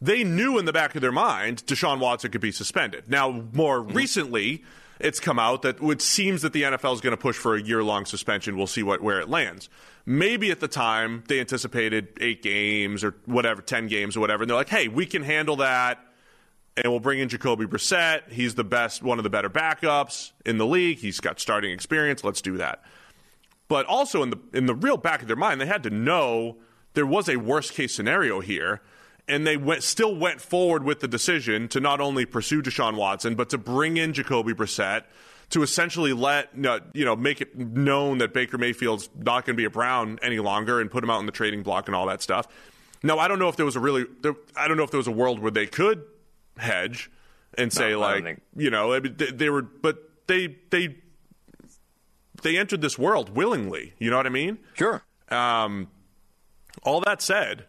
they 0.00 0.22
knew 0.22 0.58
in 0.58 0.66
the 0.66 0.72
back 0.72 0.94
of 0.94 1.00
their 1.00 1.12
mind 1.12 1.64
Deshaun 1.66 1.98
Watson 1.98 2.30
could 2.30 2.40
be 2.40 2.52
suspended. 2.52 3.08
Now, 3.08 3.44
more 3.52 3.80
mm-hmm. 3.80 3.96
recently, 3.96 4.62
it's 5.00 5.20
come 5.20 5.38
out 5.38 5.62
that 5.62 5.82
it 5.82 6.02
seems 6.02 6.42
that 6.42 6.52
the 6.52 6.62
NFL 6.62 6.94
is 6.94 7.00
going 7.00 7.12
to 7.12 7.16
push 7.16 7.36
for 7.36 7.56
a 7.56 7.62
year 7.62 7.82
long 7.82 8.04
suspension. 8.04 8.56
We'll 8.56 8.66
see 8.66 8.82
what 8.82 9.02
where 9.02 9.20
it 9.20 9.30
lands. 9.30 9.70
Maybe 10.06 10.50
at 10.50 10.60
the 10.60 10.68
time 10.68 11.24
they 11.28 11.40
anticipated 11.40 12.08
eight 12.20 12.42
games 12.42 13.02
or 13.02 13.16
whatever, 13.24 13.62
ten 13.62 13.88
games 13.88 14.16
or 14.16 14.20
whatever, 14.20 14.42
and 14.42 14.50
they're 14.50 14.56
like, 14.56 14.68
"Hey, 14.68 14.88
we 14.88 15.06
can 15.06 15.22
handle 15.22 15.56
that." 15.56 15.98
and 16.76 16.90
we'll 16.90 17.00
bring 17.00 17.20
in 17.20 17.28
Jacoby 17.28 17.66
Brissett. 17.66 18.32
He's 18.32 18.56
the 18.56 18.64
best, 18.64 19.00
one 19.00 19.18
of 19.18 19.22
the 19.22 19.30
better 19.30 19.48
backups 19.48 20.32
in 20.44 20.58
the 20.58 20.66
league. 20.66 20.98
He's 20.98 21.20
got 21.20 21.38
starting 21.38 21.70
experience. 21.70 22.24
Let's 22.24 22.40
do 22.40 22.56
that. 22.56 22.82
But 23.68 23.86
also 23.86 24.22
in 24.22 24.30
the 24.30 24.38
in 24.52 24.66
the 24.66 24.74
real 24.74 24.96
back 24.96 25.22
of 25.22 25.28
their 25.28 25.36
mind, 25.36 25.60
they 25.60 25.66
had 25.66 25.82
to 25.84 25.90
know 25.90 26.56
there 26.94 27.06
was 27.06 27.28
a 27.28 27.36
worst 27.36 27.72
case 27.74 27.94
scenario 27.94 28.40
here, 28.40 28.80
and 29.28 29.46
they 29.46 29.56
went 29.56 29.82
still 29.82 30.14
went 30.16 30.40
forward 30.40 30.84
with 30.84 31.00
the 31.00 31.08
decision 31.08 31.68
to 31.68 31.80
not 31.80 32.00
only 32.00 32.24
pursue 32.26 32.62
Deshaun 32.62 32.96
Watson, 32.96 33.34
but 33.34 33.50
to 33.50 33.58
bring 33.58 33.96
in 33.96 34.12
Jacoby 34.12 34.52
Brissett 34.54 35.02
to 35.50 35.62
essentially 35.62 36.12
let 36.12 36.48
you 36.94 37.04
know 37.04 37.14
make 37.16 37.40
it 37.40 37.56
known 37.56 38.18
that 38.18 38.32
Baker 38.32 38.58
Mayfield's 38.58 39.08
not 39.16 39.44
going 39.44 39.54
to 39.56 39.60
be 39.60 39.64
a 39.64 39.70
Brown 39.70 40.18
any 40.22 40.38
longer 40.38 40.80
and 40.80 40.90
put 40.90 41.04
him 41.04 41.10
out 41.10 41.20
in 41.20 41.26
the 41.26 41.32
trading 41.32 41.62
block 41.62 41.86
and 41.88 41.94
all 41.94 42.06
that 42.06 42.22
stuff. 42.22 42.48
Now, 43.02 43.18
I 43.18 43.28
don't 43.28 43.38
know 43.38 43.48
if 43.48 43.56
there 43.56 43.66
was 43.66 43.76
a 43.76 43.80
really, 43.80 44.06
there, 44.22 44.34
I 44.56 44.66
don't 44.66 44.78
know 44.78 44.82
if 44.82 44.90
there 44.90 44.98
was 44.98 45.06
a 45.06 45.12
world 45.12 45.38
where 45.38 45.50
they 45.50 45.66
could 45.66 46.02
hedge 46.56 47.10
and 47.58 47.70
say 47.70 47.90
No, 47.90 48.00
like, 48.00 48.24
think- 48.24 48.40
you 48.56 48.70
know, 48.70 48.98
they, 48.98 49.26
they 49.30 49.50
were, 49.50 49.60
but 49.62 49.98
they 50.26 50.56
they 50.70 50.96
they 52.42 52.56
entered 52.56 52.80
this 52.80 52.98
world 52.98 53.30
willingly. 53.36 53.92
You 53.98 54.10
know 54.10 54.16
what 54.16 54.26
I 54.26 54.30
mean? 54.30 54.58
Sure. 54.74 55.02
Um, 55.30 55.88
all 56.84 57.00
that 57.02 57.20
said, 57.22 57.64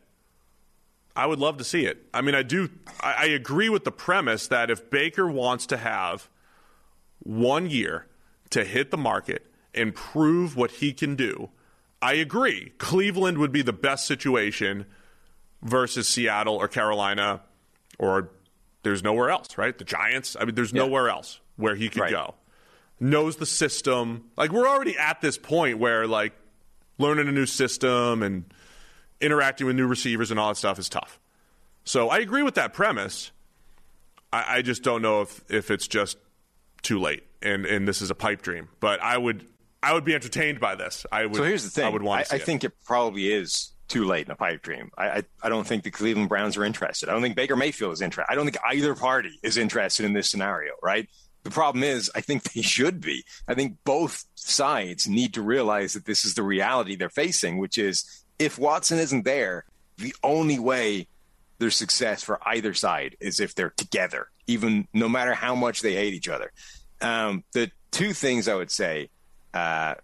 I 1.16 1.26
would 1.26 1.40
love 1.40 1.58
to 1.58 1.64
see 1.64 1.86
it. 1.86 2.06
I 2.14 2.22
mean, 2.22 2.36
I 2.36 2.44
do. 2.44 2.70
I, 3.02 3.14
I 3.20 3.26
agree 3.26 3.70
with 3.70 3.84
the 3.86 3.92
premise 3.92 4.48
that 4.50 4.70
if 4.70 4.90
Baker 4.90 5.28
wants 5.28 5.66
to 5.68 5.78
have 5.78 6.30
one 7.20 7.70
year 7.70 8.08
to 8.52 8.64
hit 8.66 8.92
the 8.92 8.98
market 8.98 9.46
and 9.74 9.96
prove 9.96 10.56
what 10.56 10.72
he 10.72 10.94
can 10.94 11.16
do, 11.16 11.50
I 12.02 12.14
agree. 12.14 12.74
Cleveland 12.78 13.38
would 13.38 13.52
be 13.52 13.62
the 13.62 13.74
best 13.74 14.06
situation 14.06 14.86
versus 15.62 16.08
Seattle 16.08 16.56
or 16.56 16.68
Carolina, 16.68 17.42
or 17.98 18.30
there's 18.84 19.02
nowhere 19.02 19.30
else, 19.30 19.58
right? 19.58 19.76
The 19.78 19.84
Giants. 19.86 20.36
I 20.40 20.46
mean, 20.46 20.56
there's 20.56 20.74
nowhere 20.74 21.10
else 21.10 21.40
where 21.56 21.76
he 21.76 21.90
could 21.90 22.02
Right. 22.02 22.12
go. 22.12 22.36
Knows 23.00 23.38
the 23.38 23.46
system. 23.46 24.26
Like 24.38 24.52
we're 24.52 24.68
already 24.68 24.98
at 24.98 25.22
this 25.22 25.38
point 25.38 25.80
where 25.80 26.06
like 26.08 26.34
learning 26.98 27.28
a 27.28 27.32
new 27.32 27.46
system 27.46 28.22
and 28.22 28.46
interacting 29.22 29.68
with 29.68 29.76
new 29.76 29.88
receivers 29.88 30.32
and 30.32 30.40
all 30.40 30.50
that 30.50 30.56
stuff 30.56 30.80
is 30.80 30.90
tough. 30.90 31.20
So 31.84 32.10
I 32.10 32.18
agree 32.18 32.44
with 32.44 32.56
that 32.56 32.74
premise. 32.74 33.32
I, 34.34 34.58
I 34.58 34.62
just 34.62 34.84
don't 34.84 35.02
know 35.02 35.22
if, 35.22 35.42
if 35.50 35.72
it's 35.72 35.88
just 35.88 36.18
too 36.82 37.00
late 37.00 37.24
and, 37.42 37.66
and 37.66 37.88
this 37.88 38.02
is 38.02 38.12
a 38.12 38.16
pipe 38.16 38.42
dream. 38.42 38.70
But 38.80 39.02
I 39.02 39.18
would 39.18 39.46
I 39.82 39.94
would 39.94 40.04
be 40.04 40.16
entertained 40.16 40.60
by 40.60 40.76
this. 40.76 41.06
I 41.12 41.26
would. 41.28 41.36
So 41.36 41.44
here's 41.44 41.64
the 41.64 41.70
thing. 41.70 41.86
I 41.86 41.90
would 41.90 42.02
want 42.02 42.34
I, 42.34 42.38
I 42.38 42.40
think 42.40 42.64
it 42.64 42.74
probably 42.86 43.32
is 43.32 43.72
too 43.88 44.06
late 44.06 44.26
in 44.26 44.32
a 44.32 44.36
pipe 44.36 44.64
dream. 44.64 44.90
I, 44.98 45.08
I, 45.10 45.24
I 45.44 45.50
don't 45.50 45.68
think 45.68 45.84
the 45.84 45.92
Cleveland 45.92 46.28
Browns 46.28 46.58
are 46.58 46.66
interested. 46.66 47.08
I 47.08 47.14
don't 47.14 47.22
think 47.22 47.36
Baker 47.36 47.56
Mayfield 47.56 47.94
is 47.94 48.02
interested. 48.02 48.32
I 48.32 48.36
don't 48.36 48.46
think 48.46 48.58
either 48.66 48.96
party 48.96 49.40
is 49.44 49.58
interested 49.58 50.06
in 50.06 50.14
this 50.14 50.28
scenario, 50.30 50.74
right? 50.82 51.08
The 51.44 51.52
problem 51.52 51.84
is, 51.84 52.10
I 52.16 52.22
think 52.22 52.42
they 52.54 52.64
should 52.64 53.00
be. 53.00 53.24
I 53.48 53.54
think 53.54 53.78
both 53.84 54.26
sides 54.34 55.08
need 55.08 55.36
to 55.36 55.44
realize 55.44 55.94
that 55.94 56.06
this 56.06 56.26
is 56.26 56.34
the 56.34 56.42
reality 56.42 56.96
they're 56.96 57.10
facing, 57.10 57.60
which 57.60 57.78
is 57.78 58.25
if 58.40 58.60
Watson 58.60 59.00
isn't 59.00 59.26
there, 59.26 59.66
the 59.98 60.14
only 60.24 60.60
way 60.60 61.08
there's 61.58 61.76
success 61.76 62.24
for 62.24 62.40
either 62.48 62.74
side 62.74 63.16
is 63.20 63.40
if 63.40 63.56
they're 63.56 63.70
together, 63.72 64.30
even 64.48 64.88
no 64.94 65.08
matter 65.08 65.34
how 65.34 65.56
much 65.56 65.82
they 65.82 65.94
hate 65.94 66.14
each 66.14 66.28
other. 66.28 66.52
Um, 67.02 67.44
the 67.54 67.72
two 67.92 68.14
things 68.14 68.48
I 68.48 68.56
would 68.56 68.72
say 68.72 69.10
uh, 69.54 69.96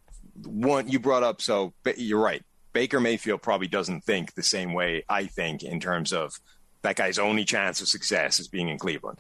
one 0.45 0.89
you 0.89 0.99
brought 0.99 1.23
up 1.23 1.41
so 1.41 1.73
you're 1.97 2.21
right. 2.21 2.43
Baker 2.73 3.01
mayfield 3.01 3.41
probably 3.41 3.67
doesn't 3.67 4.05
think 4.05 4.33
the 4.33 4.43
same 4.43 4.73
way 4.73 5.03
i 5.09 5.25
think 5.25 5.61
in 5.61 5.81
terms 5.81 6.13
of 6.13 6.39
that 6.83 6.95
guy's 6.95 7.19
only 7.19 7.43
chance 7.43 7.81
of 7.81 7.89
success 7.89 8.39
is 8.39 8.47
being 8.47 8.69
in 8.69 8.79
cleveland. 8.79 9.19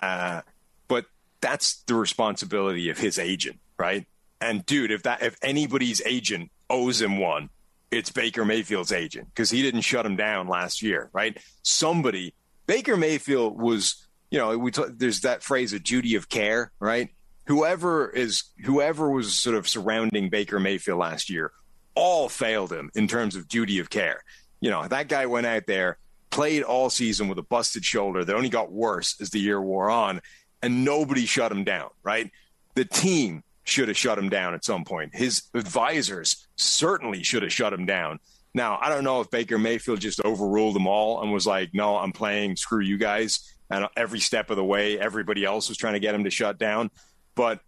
Uh, 0.00 0.42
but 0.86 1.04
that's 1.40 1.82
the 1.82 1.94
responsibility 1.94 2.88
of 2.88 2.98
his 2.98 3.18
agent 3.18 3.58
right? 3.78 4.06
And 4.40 4.64
dude 4.64 4.90
if 4.90 5.02
that 5.02 5.22
if 5.22 5.36
anybody's 5.42 6.00
agent 6.06 6.50
owes 6.70 7.00
him 7.00 7.18
one 7.18 7.50
it's 7.96 8.10
baker 8.10 8.44
mayfield's 8.44 8.92
agent 8.92 9.26
because 9.28 9.50
he 9.50 9.62
didn't 9.62 9.82
shut 9.82 10.06
him 10.06 10.16
down 10.16 10.48
last 10.48 10.82
year 10.82 11.10
right 11.12 11.38
somebody 11.62 12.34
baker 12.66 12.96
mayfield 12.96 13.60
was 13.60 14.06
you 14.30 14.38
know 14.38 14.56
we 14.58 14.70
t- 14.70 14.84
there's 14.90 15.22
that 15.22 15.42
phrase 15.42 15.72
a 15.72 15.78
duty 15.78 16.14
of 16.14 16.28
care 16.28 16.72
right 16.78 17.10
whoever 17.46 18.08
is 18.08 18.44
whoever 18.64 19.10
was 19.10 19.34
sort 19.34 19.56
of 19.56 19.68
surrounding 19.68 20.28
Baker 20.30 20.58
Mayfield 20.58 20.98
last 20.98 21.30
year 21.30 21.52
all 21.94 22.28
failed 22.28 22.72
him 22.72 22.90
in 22.94 23.06
terms 23.06 23.36
of 23.36 23.48
duty 23.48 23.78
of 23.78 23.90
care. 23.90 24.22
You 24.60 24.70
know, 24.70 24.86
that 24.88 25.08
guy 25.08 25.26
went 25.26 25.46
out 25.46 25.66
there, 25.66 25.98
played 26.30 26.62
all 26.62 26.90
season 26.90 27.28
with 27.28 27.38
a 27.38 27.42
busted 27.42 27.84
shoulder 27.84 28.24
that 28.24 28.34
only 28.34 28.48
got 28.48 28.72
worse 28.72 29.20
as 29.20 29.30
the 29.30 29.38
year 29.38 29.60
wore 29.60 29.90
on, 29.90 30.20
and 30.62 30.84
nobody 30.84 31.26
shut 31.26 31.52
him 31.52 31.64
down, 31.64 31.90
right? 32.02 32.30
The 32.74 32.84
team 32.84 33.44
should 33.64 33.88
have 33.88 33.96
shut 33.96 34.18
him 34.18 34.28
down 34.28 34.54
at 34.54 34.64
some 34.64 34.84
point. 34.84 35.14
His 35.14 35.42
advisors 35.54 36.46
certainly 36.56 37.22
should 37.22 37.42
have 37.42 37.52
shut 37.52 37.72
him 37.72 37.86
down. 37.86 38.20
Now, 38.54 38.78
I 38.80 38.88
don't 38.88 39.04
know 39.04 39.20
if 39.20 39.30
Baker 39.30 39.58
Mayfield 39.58 40.00
just 40.00 40.24
overruled 40.24 40.76
them 40.76 40.86
all 40.86 41.22
and 41.22 41.32
was 41.32 41.46
like, 41.46 41.70
no, 41.72 41.96
I'm 41.96 42.12
playing, 42.12 42.56
screw 42.56 42.80
you 42.80 42.98
guys. 42.98 43.52
And 43.70 43.88
every 43.96 44.20
step 44.20 44.50
of 44.50 44.56
the 44.56 44.64
way, 44.64 44.98
everybody 44.98 45.44
else 45.44 45.68
was 45.68 45.78
trying 45.78 45.94
to 45.94 46.00
get 46.00 46.14
him 46.14 46.24
to 46.24 46.30
shut 46.30 46.58
down. 46.58 46.90
But 47.34 47.60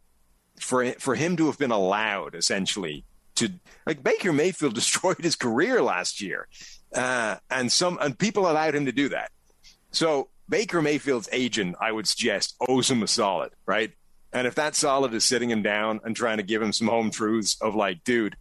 for 0.60 0.92
for 0.92 1.14
him 1.14 1.36
to 1.36 1.46
have 1.46 1.58
been 1.58 1.70
allowed 1.70 2.34
essentially 2.34 3.04
to 3.36 3.50
like 3.86 4.02
Baker 4.02 4.32
Mayfield 4.32 4.74
destroyed 4.76 5.18
his 5.18 5.34
career 5.34 5.82
last 5.82 6.20
year, 6.20 6.46
uh, 6.94 7.36
and 7.50 7.72
some 7.72 7.98
and 8.00 8.16
people 8.16 8.48
allowed 8.48 8.74
him 8.74 8.86
to 8.86 8.92
do 8.92 9.08
that. 9.08 9.30
So 9.90 10.28
Baker 10.48 10.82
Mayfield's 10.82 11.28
agent, 11.32 11.76
I 11.80 11.90
would 11.90 12.06
suggest, 12.06 12.54
owes 12.68 12.90
him 12.90 13.02
a 13.02 13.08
solid, 13.08 13.52
right? 13.66 13.92
And 14.36 14.46
if 14.46 14.54
that 14.56 14.74
solid 14.74 15.14
is 15.14 15.24
sitting 15.24 15.50
him 15.50 15.62
down 15.62 16.00
and 16.04 16.14
trying 16.14 16.36
to 16.36 16.42
give 16.42 16.60
him 16.60 16.70
some 16.70 16.88
home 16.88 17.10
truths 17.10 17.56
of 17.62 17.74
like, 17.74 18.04
dude, 18.04 18.36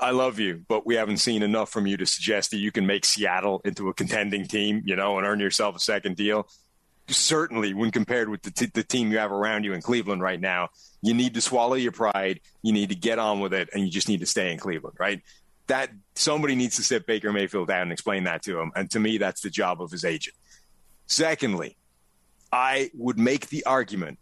I 0.00 0.12
love 0.12 0.38
you, 0.38 0.64
but 0.68 0.86
we 0.86 0.94
haven't 0.94 1.16
seen 1.16 1.42
enough 1.42 1.70
from 1.70 1.84
you 1.84 1.96
to 1.96 2.06
suggest 2.06 2.52
that 2.52 2.58
you 2.58 2.70
can 2.70 2.86
make 2.86 3.04
Seattle 3.04 3.60
into 3.64 3.88
a 3.88 3.94
contending 3.94 4.46
team, 4.46 4.84
you 4.86 4.94
know, 4.94 5.18
and 5.18 5.26
earn 5.26 5.40
yourself 5.40 5.74
a 5.74 5.80
second 5.80 6.14
deal 6.14 6.48
certainly 7.08 7.74
when 7.74 7.90
compared 7.90 8.28
with 8.28 8.42
the, 8.42 8.50
t- 8.50 8.70
the 8.72 8.82
team 8.82 9.12
you 9.12 9.18
have 9.18 9.30
around 9.30 9.64
you 9.64 9.74
in 9.74 9.82
Cleveland 9.82 10.22
right 10.22 10.40
now, 10.40 10.70
you 11.02 11.12
need 11.12 11.34
to 11.34 11.40
swallow 11.42 11.74
your 11.74 11.92
pride. 11.92 12.40
You 12.62 12.72
need 12.72 12.88
to 12.88 12.94
get 12.94 13.18
on 13.18 13.40
with 13.40 13.52
it, 13.52 13.68
and 13.74 13.84
you 13.84 13.90
just 13.90 14.08
need 14.08 14.20
to 14.20 14.26
stay 14.26 14.50
in 14.52 14.58
Cleveland, 14.58 14.96
right? 14.98 15.20
That 15.66 15.90
somebody 16.14 16.54
needs 16.54 16.76
to 16.76 16.82
sit 16.82 17.06
Baker 17.06 17.30
Mayfield 17.30 17.68
down 17.68 17.82
and 17.82 17.92
explain 17.92 18.24
that 18.24 18.42
to 18.44 18.58
him. 18.58 18.72
And 18.74 18.90
to 18.92 19.00
me, 19.00 19.18
that's 19.18 19.42
the 19.42 19.50
job 19.50 19.82
of 19.82 19.90
his 19.90 20.02
agent. 20.02 20.34
Secondly, 21.06 21.76
I 22.54 22.90
would 22.94 23.18
make 23.18 23.48
the 23.48 23.66
argument 23.66 24.20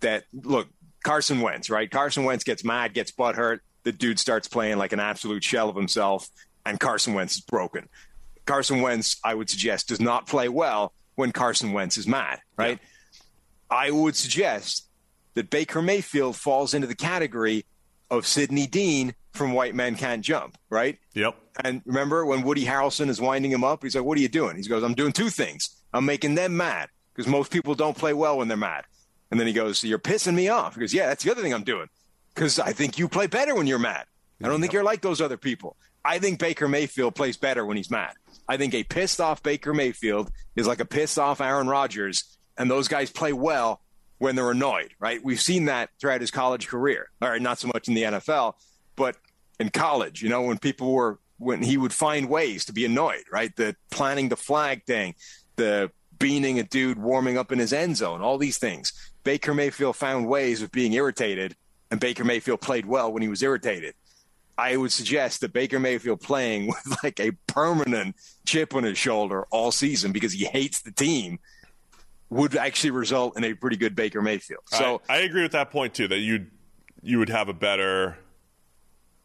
that 0.00 0.24
look, 0.32 0.66
Carson 1.04 1.40
Wentz, 1.40 1.70
right? 1.70 1.88
Carson 1.88 2.24
Wentz 2.24 2.42
gets 2.42 2.64
mad, 2.64 2.92
gets 2.92 3.12
butthurt. 3.12 3.60
The 3.84 3.92
dude 3.92 4.18
starts 4.18 4.48
playing 4.48 4.78
like 4.78 4.92
an 4.92 4.98
absolute 4.98 5.44
shell 5.44 5.68
of 5.68 5.76
himself, 5.76 6.28
and 6.66 6.80
Carson 6.80 7.14
Wentz 7.14 7.36
is 7.36 7.40
broken. 7.40 7.88
Carson 8.46 8.82
Wentz, 8.82 9.18
I 9.22 9.32
would 9.32 9.48
suggest, 9.48 9.88
does 9.88 10.00
not 10.00 10.26
play 10.26 10.48
well 10.48 10.92
when 11.14 11.30
Carson 11.30 11.72
Wentz 11.72 11.96
is 11.96 12.08
mad, 12.08 12.40
right? 12.56 12.80
I 13.70 13.92
would 13.92 14.16
suggest 14.16 14.88
that 15.34 15.48
Baker 15.48 15.80
Mayfield 15.80 16.34
falls 16.34 16.74
into 16.74 16.88
the 16.88 16.96
category 16.96 17.64
of 18.10 18.26
Sidney 18.26 18.66
Deane 18.66 19.14
from 19.34 19.52
White 19.52 19.76
Men 19.76 19.94
Can't 19.94 20.24
Jump, 20.24 20.58
right? 20.68 20.98
Yep. 21.14 21.36
And 21.62 21.82
remember 21.84 22.26
when 22.26 22.42
Woody 22.42 22.64
Harrelson 22.64 23.08
is 23.08 23.20
winding 23.20 23.52
him 23.52 23.62
up, 23.62 23.84
he's 23.84 23.94
like, 23.94 24.04
What 24.04 24.18
are 24.18 24.20
you 24.20 24.28
doing? 24.28 24.56
He 24.56 24.64
goes, 24.64 24.82
I'm 24.82 24.94
doing 24.94 25.12
two 25.12 25.28
things. 25.28 25.76
I'm 25.92 26.04
making 26.04 26.34
them 26.34 26.56
mad 26.56 26.88
because 27.18 27.30
most 27.30 27.50
people 27.50 27.74
don't 27.74 27.98
play 27.98 28.14
well 28.14 28.38
when 28.38 28.46
they're 28.46 28.56
mad. 28.56 28.84
And 29.32 29.40
then 29.40 29.48
he 29.48 29.52
goes, 29.52 29.82
You're 29.82 29.98
pissing 29.98 30.36
me 30.36 30.48
off. 30.48 30.74
He 30.74 30.80
goes, 30.80 30.94
Yeah, 30.94 31.08
that's 31.08 31.24
the 31.24 31.32
other 31.32 31.42
thing 31.42 31.52
I'm 31.52 31.64
doing 31.64 31.88
because 32.32 32.60
I 32.60 32.72
think 32.72 32.96
you 32.96 33.08
play 33.08 33.26
better 33.26 33.56
when 33.56 33.66
you're 33.66 33.80
mad. 33.80 34.06
I 34.40 34.46
don't 34.46 34.60
think 34.60 34.72
you're 34.72 34.84
like 34.84 35.00
those 35.00 35.20
other 35.20 35.36
people. 35.36 35.76
I 36.04 36.20
think 36.20 36.38
Baker 36.38 36.68
Mayfield 36.68 37.16
plays 37.16 37.36
better 37.36 37.66
when 37.66 37.76
he's 37.76 37.90
mad. 37.90 38.12
I 38.48 38.56
think 38.56 38.72
a 38.72 38.84
pissed 38.84 39.20
off 39.20 39.42
Baker 39.42 39.74
Mayfield 39.74 40.30
is 40.54 40.68
like 40.68 40.78
a 40.78 40.84
pissed 40.84 41.18
off 41.18 41.40
Aaron 41.40 41.66
Rodgers, 41.66 42.38
and 42.56 42.70
those 42.70 42.86
guys 42.86 43.10
play 43.10 43.32
well 43.32 43.80
when 44.18 44.36
they're 44.36 44.52
annoyed, 44.52 44.92
right? 45.00 45.22
We've 45.22 45.40
seen 45.40 45.64
that 45.64 45.90
throughout 46.00 46.20
his 46.20 46.30
college 46.30 46.68
career. 46.68 47.08
All 47.20 47.28
right, 47.28 47.42
not 47.42 47.58
so 47.58 47.66
much 47.66 47.88
in 47.88 47.94
the 47.94 48.04
NFL, 48.04 48.54
but 48.94 49.16
in 49.58 49.70
college, 49.70 50.22
you 50.22 50.28
know, 50.28 50.42
when 50.42 50.58
people 50.58 50.92
were 50.92 51.18
when 51.38 51.62
he 51.62 51.76
would 51.76 51.92
find 51.92 52.28
ways 52.28 52.64
to 52.66 52.72
be 52.72 52.84
annoyed, 52.84 53.24
right? 53.32 53.54
The 53.56 53.74
planning 53.90 54.28
the 54.28 54.36
flag 54.36 54.84
thing, 54.84 55.16
the 55.56 55.90
beaning 56.18 56.58
a 56.58 56.62
dude 56.62 56.98
warming 56.98 57.38
up 57.38 57.52
in 57.52 57.58
his 57.58 57.72
end 57.72 57.96
zone, 57.96 58.20
all 58.20 58.38
these 58.38 58.58
things. 58.58 58.92
Baker 59.24 59.54
Mayfield 59.54 59.96
found 59.96 60.28
ways 60.28 60.62
of 60.62 60.72
being 60.72 60.92
irritated, 60.92 61.56
and 61.90 62.00
Baker 62.00 62.24
Mayfield 62.24 62.60
played 62.60 62.86
well 62.86 63.12
when 63.12 63.22
he 63.22 63.28
was 63.28 63.42
irritated. 63.42 63.94
I 64.56 64.76
would 64.76 64.90
suggest 64.90 65.40
that 65.42 65.52
Baker 65.52 65.78
Mayfield 65.78 66.20
playing 66.20 66.66
with 66.68 66.98
like 67.02 67.20
a 67.20 67.32
permanent 67.46 68.16
chip 68.44 68.74
on 68.74 68.84
his 68.84 68.98
shoulder 68.98 69.46
all 69.50 69.70
season 69.70 70.12
because 70.12 70.32
he 70.32 70.44
hates 70.44 70.82
the 70.82 70.92
team 70.92 71.38
would 72.30 72.56
actually 72.56 72.90
result 72.90 73.38
in 73.38 73.44
a 73.44 73.54
pretty 73.54 73.76
good 73.76 73.94
Baker 73.94 74.20
Mayfield. 74.20 74.62
So 74.66 75.00
I, 75.08 75.16
I 75.16 75.18
agree 75.20 75.42
with 75.42 75.52
that 75.52 75.70
point 75.70 75.94
too. 75.94 76.08
That 76.08 76.18
you 76.18 76.46
you 77.02 77.18
would 77.18 77.30
have 77.30 77.48
a 77.48 77.54
better. 77.54 78.18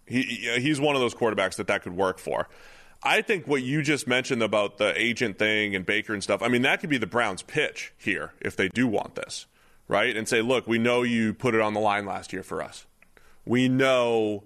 He 0.06 0.22
he's 0.60 0.80
one 0.80 0.96
of 0.96 1.02
those 1.02 1.16
quarterbacks 1.16 1.56
that 1.56 1.68
that 1.68 1.82
could 1.82 1.96
work 1.96 2.20
for. 2.20 2.48
I 3.04 3.22
think 3.22 3.48
what 3.48 3.62
you 3.64 3.82
just 3.82 4.08
mentioned 4.08 4.42
about 4.42 4.78
the 4.78 4.94
agent 5.00 5.38
thing 5.38 5.76
and 5.76 5.86
Baker 5.86 6.14
and 6.14 6.24
stuff. 6.24 6.42
I 6.42 6.48
mean, 6.48 6.62
that 6.62 6.80
could 6.80 6.90
be 6.90 6.98
the 6.98 7.08
Browns' 7.08 7.42
pitch 7.42 7.94
here 7.98 8.34
if 8.40 8.56
they 8.56 8.70
do 8.70 8.88
want 8.88 9.16
this, 9.16 9.46
right? 9.88 10.16
And 10.16 10.28
say, 10.28 10.42
look, 10.42 10.68
we 10.68 10.78
know 10.78 11.04
you 11.04 11.34
put 11.34 11.54
it 11.54 11.62
on 11.62 11.74
the 11.74 11.80
line 11.82 12.06
last 12.06 12.32
year 12.32 12.44
for 12.44 12.62
us. 12.62 12.86
We 13.46 13.68
know 13.68 14.44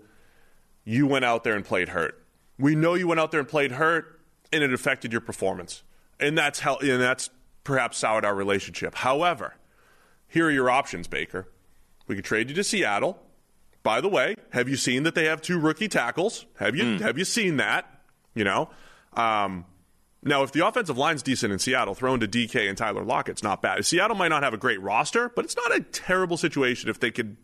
you 0.83 1.05
went 1.05 1.23
out 1.25 1.43
there 1.43 1.55
and 1.55 1.63
played 1.63 1.89
hurt. 1.89 2.23
We 2.57 2.73
know 2.73 2.95
you 2.95 3.07
went 3.07 3.19
out 3.19 3.29
there 3.31 3.39
and 3.39 3.47
played 3.47 3.73
hurt, 3.73 4.19
and 4.51 4.63
it 4.63 4.73
affected 4.73 5.11
your 5.11 5.21
performance, 5.21 5.83
and 6.19 6.35
that's 6.35 6.59
how, 6.61 6.77
and 6.77 6.99
that's 7.01 7.29
perhaps 7.63 7.99
soured 7.99 8.25
our 8.25 8.33
relationship. 8.33 8.95
However, 8.95 9.53
here 10.27 10.47
are 10.47 10.51
your 10.51 10.69
options, 10.69 11.07
Baker. 11.07 11.47
We 12.07 12.15
could 12.15 12.25
trade 12.25 12.49
you 12.49 12.55
to 12.55 12.63
Seattle. 12.63 13.19
By 13.83 14.01
the 14.01 14.09
way, 14.09 14.35
have 14.51 14.67
you 14.67 14.75
seen 14.77 15.03
that 15.03 15.13
they 15.13 15.25
have 15.25 15.41
two 15.41 15.59
rookie 15.59 15.87
tackles? 15.87 16.45
Have 16.57 16.75
you 16.75 16.95
Hmm. 16.97 17.03
have 17.03 17.17
you 17.19 17.25
seen 17.25 17.57
that? 17.57 17.96
You 18.37 18.43
know, 18.43 18.69
um, 19.13 19.65
now 20.23 20.43
if 20.43 20.51
the 20.51 20.65
offensive 20.65 20.97
line's 20.97 21.23
decent 21.23 21.51
in 21.51 21.59
Seattle, 21.59 21.95
thrown 21.95 22.19
to 22.19 22.27
DK 22.27 22.69
and 22.69 22.77
Tyler 22.77 23.03
Lockett's 23.03 23.43
not 23.43 23.61
bad. 23.61 23.85
Seattle 23.85 24.15
might 24.15 24.27
not 24.29 24.43
have 24.43 24.53
a 24.53 24.57
great 24.57 24.81
roster, 24.81 25.29
but 25.29 25.45
it's 25.45 25.55
not 25.55 25.75
a 25.75 25.81
terrible 25.81 26.37
situation 26.37 26.89
if 26.89 26.99
they 26.99 27.11
could 27.11 27.37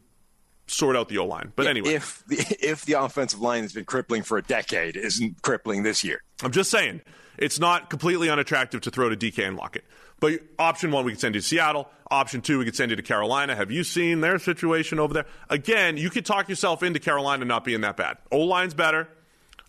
sort 0.67 0.95
out 0.95 1.09
the 1.09 1.17
O 1.17 1.25
line. 1.25 1.51
But 1.55 1.67
anyway, 1.67 1.93
if 1.93 2.23
the 2.27 2.37
if 2.61 2.85
the 2.85 2.93
offensive 2.93 3.39
line 3.39 3.63
has 3.63 3.73
been 3.73 3.85
crippling 3.85 4.23
for 4.23 4.37
a 4.37 4.43
decade, 4.43 4.95
isn't 4.95 5.41
crippling 5.41 5.83
this 5.83 6.03
year. 6.03 6.21
I'm 6.43 6.51
just 6.51 6.69
saying 6.69 7.01
it's 7.37 7.59
not 7.59 7.89
completely 7.89 8.29
unattractive 8.29 8.81
to 8.81 8.91
throw 8.91 9.09
to 9.09 9.15
DK 9.15 9.47
and 9.47 9.57
Lockett. 9.57 9.83
But 10.19 10.39
option 10.57 10.91
one, 10.91 11.03
we 11.05 11.11
could 11.11 11.19
send 11.19 11.35
you 11.35 11.41
to 11.41 11.47
Seattle. 11.47 11.89
Option 12.09 12.41
two, 12.41 12.59
we 12.59 12.65
could 12.65 12.75
send 12.75 12.91
you 12.91 12.95
to 12.95 13.01
Carolina. 13.01 13.55
Have 13.55 13.71
you 13.71 13.83
seen 13.83 14.21
their 14.21 14.39
situation 14.39 14.99
over 14.99 15.13
there? 15.13 15.25
Again, 15.49 15.97
you 15.97 16.09
could 16.09 16.25
talk 16.25 16.47
yourself 16.47 16.81
into 16.83 16.99
Carolina 16.99 17.43
not 17.45 17.63
being 17.63 17.81
that 17.81 17.97
bad. 17.97 18.17
O 18.31 18.39
line's 18.39 18.73
better. 18.73 19.09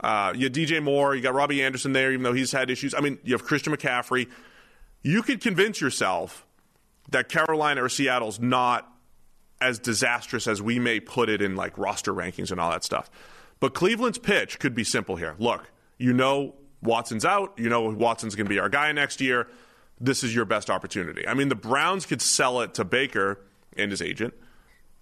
Uh, 0.00 0.32
you 0.34 0.44
have 0.44 0.52
DJ 0.52 0.82
Moore. 0.82 1.14
You 1.14 1.22
got 1.22 1.34
Robbie 1.34 1.62
Anderson 1.62 1.92
there, 1.92 2.12
even 2.12 2.22
though 2.22 2.32
he's 2.32 2.52
had 2.52 2.70
issues. 2.70 2.94
I 2.94 3.00
mean, 3.00 3.18
you 3.24 3.32
have 3.32 3.44
Christian 3.44 3.74
McCaffrey. 3.74 4.28
You 5.02 5.22
could 5.22 5.40
convince 5.40 5.80
yourself 5.80 6.46
that 7.10 7.28
Carolina 7.28 7.84
or 7.84 7.88
Seattle's 7.88 8.40
not 8.40 8.90
as 9.60 9.78
disastrous 9.78 10.46
as 10.46 10.60
we 10.60 10.78
may 10.78 11.00
put 11.00 11.28
it 11.28 11.40
in 11.40 11.56
like 11.56 11.76
roster 11.78 12.12
rankings 12.12 12.50
and 12.50 12.60
all 12.60 12.70
that 12.70 12.84
stuff. 12.84 13.10
But 13.60 13.72
Cleveland's 13.72 14.18
pitch 14.18 14.58
could 14.58 14.74
be 14.74 14.84
simple 14.84 15.16
here. 15.16 15.36
Look, 15.38 15.70
you 15.96 16.12
know 16.12 16.54
Watson's 16.82 17.24
out. 17.24 17.54
You 17.56 17.68
know 17.68 17.82
Watson's 17.90 18.34
going 18.34 18.46
to 18.46 18.50
be 18.50 18.58
our 18.58 18.68
guy 18.68 18.92
next 18.92 19.20
year. 19.20 19.48
This 20.00 20.24
is 20.24 20.34
your 20.34 20.44
best 20.44 20.70
opportunity. 20.70 21.26
I 21.26 21.34
mean, 21.34 21.48
the 21.48 21.54
Browns 21.54 22.04
could 22.04 22.20
sell 22.20 22.60
it 22.60 22.74
to 22.74 22.84
Baker 22.84 23.40
and 23.76 23.90
his 23.90 24.02
agent 24.02 24.34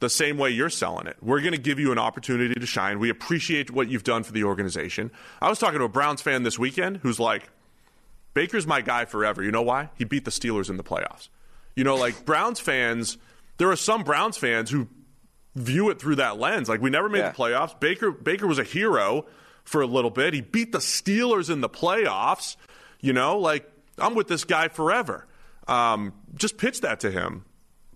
the 0.03 0.11
same 0.11 0.37
way 0.37 0.51
you're 0.51 0.69
selling 0.69 1.07
it. 1.07 1.16
We're 1.23 1.41
going 1.41 1.53
to 1.55 1.59
give 1.61 1.79
you 1.79 1.91
an 1.93 1.99
opportunity 1.99 2.55
to 2.55 2.66
shine. 2.66 2.99
We 2.99 3.09
appreciate 3.09 3.70
what 3.70 3.89
you've 3.89 4.05
done 4.05 4.23
for 4.23 4.33
the 4.33 4.45
organization. 4.45 5.11
I 5.41 5.49
was 5.49 5.59
talking 5.59 5.79
to 5.79 5.87
a 5.87 5.89
Browns 5.89 6.20
fan 6.20 6.43
this 6.43 6.59
weekend 6.59 6.99
who's 6.99 7.19
like, 7.19 7.49
Baker's 8.35 8.66
my 8.66 8.81
guy 8.83 9.05
forever. 9.07 9.43
You 9.43 9.51
know 9.51 9.62
why? 9.62 9.89
He 9.97 10.05
beat 10.05 10.24
the 10.27 10.31
Steelers 10.31 10.69
in 10.69 10.77
the 10.77 10.85
playoffs. 10.85 11.29
You 11.74 11.85
know, 11.85 11.97
like 11.97 12.24
Browns 12.27 12.61
fans, 12.61 13.16
there 13.57 13.70
are 13.70 13.77
some 13.77 14.03
Browns 14.05 14.37
fans 14.37 14.70
who 14.70 14.89
view 15.55 15.91
it 15.91 15.99
through 16.01 16.16
that 16.16 16.39
lens. 16.39 16.69
Like 16.69 16.81
we 16.83 16.91
never 16.91 17.09
made 17.09 17.19
Yeah. 17.20 17.31
the 17.31 17.37
playoffs. 17.37 17.79
Baker 17.79 18.11
Baker 18.11 18.47
was 18.47 18.59
a 18.59 18.65
hero 18.65 19.27
for 19.65 19.81
a 19.83 19.87
little 19.87 20.11
bit. 20.11 20.35
He 20.35 20.41
beat 20.41 20.73
the 20.73 20.79
Steelers 20.79 21.51
in 21.51 21.61
the 21.61 21.69
playoffs. 21.69 22.57
You 23.01 23.12
know, 23.12 23.39
like 23.39 23.70
I'm 23.99 24.15
with 24.15 24.29
this 24.29 24.45
guy 24.45 24.69
forever. 24.69 25.27
Um, 25.69 26.12
just 26.35 26.57
pitch 26.59 26.81
that 26.83 27.01
to 27.01 27.11
him. 27.11 27.45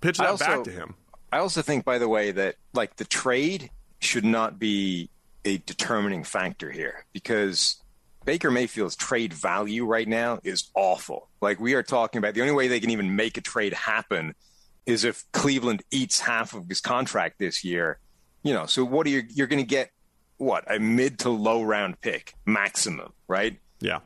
Pitch 0.00 0.18
that 0.18 0.38
back 0.38 0.64
to 0.64 0.70
him. 0.70 0.94
I 1.32 1.38
also 1.38 1.62
think, 1.62 1.84
by 1.84 1.98
the 1.98 2.08
way, 2.08 2.30
that 2.32 2.56
like 2.72 2.96
the 2.96 3.04
trade 3.04 3.70
should 4.00 4.24
not 4.24 4.58
be 4.58 5.10
a 5.44 5.58
determining 5.58 6.24
factor 6.24 6.70
here 6.70 7.04
because 7.12 7.82
Baker 8.24 8.50
Mayfield's 8.50 8.96
trade 8.96 9.32
value 9.32 9.84
right 9.86 10.08
now 10.08 10.40
is 10.42 10.70
awful. 10.74 11.28
Like 11.40 11.60
we 11.60 11.74
are 11.74 11.82
talking 11.82 12.18
about 12.18 12.34
the 12.34 12.40
only 12.40 12.52
way 12.52 12.68
they 12.68 12.80
can 12.80 12.90
even 12.90 13.16
make 13.16 13.36
a 13.38 13.40
trade 13.40 13.72
happen 13.72 14.34
is 14.84 15.04
if 15.04 15.24
Cleveland 15.32 15.82
eats 15.90 16.20
half 16.20 16.54
of 16.54 16.68
his 16.68 16.80
contract 16.80 17.38
this 17.38 17.64
year. 17.64 17.98
You 18.42 18.54
know, 18.54 18.66
so 18.66 18.84
what 18.84 19.06
are 19.06 19.10
you 19.10 19.22
you're 19.28 19.46
going 19.46 19.62
to 19.62 19.68
get 19.68 19.90
what 20.38 20.64
a 20.72 20.78
mid 20.78 21.20
to 21.20 21.30
low 21.30 21.62
round 21.62 22.00
pick 22.00 22.34
maximum, 22.44 23.12
right? 23.28 23.58
Yeah. 23.80 24.00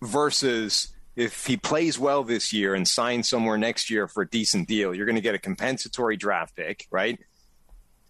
versus 0.00 0.88
if 1.14 1.46
he 1.46 1.56
plays 1.56 1.98
well 1.98 2.24
this 2.24 2.52
year 2.52 2.74
and 2.74 2.86
signs 2.86 3.28
somewhere 3.28 3.58
next 3.58 3.90
year 3.90 4.08
for 4.08 4.22
a 4.22 4.28
decent 4.28 4.68
deal, 4.68 4.94
you're 4.94 5.06
going 5.06 5.16
to 5.16 5.22
get 5.22 5.34
a 5.34 5.38
compensatory 5.38 6.16
draft 6.16 6.56
pick, 6.56 6.86
right? 6.90 7.18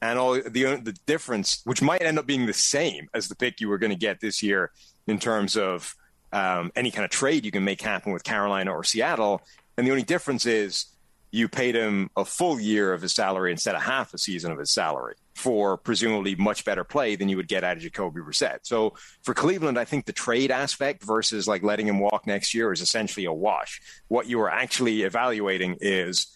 And 0.01 0.19
all 0.19 0.35
the 0.35 0.81
the 0.83 0.97
difference, 1.07 1.63
which 1.65 1.83
might 1.83 2.03
end 2.03 2.19
up 2.19 2.27
being 2.27 2.47
the 2.47 2.53
same 2.53 3.09
as 3.15 3.29
the 3.29 3.37
pick 3.37 3.61
you 3.61 3.69
were 3.69 3.79
going 3.79 3.93
to 3.93 3.99
get 3.99 4.21
this 4.21 4.43
year 4.43 4.71
in 5.07 5.19
terms 5.19 5.57
of 5.57 5.95
um, 6.33 6.71
any 6.75 6.91
kind 6.91 7.05
of 7.05 7.11
trade 7.11 7.45
you 7.45 7.51
can 7.51 7.65
make 7.65 7.81
happen 7.81 8.13
with 8.13 8.25
Carolina 8.25 8.73
or 8.73 8.85
Seattle, 8.85 9.43
and 9.77 9.87
the 9.87 9.91
only 9.91 10.03
difference 10.03 10.47
is 10.47 10.87
you 11.33 11.49
paid 11.49 11.75
him 11.75 12.11
a 12.15 12.25
full 12.27 12.61
year 12.61 12.93
of 12.93 13.01
his 13.01 13.13
salary 13.13 13.51
instead 13.51 13.75
of 13.75 13.81
half 13.83 14.13
a 14.13 14.19
season 14.19 14.53
of 14.53 14.59
his 14.59 14.71
salary 14.71 15.15
for 15.35 15.79
presumably 15.79 16.35
much 16.35 16.63
better 16.65 16.85
play 16.85 17.17
than 17.17 17.29
you 17.29 17.39
would 17.39 17.49
get 17.49 17.65
out 17.65 17.79
of 17.79 17.83
Jacoby 17.83 18.21
Brissett. 18.21 18.59
So 18.63 18.93
for 19.23 19.33
Cleveland, 19.33 19.79
I 19.79 19.87
think 19.87 20.05
the 20.05 20.13
trade 20.13 20.51
aspect 20.51 21.03
versus 21.03 21.49
like 21.49 21.63
letting 21.63 21.89
him 21.89 21.99
walk 21.99 22.27
next 22.27 22.53
year 22.53 22.71
is 22.71 22.83
essentially 22.83 23.25
a 23.25 23.33
wash. 23.33 23.81
What 24.09 24.29
you 24.29 24.41
are 24.43 24.51
actually 24.51 25.03
evaluating 25.03 25.79
is 25.81 26.27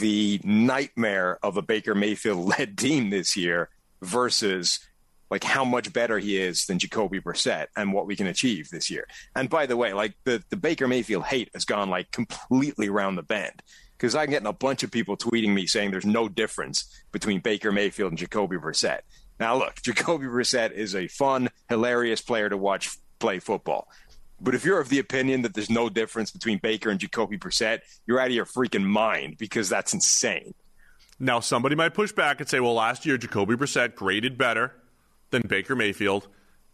the 0.00 0.40
nightmare 0.42 1.38
of 1.42 1.56
a 1.56 1.62
Baker 1.62 1.94
Mayfield 1.94 2.58
led 2.58 2.76
team 2.78 3.10
this 3.10 3.36
year 3.36 3.68
versus 4.02 4.80
like 5.30 5.44
how 5.44 5.64
much 5.64 5.92
better 5.92 6.18
he 6.18 6.36
is 6.36 6.66
than 6.66 6.80
Jacoby 6.80 7.20
Brissett 7.20 7.68
and 7.76 7.92
what 7.92 8.06
we 8.06 8.16
can 8.16 8.26
achieve 8.26 8.70
this 8.70 8.90
year. 8.90 9.06
And 9.36 9.48
by 9.48 9.66
the 9.66 9.76
way, 9.76 9.92
like 9.92 10.14
the, 10.24 10.42
the 10.50 10.56
Baker 10.56 10.88
Mayfield 10.88 11.24
hate 11.24 11.48
has 11.54 11.64
gone 11.64 11.88
like 11.88 12.10
completely 12.10 12.88
round 12.88 13.16
the 13.16 13.22
bend 13.22 13.62
because 14.02 14.16
I'm 14.16 14.30
getting 14.30 14.48
a 14.48 14.52
bunch 14.52 14.82
of 14.82 14.90
people 14.90 15.16
tweeting 15.16 15.54
me 15.54 15.64
saying 15.64 15.92
there's 15.92 16.04
no 16.04 16.28
difference 16.28 17.04
between 17.12 17.38
Baker 17.38 17.70
Mayfield 17.70 18.10
and 18.10 18.18
Jacoby 18.18 18.56
Brissett. 18.56 19.02
Now, 19.38 19.56
look, 19.56 19.76
Jacoby 19.82 20.26
Brissett 20.26 20.72
is 20.72 20.96
a 20.96 21.06
fun, 21.06 21.48
hilarious 21.68 22.20
player 22.20 22.48
to 22.48 22.56
watch 22.56 22.98
play 23.20 23.38
football. 23.38 23.86
But 24.40 24.56
if 24.56 24.64
you're 24.64 24.80
of 24.80 24.88
the 24.88 24.98
opinion 24.98 25.42
that 25.42 25.54
there's 25.54 25.70
no 25.70 25.88
difference 25.88 26.32
between 26.32 26.58
Baker 26.58 26.90
and 26.90 26.98
Jacoby 26.98 27.38
Brissett, 27.38 27.82
you're 28.04 28.18
out 28.18 28.26
of 28.26 28.32
your 28.32 28.44
freaking 28.44 28.82
mind 28.82 29.38
because 29.38 29.68
that's 29.68 29.94
insane. 29.94 30.52
Now, 31.20 31.38
somebody 31.38 31.76
might 31.76 31.94
push 31.94 32.10
back 32.10 32.40
and 32.40 32.48
say, 32.48 32.58
well, 32.58 32.74
last 32.74 33.06
year 33.06 33.16
Jacoby 33.16 33.54
Brissett 33.54 33.94
graded 33.94 34.36
better 34.36 34.72
than 35.30 35.42
Baker 35.42 35.76
Mayfield. 35.76 36.26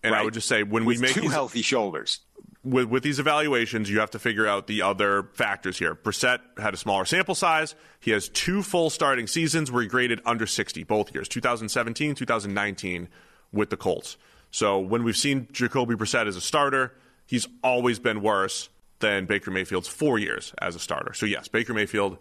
And 0.03 0.15
I 0.15 0.23
would 0.23 0.33
just 0.33 0.49
say, 0.49 0.63
when 0.63 0.87
we 0.87 0.97
make 0.97 1.13
two 1.13 1.21
these, 1.21 1.33
healthy 1.33 1.61
shoulders. 1.61 2.21
With, 2.65 2.89
with 2.89 3.03
these 3.03 3.19
evaluations, 3.19 3.91
you 3.91 4.01
have 4.01 4.11
to 4.11 4.19
figure 4.19 4.47
out 4.47 4.67
the 4.67 4.83
other 4.83 5.25
factors 5.35 5.79
here. 5.79 5.95
Brissett 5.95 6.41
had 6.59 6.75
a 6.75 6.77
smaller 6.77 7.05
sample 7.05 7.35
size. 7.35 7.75
He 8.01 8.11
has 8.11 8.29
two 8.29 8.63
full 8.63 8.91
starting 8.91 9.27
seasons 9.27 9.71
where 9.71 9.83
he 9.83 9.89
graded 9.89 10.21
under 10.25 10.47
60 10.47 10.83
both 10.85 11.15
years, 11.15 11.29
2017, 11.29 12.15
2019 12.15 13.09
with 13.53 13.71
the 13.71 13.77
Colts. 13.77 14.17
So 14.51 14.79
when 14.79 15.05
we've 15.05 15.17
seen 15.17 15.49
Jacoby 15.53 15.95
Brissett 15.95 16.27
as 16.27 16.37
a 16.37 16.41
starter, 16.41 16.95
he's 17.27 17.47
always 17.63 17.99
been 17.99 18.23
worse 18.23 18.69
than 19.01 19.27
Baker 19.27 19.51
Mayfield's 19.51 19.89
four 19.89 20.19
years 20.19 20.53
as 20.61 20.75
a 20.75 20.79
starter. 20.79 21.15
So 21.15 21.27
yes, 21.27 21.49
Baker 21.49 21.75
Mayfield 21.75 22.19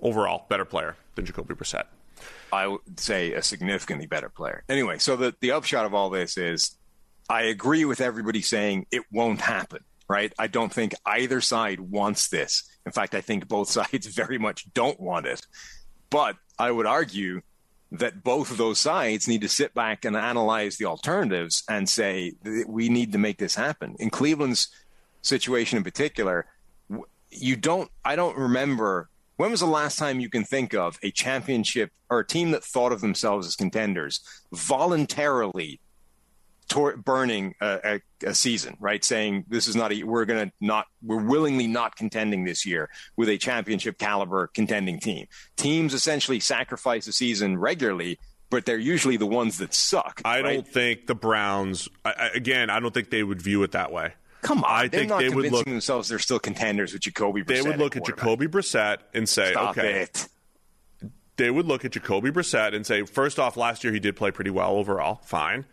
overall 0.00 0.46
better 0.48 0.64
player 0.64 0.96
than 1.14 1.24
Jacoby 1.24 1.54
Brissett. 1.54 1.84
I 2.52 2.66
would 2.66 2.98
say 2.98 3.32
a 3.32 3.42
significantly 3.42 4.06
better 4.06 4.28
player. 4.28 4.64
Anyway, 4.68 4.98
so 4.98 5.16
the, 5.16 5.34
the 5.40 5.52
upshot 5.52 5.86
of 5.86 5.94
all 5.94 6.10
this 6.10 6.36
is 6.36 6.77
I 7.28 7.42
agree 7.42 7.84
with 7.84 8.00
everybody 8.00 8.40
saying 8.40 8.86
it 8.90 9.02
won't 9.12 9.40
happen, 9.40 9.80
right? 10.08 10.32
I 10.38 10.46
don't 10.46 10.72
think 10.72 10.94
either 11.04 11.40
side 11.40 11.80
wants 11.80 12.28
this. 12.28 12.64
In 12.86 12.92
fact, 12.92 13.14
I 13.14 13.20
think 13.20 13.48
both 13.48 13.68
sides 13.78 14.06
very 14.06 14.38
much 14.38 14.72
don't 14.72 14.98
want 14.98 15.26
it. 15.26 15.46
But 16.10 16.36
I 16.58 16.70
would 16.70 16.86
argue 16.86 17.42
that 17.92 18.22
both 18.22 18.50
of 18.50 18.56
those 18.56 18.78
sides 18.78 19.28
need 19.28 19.40
to 19.40 19.48
sit 19.48 19.74
back 19.74 20.04
and 20.04 20.16
analyze 20.16 20.76
the 20.76 20.84
alternatives 20.84 21.62
and 21.68 21.88
say 21.88 22.34
we 22.66 22.88
need 22.88 23.12
to 23.12 23.18
make 23.18 23.38
this 23.38 23.54
happen. 23.54 23.96
In 23.98 24.10
Cleveland's 24.10 24.68
situation 25.22 25.78
in 25.78 25.84
particular, 25.84 26.46
you 27.30 27.56
don't 27.56 27.90
I 28.04 28.16
don't 28.16 28.36
remember 28.36 29.08
when 29.36 29.50
was 29.50 29.60
the 29.60 29.66
last 29.66 29.98
time 29.98 30.20
you 30.20 30.28
can 30.28 30.44
think 30.44 30.74
of 30.74 30.98
a 31.02 31.10
championship 31.10 31.92
or 32.10 32.20
a 32.20 32.26
team 32.26 32.50
that 32.50 32.64
thought 32.64 32.92
of 32.92 33.00
themselves 33.00 33.46
as 33.46 33.56
contenders 33.56 34.20
voluntarily 34.52 35.80
tor- 36.68 36.96
burning 36.96 37.54
a, 37.60 38.00
a, 38.22 38.28
a 38.28 38.34
season, 38.34 38.76
right? 38.80 39.04
Saying 39.04 39.44
this 39.48 39.66
is 39.66 39.74
not 39.74 39.92
a 39.92 40.02
we're 40.02 40.24
going 40.24 40.48
to 40.48 40.54
not 40.60 40.86
we're 41.02 41.22
willingly 41.22 41.66
not 41.66 41.96
contending 41.96 42.44
this 42.44 42.64
year 42.64 42.90
with 43.16 43.28
a 43.28 43.38
championship 43.38 43.98
caliber 43.98 44.48
contending 44.48 45.00
team. 45.00 45.26
Teams 45.56 45.94
essentially 45.94 46.40
sacrifice 46.40 47.06
a 47.06 47.12
season 47.12 47.58
regularly, 47.58 48.18
but 48.50 48.66
they're 48.66 48.78
usually 48.78 49.16
the 49.16 49.26
ones 49.26 49.58
that 49.58 49.74
suck. 49.74 50.22
I 50.24 50.40
right? 50.40 50.54
don't 50.54 50.68
think 50.68 51.06
the 51.06 51.14
Browns. 51.14 51.88
I, 52.04 52.30
again, 52.34 52.70
I 52.70 52.80
don't 52.80 52.94
think 52.94 53.10
they 53.10 53.22
would 53.22 53.42
view 53.42 53.62
it 53.62 53.72
that 53.72 53.90
way. 53.92 54.14
Come 54.42 54.62
on, 54.62 54.70
I 54.70 54.88
they're 54.88 55.00
think 55.00 55.10
not 55.10 55.18
they 55.18 55.28
would 55.30 55.32
convincing 55.32 55.56
look. 55.58 55.66
themselves 55.66 56.08
they're 56.08 56.18
still 56.20 56.38
contenders 56.38 56.92
with 56.92 57.02
Jacoby. 57.02 57.42
Brissett 57.42 57.46
They 57.46 57.62
would 57.62 57.78
look 57.78 57.96
at. 57.96 58.04
Jacoby 58.04 58.46
Brissett 58.46 58.98
and 59.12 59.28
say, 59.28 59.50
Stop 59.50 59.76
okay. 59.76 60.02
it. 60.02 60.28
They 61.36 61.50
would 61.50 61.66
look 61.66 61.84
at 61.84 61.92
Jacoby 61.92 62.30
Brissett 62.30 62.74
and 62.74 62.84
say, 62.84 63.04
first 63.04 63.38
off, 63.38 63.56
last 63.56 63.84
year 63.84 63.92
he 63.92 64.00
did 64.00 64.16
play 64.16 64.30
pretty 64.32 64.50
well 64.50 64.72
overall. 64.72 65.20
Fine. 65.24 65.66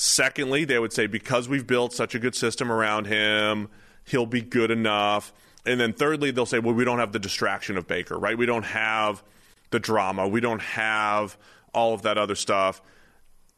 Secondly, 0.00 0.64
they 0.64 0.78
would 0.78 0.92
say 0.92 1.08
because 1.08 1.48
we've 1.48 1.66
built 1.66 1.92
such 1.92 2.14
a 2.14 2.20
good 2.20 2.36
system 2.36 2.70
around 2.70 3.08
him, 3.08 3.68
he'll 4.04 4.26
be 4.26 4.40
good 4.40 4.70
enough. 4.70 5.32
And 5.66 5.80
then 5.80 5.92
thirdly, 5.92 6.30
they'll 6.30 6.46
say, 6.46 6.60
well, 6.60 6.72
we 6.72 6.84
don't 6.84 7.00
have 7.00 7.10
the 7.10 7.18
distraction 7.18 7.76
of 7.76 7.88
Baker, 7.88 8.16
right? 8.16 8.38
We 8.38 8.46
don't 8.46 8.64
have 8.64 9.24
the 9.70 9.80
drama. 9.80 10.28
We 10.28 10.40
don't 10.40 10.62
have 10.62 11.36
all 11.74 11.94
of 11.94 12.02
that 12.02 12.16
other 12.16 12.36
stuff. 12.36 12.80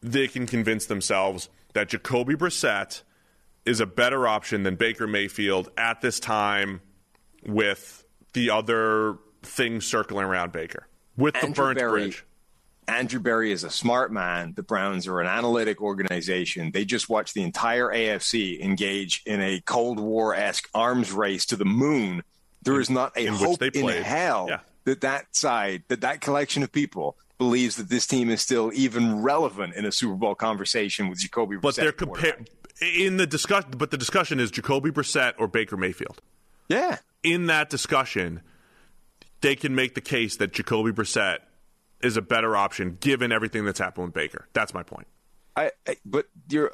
They 0.00 0.28
can 0.28 0.46
convince 0.46 0.86
themselves 0.86 1.50
that 1.74 1.90
Jacoby 1.90 2.36
Brissett 2.36 3.02
is 3.66 3.80
a 3.80 3.86
better 3.86 4.26
option 4.26 4.62
than 4.62 4.76
Baker 4.76 5.06
Mayfield 5.06 5.70
at 5.76 6.00
this 6.00 6.18
time 6.18 6.80
with 7.44 8.02
the 8.32 8.48
other 8.48 9.18
things 9.42 9.86
circling 9.86 10.24
around 10.24 10.52
Baker 10.52 10.88
with 11.18 11.34
the 11.34 11.48
Andrew 11.48 11.64
burnt 11.66 11.78
Berry- 11.78 11.90
bridge. 11.90 12.24
Andrew 12.90 13.20
Berry 13.20 13.52
is 13.52 13.64
a 13.64 13.70
smart 13.70 14.12
man. 14.12 14.52
The 14.56 14.62
Browns 14.62 15.06
are 15.06 15.20
an 15.20 15.26
analytic 15.26 15.80
organization. 15.80 16.70
They 16.72 16.84
just 16.84 17.08
watched 17.08 17.34
the 17.34 17.42
entire 17.42 17.88
AFC 17.88 18.60
engage 18.60 19.22
in 19.26 19.40
a 19.40 19.60
Cold 19.60 20.00
War 20.00 20.34
esque 20.34 20.68
arms 20.74 21.12
race 21.12 21.46
to 21.46 21.56
the 21.56 21.64
moon. 21.64 22.22
There 22.62 22.80
is 22.80 22.90
not 22.90 23.16
a 23.16 23.26
in 23.26 23.34
hope 23.34 23.62
in 23.62 23.86
hell 23.88 24.46
Yeah. 24.50 24.60
that 24.84 25.00
that 25.02 25.34
side, 25.34 25.84
that 25.88 26.00
that 26.02 26.20
collection 26.20 26.62
of 26.62 26.72
people 26.72 27.16
believes 27.38 27.76
that 27.76 27.88
this 27.88 28.06
team 28.06 28.28
is 28.28 28.42
still 28.42 28.70
even 28.74 29.22
relevant 29.22 29.74
in 29.74 29.86
a 29.86 29.92
Super 29.92 30.14
Bowl 30.14 30.34
conversation 30.34 31.08
with 31.08 31.20
Jacoby 31.20 31.56
Brissett. 31.56 31.62
But 31.62 31.74
they're 31.76 31.92
compared 31.92 32.50
in 32.82 33.16
the 33.16 33.26
discussion. 33.26 33.70
But 33.78 33.90
the 33.92 33.96
discussion 33.98 34.40
is 34.40 34.50
Jacoby 34.50 34.90
Brissett 34.90 35.34
or 35.38 35.48
Baker 35.48 35.76
Mayfield. 35.76 36.20
Yeah. 36.68 36.98
In 37.22 37.46
that 37.46 37.70
discussion, 37.70 38.40
they 39.40 39.54
can 39.56 39.74
make 39.74 39.94
the 39.94 40.00
case 40.00 40.36
that 40.36 40.52
Jacoby 40.52 40.90
Brissett 40.90 41.38
is 42.02 42.16
a 42.16 42.22
better 42.22 42.56
option 42.56 42.96
given 43.00 43.32
everything 43.32 43.64
that's 43.64 43.78
happened 43.78 44.06
with 44.06 44.14
Baker. 44.14 44.48
That's 44.52 44.74
my 44.74 44.82
point. 44.82 45.06
I, 45.56 45.72
I 45.86 45.96
but 46.04 46.26
you're 46.48 46.70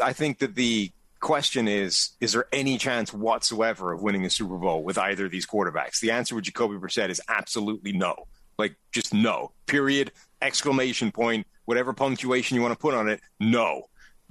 I 0.00 0.12
think 0.12 0.38
that 0.38 0.54
the 0.54 0.92
question 1.20 1.68
is 1.68 2.10
is 2.20 2.32
there 2.32 2.46
any 2.52 2.78
chance 2.78 3.12
whatsoever 3.12 3.92
of 3.92 4.02
winning 4.02 4.24
a 4.24 4.30
Super 4.30 4.56
Bowl 4.56 4.82
with 4.82 4.98
either 4.98 5.26
of 5.26 5.30
these 5.30 5.46
quarterbacks? 5.46 6.00
The 6.00 6.10
answer 6.10 6.34
with 6.34 6.44
Jacoby 6.44 6.76
Brissett 6.76 7.10
is 7.10 7.20
absolutely 7.28 7.92
no. 7.92 8.26
Like 8.58 8.76
just 8.92 9.14
no. 9.14 9.52
Period. 9.66 10.12
Exclamation 10.42 11.12
point. 11.12 11.46
Whatever 11.64 11.92
punctuation 11.92 12.56
you 12.56 12.62
want 12.62 12.72
to 12.72 12.78
put 12.78 12.94
on 12.94 13.08
it. 13.08 13.20
No. 13.38 13.88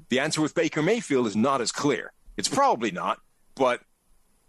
The 0.10 0.20
answer 0.20 0.42
with 0.42 0.56
Baker 0.56 0.82
Mayfield 0.82 1.28
is 1.28 1.36
not 1.36 1.62
as 1.62 1.72
clear. 1.72 2.14
It's 2.38 2.48
probably 2.48 2.92
not, 2.92 3.20
but 3.56 3.82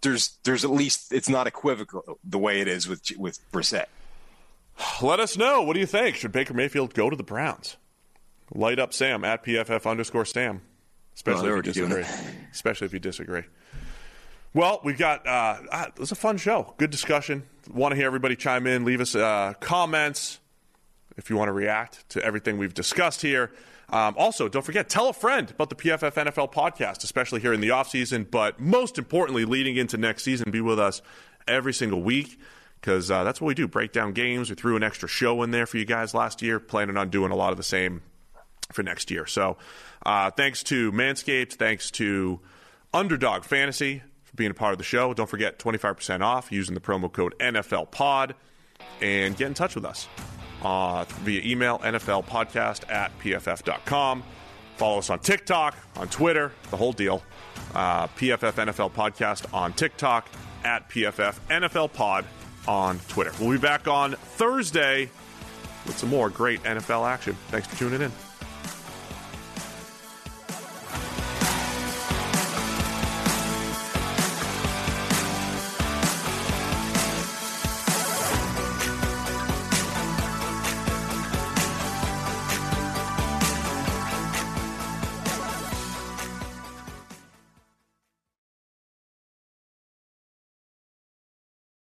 there's 0.02 0.38
there's 0.44 0.64
at 0.64 0.70
least 0.70 1.12
it's 1.12 1.28
not 1.28 1.46
equivocal 1.46 2.18
the 2.24 2.38
way 2.38 2.60
it 2.60 2.68
is 2.68 2.88
with 2.88 3.02
with 3.16 3.38
Brissett. 3.52 3.86
Let 5.02 5.20
us 5.20 5.36
know. 5.36 5.62
What 5.62 5.74
do 5.74 5.80
you 5.80 5.86
think? 5.86 6.16
Should 6.16 6.32
Baker 6.32 6.54
Mayfield 6.54 6.94
go 6.94 7.10
to 7.10 7.16
the 7.16 7.22
Browns? 7.22 7.76
Light 8.54 8.78
up 8.78 8.92
Sam 8.92 9.24
at 9.24 9.44
PFF 9.44 9.88
underscore 9.88 10.24
Sam. 10.24 10.62
Especially 11.14 11.48
they're 11.48 11.58
if 11.58 11.66
you 11.66 11.86
disagree. 11.86 12.04
Especially 12.52 12.86
if 12.86 12.92
you 12.92 12.98
disagree. 12.98 13.42
Well, 14.52 14.80
we've 14.82 14.98
got 14.98 15.26
uh, 15.26 15.58
uh, 15.70 15.84
it 15.88 15.98
was 15.98 16.12
a 16.12 16.16
fun 16.16 16.36
show. 16.36 16.74
Good 16.76 16.90
discussion. 16.90 17.44
Want 17.72 17.92
to 17.92 17.96
hear 17.96 18.06
everybody 18.06 18.34
chime 18.36 18.66
in? 18.66 18.84
Leave 18.84 19.00
us 19.00 19.14
uh, 19.14 19.54
comments 19.60 20.40
if 21.16 21.30
you 21.30 21.36
want 21.36 21.48
to 21.48 21.52
react 21.52 22.08
to 22.10 22.24
everything 22.24 22.58
we've 22.58 22.74
discussed 22.74 23.22
here. 23.22 23.52
Um, 23.90 24.14
also, 24.16 24.48
don't 24.48 24.64
forget, 24.64 24.88
tell 24.88 25.08
a 25.08 25.12
friend 25.12 25.50
about 25.50 25.68
the 25.68 25.76
PFF 25.76 26.14
NFL 26.14 26.52
podcast, 26.52 27.04
especially 27.04 27.40
here 27.40 27.52
in 27.52 27.60
the 27.60 27.68
offseason, 27.68 28.28
but 28.28 28.60
most 28.60 28.98
importantly, 28.98 29.44
leading 29.44 29.76
into 29.76 29.96
next 29.96 30.24
season. 30.24 30.50
Be 30.50 30.60
with 30.60 30.78
us 30.78 31.02
every 31.46 31.72
single 31.72 32.02
week 32.02 32.38
because 32.80 33.10
uh, 33.10 33.24
that's 33.24 33.40
what 33.40 33.48
we 33.48 33.54
do 33.54 33.68
break 33.68 33.92
down 33.92 34.12
games. 34.12 34.50
We 34.50 34.56
threw 34.56 34.76
an 34.76 34.82
extra 34.82 35.08
show 35.08 35.42
in 35.42 35.50
there 35.50 35.66
for 35.66 35.76
you 35.76 35.84
guys 35.84 36.14
last 36.14 36.42
year, 36.42 36.58
planning 36.58 36.96
on 36.96 37.10
doing 37.10 37.30
a 37.30 37.36
lot 37.36 37.50
of 37.50 37.56
the 37.56 37.62
same 37.62 38.02
for 38.72 38.82
next 38.82 39.10
year. 39.10 39.26
So, 39.26 39.56
uh, 40.06 40.30
thanks 40.30 40.62
to 40.64 40.90
Manscaped, 40.92 41.54
thanks 41.54 41.90
to 41.92 42.40
Underdog 42.94 43.44
Fantasy 43.44 44.02
for 44.24 44.36
being 44.36 44.50
a 44.50 44.54
part 44.54 44.72
of 44.72 44.78
the 44.78 44.84
show. 44.84 45.12
Don't 45.12 45.28
forget 45.28 45.58
25% 45.58 46.22
off 46.22 46.50
using 46.50 46.74
the 46.74 46.80
promo 46.80 47.12
code 47.12 47.34
NFLPOD 47.38 48.32
and 49.02 49.36
get 49.36 49.46
in 49.46 49.54
touch 49.54 49.74
with 49.74 49.84
us 49.84 50.08
uh, 50.62 51.04
via 51.20 51.42
email, 51.42 51.78
NFLpodcast 51.80 52.90
at 52.90 53.16
pff.com. 53.18 54.22
Follow 54.76 54.98
us 54.98 55.10
on 55.10 55.18
TikTok, 55.18 55.76
on 55.96 56.08
Twitter, 56.08 56.52
the 56.70 56.76
whole 56.76 56.92
deal. 56.92 57.22
Uh, 57.74 58.06
PFF 58.08 58.52
NFL 58.52 58.92
Podcast 58.92 59.52
on 59.52 59.74
TikTok, 59.74 60.26
at 60.64 60.88
PFF 60.90 61.38
NFL 61.48 61.92
Pod 61.92 62.24
on 62.68 62.98
Twitter. 63.08 63.32
We'll 63.40 63.50
be 63.50 63.58
back 63.58 63.88
on 63.88 64.12
Thursday 64.12 65.10
with 65.86 65.98
some 65.98 66.08
more 66.08 66.30
great 66.30 66.62
NFL 66.62 67.08
action. 67.08 67.36
Thanks 67.48 67.66
for 67.66 67.76
tuning 67.76 68.02
in. 68.02 68.29